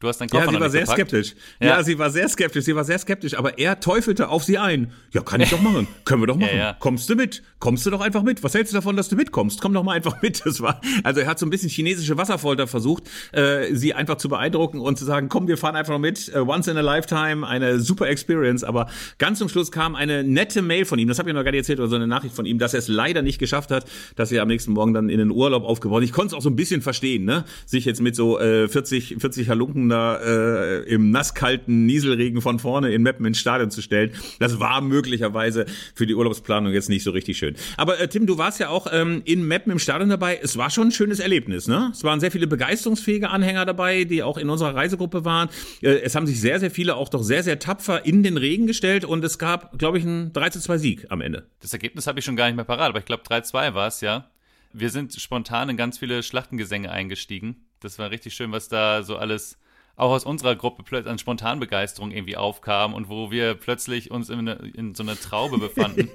Du 0.00 0.08
hast 0.08 0.18
deinen 0.18 0.30
Koffer 0.30 0.46
Ja, 0.46 0.50
sie 0.50 0.60
war 0.60 0.70
sehr 0.70 0.80
gepackt. 0.80 0.98
skeptisch. 0.98 1.34
Ja. 1.60 1.66
ja. 1.66 1.82
sie 1.82 1.98
war 1.98 2.08
sehr 2.08 2.26
skeptisch. 2.26 2.64
Sie 2.64 2.74
war 2.74 2.84
sehr 2.84 2.98
skeptisch. 2.98 3.34
Aber 3.34 3.58
er 3.58 3.80
teufelte 3.80 4.30
auf 4.30 4.42
sie 4.44 4.56
ein. 4.56 4.92
Ja, 5.12 5.20
kann 5.20 5.42
ich 5.42 5.50
doch 5.50 5.60
machen. 5.60 5.86
Können 6.06 6.22
wir 6.22 6.26
doch 6.26 6.36
machen. 6.36 6.56
Ja, 6.56 6.58
ja. 6.58 6.76
Kommst 6.78 7.10
du 7.10 7.16
mit? 7.16 7.42
Kommst 7.58 7.84
du 7.84 7.90
doch 7.90 8.00
einfach 8.00 8.22
mit. 8.22 8.42
Was 8.42 8.54
hältst 8.54 8.72
du 8.72 8.78
davon, 8.78 8.96
dass 8.96 9.10
du 9.10 9.16
mitkommst? 9.16 9.60
Komm 9.60 9.74
doch 9.74 9.82
mal 9.82 9.92
einfach 9.92 10.22
mit. 10.22 10.40
Das 10.46 10.62
war, 10.62 10.80
also 11.04 11.20
er 11.20 11.26
hat 11.26 11.38
so 11.38 11.44
ein 11.44 11.50
bisschen 11.50 11.68
chinesische 11.68 12.16
Wasserfolter 12.16 12.66
versucht, 12.66 13.04
äh, 13.32 13.74
sie 13.74 13.92
einfach 13.92 14.16
zu 14.16 14.30
beeindrucken 14.30 14.80
und 14.80 14.98
zu 14.98 15.04
sagen, 15.04 15.28
komm, 15.28 15.48
wir 15.48 15.58
fahren 15.58 15.76
einfach 15.76 15.98
mit. 15.98 16.32
Uh, 16.34 16.48
once 16.50 16.66
in 16.66 16.78
a 16.78 16.80
lifetime. 16.80 17.46
Eine 17.46 17.78
super 17.78 18.08
Experience. 18.08 18.64
Aber 18.64 18.88
ganz 19.18 19.38
zum 19.38 19.50
Schluss 19.50 19.70
kam 19.70 19.94
eine 19.94 20.24
nette 20.24 20.62
Mail 20.62 20.86
von 20.86 20.98
ihm. 20.98 21.08
Das 21.08 21.18
habe 21.18 21.28
ich 21.28 21.34
noch 21.34 21.44
gar 21.44 21.50
nicht 21.50 21.58
erzählt, 21.58 21.78
oder 21.78 21.88
so 21.88 21.96
eine 21.96 22.06
Nachricht 22.06 22.34
von 22.34 22.46
ihm, 22.46 22.58
dass 22.58 22.72
er 22.72 22.78
es 22.78 22.88
leider 22.88 23.20
nicht 23.20 23.38
geschafft 23.38 23.70
hat, 23.70 23.84
dass 24.16 24.32
er 24.32 24.40
am 24.40 24.48
nächsten 24.48 24.72
Morgen 24.72 24.94
dann 24.94 25.10
in 25.10 25.18
den 25.18 25.30
Urlaub 25.30 25.64
aufgebaut. 25.64 26.02
Ich 26.04 26.12
konnte 26.12 26.28
es 26.28 26.32
auch 26.34 26.42
so 26.42 26.48
ein 26.48 26.56
bisschen 26.56 26.80
verstehen, 26.80 27.26
ne? 27.26 27.44
Sich 27.66 27.84
jetzt 27.84 28.00
mit 28.00 28.16
so 28.16 28.40
äh, 28.40 28.66
40, 28.66 29.16
40 29.20 29.50
Halunken 29.50 29.89
da, 29.90 30.16
äh, 30.16 30.82
im 30.84 31.10
nasskalten 31.10 31.86
Nieselregen 31.86 32.40
von 32.40 32.58
vorne 32.58 32.92
in 32.92 33.02
Meppen 33.02 33.26
ins 33.26 33.38
Stadion 33.38 33.70
zu 33.70 33.82
stellen. 33.82 34.12
Das 34.38 34.60
war 34.60 34.80
möglicherweise 34.80 35.66
für 35.94 36.06
die 36.06 36.14
Urlaubsplanung 36.14 36.72
jetzt 36.72 36.88
nicht 36.88 37.04
so 37.04 37.10
richtig 37.10 37.38
schön. 37.38 37.54
Aber 37.76 38.00
äh, 38.00 38.08
Tim, 38.08 38.26
du 38.26 38.38
warst 38.38 38.60
ja 38.60 38.68
auch 38.68 38.86
ähm, 38.92 39.22
in 39.24 39.46
Meppen 39.46 39.72
im 39.72 39.78
Stadion 39.78 40.08
dabei. 40.08 40.38
Es 40.42 40.56
war 40.56 40.70
schon 40.70 40.88
ein 40.88 40.92
schönes 40.92 41.20
Erlebnis, 41.20 41.68
ne? 41.68 41.90
Es 41.92 42.04
waren 42.04 42.20
sehr 42.20 42.30
viele 42.30 42.46
begeisterungsfähige 42.46 43.30
Anhänger 43.30 43.66
dabei, 43.66 44.04
die 44.04 44.22
auch 44.22 44.38
in 44.38 44.48
unserer 44.48 44.74
Reisegruppe 44.74 45.24
waren. 45.24 45.48
Äh, 45.82 46.00
es 46.00 46.14
haben 46.14 46.26
sich 46.26 46.40
sehr, 46.40 46.60
sehr 46.60 46.70
viele 46.70 46.96
auch 46.96 47.08
doch 47.08 47.22
sehr, 47.22 47.42
sehr 47.42 47.58
tapfer 47.58 48.04
in 48.06 48.22
den 48.22 48.36
Regen 48.36 48.66
gestellt 48.66 49.04
und 49.04 49.24
es 49.24 49.38
gab, 49.38 49.78
glaube 49.78 49.98
ich, 49.98 50.04
einen 50.04 50.32
3 50.32 50.50
zu 50.50 50.60
2 50.60 50.78
Sieg 50.78 51.06
am 51.10 51.20
Ende. 51.20 51.46
Das 51.60 51.72
Ergebnis 51.72 52.06
habe 52.06 52.18
ich 52.18 52.24
schon 52.24 52.36
gar 52.36 52.46
nicht 52.46 52.56
mehr 52.56 52.64
parat, 52.64 52.90
aber 52.90 52.98
ich 52.98 53.04
glaube 53.04 53.22
3-2 53.24 53.74
war 53.74 53.88
es, 53.88 54.00
ja. 54.00 54.30
Wir 54.72 54.90
sind 54.90 55.12
spontan 55.14 55.68
in 55.68 55.76
ganz 55.76 55.98
viele 55.98 56.22
Schlachtengesänge 56.22 56.92
eingestiegen. 56.92 57.56
Das 57.80 57.98
war 57.98 58.10
richtig 58.10 58.34
schön, 58.34 58.52
was 58.52 58.68
da 58.68 59.02
so 59.02 59.16
alles 59.16 59.58
auch 59.96 60.10
aus 60.10 60.24
unserer 60.24 60.56
Gruppe 60.56 60.82
plötzlich 60.82 61.10
an 61.10 61.18
Spontanbegeisterung 61.18 62.10
irgendwie 62.10 62.36
aufkam 62.36 62.94
und 62.94 63.08
wo 63.08 63.30
wir 63.30 63.54
plötzlich 63.54 64.10
uns 64.10 64.30
in, 64.30 64.46
in 64.46 64.94
so 64.94 65.02
einer 65.02 65.18
Traube 65.18 65.58
befanden. 65.68 66.10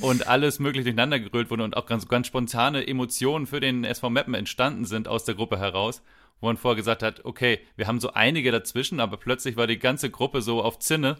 und 0.00 0.28
alles 0.28 0.60
möglich 0.60 0.84
durcheinander 0.84 1.18
gerührt 1.18 1.50
wurde 1.50 1.64
und 1.64 1.76
auch 1.76 1.86
ganz, 1.86 2.06
ganz 2.06 2.28
spontane 2.28 2.86
Emotionen 2.86 3.46
für 3.46 3.60
den 3.60 3.84
SV 3.84 4.10
Meppen 4.10 4.34
entstanden 4.34 4.84
sind 4.84 5.08
aus 5.08 5.24
der 5.24 5.34
Gruppe 5.34 5.58
heraus, 5.58 6.02
wo 6.40 6.46
man 6.46 6.56
vorher 6.56 6.76
gesagt 6.76 7.02
hat, 7.02 7.24
okay, 7.24 7.58
wir 7.76 7.88
haben 7.88 8.00
so 8.00 8.12
einige 8.12 8.52
dazwischen, 8.52 9.00
aber 9.00 9.16
plötzlich 9.16 9.56
war 9.56 9.66
die 9.66 9.78
ganze 9.78 10.10
Gruppe 10.10 10.42
so 10.42 10.62
auf 10.62 10.78
Zinne 10.78 11.16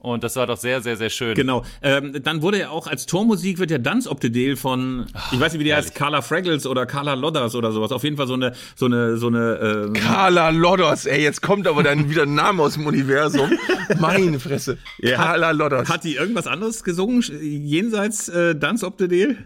und 0.00 0.24
das 0.24 0.34
war 0.36 0.46
doch 0.46 0.56
sehr, 0.56 0.80
sehr, 0.80 0.96
sehr 0.96 1.10
schön. 1.10 1.34
Genau. 1.34 1.62
Ähm, 1.82 2.22
dann 2.22 2.40
wurde 2.40 2.58
ja 2.58 2.70
auch 2.70 2.86
als 2.86 3.04
Tormusik 3.04 3.58
wird 3.58 3.70
ja 3.70 3.76
Dance 3.76 4.08
Op 4.08 4.20
the 4.22 4.32
Deal 4.32 4.56
von, 4.56 5.06
Ach, 5.12 5.30
ich 5.30 5.38
weiß 5.38 5.52
nicht, 5.52 5.60
wie 5.60 5.64
die 5.64 5.74
heißt, 5.74 5.94
Carla 5.94 6.22
Fraggles 6.22 6.66
oder 6.66 6.86
Carla 6.86 7.12
Lodders 7.12 7.54
oder 7.54 7.70
sowas. 7.70 7.92
Auf 7.92 8.02
jeden 8.02 8.16
Fall 8.16 8.26
so 8.26 8.32
eine, 8.32 8.54
so 8.74 8.86
eine, 8.86 9.18
so 9.18 9.26
eine. 9.26 9.86
Ähm 9.86 9.92
Carla 9.92 10.48
Lodders, 10.48 11.04
ey, 11.04 11.22
jetzt 11.22 11.42
kommt 11.42 11.66
aber 11.66 11.82
dann 11.82 12.08
wieder 12.08 12.22
ein 12.22 12.34
Name 12.34 12.62
aus 12.62 12.74
dem 12.74 12.86
Universum. 12.86 13.52
Meine 13.98 14.40
Fresse. 14.40 14.78
Ja, 14.98 15.16
Carla 15.16 15.50
Lodders. 15.50 15.88
Hat 15.88 16.04
die 16.04 16.16
irgendwas 16.16 16.46
anderes 16.46 16.84
gesungen 16.84 17.22
jenseits 17.40 18.28
äh, 18.28 18.54
Dance 18.54 18.86
Op 18.86 18.96
the 18.98 19.08
Deal? 19.08 19.36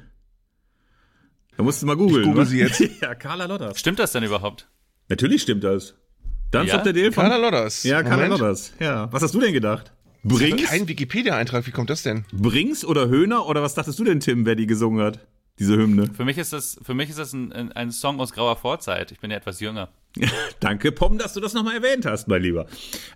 Da 1.57 1.63
musst 1.63 1.83
du 1.83 1.87
mal 1.87 1.97
googeln. 1.97 2.23
Ich 2.23 2.29
google 2.29 2.47
sie 2.47 2.59
jetzt. 2.59 2.81
ja, 3.01 3.15
Carla 3.15 3.47
Lodders. 3.47 3.79
Stimmt 3.79 3.99
das 3.99 4.13
denn 4.13 4.23
überhaupt? 4.23 4.69
Natürlich 5.09 5.43
stimmt 5.43 5.65
das. 5.65 5.95
Dance 6.51 6.73
ja? 6.73 6.79
Op 6.79 6.85
the 6.85 6.93
Deal 6.93 7.13
von 7.13 7.25
Carla 7.25 7.37
Lodders. 7.39 7.83
Ja, 7.85 8.03
Carla 8.03 8.27
Lodders. 8.27 8.73
Ja. 8.81 9.13
Was 9.13 9.23
hast 9.23 9.35
du 9.35 9.41
denn 9.41 9.53
gedacht? 9.53 9.93
Brings? 10.25 10.71
Kein 10.71 10.89
Wikipedia-Eintrag, 10.89 11.67
wie 11.67 11.71
kommt 11.71 11.91
das 11.91 12.03
denn? 12.03 12.25
Brings 12.33 12.85
oder 12.85 13.09
Höhner 13.09 13.47
oder 13.47 13.63
was 13.63 13.75
dachtest 13.75 13.99
du 13.99 14.05
denn, 14.05 14.21
Tim, 14.21 14.47
wer 14.47 14.55
die 14.55 14.67
gesungen 14.67 15.05
hat? 15.05 15.21
Diese 15.59 15.77
Hymne. 15.77 16.11
Für 16.15 16.25
mich 16.25 16.39
ist 16.39 16.53
das, 16.53 16.79
für 16.83 16.95
mich 16.95 17.11
ist 17.11 17.19
das 17.19 17.33
ein, 17.35 17.53
ein 17.53 17.93
Song 17.93 18.19
aus 18.19 18.33
grauer 18.33 18.57
Vorzeit. 18.57 19.13
Ich 19.13 19.21
bin 19.21 19.31
ja 19.31 19.37
etwas 19.37 19.61
jünger. 19.61 19.91
Danke, 20.61 20.93
Pom, 20.93 21.19
dass 21.19 21.35
du 21.35 21.41
das 21.41 21.55
nochmal 21.55 21.77
erwähnt 21.77 22.07
hast, 22.07 22.29
mein 22.29 22.43
Lieber. 22.43 22.67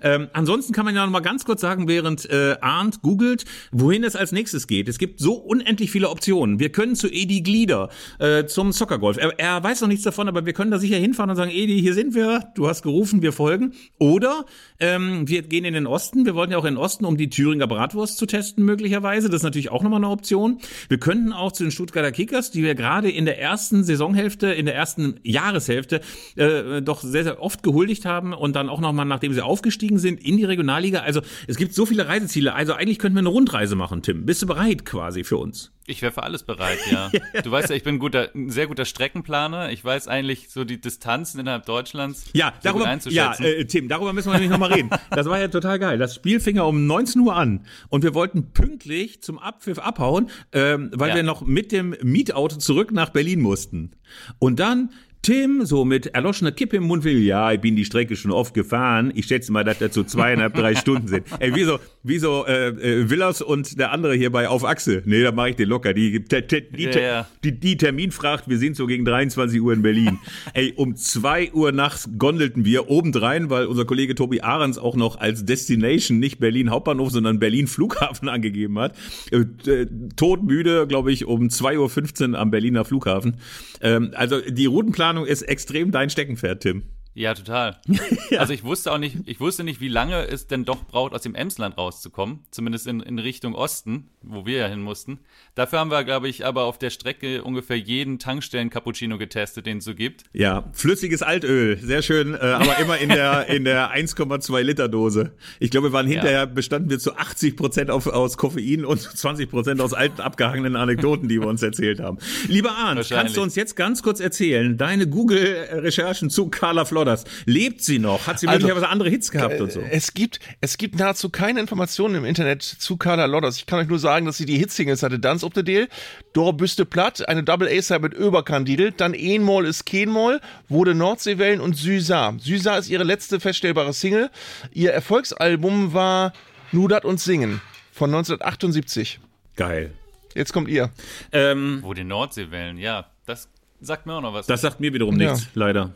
Ähm, 0.02 0.28
ansonsten 0.32 0.72
kann 0.72 0.84
man 0.84 0.96
ja 0.96 1.04
nochmal 1.04 1.22
ganz 1.22 1.44
kurz 1.44 1.60
sagen, 1.60 1.86
während 1.86 2.28
äh, 2.28 2.56
Arndt 2.60 3.02
googelt, 3.02 3.44
wohin 3.70 4.02
es 4.02 4.16
als 4.16 4.32
nächstes 4.32 4.66
geht. 4.66 4.88
Es 4.88 4.98
gibt 4.98 5.20
so 5.20 5.34
unendlich 5.34 5.92
viele 5.92 6.10
Optionen. 6.10 6.58
Wir 6.58 6.72
können 6.72 6.96
zu 6.96 7.08
Edi 7.08 7.42
Glieder, 7.42 7.90
äh, 8.18 8.46
zum 8.46 8.72
Soccergolf. 8.72 9.16
Er, 9.16 9.38
er 9.38 9.62
weiß 9.62 9.80
noch 9.80 9.88
nichts 9.88 10.02
davon, 10.02 10.28
aber 10.28 10.44
wir 10.44 10.52
können 10.52 10.72
da 10.72 10.78
sicher 10.78 10.96
hinfahren 10.96 11.30
und 11.30 11.36
sagen, 11.36 11.52
Edi, 11.52 11.80
hier 11.80 11.94
sind 11.94 12.14
wir, 12.14 12.50
du 12.56 12.68
hast 12.68 12.82
gerufen, 12.82 13.22
wir 13.22 13.32
folgen. 13.32 13.74
Oder 13.98 14.44
ähm, 14.80 15.28
wir 15.28 15.42
gehen 15.42 15.64
in 15.64 15.74
den 15.74 15.86
Osten. 15.86 16.26
Wir 16.26 16.34
wollten 16.34 16.52
ja 16.52 16.58
auch 16.58 16.64
in 16.64 16.74
den 16.74 16.82
Osten, 16.82 17.04
um 17.04 17.16
die 17.16 17.30
Thüringer 17.30 17.68
Bratwurst 17.68 18.18
zu 18.18 18.26
testen, 18.26 18.64
möglicherweise. 18.64 19.28
Das 19.28 19.36
ist 19.36 19.44
natürlich 19.44 19.70
auch 19.70 19.84
nochmal 19.84 20.00
eine 20.00 20.10
Option. 20.10 20.58
Wir 20.88 20.98
könnten 20.98 21.32
auch 21.32 21.52
zu 21.52 21.62
den 21.62 21.70
Stuttgarter 21.70 22.10
Kickers, 22.10 22.50
die 22.50 22.64
wir 22.64 22.74
gerade 22.74 23.08
in 23.08 23.24
der 23.24 23.40
ersten 23.40 23.84
Saisonhälfte, 23.84 24.48
in 24.48 24.66
der 24.66 24.74
ersten 24.74 25.20
Jahreshälfte 25.22 26.00
äh, 26.34 26.82
doch 26.88 27.02
sehr, 27.02 27.24
sehr 27.24 27.42
oft 27.42 27.62
gehuldigt 27.62 28.04
haben 28.04 28.32
und 28.32 28.56
dann 28.56 28.68
auch 28.68 28.80
nochmal, 28.80 29.06
nachdem 29.06 29.32
sie 29.32 29.44
aufgestiegen 29.44 29.98
sind, 29.98 30.22
in 30.24 30.36
die 30.36 30.44
Regionalliga. 30.44 31.00
Also 31.00 31.20
es 31.46 31.56
gibt 31.56 31.74
so 31.74 31.86
viele 31.86 32.08
Reiseziele. 32.08 32.54
Also 32.54 32.74
eigentlich 32.74 32.98
könnten 32.98 33.16
wir 33.16 33.20
eine 33.20 33.28
Rundreise 33.28 33.76
machen, 33.76 34.02
Tim. 34.02 34.26
Bist 34.26 34.42
du 34.42 34.46
bereit 34.46 34.84
quasi 34.84 35.24
für 35.24 35.36
uns? 35.36 35.72
Ich 35.90 36.02
wäre 36.02 36.12
für 36.12 36.22
alles 36.22 36.42
bereit, 36.42 36.78
ja. 36.90 37.10
Du 37.42 37.50
weißt 37.50 37.70
ja, 37.70 37.76
ich 37.76 37.82
bin 37.82 37.94
ein, 37.94 37.98
guter, 37.98 38.28
ein 38.34 38.50
sehr 38.50 38.66
guter 38.66 38.84
Streckenplaner. 38.84 39.72
Ich 39.72 39.82
weiß 39.82 40.06
eigentlich 40.06 40.50
so 40.50 40.64
die 40.64 40.78
Distanzen 40.78 41.40
innerhalb 41.40 41.64
Deutschlands 41.64 42.26
ja, 42.34 42.52
darüber, 42.62 42.94
Ja, 43.08 43.34
äh, 43.40 43.64
Tim, 43.64 43.88
darüber 43.88 44.12
müssen 44.12 44.28
wir 44.28 44.34
nämlich 44.34 44.50
nochmal 44.50 44.74
reden. 44.74 44.90
Das 45.10 45.26
war 45.26 45.40
ja 45.40 45.48
total 45.48 45.78
geil. 45.78 45.96
Das 45.96 46.14
Spiel 46.14 46.40
fing 46.40 46.56
ja 46.56 46.62
um 46.62 46.86
19 46.86 47.22
Uhr 47.22 47.34
an 47.34 47.64
und 47.88 48.04
wir 48.04 48.12
wollten 48.12 48.52
pünktlich 48.52 49.22
zum 49.22 49.38
Abpfiff 49.38 49.78
abhauen, 49.78 50.28
ähm, 50.52 50.90
weil 50.92 51.10
ja. 51.10 51.16
wir 51.16 51.22
noch 51.22 51.40
mit 51.40 51.72
dem 51.72 51.96
Mietauto 52.02 52.56
zurück 52.56 52.92
nach 52.92 53.08
Berlin 53.08 53.40
mussten. 53.40 53.92
Und 54.38 54.60
dann 54.60 54.90
Tim, 55.22 55.66
so 55.66 55.84
mit 55.84 56.06
erloschener 56.06 56.52
Kippe 56.52 56.76
im 56.76 56.84
Mund 56.84 57.04
will, 57.04 57.18
ja, 57.18 57.52
ich 57.52 57.60
bin 57.60 57.76
die 57.76 57.84
Strecke 57.84 58.16
schon 58.16 58.30
oft 58.30 58.54
gefahren. 58.54 59.12
Ich 59.14 59.26
schätze 59.26 59.52
mal, 59.52 59.64
dass 59.64 59.78
das 59.78 59.92
so 59.92 60.04
zweieinhalb, 60.04 60.54
drei 60.54 60.74
Stunden 60.76 61.08
sind. 61.08 61.26
Ey, 61.40 61.54
wieso, 61.54 61.80
wieso 62.02 62.46
äh, 62.46 62.68
äh, 62.68 63.10
Willers 63.10 63.42
und 63.42 63.78
der 63.78 63.92
andere 63.92 64.14
hier 64.14 64.30
bei 64.30 64.48
Auf 64.48 64.64
Achse? 64.64 65.02
Nee, 65.04 65.22
da 65.22 65.32
mache 65.32 65.50
ich 65.50 65.56
den 65.56 65.68
locker. 65.68 65.92
Die, 65.92 66.24
die, 66.24 66.70
die, 66.72 66.84
Ja, 66.84 67.28
die, 67.44 67.58
die 67.58 67.76
Terminfracht, 67.76 68.48
wir 68.48 68.58
sind 68.58 68.76
so 68.76 68.86
gegen 68.86 69.04
23 69.04 69.60
Uhr 69.60 69.72
in 69.72 69.82
Berlin. 69.82 70.18
Ey, 70.54 70.72
um 70.76 70.96
zwei 70.96 71.52
Uhr 71.52 71.72
nachts 71.72 72.08
gondelten 72.16 72.64
wir 72.64 72.88
obendrein, 72.88 73.50
weil 73.50 73.66
unser 73.66 73.84
Kollege 73.84 74.14
Tobi 74.14 74.40
Ahrens 74.40 74.78
auch 74.78 74.96
noch 74.96 75.18
als 75.18 75.44
Destination 75.44 76.20
nicht 76.20 76.38
Berlin 76.38 76.70
Hauptbahnhof, 76.70 77.10
sondern 77.10 77.38
Berlin 77.38 77.66
Flughafen 77.66 78.28
angegeben 78.28 78.78
hat. 78.78 78.96
Äh, 79.30 79.44
äh, 79.70 79.86
todmüde, 80.16 80.86
glaube 80.86 81.12
ich, 81.12 81.26
um 81.26 81.48
2.15 81.48 82.30
Uhr 82.32 82.38
am 82.38 82.50
Berliner 82.50 82.84
Flughafen. 82.84 83.36
Ähm, 83.80 84.12
also 84.14 84.40
die 84.40 84.66
Routenplanung 84.66 85.07
ist 85.24 85.42
extrem 85.42 85.90
dein 85.90 86.10
Steckenpferd, 86.10 86.62
Tim. 86.62 86.84
Ja, 87.14 87.34
total. 87.34 87.80
Also 88.38 88.52
ich 88.52 88.62
wusste 88.62 88.92
auch 88.92 88.98
nicht, 88.98 89.16
ich 89.24 89.40
wusste 89.40 89.64
nicht, 89.64 89.80
wie 89.80 89.88
lange 89.88 90.26
es 90.28 90.46
denn 90.46 90.64
doch 90.64 90.84
braucht, 90.84 91.14
aus 91.14 91.22
dem 91.22 91.34
Emsland 91.34 91.78
rauszukommen. 91.78 92.40
Zumindest 92.50 92.86
in, 92.86 93.00
in 93.00 93.18
Richtung 93.18 93.54
Osten, 93.54 94.10
wo 94.22 94.44
wir 94.44 94.58
ja 94.58 94.66
hin 94.68 94.82
mussten. 94.82 95.20
Dafür 95.54 95.78
haben 95.78 95.90
wir, 95.90 96.04
glaube 96.04 96.28
ich, 96.28 96.44
aber 96.44 96.64
auf 96.64 96.78
der 96.78 96.90
Strecke 96.90 97.42
ungefähr 97.42 97.78
jeden 97.78 98.18
Tankstellen-Cappuccino 98.18 99.16
getestet, 99.16 99.66
den 99.66 99.78
es 99.78 99.84
so 99.84 99.94
gibt. 99.94 100.24
Ja, 100.34 100.68
flüssiges 100.72 101.22
Altöl, 101.22 101.78
sehr 101.78 102.02
schön, 102.02 102.34
äh, 102.34 102.38
aber 102.38 102.78
immer 102.80 102.98
in 102.98 103.08
der 103.08 103.48
in 103.48 103.64
der 103.64 103.94
1,2 103.94 104.60
Liter 104.60 104.88
Dose. 104.88 105.32
Ich 105.58 105.70
glaube, 105.70 105.88
wir 105.88 105.92
waren 105.92 106.06
hinterher 106.06 106.46
bestanden 106.46 106.90
wir 106.90 106.98
zu 106.98 107.16
80 107.16 107.56
Prozent 107.56 107.90
aus 107.90 108.36
Koffein 108.36 108.84
und 108.84 109.00
zu 109.00 109.14
20 109.14 109.50
Prozent 109.50 109.80
aus 109.80 109.94
alten 109.94 110.20
abgehangenen 110.20 110.76
Anekdoten, 110.76 111.28
die 111.28 111.40
wir 111.40 111.48
uns 111.48 111.62
erzählt 111.62 112.00
haben. 112.00 112.18
Lieber 112.46 112.72
Arndt, 112.72 113.08
kannst 113.08 113.36
du 113.36 113.42
uns 113.42 113.54
jetzt 113.56 113.74
ganz 113.74 114.02
kurz 114.02 114.20
erzählen, 114.20 114.76
deine 114.76 115.08
Google-Recherchen 115.08 116.30
zu 116.30 116.48
Carla 116.48 116.84
Flodders, 117.16 117.24
lebt 117.46 117.82
sie 117.82 117.98
noch? 117.98 118.26
Hat 118.26 118.38
sie 118.38 118.46
Also, 118.48 118.58
möglicherweise 118.60 118.88
andere 118.88 119.08
Hits 119.10 119.30
gehabt 119.30 119.60
und 119.60 119.72
so? 119.72 119.80
Es 119.80 120.14
gibt, 120.14 120.40
es 120.60 120.78
gibt 120.78 120.98
nahezu 120.98 121.30
keine 121.30 121.60
Informationen 121.60 122.16
im 122.16 122.24
Internet 122.24 122.62
zu 122.62 122.96
Carla 122.96 123.24
Lodders. 123.26 123.56
Ich 123.56 123.66
kann 123.66 123.78
euch 123.78 123.88
nur 123.88 123.98
sagen, 123.98 124.26
dass 124.26 124.36
sie 124.36 124.46
die 124.46 124.58
Hitsingles 124.58 125.02
hatte. 125.02 125.18
Dance 125.18 125.44
op 125.44 125.54
the 125.54 125.64
Deal, 125.64 125.88
Dor 126.32 126.56
Büste 126.56 126.84
Platt, 126.84 127.28
eine 127.28 127.42
Double 127.42 127.68
A-Side 127.68 128.00
mit 128.00 128.14
Öberkandidel, 128.14 128.92
dann 128.92 129.14
Eenmol 129.14 129.66
ist 129.66 129.86
Kenmol, 129.86 130.40
wurde 130.68 130.94
Nordseewellen 130.94 131.60
und 131.60 131.74
Süsa. 131.74 132.34
Süsa 132.38 132.76
ist 132.76 132.88
ihre 132.90 133.04
letzte 133.04 133.40
feststellbare 133.40 133.92
Single. 133.92 134.30
Ihr 134.72 134.92
Erfolgsalbum 134.92 135.92
war 135.94 136.32
Nudat 136.72 137.04
und 137.04 137.18
Singen 137.20 137.60
von 137.92 138.10
1978. 138.10 139.20
Geil. 139.56 139.92
Jetzt 140.34 140.52
kommt 140.52 140.68
ihr. 140.68 140.90
Ähm, 141.32 141.80
Wo 141.82 141.94
die 141.94 142.04
Nordseewellen, 142.04 142.78
ja, 142.78 143.06
das 143.26 143.48
sagt 143.80 144.06
mir 144.06 144.14
auch 144.14 144.20
noch 144.20 144.34
was. 144.34 144.46
Das 144.46 144.60
sagt 144.60 144.78
mir 144.80 144.92
wiederum 144.92 145.18
Ja. 145.20 145.32
nichts, 145.32 145.48
leider. 145.54 145.90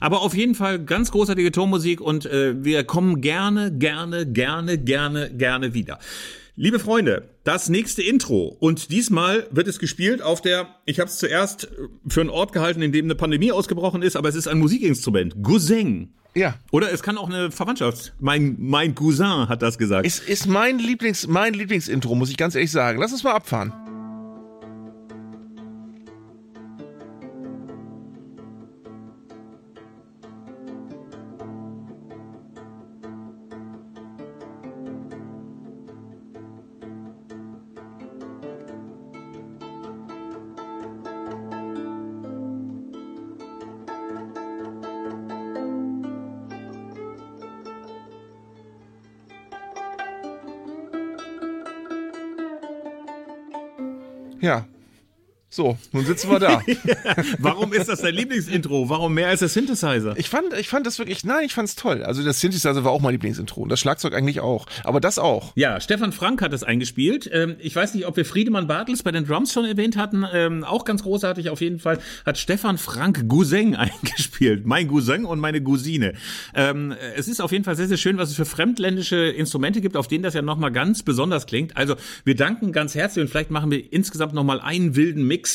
Aber 0.00 0.22
auf 0.22 0.34
jeden 0.34 0.54
Fall 0.54 0.84
ganz 0.84 1.10
großartige 1.10 1.52
Tonmusik 1.52 2.00
und 2.00 2.26
äh, 2.26 2.64
wir 2.64 2.84
kommen 2.84 3.20
gerne, 3.20 3.72
gerne, 3.72 4.26
gerne, 4.26 4.78
gerne, 4.78 5.30
gerne 5.30 5.74
wieder. 5.74 5.98
Liebe 6.58 6.78
Freunde, 6.78 7.28
das 7.44 7.68
nächste 7.68 8.02
Intro 8.02 8.56
und 8.58 8.90
diesmal 8.90 9.46
wird 9.50 9.68
es 9.68 9.78
gespielt 9.78 10.22
auf 10.22 10.40
der, 10.40 10.68
ich 10.86 11.00
habe 11.00 11.10
es 11.10 11.18
zuerst 11.18 11.68
für 12.08 12.22
einen 12.22 12.30
Ort 12.30 12.52
gehalten, 12.52 12.80
in 12.80 12.92
dem 12.92 13.04
eine 13.04 13.14
Pandemie 13.14 13.52
ausgebrochen 13.52 14.00
ist, 14.00 14.16
aber 14.16 14.30
es 14.30 14.34
ist 14.34 14.48
ein 14.48 14.58
Musikinstrument, 14.58 15.42
Guzeng. 15.42 16.14
Ja. 16.34 16.54
Oder 16.70 16.92
es 16.92 17.02
kann 17.02 17.18
auch 17.18 17.28
eine 17.28 17.50
Verwandtschaft. 17.50 18.14
Mein, 18.20 18.56
mein 18.58 18.94
Cousin 18.94 19.48
hat 19.48 19.60
das 19.60 19.76
gesagt. 19.76 20.06
Ist, 20.06 20.26
ist 20.26 20.46
mein 20.46 20.78
Lieblings, 20.78 21.26
mein 21.26 21.52
Lieblingsintro, 21.52 22.14
muss 22.14 22.30
ich 22.30 22.38
ganz 22.38 22.54
ehrlich 22.54 22.70
sagen. 22.70 23.00
Lass 23.00 23.12
uns 23.12 23.22
mal 23.22 23.32
abfahren. 23.32 23.72
Ja. 54.46 54.64
So, 55.56 55.78
nun 55.90 56.04
sitzen 56.04 56.30
wir 56.30 56.38
da. 56.38 56.60
Warum 57.38 57.72
ist 57.72 57.88
das 57.88 58.02
dein 58.02 58.12
Lieblingsintro? 58.12 58.90
Warum 58.90 59.14
mehr 59.14 59.28
als 59.28 59.40
der 59.40 59.48
Synthesizer? 59.48 60.12
Ich 60.18 60.28
fand, 60.28 60.52
ich 60.52 60.68
fand 60.68 60.86
das 60.86 60.98
wirklich, 60.98 61.24
nein, 61.24 61.46
ich 61.46 61.54
fand's 61.54 61.76
toll. 61.76 62.02
Also 62.02 62.22
das 62.22 62.40
Synthesizer 62.40 62.84
war 62.84 62.92
auch 62.92 63.00
mein 63.00 63.12
Lieblingsintro 63.12 63.62
und 63.62 63.70
das 63.70 63.80
Schlagzeug 63.80 64.12
eigentlich 64.12 64.40
auch. 64.40 64.66
Aber 64.84 65.00
das 65.00 65.18
auch. 65.18 65.52
Ja, 65.54 65.80
Stefan 65.80 66.12
Frank 66.12 66.42
hat 66.42 66.52
es 66.52 66.62
eingespielt. 66.62 67.30
Ähm, 67.32 67.56
ich 67.58 67.74
weiß 67.74 67.94
nicht, 67.94 68.06
ob 68.06 68.18
wir 68.18 68.26
Friedemann 68.26 68.66
Bartels 68.66 69.02
bei 69.02 69.12
den 69.12 69.24
Drums 69.24 69.50
schon 69.50 69.64
erwähnt 69.64 69.96
hatten. 69.96 70.26
Ähm, 70.30 70.62
auch 70.62 70.84
ganz 70.84 71.02
großartig 71.02 71.48
auf 71.48 71.62
jeden 71.62 71.78
Fall 71.78 72.00
hat 72.26 72.36
Stefan 72.36 72.76
Frank 72.76 73.26
Guzeng 73.26 73.74
eingespielt. 73.76 74.66
Mein 74.66 74.88
Guzeng 74.88 75.24
und 75.24 75.40
meine 75.40 75.62
Cousine. 75.62 76.12
Ähm, 76.54 76.94
es 77.16 77.28
ist 77.28 77.40
auf 77.40 77.52
jeden 77.52 77.64
Fall 77.64 77.76
sehr, 77.76 77.88
sehr 77.88 77.96
schön, 77.96 78.18
was 78.18 78.28
es 78.28 78.36
für 78.36 78.44
fremdländische 78.44 79.16
Instrumente 79.16 79.80
gibt, 79.80 79.96
auf 79.96 80.06
denen 80.06 80.22
das 80.22 80.34
ja 80.34 80.42
nochmal 80.42 80.70
ganz 80.70 81.02
besonders 81.02 81.46
klingt. 81.46 81.78
Also 81.78 81.96
wir 82.24 82.36
danken 82.36 82.72
ganz 82.72 82.94
herzlich 82.94 83.22
und 83.22 83.30
vielleicht 83.30 83.50
machen 83.50 83.70
wir 83.70 83.90
insgesamt 83.90 84.34
nochmal 84.34 84.60
einen 84.60 84.96
wilden 84.96 85.26
Mix 85.26 85.45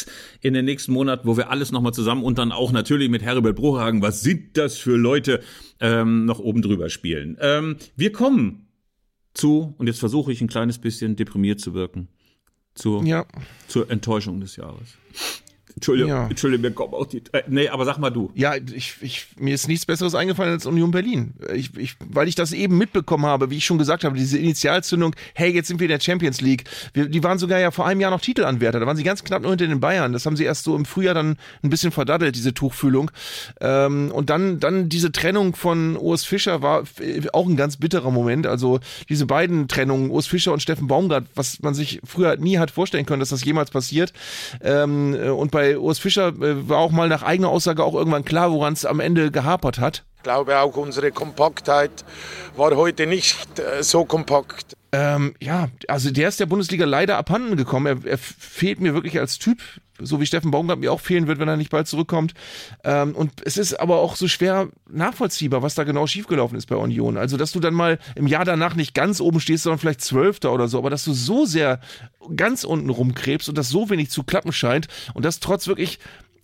in 0.41 0.53
den 0.53 0.65
nächsten 0.65 0.91
Monaten, 0.93 1.27
wo 1.27 1.37
wir 1.37 1.49
alles 1.49 1.71
nochmal 1.71 1.93
zusammen 1.93 2.23
und 2.23 2.37
dann 2.37 2.51
auch 2.51 2.71
natürlich 2.71 3.09
mit 3.09 3.21
Herbert 3.21 3.55
Bruchhagen, 3.55 4.01
was 4.01 4.21
sind 4.21 4.57
das 4.57 4.77
für 4.77 4.95
Leute, 4.97 5.41
ähm, 5.79 6.25
noch 6.25 6.39
oben 6.39 6.61
drüber 6.61 6.89
spielen. 6.89 7.37
Ähm, 7.39 7.77
wir 7.95 8.11
kommen 8.11 8.67
zu, 9.33 9.73
und 9.77 9.87
jetzt 9.87 9.99
versuche 9.99 10.31
ich 10.31 10.41
ein 10.41 10.47
kleines 10.47 10.77
bisschen 10.77 11.15
deprimiert 11.15 11.59
zu 11.59 11.73
wirken, 11.73 12.07
zur, 12.75 13.03
Ja. 13.05 13.25
zur 13.67 13.89
Enttäuschung 13.89 14.39
des 14.41 14.55
Jahres. 14.57 14.97
Entschuldigung, 15.75 16.09
Ja. 16.11 16.27
Entschuldigung, 16.27 16.61
mir 16.63 16.71
kommen 16.71 16.93
auch 16.93 17.05
die. 17.05 17.21
Äh, 17.31 17.43
nee, 17.47 17.67
aber 17.69 17.85
sag 17.85 17.97
mal 17.97 18.09
du. 18.09 18.31
Ja, 18.35 18.55
ich, 18.55 18.95
ich, 19.01 19.27
mir 19.37 19.53
ist 19.55 19.67
nichts 19.67 19.85
Besseres 19.85 20.15
eingefallen 20.15 20.51
als 20.53 20.65
Union 20.65 20.91
Berlin. 20.91 21.33
Ich, 21.53 21.75
ich, 21.77 21.95
weil 22.09 22.27
ich 22.27 22.35
das 22.35 22.51
eben 22.53 22.77
mitbekommen 22.77 23.25
habe, 23.25 23.49
wie 23.49 23.57
ich 23.57 23.65
schon 23.65 23.77
gesagt 23.77 24.03
habe, 24.03 24.17
diese 24.17 24.37
Initialzündung, 24.37 25.15
hey, 25.33 25.51
jetzt 25.51 25.67
sind 25.67 25.79
wir 25.79 25.85
in 25.85 25.91
der 25.91 25.99
Champions 25.99 26.41
League. 26.41 26.63
Wir, 26.93 27.07
die 27.07 27.23
waren 27.23 27.37
sogar 27.37 27.59
ja 27.59 27.71
vor 27.71 27.85
einem 27.87 28.01
Jahr 28.01 28.11
noch 28.11 28.21
Titelanwärter. 28.21 28.79
Da 28.79 28.85
waren 28.85 28.97
sie 28.97 29.03
ganz 29.03 29.23
knapp 29.23 29.41
nur 29.41 29.51
hinter 29.51 29.67
den 29.67 29.79
Bayern. 29.79 30.13
Das 30.13 30.25
haben 30.25 30.35
sie 30.35 30.43
erst 30.43 30.63
so 30.63 30.75
im 30.75 30.85
Frühjahr 30.85 31.13
dann 31.13 31.37
ein 31.63 31.69
bisschen 31.69 31.91
verdaddelt, 31.91 32.35
diese 32.35 32.53
Tuchfühlung. 32.53 33.11
Ähm, 33.59 34.11
und 34.11 34.29
dann, 34.29 34.59
dann 34.59 34.89
diese 34.89 35.11
Trennung 35.11 35.55
von 35.55 35.97
Urs 35.97 36.23
Fischer 36.25 36.61
war 36.61 36.81
f- 36.81 37.27
auch 37.33 37.47
ein 37.47 37.55
ganz 37.57 37.77
bitterer 37.77 38.11
Moment. 38.11 38.47
Also 38.47 38.79
diese 39.09 39.25
beiden 39.25 39.67
Trennungen, 39.67 40.11
Urs 40.11 40.27
Fischer 40.27 40.53
und 40.53 40.61
Steffen 40.61 40.87
Baumgart, 40.87 41.25
was 41.35 41.61
man 41.61 41.73
sich 41.73 41.99
früher 42.03 42.35
nie 42.37 42.57
hat 42.57 42.71
vorstellen 42.71 43.05
können, 43.05 43.19
dass 43.19 43.29
das 43.29 43.43
jemals 43.43 43.71
passiert. 43.71 44.13
Ähm, 44.61 45.13
äh, 45.15 45.29
und 45.29 45.51
bei 45.51 45.60
Urs 45.77 45.99
Fischer 45.99 46.29
äh, 46.29 46.69
war 46.69 46.79
auch 46.79 46.91
mal 46.91 47.07
nach 47.09 47.23
eigener 47.23 47.49
Aussage 47.49 47.83
auch 47.83 47.93
irgendwann 47.93 48.25
klar, 48.25 48.51
woran 48.51 48.73
es 48.73 48.85
am 48.85 48.99
Ende 48.99 49.31
gehapert 49.31 49.79
hat. 49.79 50.03
Ich 50.21 50.23
glaube 50.23 50.59
auch 50.59 50.77
unsere 50.77 51.11
Kompaktheit 51.11 52.05
war 52.55 52.75
heute 52.75 53.07
nicht 53.07 53.57
äh, 53.57 53.81
so 53.81 54.05
kompakt. 54.05 54.77
Ähm, 54.91 55.33
ja, 55.41 55.69
also 55.87 56.11
der 56.11 56.29
ist 56.29 56.39
der 56.39 56.45
Bundesliga 56.45 56.85
leider 56.85 57.17
abhanden 57.17 57.57
gekommen. 57.57 57.87
Er, 57.87 58.11
er 58.11 58.17
fehlt 58.19 58.79
mir 58.79 58.93
wirklich 58.93 59.19
als 59.19 59.39
Typ, 59.39 59.57
so 59.99 60.21
wie 60.21 60.27
Steffen 60.27 60.51
Baumgart 60.51 60.77
mir 60.77 60.93
auch 60.93 60.99
fehlen 60.99 61.25
wird, 61.25 61.39
wenn 61.39 61.47
er 61.47 61.57
nicht 61.57 61.71
bald 61.71 61.87
zurückkommt. 61.87 62.35
Ähm, 62.83 63.15
und 63.15 63.31
es 63.45 63.57
ist 63.57 63.79
aber 63.79 63.97
auch 63.97 64.15
so 64.15 64.27
schwer 64.27 64.69
nachvollziehbar, 64.87 65.63
was 65.63 65.73
da 65.73 65.85
genau 65.85 66.05
schiefgelaufen 66.05 66.55
ist 66.55 66.67
bei 66.67 66.75
Union. 66.75 67.17
Also, 67.17 67.35
dass 67.35 67.51
du 67.51 67.59
dann 67.59 67.73
mal 67.73 67.97
im 68.13 68.27
Jahr 68.27 68.45
danach 68.45 68.75
nicht 68.75 68.93
ganz 68.93 69.21
oben 69.21 69.39
stehst, 69.39 69.63
sondern 69.63 69.79
vielleicht 69.79 70.01
Zwölfter 70.01 70.53
oder 70.53 70.67
so, 70.67 70.77
aber 70.77 70.91
dass 70.91 71.03
du 71.03 71.13
so 71.13 71.45
sehr 71.45 71.79
ganz 72.35 72.63
unten 72.63 72.91
rumkrebst 72.91 73.49
und 73.49 73.57
das 73.57 73.69
so 73.69 73.89
wenig 73.89 74.11
zu 74.11 74.21
klappen 74.21 74.53
scheint 74.53 74.87
und 75.15 75.25
das 75.25 75.39
trotz 75.39 75.67
wirklich 75.67 75.97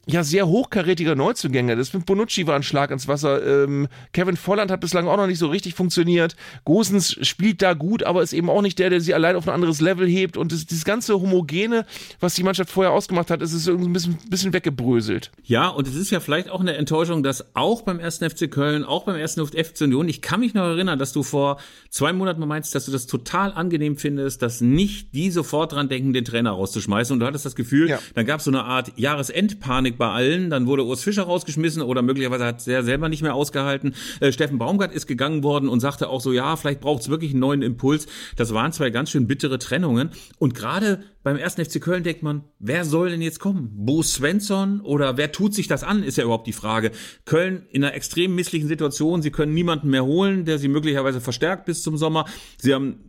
ja, 0.10 0.24
sehr 0.24 0.48
hochkarätiger 0.48 1.16
Neuzugänge. 1.16 1.76
Das 1.76 1.94
mit 1.94 2.06
Bonucci 2.06 2.48
war 2.48 2.56
ein 2.56 2.64
Schlag 2.64 2.92
ins 2.92 3.10
Wasser. 3.10 3.64
Ähm, 3.66 3.90
Kevin 4.14 4.38
Volland 4.38 4.72
hat 4.72 4.80
bislang 4.80 5.08
auch 5.08 5.18
noch 5.18 5.28
nicht 5.28 5.40
so 5.40 5.48
richtig 5.48 5.74
funktioniert. 5.74 6.38
Gosens 6.64 7.18
spielt 7.28 7.62
da 7.62 7.74
gut, 7.74 8.04
aber 8.04 8.24
ist 8.24 8.32
eben 8.32 8.50
auch 8.50 8.62
nicht 8.62 8.80
der, 8.80 8.90
der 8.90 9.02
sie 9.02 9.14
allein 9.14 9.36
auf 9.36 9.48
ein 9.48 9.54
anderes 9.54 9.82
Level 9.82 10.08
hebt. 10.08 10.38
Und 10.38 10.54
das, 10.54 10.66
dieses 10.66 10.86
ganze 10.86 11.16
Homogene, 11.16 11.86
was 12.22 12.36
die 12.36 12.44
Mannschaft 12.44 12.70
vorher 12.70 12.94
ausgemacht 12.94 13.30
hat, 13.30 13.42
ist 13.42 13.52
es 13.52 13.68
irgendwie 13.68 13.90
ein 13.90 13.94
bisschen, 13.94 14.18
bisschen 14.30 14.54
weggebröselt. 14.54 15.32
Ja, 15.44 15.68
und 15.68 15.88
es 15.88 15.96
ist 15.96 16.10
ja 16.10 16.22
vielleicht 16.22 16.50
auch 16.50 16.62
eine 16.62 16.76
Enttäuschung, 16.76 17.22
dass 17.22 17.54
auch 17.54 17.82
beim 17.82 18.00
1. 18.00 18.20
FC 18.20 18.50
Köln, 18.50 18.86
auch 18.86 19.04
beim 19.04 19.16
1. 19.16 19.36
FC 19.36 19.82
Union, 19.82 20.08
ich 20.08 20.22
kann 20.22 20.40
mich 20.40 20.54
noch 20.54 20.64
erinnern, 20.64 21.00
dass 21.00 21.12
du 21.12 21.22
vor 21.22 21.60
zwei 21.90 22.14
Monaten 22.14 22.40
mal 22.40 22.46
meinst, 22.46 22.74
dass 22.76 22.86
du 22.86 22.94
das 22.94 23.08
total 23.08 23.52
angenehm 23.52 23.98
findest, 23.98 24.42
dass 24.42 24.62
nicht 24.62 25.14
die 25.14 25.32
sofort 25.32 25.74
dran 25.74 25.90
denken, 25.90 26.14
den 26.14 26.24
Trainer 26.24 26.52
rauszuschmeißen. 26.52 27.14
Und 27.14 27.20
du 27.20 27.26
hattest 27.26 27.46
das 27.46 27.56
Gefühl, 27.56 28.00
dann 28.16 28.26
gab 28.26 28.40
es 28.40 28.46
so 28.46 28.52
eine 28.52 28.64
Art 28.64 28.94
Jahresendpanik 28.96 29.97
bei 29.98 30.10
allen. 30.10 30.50
Dann 30.50 30.68
wurde 30.68 30.86
Urs 30.86 31.04
Fischer 31.04 31.24
rausgeschmissen 31.24 31.82
oder 31.82 32.02
möglicherweise 32.02 32.46
hat 32.46 32.68
er 32.68 32.84
selber 32.84 33.10
nicht 33.10 33.22
mehr 33.22 33.36
ausgehalten. 33.36 33.96
Äh, 34.20 34.32
Steffen 34.32 34.58
Baumgart 34.58 34.94
ist 34.94 35.08
gegangen 35.08 35.44
worden 35.44 35.70
und 35.70 35.80
sagte 35.80 36.10
auch 36.10 36.22
so, 36.22 36.32
ja, 36.32 36.56
vielleicht 36.56 36.82
braucht 36.82 37.02
es 37.02 37.10
wirklich 37.10 37.32
einen 37.32 37.40
neuen 37.40 37.62
Impuls. 37.62 38.08
Das 38.36 38.54
waren 38.54 38.72
zwei 38.72 38.90
ganz 38.90 39.10
schön 39.10 39.28
bittere 39.28 39.60
Trennungen. 39.60 40.12
Und 40.40 40.56
gerade 40.56 41.04
beim 41.28 41.36
ersten 41.36 41.66
FC 41.66 41.82
Köln 41.82 42.04
denkt 42.04 42.24
man, 42.24 42.46
wer 42.58 42.86
soll 42.86 43.10
denn 43.10 43.22
jetzt 43.22 43.42
kommen? 43.42 43.70
Bo 43.74 44.02
Svensson 44.02 44.80
oder 44.80 45.18
wer 45.18 45.34
tut 45.34 45.54
sich 45.54 45.68
das 45.68 45.84
an, 45.84 46.02
ist 46.02 46.18
ja 46.18 46.24
überhaupt 46.24 46.48
die 46.48 46.54
Frage. 46.54 46.92
Köln 47.26 47.66
in 47.70 47.84
einer 47.84 47.94
extrem 47.96 48.34
misslichen 48.34 48.70
Situation, 48.70 49.22
sie 49.22 49.30
können 49.30 49.54
niemanden 49.54 49.90
mehr 49.90 50.06
holen, 50.06 50.46
der 50.46 50.58
sie 50.58 50.70
möglicherweise 50.70 51.20
verstärkt 51.20 51.66
bis 51.66 51.84
zum 51.84 51.98
Sommer. 51.98 52.28
Sie 52.58 52.74
haben 52.74 53.08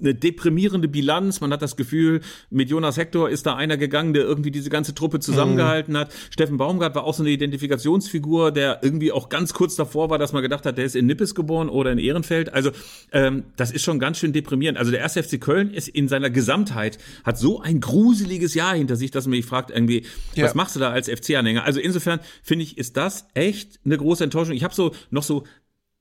eine 0.00 0.14
deprimierende 0.14 0.88
Bilanz. 0.88 1.40
Man 1.40 1.52
hat 1.52 1.62
das 1.62 1.76
Gefühl, 1.76 2.20
mit 2.50 2.70
Jonas 2.70 2.96
Hector 2.96 3.28
ist 3.28 3.46
da 3.46 3.54
einer 3.54 3.76
gegangen, 3.76 4.14
der 4.14 4.24
irgendwie 4.24 4.50
diese 4.50 4.70
ganze 4.70 4.94
Truppe 4.94 5.20
zusammengehalten 5.20 5.96
hat. 5.96 6.12
Steffen 6.30 6.56
Baumgart 6.56 6.94
war 6.94 7.04
auch 7.04 7.14
so 7.14 7.22
eine 7.22 7.30
Identifikationsfigur, 7.30 8.50
der 8.52 8.80
irgendwie 8.82 9.12
auch 9.12 9.28
ganz 9.28 9.52
kurz 9.52 9.76
davor 9.76 10.10
war, 10.10 10.18
dass 10.18 10.32
man 10.32 10.42
gedacht 10.42 10.66
hat, 10.66 10.78
der 10.78 10.84
ist 10.84 10.96
in 10.96 11.06
Nippes 11.06 11.34
geboren 11.34 11.68
oder 11.68 11.92
in 11.92 11.98
Ehrenfeld. 11.98 12.52
Also 12.52 12.70
ähm, 13.12 13.44
das 13.56 13.70
ist 13.70 13.82
schon 13.82 13.98
ganz 13.98 14.18
schön 14.18 14.32
deprimierend. 14.32 14.78
Also 14.78 14.90
der 14.90 15.00
erste 15.00 15.22
FC 15.22 15.40
Köln 15.40 15.70
ist 15.70 15.88
in 15.88 16.08
seiner 16.08 16.30
Gesamtheit, 16.30 16.98
hat 17.24 17.38
so 17.38 17.49
ein 17.58 17.80
gruseliges 17.80 18.54
Jahr 18.54 18.76
hinter 18.76 18.94
sich, 18.94 19.10
dass 19.10 19.26
man 19.26 19.36
mich 19.36 19.46
fragt, 19.46 19.70
irgendwie, 19.70 20.06
ja. 20.34 20.44
was 20.44 20.54
machst 20.54 20.76
du 20.76 20.80
da 20.80 20.90
als 20.90 21.08
FC-Anhänger? 21.08 21.64
Also 21.64 21.80
insofern 21.80 22.20
finde 22.42 22.64
ich, 22.64 22.78
ist 22.78 22.96
das 22.96 23.26
echt 23.34 23.80
eine 23.84 23.98
große 23.98 24.22
Enttäuschung. 24.22 24.54
Ich 24.54 24.62
habe 24.62 24.74
so 24.74 24.94
noch 25.10 25.24
so 25.24 25.44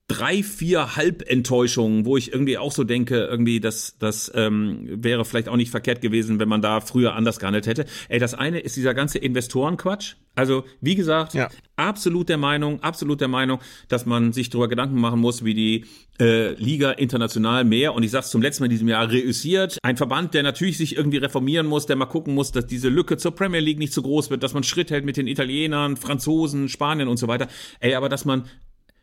drei, 0.10 0.43
vier 0.43 0.97
Halbenttäuschungen, 0.97 2.03
wo 2.03 2.18
ich 2.18 2.34
irgendwie 2.34 2.57
auch 2.57 2.72
so 2.72 2.84
denke, 2.84 3.26
irgendwie, 3.26 3.60
das, 3.60 3.95
das 3.99 4.30
ähm, 4.36 5.03
wäre 5.03 5.24
vielleicht 5.24 5.47
auch 5.47 5.55
nicht 5.55 5.70
verkehrt 5.72 6.01
gewesen, 6.01 6.39
wenn 6.39 6.49
man 6.49 6.62
da 6.62 6.82
früher 6.82 7.16
anders 7.16 7.39
gehandelt 7.39 7.68
hätte. 7.68 7.86
Ey, 8.10 8.20
das 8.20 8.34
eine 8.34 8.60
ist 8.60 8.76
dieser 8.76 8.93
ganze 8.93 9.20
Investorenquatsch. 9.20 10.16
Also, 10.36 10.64
wie 10.82 10.95
gesagt, 10.95 11.34
ja. 11.34 11.49
absolut 11.76 12.28
der 12.28 12.38
Meinung, 12.38 12.82
absolut 12.82 13.22
der 13.22 13.28
Meinung, 13.28 13.60
dass 13.88 14.05
man 14.05 14.34
sich 14.34 14.49
darüber 14.49 14.68
Gedanken 14.68 14.99
machen 14.99 15.20
muss, 15.20 15.45
wie 15.45 15.53
die 15.53 15.86
äh, 16.20 16.53
Liga 16.53 16.91
international 16.91 17.64
mehr, 17.64 17.93
und 17.93 18.03
ich 18.03 18.12
sag's 18.12 18.32
zum 18.32 18.41
letzten 18.41 18.64
Mal 18.64 18.66
in 18.66 18.72
diesem 18.72 18.88
Jahr, 18.88 19.12
reüssiert. 19.12 19.78
Ein 19.84 19.97
Verband, 19.97 20.34
der 20.34 20.43
natürlich 20.43 20.78
sich 20.78 20.95
irgendwie 20.95 21.18
reformieren 21.18 21.68
muss, 21.68 21.86
der 21.86 21.95
mal 21.95 22.05
gucken 22.05 22.34
muss, 22.34 22.51
dass 22.51 22.66
diese 22.66 22.89
Lücke 22.89 23.18
zur 23.18 23.36
Premier 23.36 23.60
League 23.60 23.80
nicht 23.80 23.93
zu 23.93 24.01
groß 24.01 24.30
wird, 24.32 24.41
dass 24.41 24.53
man 24.53 24.64
Schritt 24.64 24.89
hält 24.91 25.05
mit 25.05 25.18
den 25.18 25.28
Italienern, 25.28 25.97
Franzosen, 25.97 26.68
Spaniern 26.68 27.10
und 27.10 27.18
so 27.18 27.28
weiter. 27.28 27.47
Ey, 27.80 27.93
aber 27.95 28.10
dass 28.10 28.26
man 28.26 28.45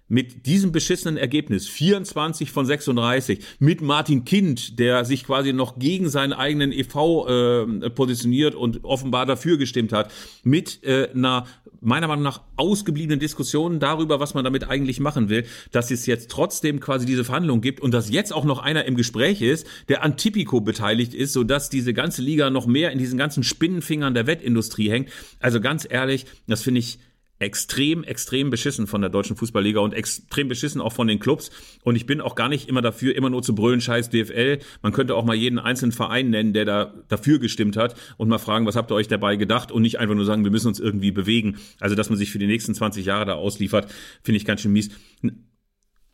mit 0.08 0.46
diesem 0.46 0.72
beschissenen 0.72 1.16
Ergebnis, 1.16 1.68
24 1.68 2.50
von 2.50 2.66
36, 2.66 3.40
mit 3.58 3.80
Martin 3.80 4.24
Kind, 4.24 4.78
der 4.78 5.04
sich 5.04 5.24
quasi 5.24 5.52
noch 5.52 5.78
gegen 5.78 6.08
seinen 6.08 6.32
eigenen 6.32 6.72
EV 6.72 7.26
äh, 7.28 7.90
positioniert 7.90 8.54
und 8.54 8.84
offenbar 8.84 9.26
dafür 9.26 9.58
gestimmt 9.58 9.92
hat, 9.92 10.12
mit 10.44 10.82
äh, 10.84 11.10
einer 11.10 11.46
meiner 11.80 12.08
Meinung 12.08 12.24
nach 12.24 12.40
ausgebliebenen 12.56 13.20
Diskussion 13.20 13.78
darüber, 13.78 14.18
was 14.18 14.34
man 14.34 14.44
damit 14.44 14.68
eigentlich 14.68 14.98
machen 14.98 15.28
will, 15.28 15.44
dass 15.70 15.90
es 15.90 16.06
jetzt 16.06 16.30
trotzdem 16.30 16.80
quasi 16.80 17.06
diese 17.06 17.24
Verhandlungen 17.24 17.60
gibt 17.60 17.80
und 17.80 17.92
dass 17.92 18.10
jetzt 18.10 18.32
auch 18.32 18.44
noch 18.44 18.58
einer 18.58 18.86
im 18.86 18.96
Gespräch 18.96 19.42
ist, 19.42 19.66
der 19.88 20.02
an 20.02 20.16
Tipico 20.16 20.60
beteiligt 20.60 21.14
ist, 21.14 21.32
sodass 21.32 21.70
diese 21.70 21.94
ganze 21.94 22.22
Liga 22.22 22.50
noch 22.50 22.66
mehr 22.66 22.90
in 22.92 22.98
diesen 22.98 23.18
ganzen 23.18 23.42
Spinnenfingern 23.42 24.14
der 24.14 24.26
Wettindustrie 24.26 24.90
hängt. 24.90 25.10
Also 25.38 25.60
ganz 25.60 25.86
ehrlich, 25.88 26.26
das 26.46 26.62
finde 26.62 26.80
ich 26.80 26.98
extrem, 27.38 28.04
extrem 28.04 28.50
beschissen 28.50 28.86
von 28.86 29.00
der 29.00 29.10
deutschen 29.10 29.36
Fußballliga 29.36 29.80
und 29.80 29.92
extrem 29.92 30.48
beschissen 30.48 30.80
auch 30.80 30.92
von 30.92 31.06
den 31.06 31.18
Clubs. 31.18 31.50
Und 31.82 31.96
ich 31.96 32.06
bin 32.06 32.20
auch 32.20 32.34
gar 32.34 32.48
nicht 32.48 32.68
immer 32.68 32.82
dafür, 32.82 33.14
immer 33.14 33.30
nur 33.30 33.42
zu 33.42 33.54
brüllen, 33.54 33.80
scheiß 33.80 34.10
DFL. 34.10 34.58
Man 34.82 34.92
könnte 34.92 35.14
auch 35.14 35.24
mal 35.24 35.36
jeden 35.36 35.58
einzelnen 35.58 35.92
Verein 35.92 36.30
nennen, 36.30 36.52
der 36.52 36.64
da 36.64 36.94
dafür 37.08 37.38
gestimmt 37.38 37.76
hat 37.76 37.94
und 38.16 38.28
mal 38.28 38.38
fragen, 38.38 38.66
was 38.66 38.76
habt 38.76 38.90
ihr 38.90 38.94
euch 38.94 39.08
dabei 39.08 39.36
gedacht 39.36 39.70
und 39.70 39.82
nicht 39.82 39.98
einfach 39.98 40.14
nur 40.14 40.24
sagen, 40.24 40.44
wir 40.44 40.50
müssen 40.50 40.68
uns 40.68 40.80
irgendwie 40.80 41.10
bewegen. 41.10 41.58
Also, 41.80 41.94
dass 41.94 42.08
man 42.08 42.18
sich 42.18 42.30
für 42.30 42.38
die 42.38 42.46
nächsten 42.46 42.74
20 42.74 43.04
Jahre 43.04 43.26
da 43.26 43.34
ausliefert, 43.34 43.92
finde 44.22 44.36
ich 44.36 44.44
ganz 44.44 44.62
schön 44.62 44.72
mies. 44.72 44.90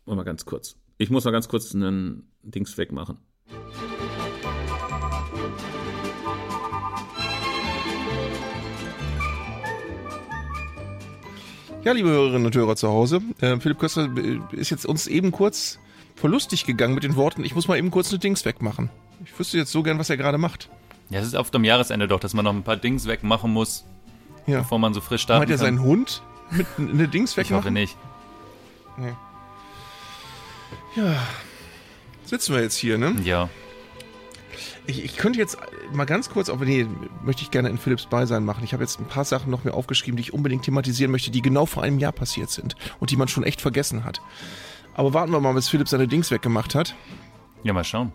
Mal 0.05 0.25
ganz 0.25 0.45
kurz. 0.45 0.77
Ich 0.99 1.11
muss 1.11 1.25
mal 1.25 1.31
ganz 1.31 1.49
kurz 1.49 1.75
einen 1.75 2.29
Dings 2.43 2.77
wegmachen. 2.77 3.19
Ja, 11.85 11.91
liebe 11.91 12.11
Hörerinnen 12.11 12.47
und 12.47 12.55
Hörer 12.55 12.77
zu 12.77 12.89
Hause, 12.89 13.21
äh, 13.41 13.59
Philipp 13.59 13.81
Köster 13.81 14.09
äh, 14.17 14.39
ist 14.53 14.71
jetzt 14.71 14.87
uns 14.87 15.09
eben 15.09 15.33
kurz 15.33 15.81
verlustig 16.15 16.65
gegangen 16.65 16.95
mit 16.95 17.03
den 17.03 17.17
Worten, 17.17 17.45
ich 17.45 17.57
muss 17.57 17.67
mal 17.67 17.77
eben 17.77 17.91
kurz 17.91 18.11
eine 18.11 18.21
Dings 18.21 18.45
wegmachen. 18.45 18.89
Ich 19.25 19.37
wüsste 19.37 19.59
jetzt 19.59 19.73
so 19.73 19.83
gern, 19.83 19.99
was 19.99 20.09
er 20.09 20.17
gerade 20.17 20.39
macht. 20.39 20.69
Ja, 21.11 21.19
es 21.19 21.27
ist 21.27 21.35
oft 21.35 21.53
am 21.57 21.65
Jahresende 21.65 22.07
doch, 22.07 22.21
dass 22.21 22.35
man 22.35 22.45
noch 22.45 22.55
ein 22.55 22.63
paar 22.63 22.77
Dings 22.77 23.09
wegmachen 23.09 23.53
muss, 23.53 23.85
ja. 24.47 24.59
bevor 24.59 24.79
man 24.79 24.95
so 24.95 25.01
frisch 25.01 25.23
startet. 25.23 25.49
Hat 25.49 25.51
er 25.51 25.59
seinen 25.59 25.83
Hund 25.83 26.23
mit 26.53 26.67
eine 26.79 27.09
Dings 27.09 27.37
wegmachen? 27.37 27.77
Ich 27.77 27.95
hoffe 27.97 27.97
nicht. 27.97 27.97
Nee. 28.97 29.15
Ja, 30.95 31.17
sitzen 32.25 32.55
wir 32.55 32.63
jetzt 32.63 32.77
hier, 32.77 32.97
ne? 32.97 33.17
Ja. 33.25 33.49
Ich, 34.87 35.05
ich 35.05 35.17
könnte 35.17 35.39
jetzt 35.39 35.57
mal 35.93 36.05
ganz 36.05 36.29
kurz, 36.29 36.49
aber 36.49 36.65
nee, 36.65 36.87
möchte 37.25 37.43
ich 37.43 37.51
gerne 37.51 37.69
in 37.69 37.79
Philips 37.79 38.07
Beisein 38.07 38.45
machen. 38.45 38.65
Ich 38.65 38.73
habe 38.73 38.83
jetzt 38.83 38.99
ein 38.99 39.07
paar 39.07 39.25
Sachen 39.25 39.51
noch 39.51 39.65
mir 39.65 39.75
aufgeschrieben, 39.75 40.17
die 40.17 40.23
ich 40.23 40.33
unbedingt 40.33 40.65
thematisieren 40.65 41.13
möchte, 41.13 41.31
die 41.31 41.43
genau 41.43 41.67
vor 41.67 41.83
einem 41.83 41.99
Jahr 41.99 42.13
passiert 42.13 42.51
sind 42.51 42.75
und 42.99 43.11
die 43.11 43.17
man 43.17 43.29
schon 43.29 43.45
echt 43.45 43.61
vergessen 43.61 44.05
hat. 44.05 44.21
Aber 44.95 45.15
warten 45.15 45.33
wir 45.33 45.41
mal, 45.41 45.55
bis 45.55 45.69
Philipp 45.69 45.89
seine 45.89 46.09
Dings 46.09 46.31
weggemacht 46.31 46.75
hat. 46.75 46.95
Ja, 47.63 47.73
mal 47.73 47.85
schauen. 47.85 48.13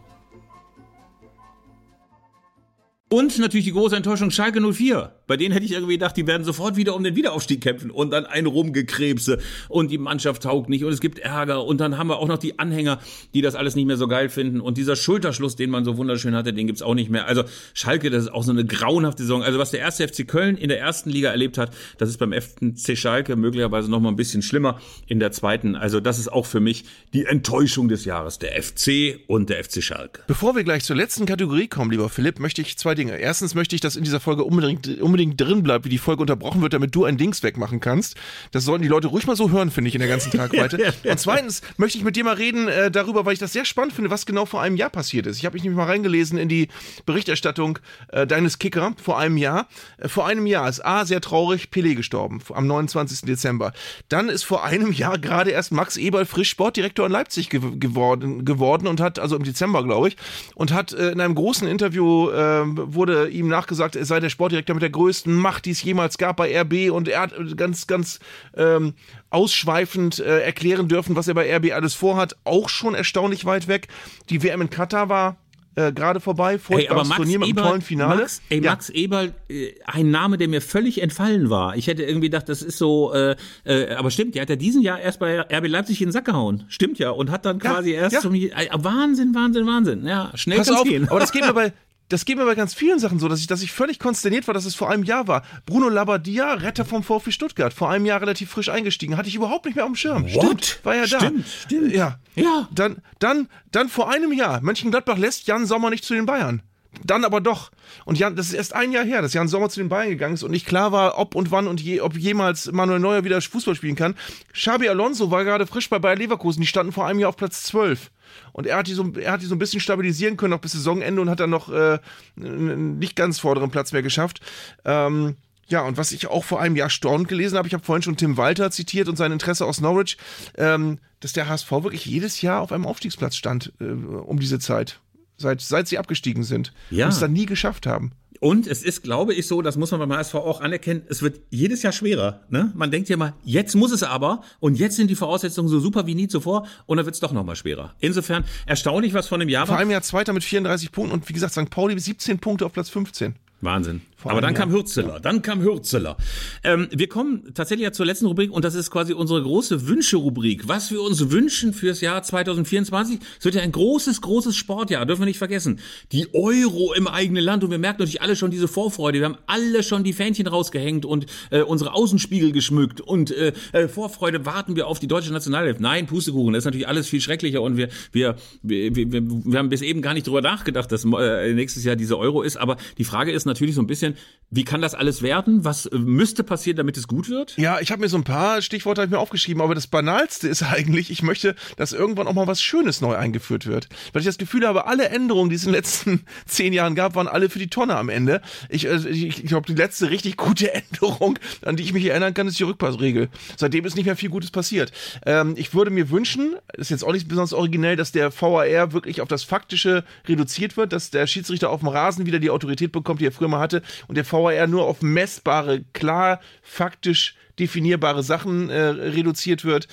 Und 3.10 3.40
natürlich 3.40 3.66
die 3.66 3.72
große 3.72 3.96
Enttäuschung 3.96 4.32
Schalke 4.32 4.60
04. 4.60 5.17
Bei 5.28 5.38
denen 5.38 5.52
hätte 5.52 5.66
ich 5.66 5.74
irgendwie 5.74 5.94
gedacht, 5.94 6.18
die 6.18 6.26
werden 6.26 6.44
sofort 6.44 6.78
wieder 6.78 6.96
um 6.96 7.04
den 7.04 7.16
Wiederaufstieg 7.16 7.62
kämpfen 7.62 7.92
und 7.92 8.12
dann 8.12 8.26
ein 8.26 8.46
Rumgekrebse 8.46 9.40
und 9.70 9.92
die 9.92 9.98
Mannschaft 9.98 10.44
taugt 10.44 10.70
nicht 10.70 10.84
und 10.84 10.94
es 10.94 11.02
gibt 11.02 11.20
Ärger 11.20 11.66
und 11.66 11.80
dann 11.80 11.98
haben 11.98 12.08
wir 12.08 12.18
auch 12.18 12.28
noch 12.28 12.38
die 12.38 12.60
Anhänger, 12.60 13.00
die 13.34 13.42
das 13.42 13.56
alles 13.56 13.76
nicht 13.76 13.86
mehr 13.86 13.98
so 13.98 14.08
geil 14.08 14.30
finden 14.30 14.62
und 14.62 14.78
dieser 14.78 14.96
Schulterschluss, 14.96 15.56
den 15.56 15.70
man 15.70 15.86
so 15.86 15.98
wunderschön 15.98 16.34
hatte, 16.36 16.54
den 16.54 16.68
gibt's 16.68 16.82
auch 16.82 16.96
nicht 16.96 17.10
mehr. 17.10 17.28
Also 17.28 17.44
Schalke, 17.74 18.10
das 18.10 18.24
ist 18.24 18.32
auch 18.32 18.44
so 18.44 18.52
eine 18.52 18.66
grauenhafte 18.66 19.24
Saison. 19.24 19.44
Also 19.44 19.60
was 19.60 19.72
der 19.72 19.82
erste 19.82 20.08
FC 20.08 20.28
Köln 20.28 20.58
in 20.58 20.70
der 20.70 20.80
ersten 20.80 21.10
Liga 21.10 21.30
erlebt 21.30 21.58
hat, 21.58 21.72
das 21.98 22.10
ist 22.10 22.18
beim 22.18 22.34
FC 22.34 22.98
Schalke 22.98 23.36
möglicherweise 23.36 23.92
noch 23.92 24.00
mal 24.00 24.10
ein 24.10 24.16
bisschen 24.16 24.42
schlimmer 24.42 24.80
in 25.08 25.20
der 25.20 25.32
zweiten. 25.32 25.76
Also 25.76 26.00
das 26.00 26.20
ist 26.20 26.32
auch 26.32 26.46
für 26.46 26.60
mich 26.60 26.86
die 27.14 27.26
Enttäuschung 27.26 27.90
des 27.90 28.06
Jahres, 28.06 28.40
der 28.40 28.62
FC 28.62 29.20
und 29.28 29.50
der 29.50 29.64
FC 29.64 29.84
Schalke. 29.84 30.22
Bevor 30.28 30.56
wir 30.56 30.64
gleich 30.64 30.84
zur 30.84 30.96
letzten 30.96 31.26
Kategorie 31.26 31.68
kommen, 31.68 31.92
lieber 31.92 32.10
Philipp, 32.10 32.40
möchte 32.40 32.62
ich 32.62 32.78
zwei 32.78 32.96
Dinge. 32.96 33.18
Erstens 33.18 33.56
möchte 33.56 33.76
ich, 33.76 33.82
dass 33.82 33.96
in 33.96 34.04
dieser 34.04 34.20
Folge 34.20 34.44
unbedingt, 34.44 35.02
unbedingt 35.02 35.17
unbedingt 35.18 35.42
drin 35.42 35.64
bleibt, 35.64 35.86
wie 35.86 35.90
die 35.90 35.98
Folge 35.98 36.22
unterbrochen 36.22 36.62
wird, 36.62 36.74
damit 36.74 36.94
du 36.94 37.06
ein 37.06 37.18
Dings 37.18 37.42
wegmachen 37.42 37.80
kannst. 37.80 38.16
Das 38.52 38.66
sollten 38.66 38.84
die 38.84 38.88
Leute 38.88 39.08
ruhig 39.08 39.26
mal 39.26 39.36
so 39.36 39.50
hören, 39.50 39.72
finde 39.72 39.88
ich, 39.88 39.96
in 39.96 40.00
der 40.00 40.10
ganzen 40.10 40.32
Tragweite. 40.38 40.94
Und 41.04 41.20
zweitens 41.20 41.62
möchte 41.78 41.98
ich 41.98 42.04
mit 42.04 42.16
dir 42.16 42.24
mal 42.24 42.36
reden 42.36 42.68
äh, 42.68 42.92
darüber, 42.92 43.26
weil 43.26 43.34
ich 43.34 43.40
das 43.40 43.54
sehr 43.54 43.66
spannend 43.66 43.94
finde, 43.94 44.12
was 44.12 44.28
genau 44.28 44.46
vor 44.46 44.62
einem 44.62 44.76
Jahr 44.76 44.92
passiert 44.92 45.26
ist. 45.26 45.38
Ich 45.38 45.46
habe 45.46 45.56
mich 45.56 45.64
nämlich 45.64 45.78
mal 45.78 45.86
reingelesen 45.86 46.38
in 46.38 46.50
die 46.50 46.68
Berichterstattung 47.08 47.80
äh, 48.10 48.28
deines 48.28 48.60
Kicker 48.60 48.94
vor 49.02 49.18
einem 49.18 49.38
Jahr. 49.38 49.68
Äh, 49.98 50.08
vor 50.08 50.28
einem 50.28 50.46
Jahr 50.46 50.70
ist 50.70 50.86
A, 50.86 51.06
sehr 51.06 51.22
traurig, 51.22 51.70
Pelé 51.72 51.96
gestorben, 51.96 52.40
am 52.54 52.68
29. 52.68 53.22
Dezember. 53.22 53.74
Dann 54.10 54.30
ist 54.30 54.44
vor 54.44 54.64
einem 54.64 54.92
Jahr 54.92 55.18
gerade 55.18 55.50
erst 55.50 55.72
Max 55.72 55.98
Eberl 55.98 56.26
frisch 56.26 56.50
Sportdirektor 56.50 57.08
in 57.08 57.12
Leipzig 57.12 57.50
ge 57.50 57.62
geworden, 57.80 58.46
geworden 58.46 58.88
und 58.88 59.02
hat, 59.02 59.18
also 59.18 59.36
im 59.36 59.44
Dezember, 59.44 59.84
glaube 59.84 60.10
ich, 60.10 60.18
und 60.54 60.72
hat 60.72 60.94
äh, 60.94 61.10
in 61.10 61.22
einem 61.22 61.34
großen 61.34 61.68
Interview 61.68 62.30
äh, 62.30 62.64
wurde 62.66 63.30
ihm 63.30 63.48
nachgesagt, 63.48 63.96
er 63.96 64.06
sei 64.06 64.20
der 64.20 64.30
Sportdirektor 64.30 64.76
mit 64.76 64.84
der 64.84 64.90
größten 64.90 65.07
größten 65.08 65.34
Macht, 65.34 65.66
die 65.66 65.72
es 65.72 65.82
jemals 65.84 66.18
gab 66.18 66.36
bei 66.36 66.60
RB 66.60 66.92
und 66.92 67.08
er 67.08 67.22
hat 67.22 67.34
ganz, 67.56 67.88
ganz 67.88 68.20
ähm, 68.58 68.94
ausschweifend 69.30 70.20
äh, 70.20 70.42
erklären 70.42 70.90
dürfen, 70.90 71.16
was 71.16 71.30
er 71.30 71.34
bei 71.34 71.56
RB 71.56 71.72
alles 71.72 71.94
vorhat. 71.94 72.36
Auch 72.44 72.68
schon 72.68 72.94
erstaunlich 72.94 73.46
weit 73.46 73.70
weg. 73.70 73.88
Die 74.30 74.44
WM 74.44 74.60
in 74.60 74.70
Katar 74.70 75.08
war 75.08 75.38
äh, 75.76 75.94
gerade 75.94 76.20
vorbei, 76.20 76.60
furchtbares 76.60 77.08
Turnier 77.10 77.40
mit 77.40 77.50
einem 77.50 77.58
tollen 77.58 77.82
Finale. 77.82 78.22
Max, 78.22 78.42
ey, 78.50 78.62
ja. 78.62 78.72
Max 78.72 78.90
Eberl, 78.90 79.34
äh, 79.48 79.76
ein 79.86 80.12
Name, 80.12 80.38
der 80.38 80.50
mir 80.50 80.60
völlig 80.60 81.02
entfallen 81.02 81.50
war. 81.50 81.78
Ich 81.78 81.88
hätte 81.88 82.04
irgendwie 82.04 82.28
gedacht, 82.28 82.50
das 82.50 82.62
ist 82.62 82.78
so, 82.78 83.14
äh, 83.14 83.38
äh, 83.64 83.94
aber 83.94 84.12
stimmt, 84.12 84.36
der 84.36 84.42
hat 84.42 84.50
ja 84.50 84.58
diesen 84.58 84.82
Jahr 84.82 85.00
erst 85.00 85.20
bei 85.20 85.40
RB 85.40 85.68
Leipzig 85.68 86.02
in 86.02 86.08
den 86.08 86.12
Sack 86.12 86.26
gehauen. 86.26 86.66
Stimmt 86.68 87.00
ja. 87.00 87.12
Und 87.12 87.32
hat 87.32 87.46
dann 87.46 87.60
quasi 87.60 87.94
ja, 87.94 88.02
erst 88.02 88.14
ja. 88.14 88.20
zum, 88.20 88.34
Wahnsinn, 88.34 89.34
Wahnsinn, 89.34 89.68
Wahnsinn. 89.68 90.06
Ja, 90.06 90.32
schnell 90.36 90.58
Pass 90.58 90.72
auf, 90.72 90.84
gehen. 90.84 91.08
Aber 91.08 91.22
das 91.22 91.32
geht 91.32 91.46
mir 91.46 91.54
bei, 91.54 91.72
das 92.10 92.26
geht 92.26 92.38
mir 92.38 92.46
bei 92.46 92.56
ganz 92.56 92.74
vielen 92.74 93.00
Sachen 93.00 93.20
so, 93.20 93.28
dass 93.28 93.40
ich, 93.40 93.48
dass 93.48 93.62
ich 93.62 93.72
völlig 93.72 94.00
konsterniert 94.00 94.48
war, 94.48 94.54
dass 94.54 94.66
es 94.66 94.76
vor 94.76 94.90
einem 94.90 95.04
Jahr 95.04 95.28
war. 95.28 95.44
Bruno 95.66 95.90
Labbadia, 95.90 96.54
Retter 96.54 96.86
vom 96.86 97.04
VfB 97.04 97.32
Stuttgart, 97.32 97.74
vor 97.74 97.90
einem 97.90 98.06
Jahr 98.06 98.22
relativ 98.22 98.50
frisch 98.50 98.70
eingestiegen, 98.70 99.18
hatte 99.18 99.30
ich 99.30 99.36
überhaupt 99.36 99.66
nicht 99.66 99.76
mehr 99.76 99.84
auf 99.84 99.92
dem 99.92 99.96
Schirm. 99.96 100.24
What? 100.34 100.44
Stimmt, 100.44 100.80
war 100.84 100.96
ja 100.96 101.06
da. 101.06 101.20
Stimmt, 101.20 101.46
stimmt. 101.48 101.94
Ja. 101.94 102.20
Ja. 102.36 102.68
Dann, 102.72 102.98
dann, 103.20 103.50
dann 103.72 103.90
vor 103.90 104.10
einem 104.10 104.32
Jahr, 104.32 104.62
Mönchengladbach 104.62 105.18
lässt 105.18 105.48
Jan 105.48 105.66
Sommer 105.66 105.90
nicht 105.90 106.06
zu 106.06 106.14
den 106.14 106.26
Bayern. 106.26 106.62
Dann 107.04 107.26
aber 107.26 107.42
doch. 107.42 107.72
Und 108.06 108.18
Jan, 108.18 108.36
das 108.36 108.48
ist 108.48 108.54
erst 108.54 108.74
ein 108.74 108.92
Jahr 108.92 109.06
her, 109.06 109.22
dass 109.22 109.34
Jan 109.34 109.48
Sommer 109.48 109.70
zu 109.70 109.80
den 109.80 109.90
Bayern 109.90 110.10
gegangen 110.10 110.34
ist 110.34 110.44
und 110.44 110.52
nicht 110.52 110.66
klar 110.66 110.92
war, 110.92 111.18
ob 111.18 111.36
und 111.36 111.52
wann 111.52 111.68
und 111.68 111.82
je, 111.82 112.02
ob 112.02 112.18
jemals 112.18 112.72
Manuel 112.72 113.00
Neuer 113.00 113.24
wieder 113.24 113.42
Fußball 113.42 113.76
spielen 113.76 113.96
kann. 113.96 114.16
Xabi 114.54 114.90
Alonso 114.90 115.30
war 115.32 115.44
gerade 115.44 115.68
frisch 115.68 115.90
bei 115.90 116.00
Bayer 116.00 116.16
Leverkusen, 116.16 116.62
die 116.62 116.68
standen 116.68 116.92
vor 116.92 117.06
einem 117.06 117.20
Jahr 117.20 117.30
auf 117.30 117.38
Platz 117.38 117.64
12. 117.64 118.12
Und 118.54 118.68
er 118.68 118.78
hat 118.78 118.88
die 118.88 118.94
so, 118.94 119.12
er 119.14 119.34
hat 119.34 119.42
die 119.42 119.46
so 119.46 119.56
ein 119.56 119.60
bisschen 119.60 119.80
stabilisieren 119.80 120.38
können, 120.38 120.52
noch 120.52 120.62
bis 120.62 120.74
Saisonende 120.74 121.22
und 121.22 121.30
hat 121.30 121.40
dann 121.40 121.50
noch 121.50 121.70
äh, 121.70 122.00
nicht 122.36 123.16
ganz 123.16 123.40
vorderen 123.40 123.72
Platz 123.72 123.92
mehr 123.92 124.04
geschafft. 124.04 124.42
Ähm, 124.86 125.36
ja, 125.68 125.82
und 125.82 125.98
was 125.98 126.12
ich 126.12 126.28
auch 126.28 126.46
vor 126.46 126.62
einem 126.62 126.76
Jahr 126.76 126.90
staunend 126.90 127.28
gelesen 127.28 127.58
habe, 127.58 127.68
ich 127.68 127.74
habe 127.74 127.84
vorhin 127.84 128.02
schon 128.02 128.16
Tim 128.16 128.38
Walter 128.38 128.72
zitiert 128.72 129.10
und 129.10 129.18
sein 129.18 129.32
Interesse 129.32 129.66
aus 129.66 129.82
Norwich, 129.82 130.18
ähm, 130.56 131.00
dass 131.20 131.34
der 131.34 131.50
HSV 131.50 131.70
wirklich 131.72 132.06
jedes 132.06 132.42
Jahr 132.42 132.62
auf 132.62 132.72
einem 132.72 132.86
Aufstiegsplatz 132.86 133.36
stand 133.36 133.74
äh, 133.80 133.84
um 133.84 134.40
diese 134.40 134.60
Zeit. 134.60 135.00
seit, 135.38 135.62
seit 135.62 135.88
sie 135.88 135.98
abgestiegen 135.98 136.44
sind. 136.44 136.74
Ja. 136.90 137.06
Und 137.06 137.14
es 137.14 137.20
dann 137.20 137.34
nie 137.34 137.46
geschafft 137.46 137.86
haben. 137.86 138.14
Und 138.40 138.68
es 138.68 138.84
ist, 138.84 139.04
glaube 139.04 139.34
ich, 139.34 139.48
so, 139.48 139.62
das 139.62 139.78
muss 139.78 139.92
man 139.92 140.00
beim 140.00 140.14
HSV 140.14 140.36
auch 140.36 140.62
anerkennen, 140.62 141.04
es 141.10 141.22
wird 141.22 141.42
jedes 141.50 141.84
Jahr 141.84 141.94
schwerer. 141.94 142.42
Ne? 142.50 142.72
Man 142.76 142.92
denkt 142.92 143.10
ja 143.10 143.18
mal, 143.18 143.34
jetzt 143.44 143.76
muss 143.76 143.92
es 143.92 144.04
aber 144.04 144.42
und 144.60 144.78
jetzt 144.78 144.96
sind 144.96 145.10
die 145.10 145.16
Voraussetzungen 145.16 145.70
so 145.70 145.80
super 145.80 146.06
wie 146.08 146.16
nie 146.16 146.28
zuvor 146.28 146.68
und 146.86 146.98
dann 146.98 147.06
wird 147.06 147.16
es 147.16 147.20
doch 147.20 147.32
nochmal 147.32 147.56
schwerer. 147.56 147.96
Insofern 148.00 148.44
erstaunlich, 148.66 149.14
was 149.14 149.28
von 149.28 149.40
dem 149.40 149.50
Jahr 149.50 149.66
Vor 149.66 149.74
war. 149.74 149.80
allem 149.80 149.92
ja 149.92 150.02
Zweiter 150.02 150.34
mit 150.34 150.44
34 150.44 150.92
Punkten 150.92 151.14
und 151.14 151.28
wie 151.28 151.34
gesagt, 151.34 151.54
St. 151.54 151.70
Pauli 151.70 151.98
17 151.98 152.40
Punkte 152.40 152.66
auf 152.66 152.74
Platz 152.74 152.90
15. 152.90 153.36
Wahnsinn. 153.62 154.02
Vor 154.18 154.32
Aber 154.32 154.42
dann 154.42 154.50
allem, 154.50 154.58
kam. 154.58 154.72
Hürzeler, 154.72 155.20
dann 155.20 155.42
kam 155.42 155.62
Hürzeler. 155.62 156.18
Ähm, 156.64 156.88
wir 156.92 157.08
kommen 157.08 157.54
tatsächlich 157.54 157.86
ja 157.86 157.92
zur 157.92 158.06
letzten 158.06 158.26
Rubrik 158.26 158.52
und 158.52 158.66
das 158.66 158.74
ist 158.74 158.90
quasi 158.90 159.14
unsere 159.14 159.42
große 159.44 159.88
Wünsche-Rubrik. 159.88 160.68
Was 160.68 160.92
wir 160.92 161.02
uns 161.02 161.30
wünschen 161.30 161.74
fürs 161.74 162.02
Jahr 162.02 162.24
2024. 162.24 163.20
Es 163.38 163.46
wird 163.46 163.56
ja 163.56 163.62
ein 163.62 163.72
großes, 163.72 164.22
großes 164.22 164.56
Sportjahr, 164.56 165.06
dürfen 165.06 165.22
wir 165.22 165.28
nicht 165.28 165.38
vergessen. 165.38 165.80
Die 166.12 166.34
Euro 166.34 166.94
im 166.94 167.08
eigenen 167.08 167.44
Land 167.44 167.64
und 167.64 167.72
wir 167.72 167.78
merken 167.78 168.00
natürlich 168.00 168.22
alle 168.22 168.36
schon 168.36 168.50
diese 168.50 168.68
Vorfreude. 168.68 169.20
Wir 169.20 169.26
haben 169.26 169.38
alle 169.46 169.84
schon 169.84 170.04
die 170.04 170.14
Fähnchen 170.14 170.48
rausgehängt 170.48 171.06
und 171.06 171.28
äh, 171.52 171.62
unsere 171.62 171.94
Außenspiegel 171.94 172.52
geschmückt 172.52 173.02
und 173.02 173.32
äh, 173.32 173.54
äh, 173.72 173.88
Vorfreude 173.88 174.46
warten 174.46 174.76
wir 174.76 174.88
auf 174.88 175.00
die 175.00 175.08
deutsche 175.08 175.32
Nationalelf. 175.32 175.80
Nein, 175.80 176.08
Pustekuchen, 176.08 176.54
das 176.54 176.62
ist 176.62 176.66
natürlich 176.66 176.88
alles 176.88 177.08
viel 177.08 177.22
schrecklicher 177.22 177.62
und 177.62 177.78
wir, 177.78 177.90
wir, 178.12 178.36
wir, 178.62 178.96
wir, 178.96 179.12
wir 179.12 179.22
wir 179.22 179.60
haben 179.60 179.70
bis 179.70 179.82
eben 179.82 180.02
gar 180.02 180.14
nicht 180.14 180.28
drüber 180.28 180.42
nachgedacht, 180.42 180.92
dass 180.92 181.06
äh, 181.06 181.54
nächstes 181.54 181.84
Jahr 181.84 181.96
diese 181.96 182.18
Euro 182.18 182.42
ist. 182.42 182.58
Aber 182.58 182.78
die 182.98 183.04
Frage 183.04 183.32
ist 183.32 183.46
natürlich 183.48 183.76
so 183.76 183.82
ein 183.82 183.88
bisschen, 183.88 184.16
wie 184.50 184.64
kann 184.64 184.82
das 184.82 184.96
alles 184.96 185.22
werden? 185.22 185.66
Was 185.66 185.88
äh, 185.88 185.98
müsste 185.98 186.44
passieren, 186.44 186.78
damit 186.78 186.96
es 186.96 187.08
gut 187.08 187.30
wird? 187.30 187.58
Ja, 187.58 187.80
ich 187.82 187.92
habe 187.92 188.02
mir 188.02 188.08
so 188.08 188.18
ein 188.18 188.24
paar 188.24 188.62
Stichworte 188.62 189.04
ich 189.04 189.10
mir 189.10 189.20
aufgeschrieben, 189.20 189.62
aber 189.62 189.76
das 189.76 189.88
Banalste 189.88 190.48
ist 190.48 190.64
eigentlich, 190.72 191.12
ich 191.12 191.22
möchte, 191.22 191.56
dass 191.76 191.92
irgendwann 191.92 192.28
auch 192.28 192.34
mal 192.34 192.48
was 192.48 192.62
Schönes 192.62 193.02
neu 193.02 193.16
eingeführt 193.16 193.66
wird. 193.66 193.90
Weil 194.14 194.22
ich 194.22 194.26
das 194.26 194.38
Gefühl 194.38 194.66
habe, 194.66 194.86
alle 194.86 195.10
Änderungen, 195.10 195.50
die 195.50 195.58
es 195.58 195.64
in 195.64 195.70
den 195.70 195.76
letzten 195.76 196.26
zehn 196.46 196.72
Jahren 196.72 196.96
gab, 196.96 197.16
waren 197.16 197.28
alle 197.28 197.50
für 197.50 197.60
die 197.60 197.70
Tonne 197.70 197.98
am 197.98 198.10
Ende. 198.10 198.42
Ich, 198.70 198.86
äh, 198.86 198.96
ich, 199.10 199.44
ich 199.44 199.46
glaube, 199.46 199.68
die 199.68 199.76
letzte 199.76 200.10
richtig 200.10 200.38
gute 200.38 200.74
Änderung, 200.74 201.38
an 201.64 201.76
die 201.76 201.84
ich 201.84 201.94
mich 201.94 202.06
erinnern 202.06 202.34
kann, 202.34 202.48
ist 202.48 202.60
die 202.60 202.64
Rückpassregel. 202.64 203.30
Seitdem 203.58 203.86
ist 203.86 203.96
nicht 203.96 204.06
mehr 204.06 204.16
viel 204.16 204.30
Gutes 204.30 204.52
passiert. 204.52 204.92
Ähm, 205.26 205.56
ich 205.58 205.74
würde 205.74 205.92
mir 205.92 206.10
wünschen, 206.10 206.56
ist 206.74 206.90
jetzt 206.90 207.04
auch 207.04 207.12
nicht 207.12 207.28
besonders 207.28 207.52
originell, 207.52 207.98
dass 207.98 208.14
der 208.14 208.32
VAR 208.32 208.94
wirklich 208.94 209.20
auf 209.20 209.28
das 209.28 209.44
Faktische 209.44 210.06
reduziert 210.26 210.78
wird, 210.78 210.94
dass 210.94 211.10
der 211.10 211.28
Schiedsrichter 211.28 211.70
auf 211.70 211.82
dem 211.82 211.90
Rasen 211.90 212.26
wieder 212.26 212.40
die 212.40 212.50
Autorität 212.50 212.94
bekommt, 212.94 213.20
die 213.20 213.26
er 213.26 213.32
früher 213.38 213.48
mal 213.48 213.60
hatte, 213.60 213.82
und 214.08 214.16
der 214.16 214.30
VAR 214.30 214.68
nur 214.68 214.86
auf 214.86 215.02
messbare, 215.02 215.84
klar, 215.94 216.40
faktisch 216.62 217.36
definierbare 217.60 218.24
Sachen 218.24 218.70
äh, 218.70 218.80
reduziert 218.80 219.66
wird. 219.66 219.88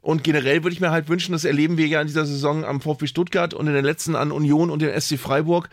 Und 0.00 0.22
generell 0.22 0.62
würde 0.62 0.74
ich 0.74 0.80
mir 0.80 0.90
halt 0.90 1.08
wünschen, 1.08 1.32
das 1.32 1.44
erleben 1.44 1.76
wir 1.76 1.86
ja 1.86 2.00
in 2.00 2.06
dieser 2.06 2.24
Saison 2.24 2.64
am 2.64 2.80
VfB 2.80 3.08
Stuttgart 3.08 3.52
und 3.52 3.66
in 3.66 3.74
den 3.74 3.84
letzten 3.84 4.14
an 4.14 4.30
Union 4.30 4.70
und 4.70 4.80
den 4.80 4.98
SC 4.98 5.18
Freiburg, 5.18 5.68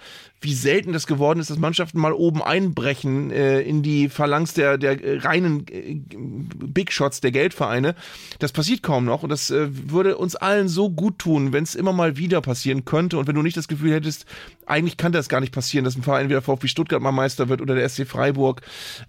wie 0.46 0.54
selten 0.54 0.94
das 0.94 1.08
geworden 1.08 1.40
ist, 1.40 1.50
dass 1.50 1.58
Mannschaften 1.58 2.00
mal 2.00 2.14
oben 2.14 2.42
einbrechen 2.42 3.32
äh, 3.32 3.62
in 3.62 3.84
die 3.84 4.10
Phalanx 4.10 4.54
der, 4.54 4.78
der 4.78 5.04
äh, 5.04 5.18
reinen 5.18 5.66
äh, 5.70 6.00
Big 6.16 6.92
Shots 6.92 7.20
der 7.20 7.32
Geldvereine. 7.32 7.96
Das 8.40 8.52
passiert 8.52 8.84
kaum 8.84 9.06
noch 9.06 9.24
und 9.24 9.30
das 9.30 9.50
äh, 9.50 9.68
würde 9.70 10.18
uns 10.18 10.36
allen 10.36 10.70
so 10.70 10.90
gut 10.90 11.20
tun, 11.20 11.52
wenn 11.52 11.64
es 11.64 11.76
immer 11.76 11.94
mal 11.94 12.18
wieder 12.18 12.42
passieren 12.42 12.86
könnte 12.86 13.18
und 13.18 13.28
wenn 13.28 13.36
du 13.36 13.42
nicht 13.42 13.58
das 13.58 13.68
Gefühl 13.68 13.92
hättest, 13.92 14.26
eigentlich 14.66 14.98
kann 14.98 15.12
das 15.12 15.30
gar 15.30 15.42
nicht 15.42 15.54
passieren, 15.54 15.84
dass 15.84 15.96
ein 15.96 16.04
Verein 16.04 16.30
wie 16.30 16.34
der 16.34 16.42
VfB 16.42 16.68
Stuttgart 16.68 17.02
mal 17.02 17.12
Meister 17.12 17.50
wird 17.50 17.62
oder 17.62 17.76
der 17.76 17.90
SC 17.90 18.08
Freiburg. 18.08 18.62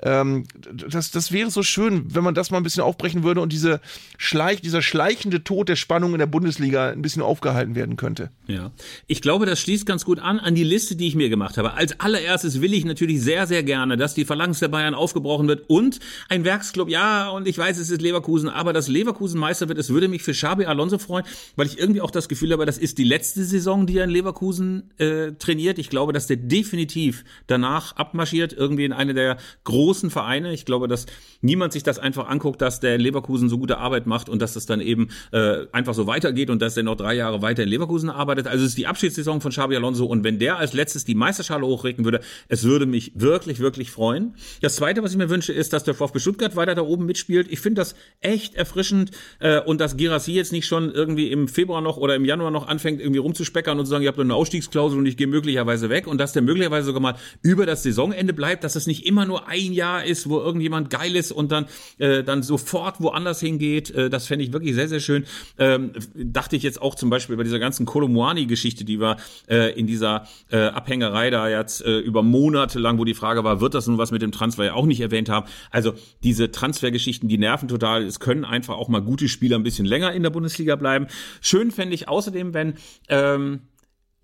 Ähm, 0.02 0.44
das, 0.72 1.10
das 1.10 1.32
wäre 1.32 1.50
so 1.50 1.62
schön, 1.62 2.14
wenn 2.14 2.24
man 2.24 2.34
das 2.34 2.50
mal 2.50 2.56
ein 2.56 2.62
bisschen 2.62 2.82
aufbrechen 2.82 3.22
würde 3.22 3.40
und 3.40 3.52
diese 3.52 3.80
Schleich, 4.16 4.62
dieser 4.62 4.82
schleichende 4.82 5.44
Tod 5.44 5.68
der 5.68 5.76
Spannung 5.76 6.12
in 6.12 6.18
der 6.18 6.26
Bundesliga 6.26 6.90
ein 6.90 7.02
bisschen 7.02 7.22
aufgehalten 7.22 7.74
werden 7.74 7.96
könnte. 7.96 8.30
Ja. 8.46 8.72
Ich 9.06 9.20
glaube, 9.20 9.44
das 9.44 9.60
schließt 9.60 9.84
ganz 9.84 10.04
gut 10.04 10.18
an 10.18 10.40
an 10.40 10.54
die 10.54 10.64
Liste, 10.64 10.96
die 10.96 11.08
ich 11.08 11.14
mir 11.14 11.25
gemacht 11.28 11.58
habe. 11.58 11.74
Als 11.74 11.98
allererstes 12.00 12.60
will 12.60 12.74
ich 12.74 12.84
natürlich 12.84 13.22
sehr, 13.22 13.46
sehr 13.46 13.62
gerne, 13.62 13.96
dass 13.96 14.14
die 14.14 14.24
Phalanx 14.24 14.60
der 14.60 14.68
Bayern 14.68 14.94
aufgebrochen 14.94 15.48
wird 15.48 15.68
und 15.68 16.00
ein 16.28 16.44
Werksclub, 16.44 16.88
ja, 16.88 17.28
und 17.30 17.46
ich 17.48 17.58
weiß, 17.58 17.78
es 17.78 17.90
ist 17.90 18.02
Leverkusen, 18.02 18.48
aber 18.48 18.72
dass 18.72 18.88
Leverkusen 18.88 19.38
Meister 19.38 19.68
wird, 19.68 19.78
es 19.78 19.90
würde 19.90 20.08
mich 20.08 20.22
für 20.22 20.32
Xabi 20.32 20.66
Alonso 20.66 20.98
freuen, 20.98 21.24
weil 21.56 21.66
ich 21.66 21.78
irgendwie 21.78 22.00
auch 22.00 22.10
das 22.10 22.28
Gefühl 22.28 22.52
habe, 22.52 22.66
das 22.66 22.78
ist 22.78 22.98
die 22.98 23.04
letzte 23.04 23.44
Saison, 23.44 23.86
die 23.86 23.98
er 23.98 24.04
in 24.04 24.10
Leverkusen 24.10 24.90
äh, 24.98 25.32
trainiert. 25.32 25.78
Ich 25.78 25.90
glaube, 25.90 26.12
dass 26.12 26.26
der 26.26 26.36
definitiv 26.36 27.24
danach 27.46 27.96
abmarschiert, 27.96 28.52
irgendwie 28.52 28.84
in 28.84 28.92
eine 28.92 29.14
der 29.14 29.36
großen 29.64 30.10
Vereine. 30.10 30.52
Ich 30.52 30.64
glaube, 30.64 30.88
dass 30.88 31.06
niemand 31.40 31.72
sich 31.72 31.82
das 31.82 31.98
einfach 31.98 32.28
anguckt, 32.28 32.62
dass 32.62 32.80
der 32.80 32.96
in 32.96 33.00
Leverkusen 33.00 33.48
so 33.48 33.58
gute 33.58 33.78
Arbeit 33.78 34.06
macht 34.06 34.28
und 34.28 34.40
dass 34.40 34.54
das 34.54 34.66
dann 34.66 34.80
eben 34.80 35.08
äh, 35.32 35.66
einfach 35.72 35.94
so 35.94 36.06
weitergeht 36.06 36.50
und 36.50 36.62
dass 36.62 36.76
er 36.76 36.82
noch 36.82 36.96
drei 36.96 37.14
Jahre 37.14 37.42
weiter 37.42 37.62
in 37.62 37.68
Leverkusen 37.68 38.10
arbeitet. 38.10 38.46
Also 38.46 38.64
es 38.64 38.70
ist 38.70 38.78
die 38.78 38.86
Abschiedssaison 38.86 39.40
von 39.40 39.50
Xabi 39.50 39.76
Alonso 39.76 40.06
und 40.06 40.24
wenn 40.24 40.38
der 40.38 40.58
als 40.58 40.72
letztes 40.72 41.04
die 41.04 41.14
Meisterschale 41.16 41.66
hochrecken 41.66 42.04
würde, 42.04 42.20
es 42.48 42.64
würde 42.64 42.86
mich 42.86 43.12
wirklich, 43.14 43.60
wirklich 43.60 43.90
freuen. 43.90 44.34
Das 44.60 44.76
Zweite, 44.76 45.02
was 45.02 45.12
ich 45.12 45.18
mir 45.18 45.30
wünsche, 45.30 45.52
ist, 45.52 45.72
dass 45.72 45.84
der 45.84 45.94
VfB 45.94 46.18
Stuttgart 46.18 46.56
weiter 46.56 46.74
da 46.74 46.82
oben 46.82 47.06
mitspielt. 47.06 47.48
Ich 47.50 47.60
finde 47.60 47.80
das 47.80 47.94
echt 48.20 48.54
erfrischend 48.54 49.10
äh, 49.40 49.60
und 49.60 49.80
dass 49.80 49.96
Girassi 49.96 50.32
jetzt 50.32 50.52
nicht 50.52 50.66
schon 50.66 50.92
irgendwie 50.92 51.30
im 51.30 51.48
Februar 51.48 51.80
noch 51.80 51.96
oder 51.96 52.14
im 52.14 52.24
Januar 52.24 52.50
noch 52.50 52.68
anfängt, 52.68 53.00
irgendwie 53.00 53.18
rumzuspeckern 53.18 53.78
und 53.78 53.86
zu 53.86 53.90
sagen, 53.90 54.02
ihr 54.02 54.08
habt 54.08 54.18
eine 54.18 54.34
Ausstiegsklausel 54.34 54.98
und 54.98 55.06
ich 55.06 55.16
gehe 55.16 55.26
möglicherweise 55.26 55.90
weg 55.90 56.06
und 56.06 56.18
dass 56.18 56.32
der 56.32 56.42
möglicherweise 56.42 56.86
sogar 56.86 57.00
mal 57.00 57.14
über 57.42 57.66
das 57.66 57.82
Saisonende 57.82 58.32
bleibt, 58.32 58.64
dass 58.64 58.76
es 58.76 58.86
nicht 58.86 59.06
immer 59.06 59.26
nur 59.26 59.48
ein 59.48 59.72
Jahr 59.72 60.04
ist, 60.04 60.28
wo 60.28 60.38
irgendjemand 60.38 60.90
geil 60.90 61.16
ist 61.16 61.32
und 61.32 61.52
dann, 61.52 61.66
äh, 61.98 62.22
dann 62.22 62.42
sofort 62.42 63.00
woanders 63.00 63.40
hingeht. 63.40 63.90
Äh, 63.90 64.10
das 64.10 64.26
fände 64.26 64.44
ich 64.44 64.52
wirklich 64.52 64.74
sehr, 64.74 64.88
sehr 64.88 65.00
schön. 65.00 65.24
Ähm, 65.58 65.92
dachte 66.14 66.56
ich 66.56 66.62
jetzt 66.62 66.80
auch 66.80 66.94
zum 66.94 67.10
Beispiel 67.10 67.36
bei 67.36 67.42
dieser 67.42 67.58
ganzen 67.58 67.86
Kolomuani-Geschichte, 67.86 68.84
die 68.84 69.00
wir 69.00 69.16
äh, 69.48 69.78
in 69.78 69.86
dieser 69.86 70.26
äh, 70.50 70.58
Abhängerei 70.96 71.30
da 71.30 71.48
jetzt 71.48 71.84
äh, 71.84 71.98
über 71.98 72.22
Monate 72.22 72.78
lang, 72.78 72.98
wo 72.98 73.04
die 73.04 73.14
Frage 73.14 73.44
war, 73.44 73.60
wird 73.60 73.74
das 73.74 73.86
nun 73.86 73.98
was 73.98 74.12
mit 74.12 74.22
dem 74.22 74.32
Transfer 74.32 74.64
ja 74.64 74.74
auch 74.74 74.86
nicht 74.86 75.00
erwähnt 75.00 75.28
haben. 75.28 75.46
Also 75.70 75.92
diese 76.22 76.50
Transfergeschichten, 76.50 77.28
die 77.28 77.36
nerven 77.36 77.68
total. 77.68 78.02
Es 78.02 78.18
können 78.18 78.44
einfach 78.44 78.76
auch 78.76 78.88
mal 78.88 79.02
gute 79.02 79.28
Spieler 79.28 79.56
ein 79.56 79.62
bisschen 79.62 79.84
länger 79.84 80.12
in 80.12 80.22
der 80.22 80.30
Bundesliga 80.30 80.76
bleiben. 80.76 81.06
Schön 81.42 81.70
fände 81.70 81.94
ich 81.94 82.08
außerdem, 82.08 82.54
wenn 82.54 82.74
ähm, 83.08 83.60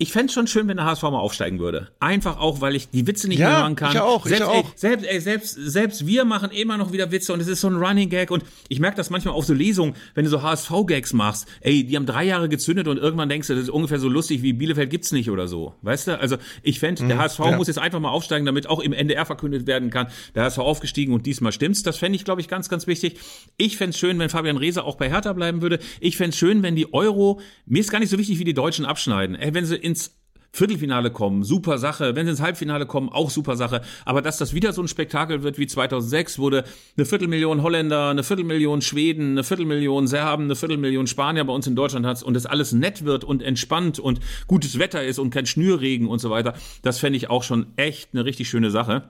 ich 0.03 0.11
fände 0.11 0.33
schon 0.33 0.49
schön, 0.49 0.67
wenn 0.67 0.77
der 0.79 0.87
HSV 0.87 1.03
mal 1.05 1.21
aufsteigen 1.21 1.61
würde. 1.61 1.89
Einfach 2.01 2.39
auch, 2.41 2.61
weil 2.61 2.75
ich 2.75 2.89
die 2.91 3.07
Witze 3.07 3.29
nicht 3.29 3.39
Ja, 3.39 3.49
mehr 3.51 3.59
machen 3.61 3.77
kann. 3.77 3.93
ich 3.93 4.01
auch, 4.01 4.27
ich 4.27 4.31
selbst, 4.31 4.49
auch. 4.49 4.65
Ey, 4.65 4.73
selbst, 4.75 5.07
ey, 5.07 5.21
selbst, 5.21 5.55
selbst 5.55 6.07
wir 6.09 6.25
machen 6.25 6.51
immer 6.51 6.77
noch 6.77 6.93
wieder 6.93 7.13
Witze 7.13 7.33
und 7.33 7.39
es 7.41 7.47
ist 7.47 7.61
so 7.61 7.69
ein 7.69 7.77
Running 7.77 8.09
Gag 8.09 8.33
und 8.33 8.43
ich 8.69 8.81
merke 8.81 8.97
das 8.97 9.11
manchmal 9.11 9.35
auf 9.35 9.45
so 9.45 9.55
Lesungen, 9.55 9.95
wenn 10.15 10.25
du 10.25 10.31
so 10.31 10.43
HSV-Gags 10.43 11.13
machst. 11.13 11.47
Ey, 11.61 11.85
die 11.85 11.95
haben 11.95 12.07
drei 12.07 12.25
Jahre 12.25 12.49
gezündet 12.49 12.89
und 12.89 12.99
irgendwann 12.99 13.29
denkst 13.29 13.47
du, 13.47 13.55
das 13.55 13.63
ist 13.65 13.71
ungefähr 13.71 14.01
so 14.01 14.09
lustig 14.09 14.43
wie 14.43 14.53
Bielefeld 14.53 14.91
gibt's 14.91 15.13
nicht 15.13 15.31
oder 15.31 15.47
so. 15.47 15.75
Weißt 15.83 16.09
du? 16.09 16.19
Also 16.19 16.37
ich 16.65 16.81
fände, 16.81 17.07
der 17.07 17.15
Mhm, 17.17 17.21
HSV 17.21 17.39
ja. 17.39 17.57
muss 17.57 17.69
jetzt 17.69 17.79
einfach 17.79 18.01
mal 18.01 18.11
aufsteigen, 18.11 18.45
damit 18.45 18.67
auch 18.69 18.81
im 18.81 18.93
NDR 18.93 19.25
verkündet 19.25 19.69
werden 19.69 19.91
kann, 19.91 20.09
der 20.35 20.43
HSV 20.43 20.59
aufgestiegen 20.59 21.15
und 21.15 21.27
diesmal 21.27 21.53
stimmt's. 21.53 21.85
Das 21.85 21.97
fände 21.97 22.17
ich, 22.17 22.25
glaube 22.25 22.41
ich, 22.41 22.49
ganz, 22.49 22.69
ganz 22.69 22.89
wichtig. 22.89 23.21
Ich 23.57 23.77
fände 23.77 23.97
schön, 23.97 24.19
wenn 24.19 24.29
Fabian 24.31 24.57
Reese 24.57 24.83
auch 24.83 24.97
bei 24.97 25.09
Hertha 25.09 25.33
bleiben 25.33 25.63
würde. 25.63 25.79
Ich 26.01 26.17
fände 26.17 26.37
schön, 26.37 26.65
wenn 26.65 26.75
die 26.75 26.93
Euro, 26.93 27.41
mir 27.67 27.79
ist 27.81 27.91
gar 27.93 28.01
nicht 28.01 28.11
so 28.11 28.19
wichtig, 28.19 28.41
wie 28.41 28.45
die 28.45 28.55
Deutschen 28.55 28.85
abschneiden. 28.85 29.37
Ey, 29.37 29.55
wenn 29.55 29.65
sie 29.65 29.77
ins 29.93 30.17
Viertelfinale 30.55 31.11
kommen, 31.11 31.45
super 31.45 31.79
Sache. 31.79 32.15
Wenn 32.15 32.27
sie 32.27 32.33
ins 32.33 32.43
Halbfinale 32.43 32.85
kommen, 32.85 33.09
auch 33.09 33.31
super 33.31 33.57
Sache. 33.57 33.81
Aber 34.05 34.21
dass 34.21 34.37
das 34.37 34.53
wieder 34.53 34.75
so 34.75 34.83
ein 34.83 34.89
Spektakel 34.89 35.43
wird 35.43 35.59
wie 35.59 35.67
2006, 35.67 36.39
wurde 36.39 36.65
eine 36.97 37.07
Viertelmillion 37.07 37.63
Holländer, 37.63 38.11
eine 38.11 38.23
Viertelmillion 38.23 38.83
Schweden, 38.83 39.31
eine 39.31 39.45
Viertelmillion 39.45 40.07
Serben, 40.07 40.45
eine 40.45 40.57
Viertelmillion 40.57 41.07
Spanier 41.07 41.45
bei 41.45 41.55
uns 41.55 41.67
in 41.67 41.75
Deutschland 41.75 42.05
hat 42.05 42.23
und 42.23 42.35
das 42.35 42.45
alles 42.45 42.73
nett 42.73 43.07
wird 43.07 43.25
und 43.25 43.43
entspannt 43.43 43.99
und 43.99 44.21
gutes 44.47 44.79
Wetter 44.79 45.03
ist 45.03 45.19
und 45.19 45.31
kein 45.31 45.47
Schnürregen 45.47 46.07
und 46.07 46.19
so 46.19 46.29
weiter, 46.29 46.53
das 46.83 46.99
fände 46.99 47.17
ich 47.17 47.31
auch 47.31 47.43
schon 47.43 47.67
echt 47.77 48.11
eine 48.13 48.27
richtig 48.27 48.51
schöne 48.51 48.71
Sache. 48.71 49.09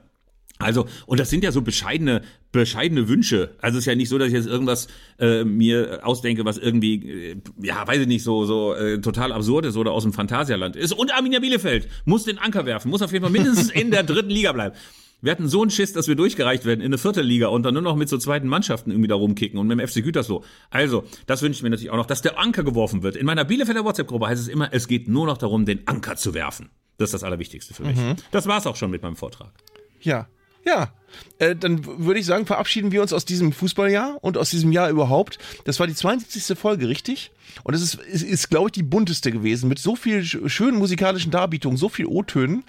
Also, 0.58 0.86
und 1.06 1.18
das 1.18 1.30
sind 1.30 1.44
ja 1.44 1.52
so 1.52 1.62
bescheidene, 1.62 2.22
bescheidene 2.52 3.08
Wünsche. 3.08 3.56
Also 3.60 3.78
es 3.78 3.82
ist 3.82 3.86
ja 3.86 3.94
nicht 3.94 4.08
so, 4.08 4.18
dass 4.18 4.28
ich 4.28 4.34
jetzt 4.34 4.46
irgendwas 4.46 4.88
äh, 5.18 5.44
mir 5.44 6.00
ausdenke, 6.02 6.44
was 6.44 6.58
irgendwie, 6.58 7.30
äh, 7.32 7.36
ja, 7.60 7.86
weiß 7.86 8.00
ich 8.00 8.06
nicht, 8.06 8.22
so, 8.22 8.44
so 8.44 8.74
äh, 8.74 9.00
total 9.00 9.32
absurd 9.32 9.66
ist 9.66 9.76
oder 9.76 9.92
aus 9.92 10.04
dem 10.04 10.12
Phantasialand 10.12 10.76
ist. 10.76 10.92
Und 10.92 11.12
Arminia 11.12 11.40
Bielefeld 11.40 11.88
muss 12.04 12.24
den 12.24 12.38
Anker 12.38 12.66
werfen, 12.66 12.90
muss 12.90 13.02
auf 13.02 13.12
jeden 13.12 13.24
Fall 13.24 13.32
mindestens 13.32 13.70
in 13.70 13.90
der 13.90 14.02
dritten 14.02 14.30
Liga 14.30 14.52
bleiben. 14.52 14.76
Wir 15.22 15.30
hatten 15.30 15.48
so 15.48 15.62
einen 15.62 15.70
Schiss, 15.70 15.92
dass 15.92 16.08
wir 16.08 16.16
durchgereicht 16.16 16.64
werden 16.64 16.80
in 16.80 16.86
eine 16.86 16.98
vierte 16.98 17.22
Liga 17.22 17.46
und 17.46 17.62
dann 17.62 17.74
nur 17.74 17.82
noch 17.82 17.94
mit 17.94 18.08
so 18.08 18.18
zweiten 18.18 18.48
Mannschaften 18.48 18.90
irgendwie 18.90 19.06
da 19.06 19.14
rumkicken 19.14 19.56
und 19.56 19.68
mit 19.68 19.78
dem 19.78 19.86
FC 19.86 20.02
Gütersloh. 20.02 20.42
Also, 20.68 21.04
das 21.26 21.42
wünsche 21.42 21.58
ich 21.58 21.62
mir 21.62 21.70
natürlich 21.70 21.90
auch 21.90 21.96
noch, 21.96 22.06
dass 22.06 22.22
der 22.22 22.40
Anker 22.40 22.64
geworfen 22.64 23.04
wird. 23.04 23.14
In 23.14 23.26
meiner 23.26 23.44
Bielefelder 23.44 23.84
WhatsApp-Gruppe 23.84 24.26
heißt 24.26 24.42
es 24.42 24.48
immer, 24.48 24.72
es 24.72 24.88
geht 24.88 25.06
nur 25.06 25.26
noch 25.26 25.38
darum, 25.38 25.64
den 25.64 25.86
Anker 25.86 26.16
zu 26.16 26.34
werfen. 26.34 26.70
Das 26.98 27.10
ist 27.10 27.14
das 27.14 27.22
Allerwichtigste 27.22 27.72
für 27.72 27.84
mich. 27.84 27.96
Mhm. 27.96 28.16
Das 28.32 28.48
war's 28.48 28.66
auch 28.66 28.74
schon 28.74 28.90
mit 28.90 29.02
meinem 29.02 29.14
Vortrag. 29.14 29.52
Ja, 30.00 30.26
ja. 30.64 31.01
Äh, 31.38 31.54
dann 31.56 31.84
würde 32.04 32.20
ich 32.20 32.26
sagen, 32.26 32.46
verabschieden 32.46 32.92
wir 32.92 33.02
uns 33.02 33.12
aus 33.12 33.24
diesem 33.24 33.52
Fußballjahr 33.52 34.18
und 34.20 34.36
aus 34.38 34.50
diesem 34.50 34.72
Jahr 34.72 34.88
überhaupt. 34.90 35.38
Das 35.64 35.80
war 35.80 35.86
die 35.86 35.94
72. 35.94 36.58
Folge, 36.58 36.88
richtig? 36.88 37.30
Und 37.64 37.74
es 37.74 37.82
ist, 37.82 37.94
ist, 37.96 38.22
ist 38.22 38.48
glaube 38.50 38.68
ich, 38.68 38.72
die 38.72 38.82
bunteste 38.82 39.30
gewesen, 39.30 39.68
mit 39.68 39.78
so 39.78 39.94
viel 39.94 40.20
sch- 40.20 40.48
schönen 40.48 40.78
musikalischen 40.78 41.30
Darbietungen, 41.30 41.76
so 41.76 41.90
viel 41.90 42.06
O-Tönen. 42.06 42.64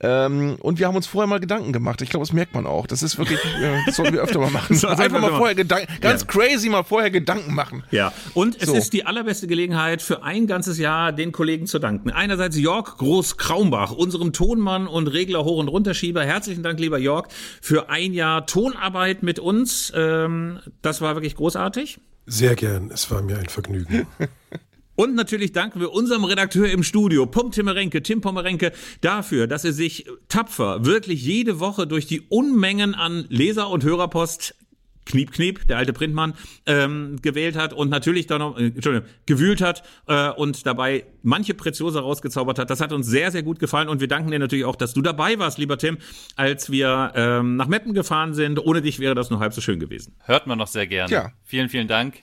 Ähm, 0.00 0.56
und 0.60 0.78
wir 0.78 0.86
haben 0.86 0.96
uns 0.96 1.06
vorher 1.06 1.26
mal 1.26 1.40
Gedanken 1.40 1.72
gemacht. 1.72 2.02
Ich 2.02 2.10
glaube, 2.10 2.26
das 2.26 2.34
merkt 2.34 2.54
man 2.54 2.66
auch. 2.66 2.86
Das 2.86 3.02
ist 3.02 3.16
wirklich, 3.16 3.38
äh, 3.44 3.78
das 3.86 3.96
sollten 3.96 4.12
wir 4.14 4.20
öfter 4.22 4.38
mal 4.38 4.50
machen. 4.50 4.76
Sollten 4.76 4.98
wir 4.98 5.04
Einfach 5.04 5.20
mal 5.20 5.30
vorher 5.36 5.54
Gedanken, 5.54 5.88
ganz 6.02 6.22
Ja. 6.22 6.26
crazy 6.26 6.68
mal 6.68 6.82
vorher 6.84 7.10
Gedanken 7.10 7.54
machen. 7.54 7.84
Ja, 7.90 8.12
und 8.34 8.60
es 8.60 8.68
So. 8.68 8.74
ist 8.74 8.92
die 8.92 9.06
allerbeste 9.06 9.46
Gelegenheit 9.46 10.02
für 10.02 10.22
ein 10.22 10.46
ganzes 10.46 10.78
Jahr 10.78 11.12
den 11.12 11.32
Kollegen 11.32 11.66
zu 11.66 11.78
danken. 11.78 12.10
Einerseits 12.10 12.58
Jörg 12.58 12.98
Groß-Kraumbach, 12.98 13.92
unserem 13.92 14.32
Tonmann 14.34 14.86
und 14.86 15.06
Regler 15.06 15.44
hoch 15.44 15.58
und 15.58 15.68
runterschieber. 15.68 16.22
Herzlichen 16.24 16.62
Dank, 16.62 16.78
lieber 16.80 16.98
Jörg, 16.98 17.28
für 17.62 17.77
ein 17.86 18.12
Jahr 18.12 18.46
Tonarbeit 18.46 19.22
mit 19.22 19.38
uns. 19.38 19.92
Ähm, 19.94 20.60
das 20.82 21.00
war 21.00 21.14
wirklich 21.14 21.36
großartig. 21.36 22.00
Sehr 22.26 22.56
gern, 22.56 22.90
es 22.90 23.10
war 23.10 23.22
mir 23.22 23.38
ein 23.38 23.48
Vergnügen. 23.48 24.06
Und 24.96 25.14
natürlich 25.14 25.52
danken 25.52 25.78
wir 25.78 25.92
unserem 25.92 26.24
Redakteur 26.24 26.68
im 26.68 26.82
Studio, 26.82 27.24
Pum 27.24 27.52
Timmerenke, 27.52 28.02
Tim 28.02 28.20
Pommerenke, 28.20 28.72
dafür, 29.00 29.46
dass 29.46 29.64
er 29.64 29.72
sich 29.72 30.06
tapfer 30.26 30.84
wirklich 30.84 31.22
jede 31.22 31.60
Woche 31.60 31.86
durch 31.86 32.08
die 32.08 32.22
Unmengen 32.22 32.96
an 32.96 33.24
Leser- 33.28 33.70
und 33.70 33.84
Hörerpost 33.84 34.56
Kniep, 35.08 35.32
Kniep, 35.32 35.66
der 35.66 35.78
alte 35.78 35.92
Printmann, 35.92 36.34
ähm, 36.66 37.16
gewählt 37.22 37.56
hat 37.56 37.72
und 37.72 37.88
natürlich 37.90 38.26
dann 38.26 38.40
noch, 38.40 38.58
äh, 38.58 38.66
Entschuldigung, 38.66 39.08
gewühlt 39.26 39.60
hat 39.60 39.82
äh, 40.06 40.30
und 40.30 40.66
dabei 40.66 41.06
manche 41.22 41.54
Preziosa 41.54 42.00
rausgezaubert 42.00 42.58
hat. 42.58 42.70
Das 42.70 42.80
hat 42.80 42.92
uns 42.92 43.06
sehr, 43.06 43.30
sehr 43.30 43.42
gut 43.42 43.58
gefallen 43.58 43.88
und 43.88 44.00
wir 44.00 44.08
danken 44.08 44.30
dir 44.30 44.38
natürlich 44.38 44.64
auch, 44.64 44.76
dass 44.76 44.94
du 44.94 45.02
dabei 45.02 45.38
warst, 45.38 45.58
lieber 45.58 45.78
Tim, 45.78 45.98
als 46.36 46.70
wir 46.70 47.12
ähm, 47.14 47.56
nach 47.56 47.68
Meppen 47.68 47.94
gefahren 47.94 48.34
sind. 48.34 48.58
Ohne 48.64 48.82
dich 48.82 48.98
wäre 48.98 49.14
das 49.14 49.30
nur 49.30 49.40
halb 49.40 49.52
so 49.52 49.60
schön 49.60 49.80
gewesen. 49.80 50.14
Hört 50.24 50.46
man 50.46 50.58
noch 50.58 50.68
sehr 50.68 50.86
gerne. 50.86 51.12
Ja. 51.12 51.32
Vielen, 51.44 51.68
vielen 51.68 51.88
Dank. 51.88 52.14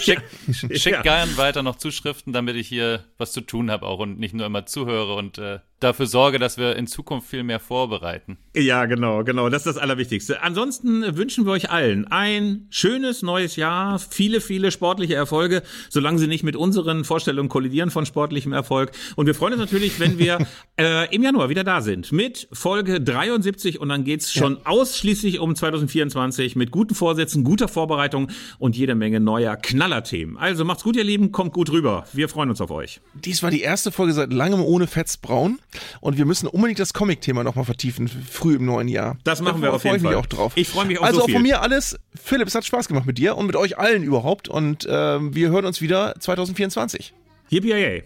Schick, 0.00 0.22
schick 0.52 0.92
Ja. 0.92 1.02
gern 1.02 1.36
weiter 1.36 1.62
noch 1.62 1.76
Zuschriften, 1.76 2.32
damit 2.32 2.56
ich 2.56 2.68
hier 2.68 3.04
was 3.18 3.32
zu 3.32 3.40
tun 3.40 3.70
habe 3.70 3.86
auch 3.86 3.98
und 3.98 4.18
nicht 4.18 4.34
nur 4.34 4.46
immer 4.46 4.66
zuhöre 4.66 5.14
und 5.14 5.38
äh, 5.38 5.58
dafür 5.80 6.06
sorge, 6.06 6.38
dass 6.38 6.58
wir 6.58 6.76
in 6.76 6.86
Zukunft 6.86 7.28
viel 7.28 7.42
mehr 7.44 7.60
vorbereiten. 7.60 8.38
Ja, 8.54 8.86
genau, 8.86 9.22
genau. 9.24 9.48
Das 9.48 9.60
ist 9.66 9.66
das 9.66 9.78
Allerwichtigste. 9.78 10.42
Ansonsten 10.42 11.16
wünschen 11.16 11.44
wir 11.44 11.52
euch 11.52 11.70
allen 11.70 12.06
ein 12.08 12.66
schönes 12.70 13.22
neues 13.22 13.56
Jahr, 13.56 13.98
viele, 13.98 14.40
viele 14.40 14.70
sportliche 14.72 15.14
Erfolge, 15.14 15.62
solange 15.88 16.18
sie 16.18 16.26
nicht 16.26 16.42
mit 16.42 16.56
unseren 16.56 17.04
Vorstellungen 17.04 17.48
kollidieren 17.48 17.90
von 17.90 18.06
sportlichem 18.38 18.52
Erfolg. 18.52 18.92
Und 19.16 19.26
wir 19.26 19.34
freuen 19.34 19.54
uns 19.54 19.60
natürlich, 19.60 20.00
wenn 20.00 20.18
wir 20.18 20.38
äh, 20.78 21.14
im 21.14 21.22
Januar 21.22 21.48
wieder 21.48 21.64
da 21.64 21.80
sind 21.80 22.12
mit 22.12 22.48
Folge 22.52 23.00
73 23.00 23.80
und 23.80 23.88
dann 23.88 24.04
geht's 24.04 24.32
schon 24.32 24.64
ausschließlich 24.64 25.40
um 25.40 25.54
2024 25.54 26.56
mit 26.56 26.70
guten 26.70 26.94
Vorsätzen, 26.94 27.44
guter 27.44 27.68
Vorbereitung 27.68 28.30
und 28.58 28.76
jede 28.76 28.94
Menge 28.94 29.20
neuer 29.20 29.56
Knallerthemen. 29.56 30.36
Also 30.36 30.64
macht's 30.64 30.84
gut, 30.84 30.96
ihr 30.96 31.04
Lieben, 31.04 31.32
kommt 31.32 31.52
gut 31.52 31.70
rüber. 31.70 32.04
Wir 32.12 32.28
freuen 32.28 32.50
uns 32.50 32.60
auf 32.60 32.70
euch. 32.70 33.00
Dies 33.14 33.42
war 33.42 33.50
die 33.50 33.60
erste 33.60 33.90
Folge 33.92 34.12
seit 34.12 34.32
langem 34.32 34.60
ohne 34.60 34.86
Fetzbraun 34.86 35.58
und 36.00 36.16
wir 36.16 36.24
müssen 36.24 36.46
unbedingt 36.46 36.78
das 36.78 36.92
Comic-Thema 36.94 37.44
nochmal 37.44 37.64
vertiefen, 37.64 38.08
früh 38.08 38.56
im 38.56 38.64
neuen 38.64 38.88
Jahr. 38.88 39.18
Das 39.24 39.42
machen 39.42 39.60
wir 39.60 39.68
Da 39.70 39.74
auf 39.74 39.82
freue 39.82 39.92
jeden 39.92 40.04
ich 40.04 40.10
mich 40.10 40.12
Fall. 40.12 40.20
auch 40.22 40.26
drauf. 40.26 40.52
Ich 40.54 40.68
freue 40.68 40.86
mich 40.86 40.98
auch 40.98 41.04
Also 41.04 41.20
so 41.20 41.24
auch 41.26 41.30
von 41.30 41.42
mir 41.42 41.62
alles. 41.62 41.98
Philipp, 42.14 42.48
es 42.48 42.54
hat 42.54 42.64
Spaß 42.64 42.88
gemacht 42.88 43.06
mit 43.06 43.18
dir 43.18 43.36
und 43.36 43.46
mit 43.46 43.56
euch 43.56 43.78
allen 43.78 44.02
überhaupt 44.02 44.48
und 44.48 44.86
ähm, 44.90 45.34
wir 45.34 45.50
hören 45.50 45.64
uns 45.64 45.80
wieder 45.80 46.14
2024. 46.18 47.14
Yippie 47.50 48.02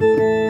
Das 0.00 0.49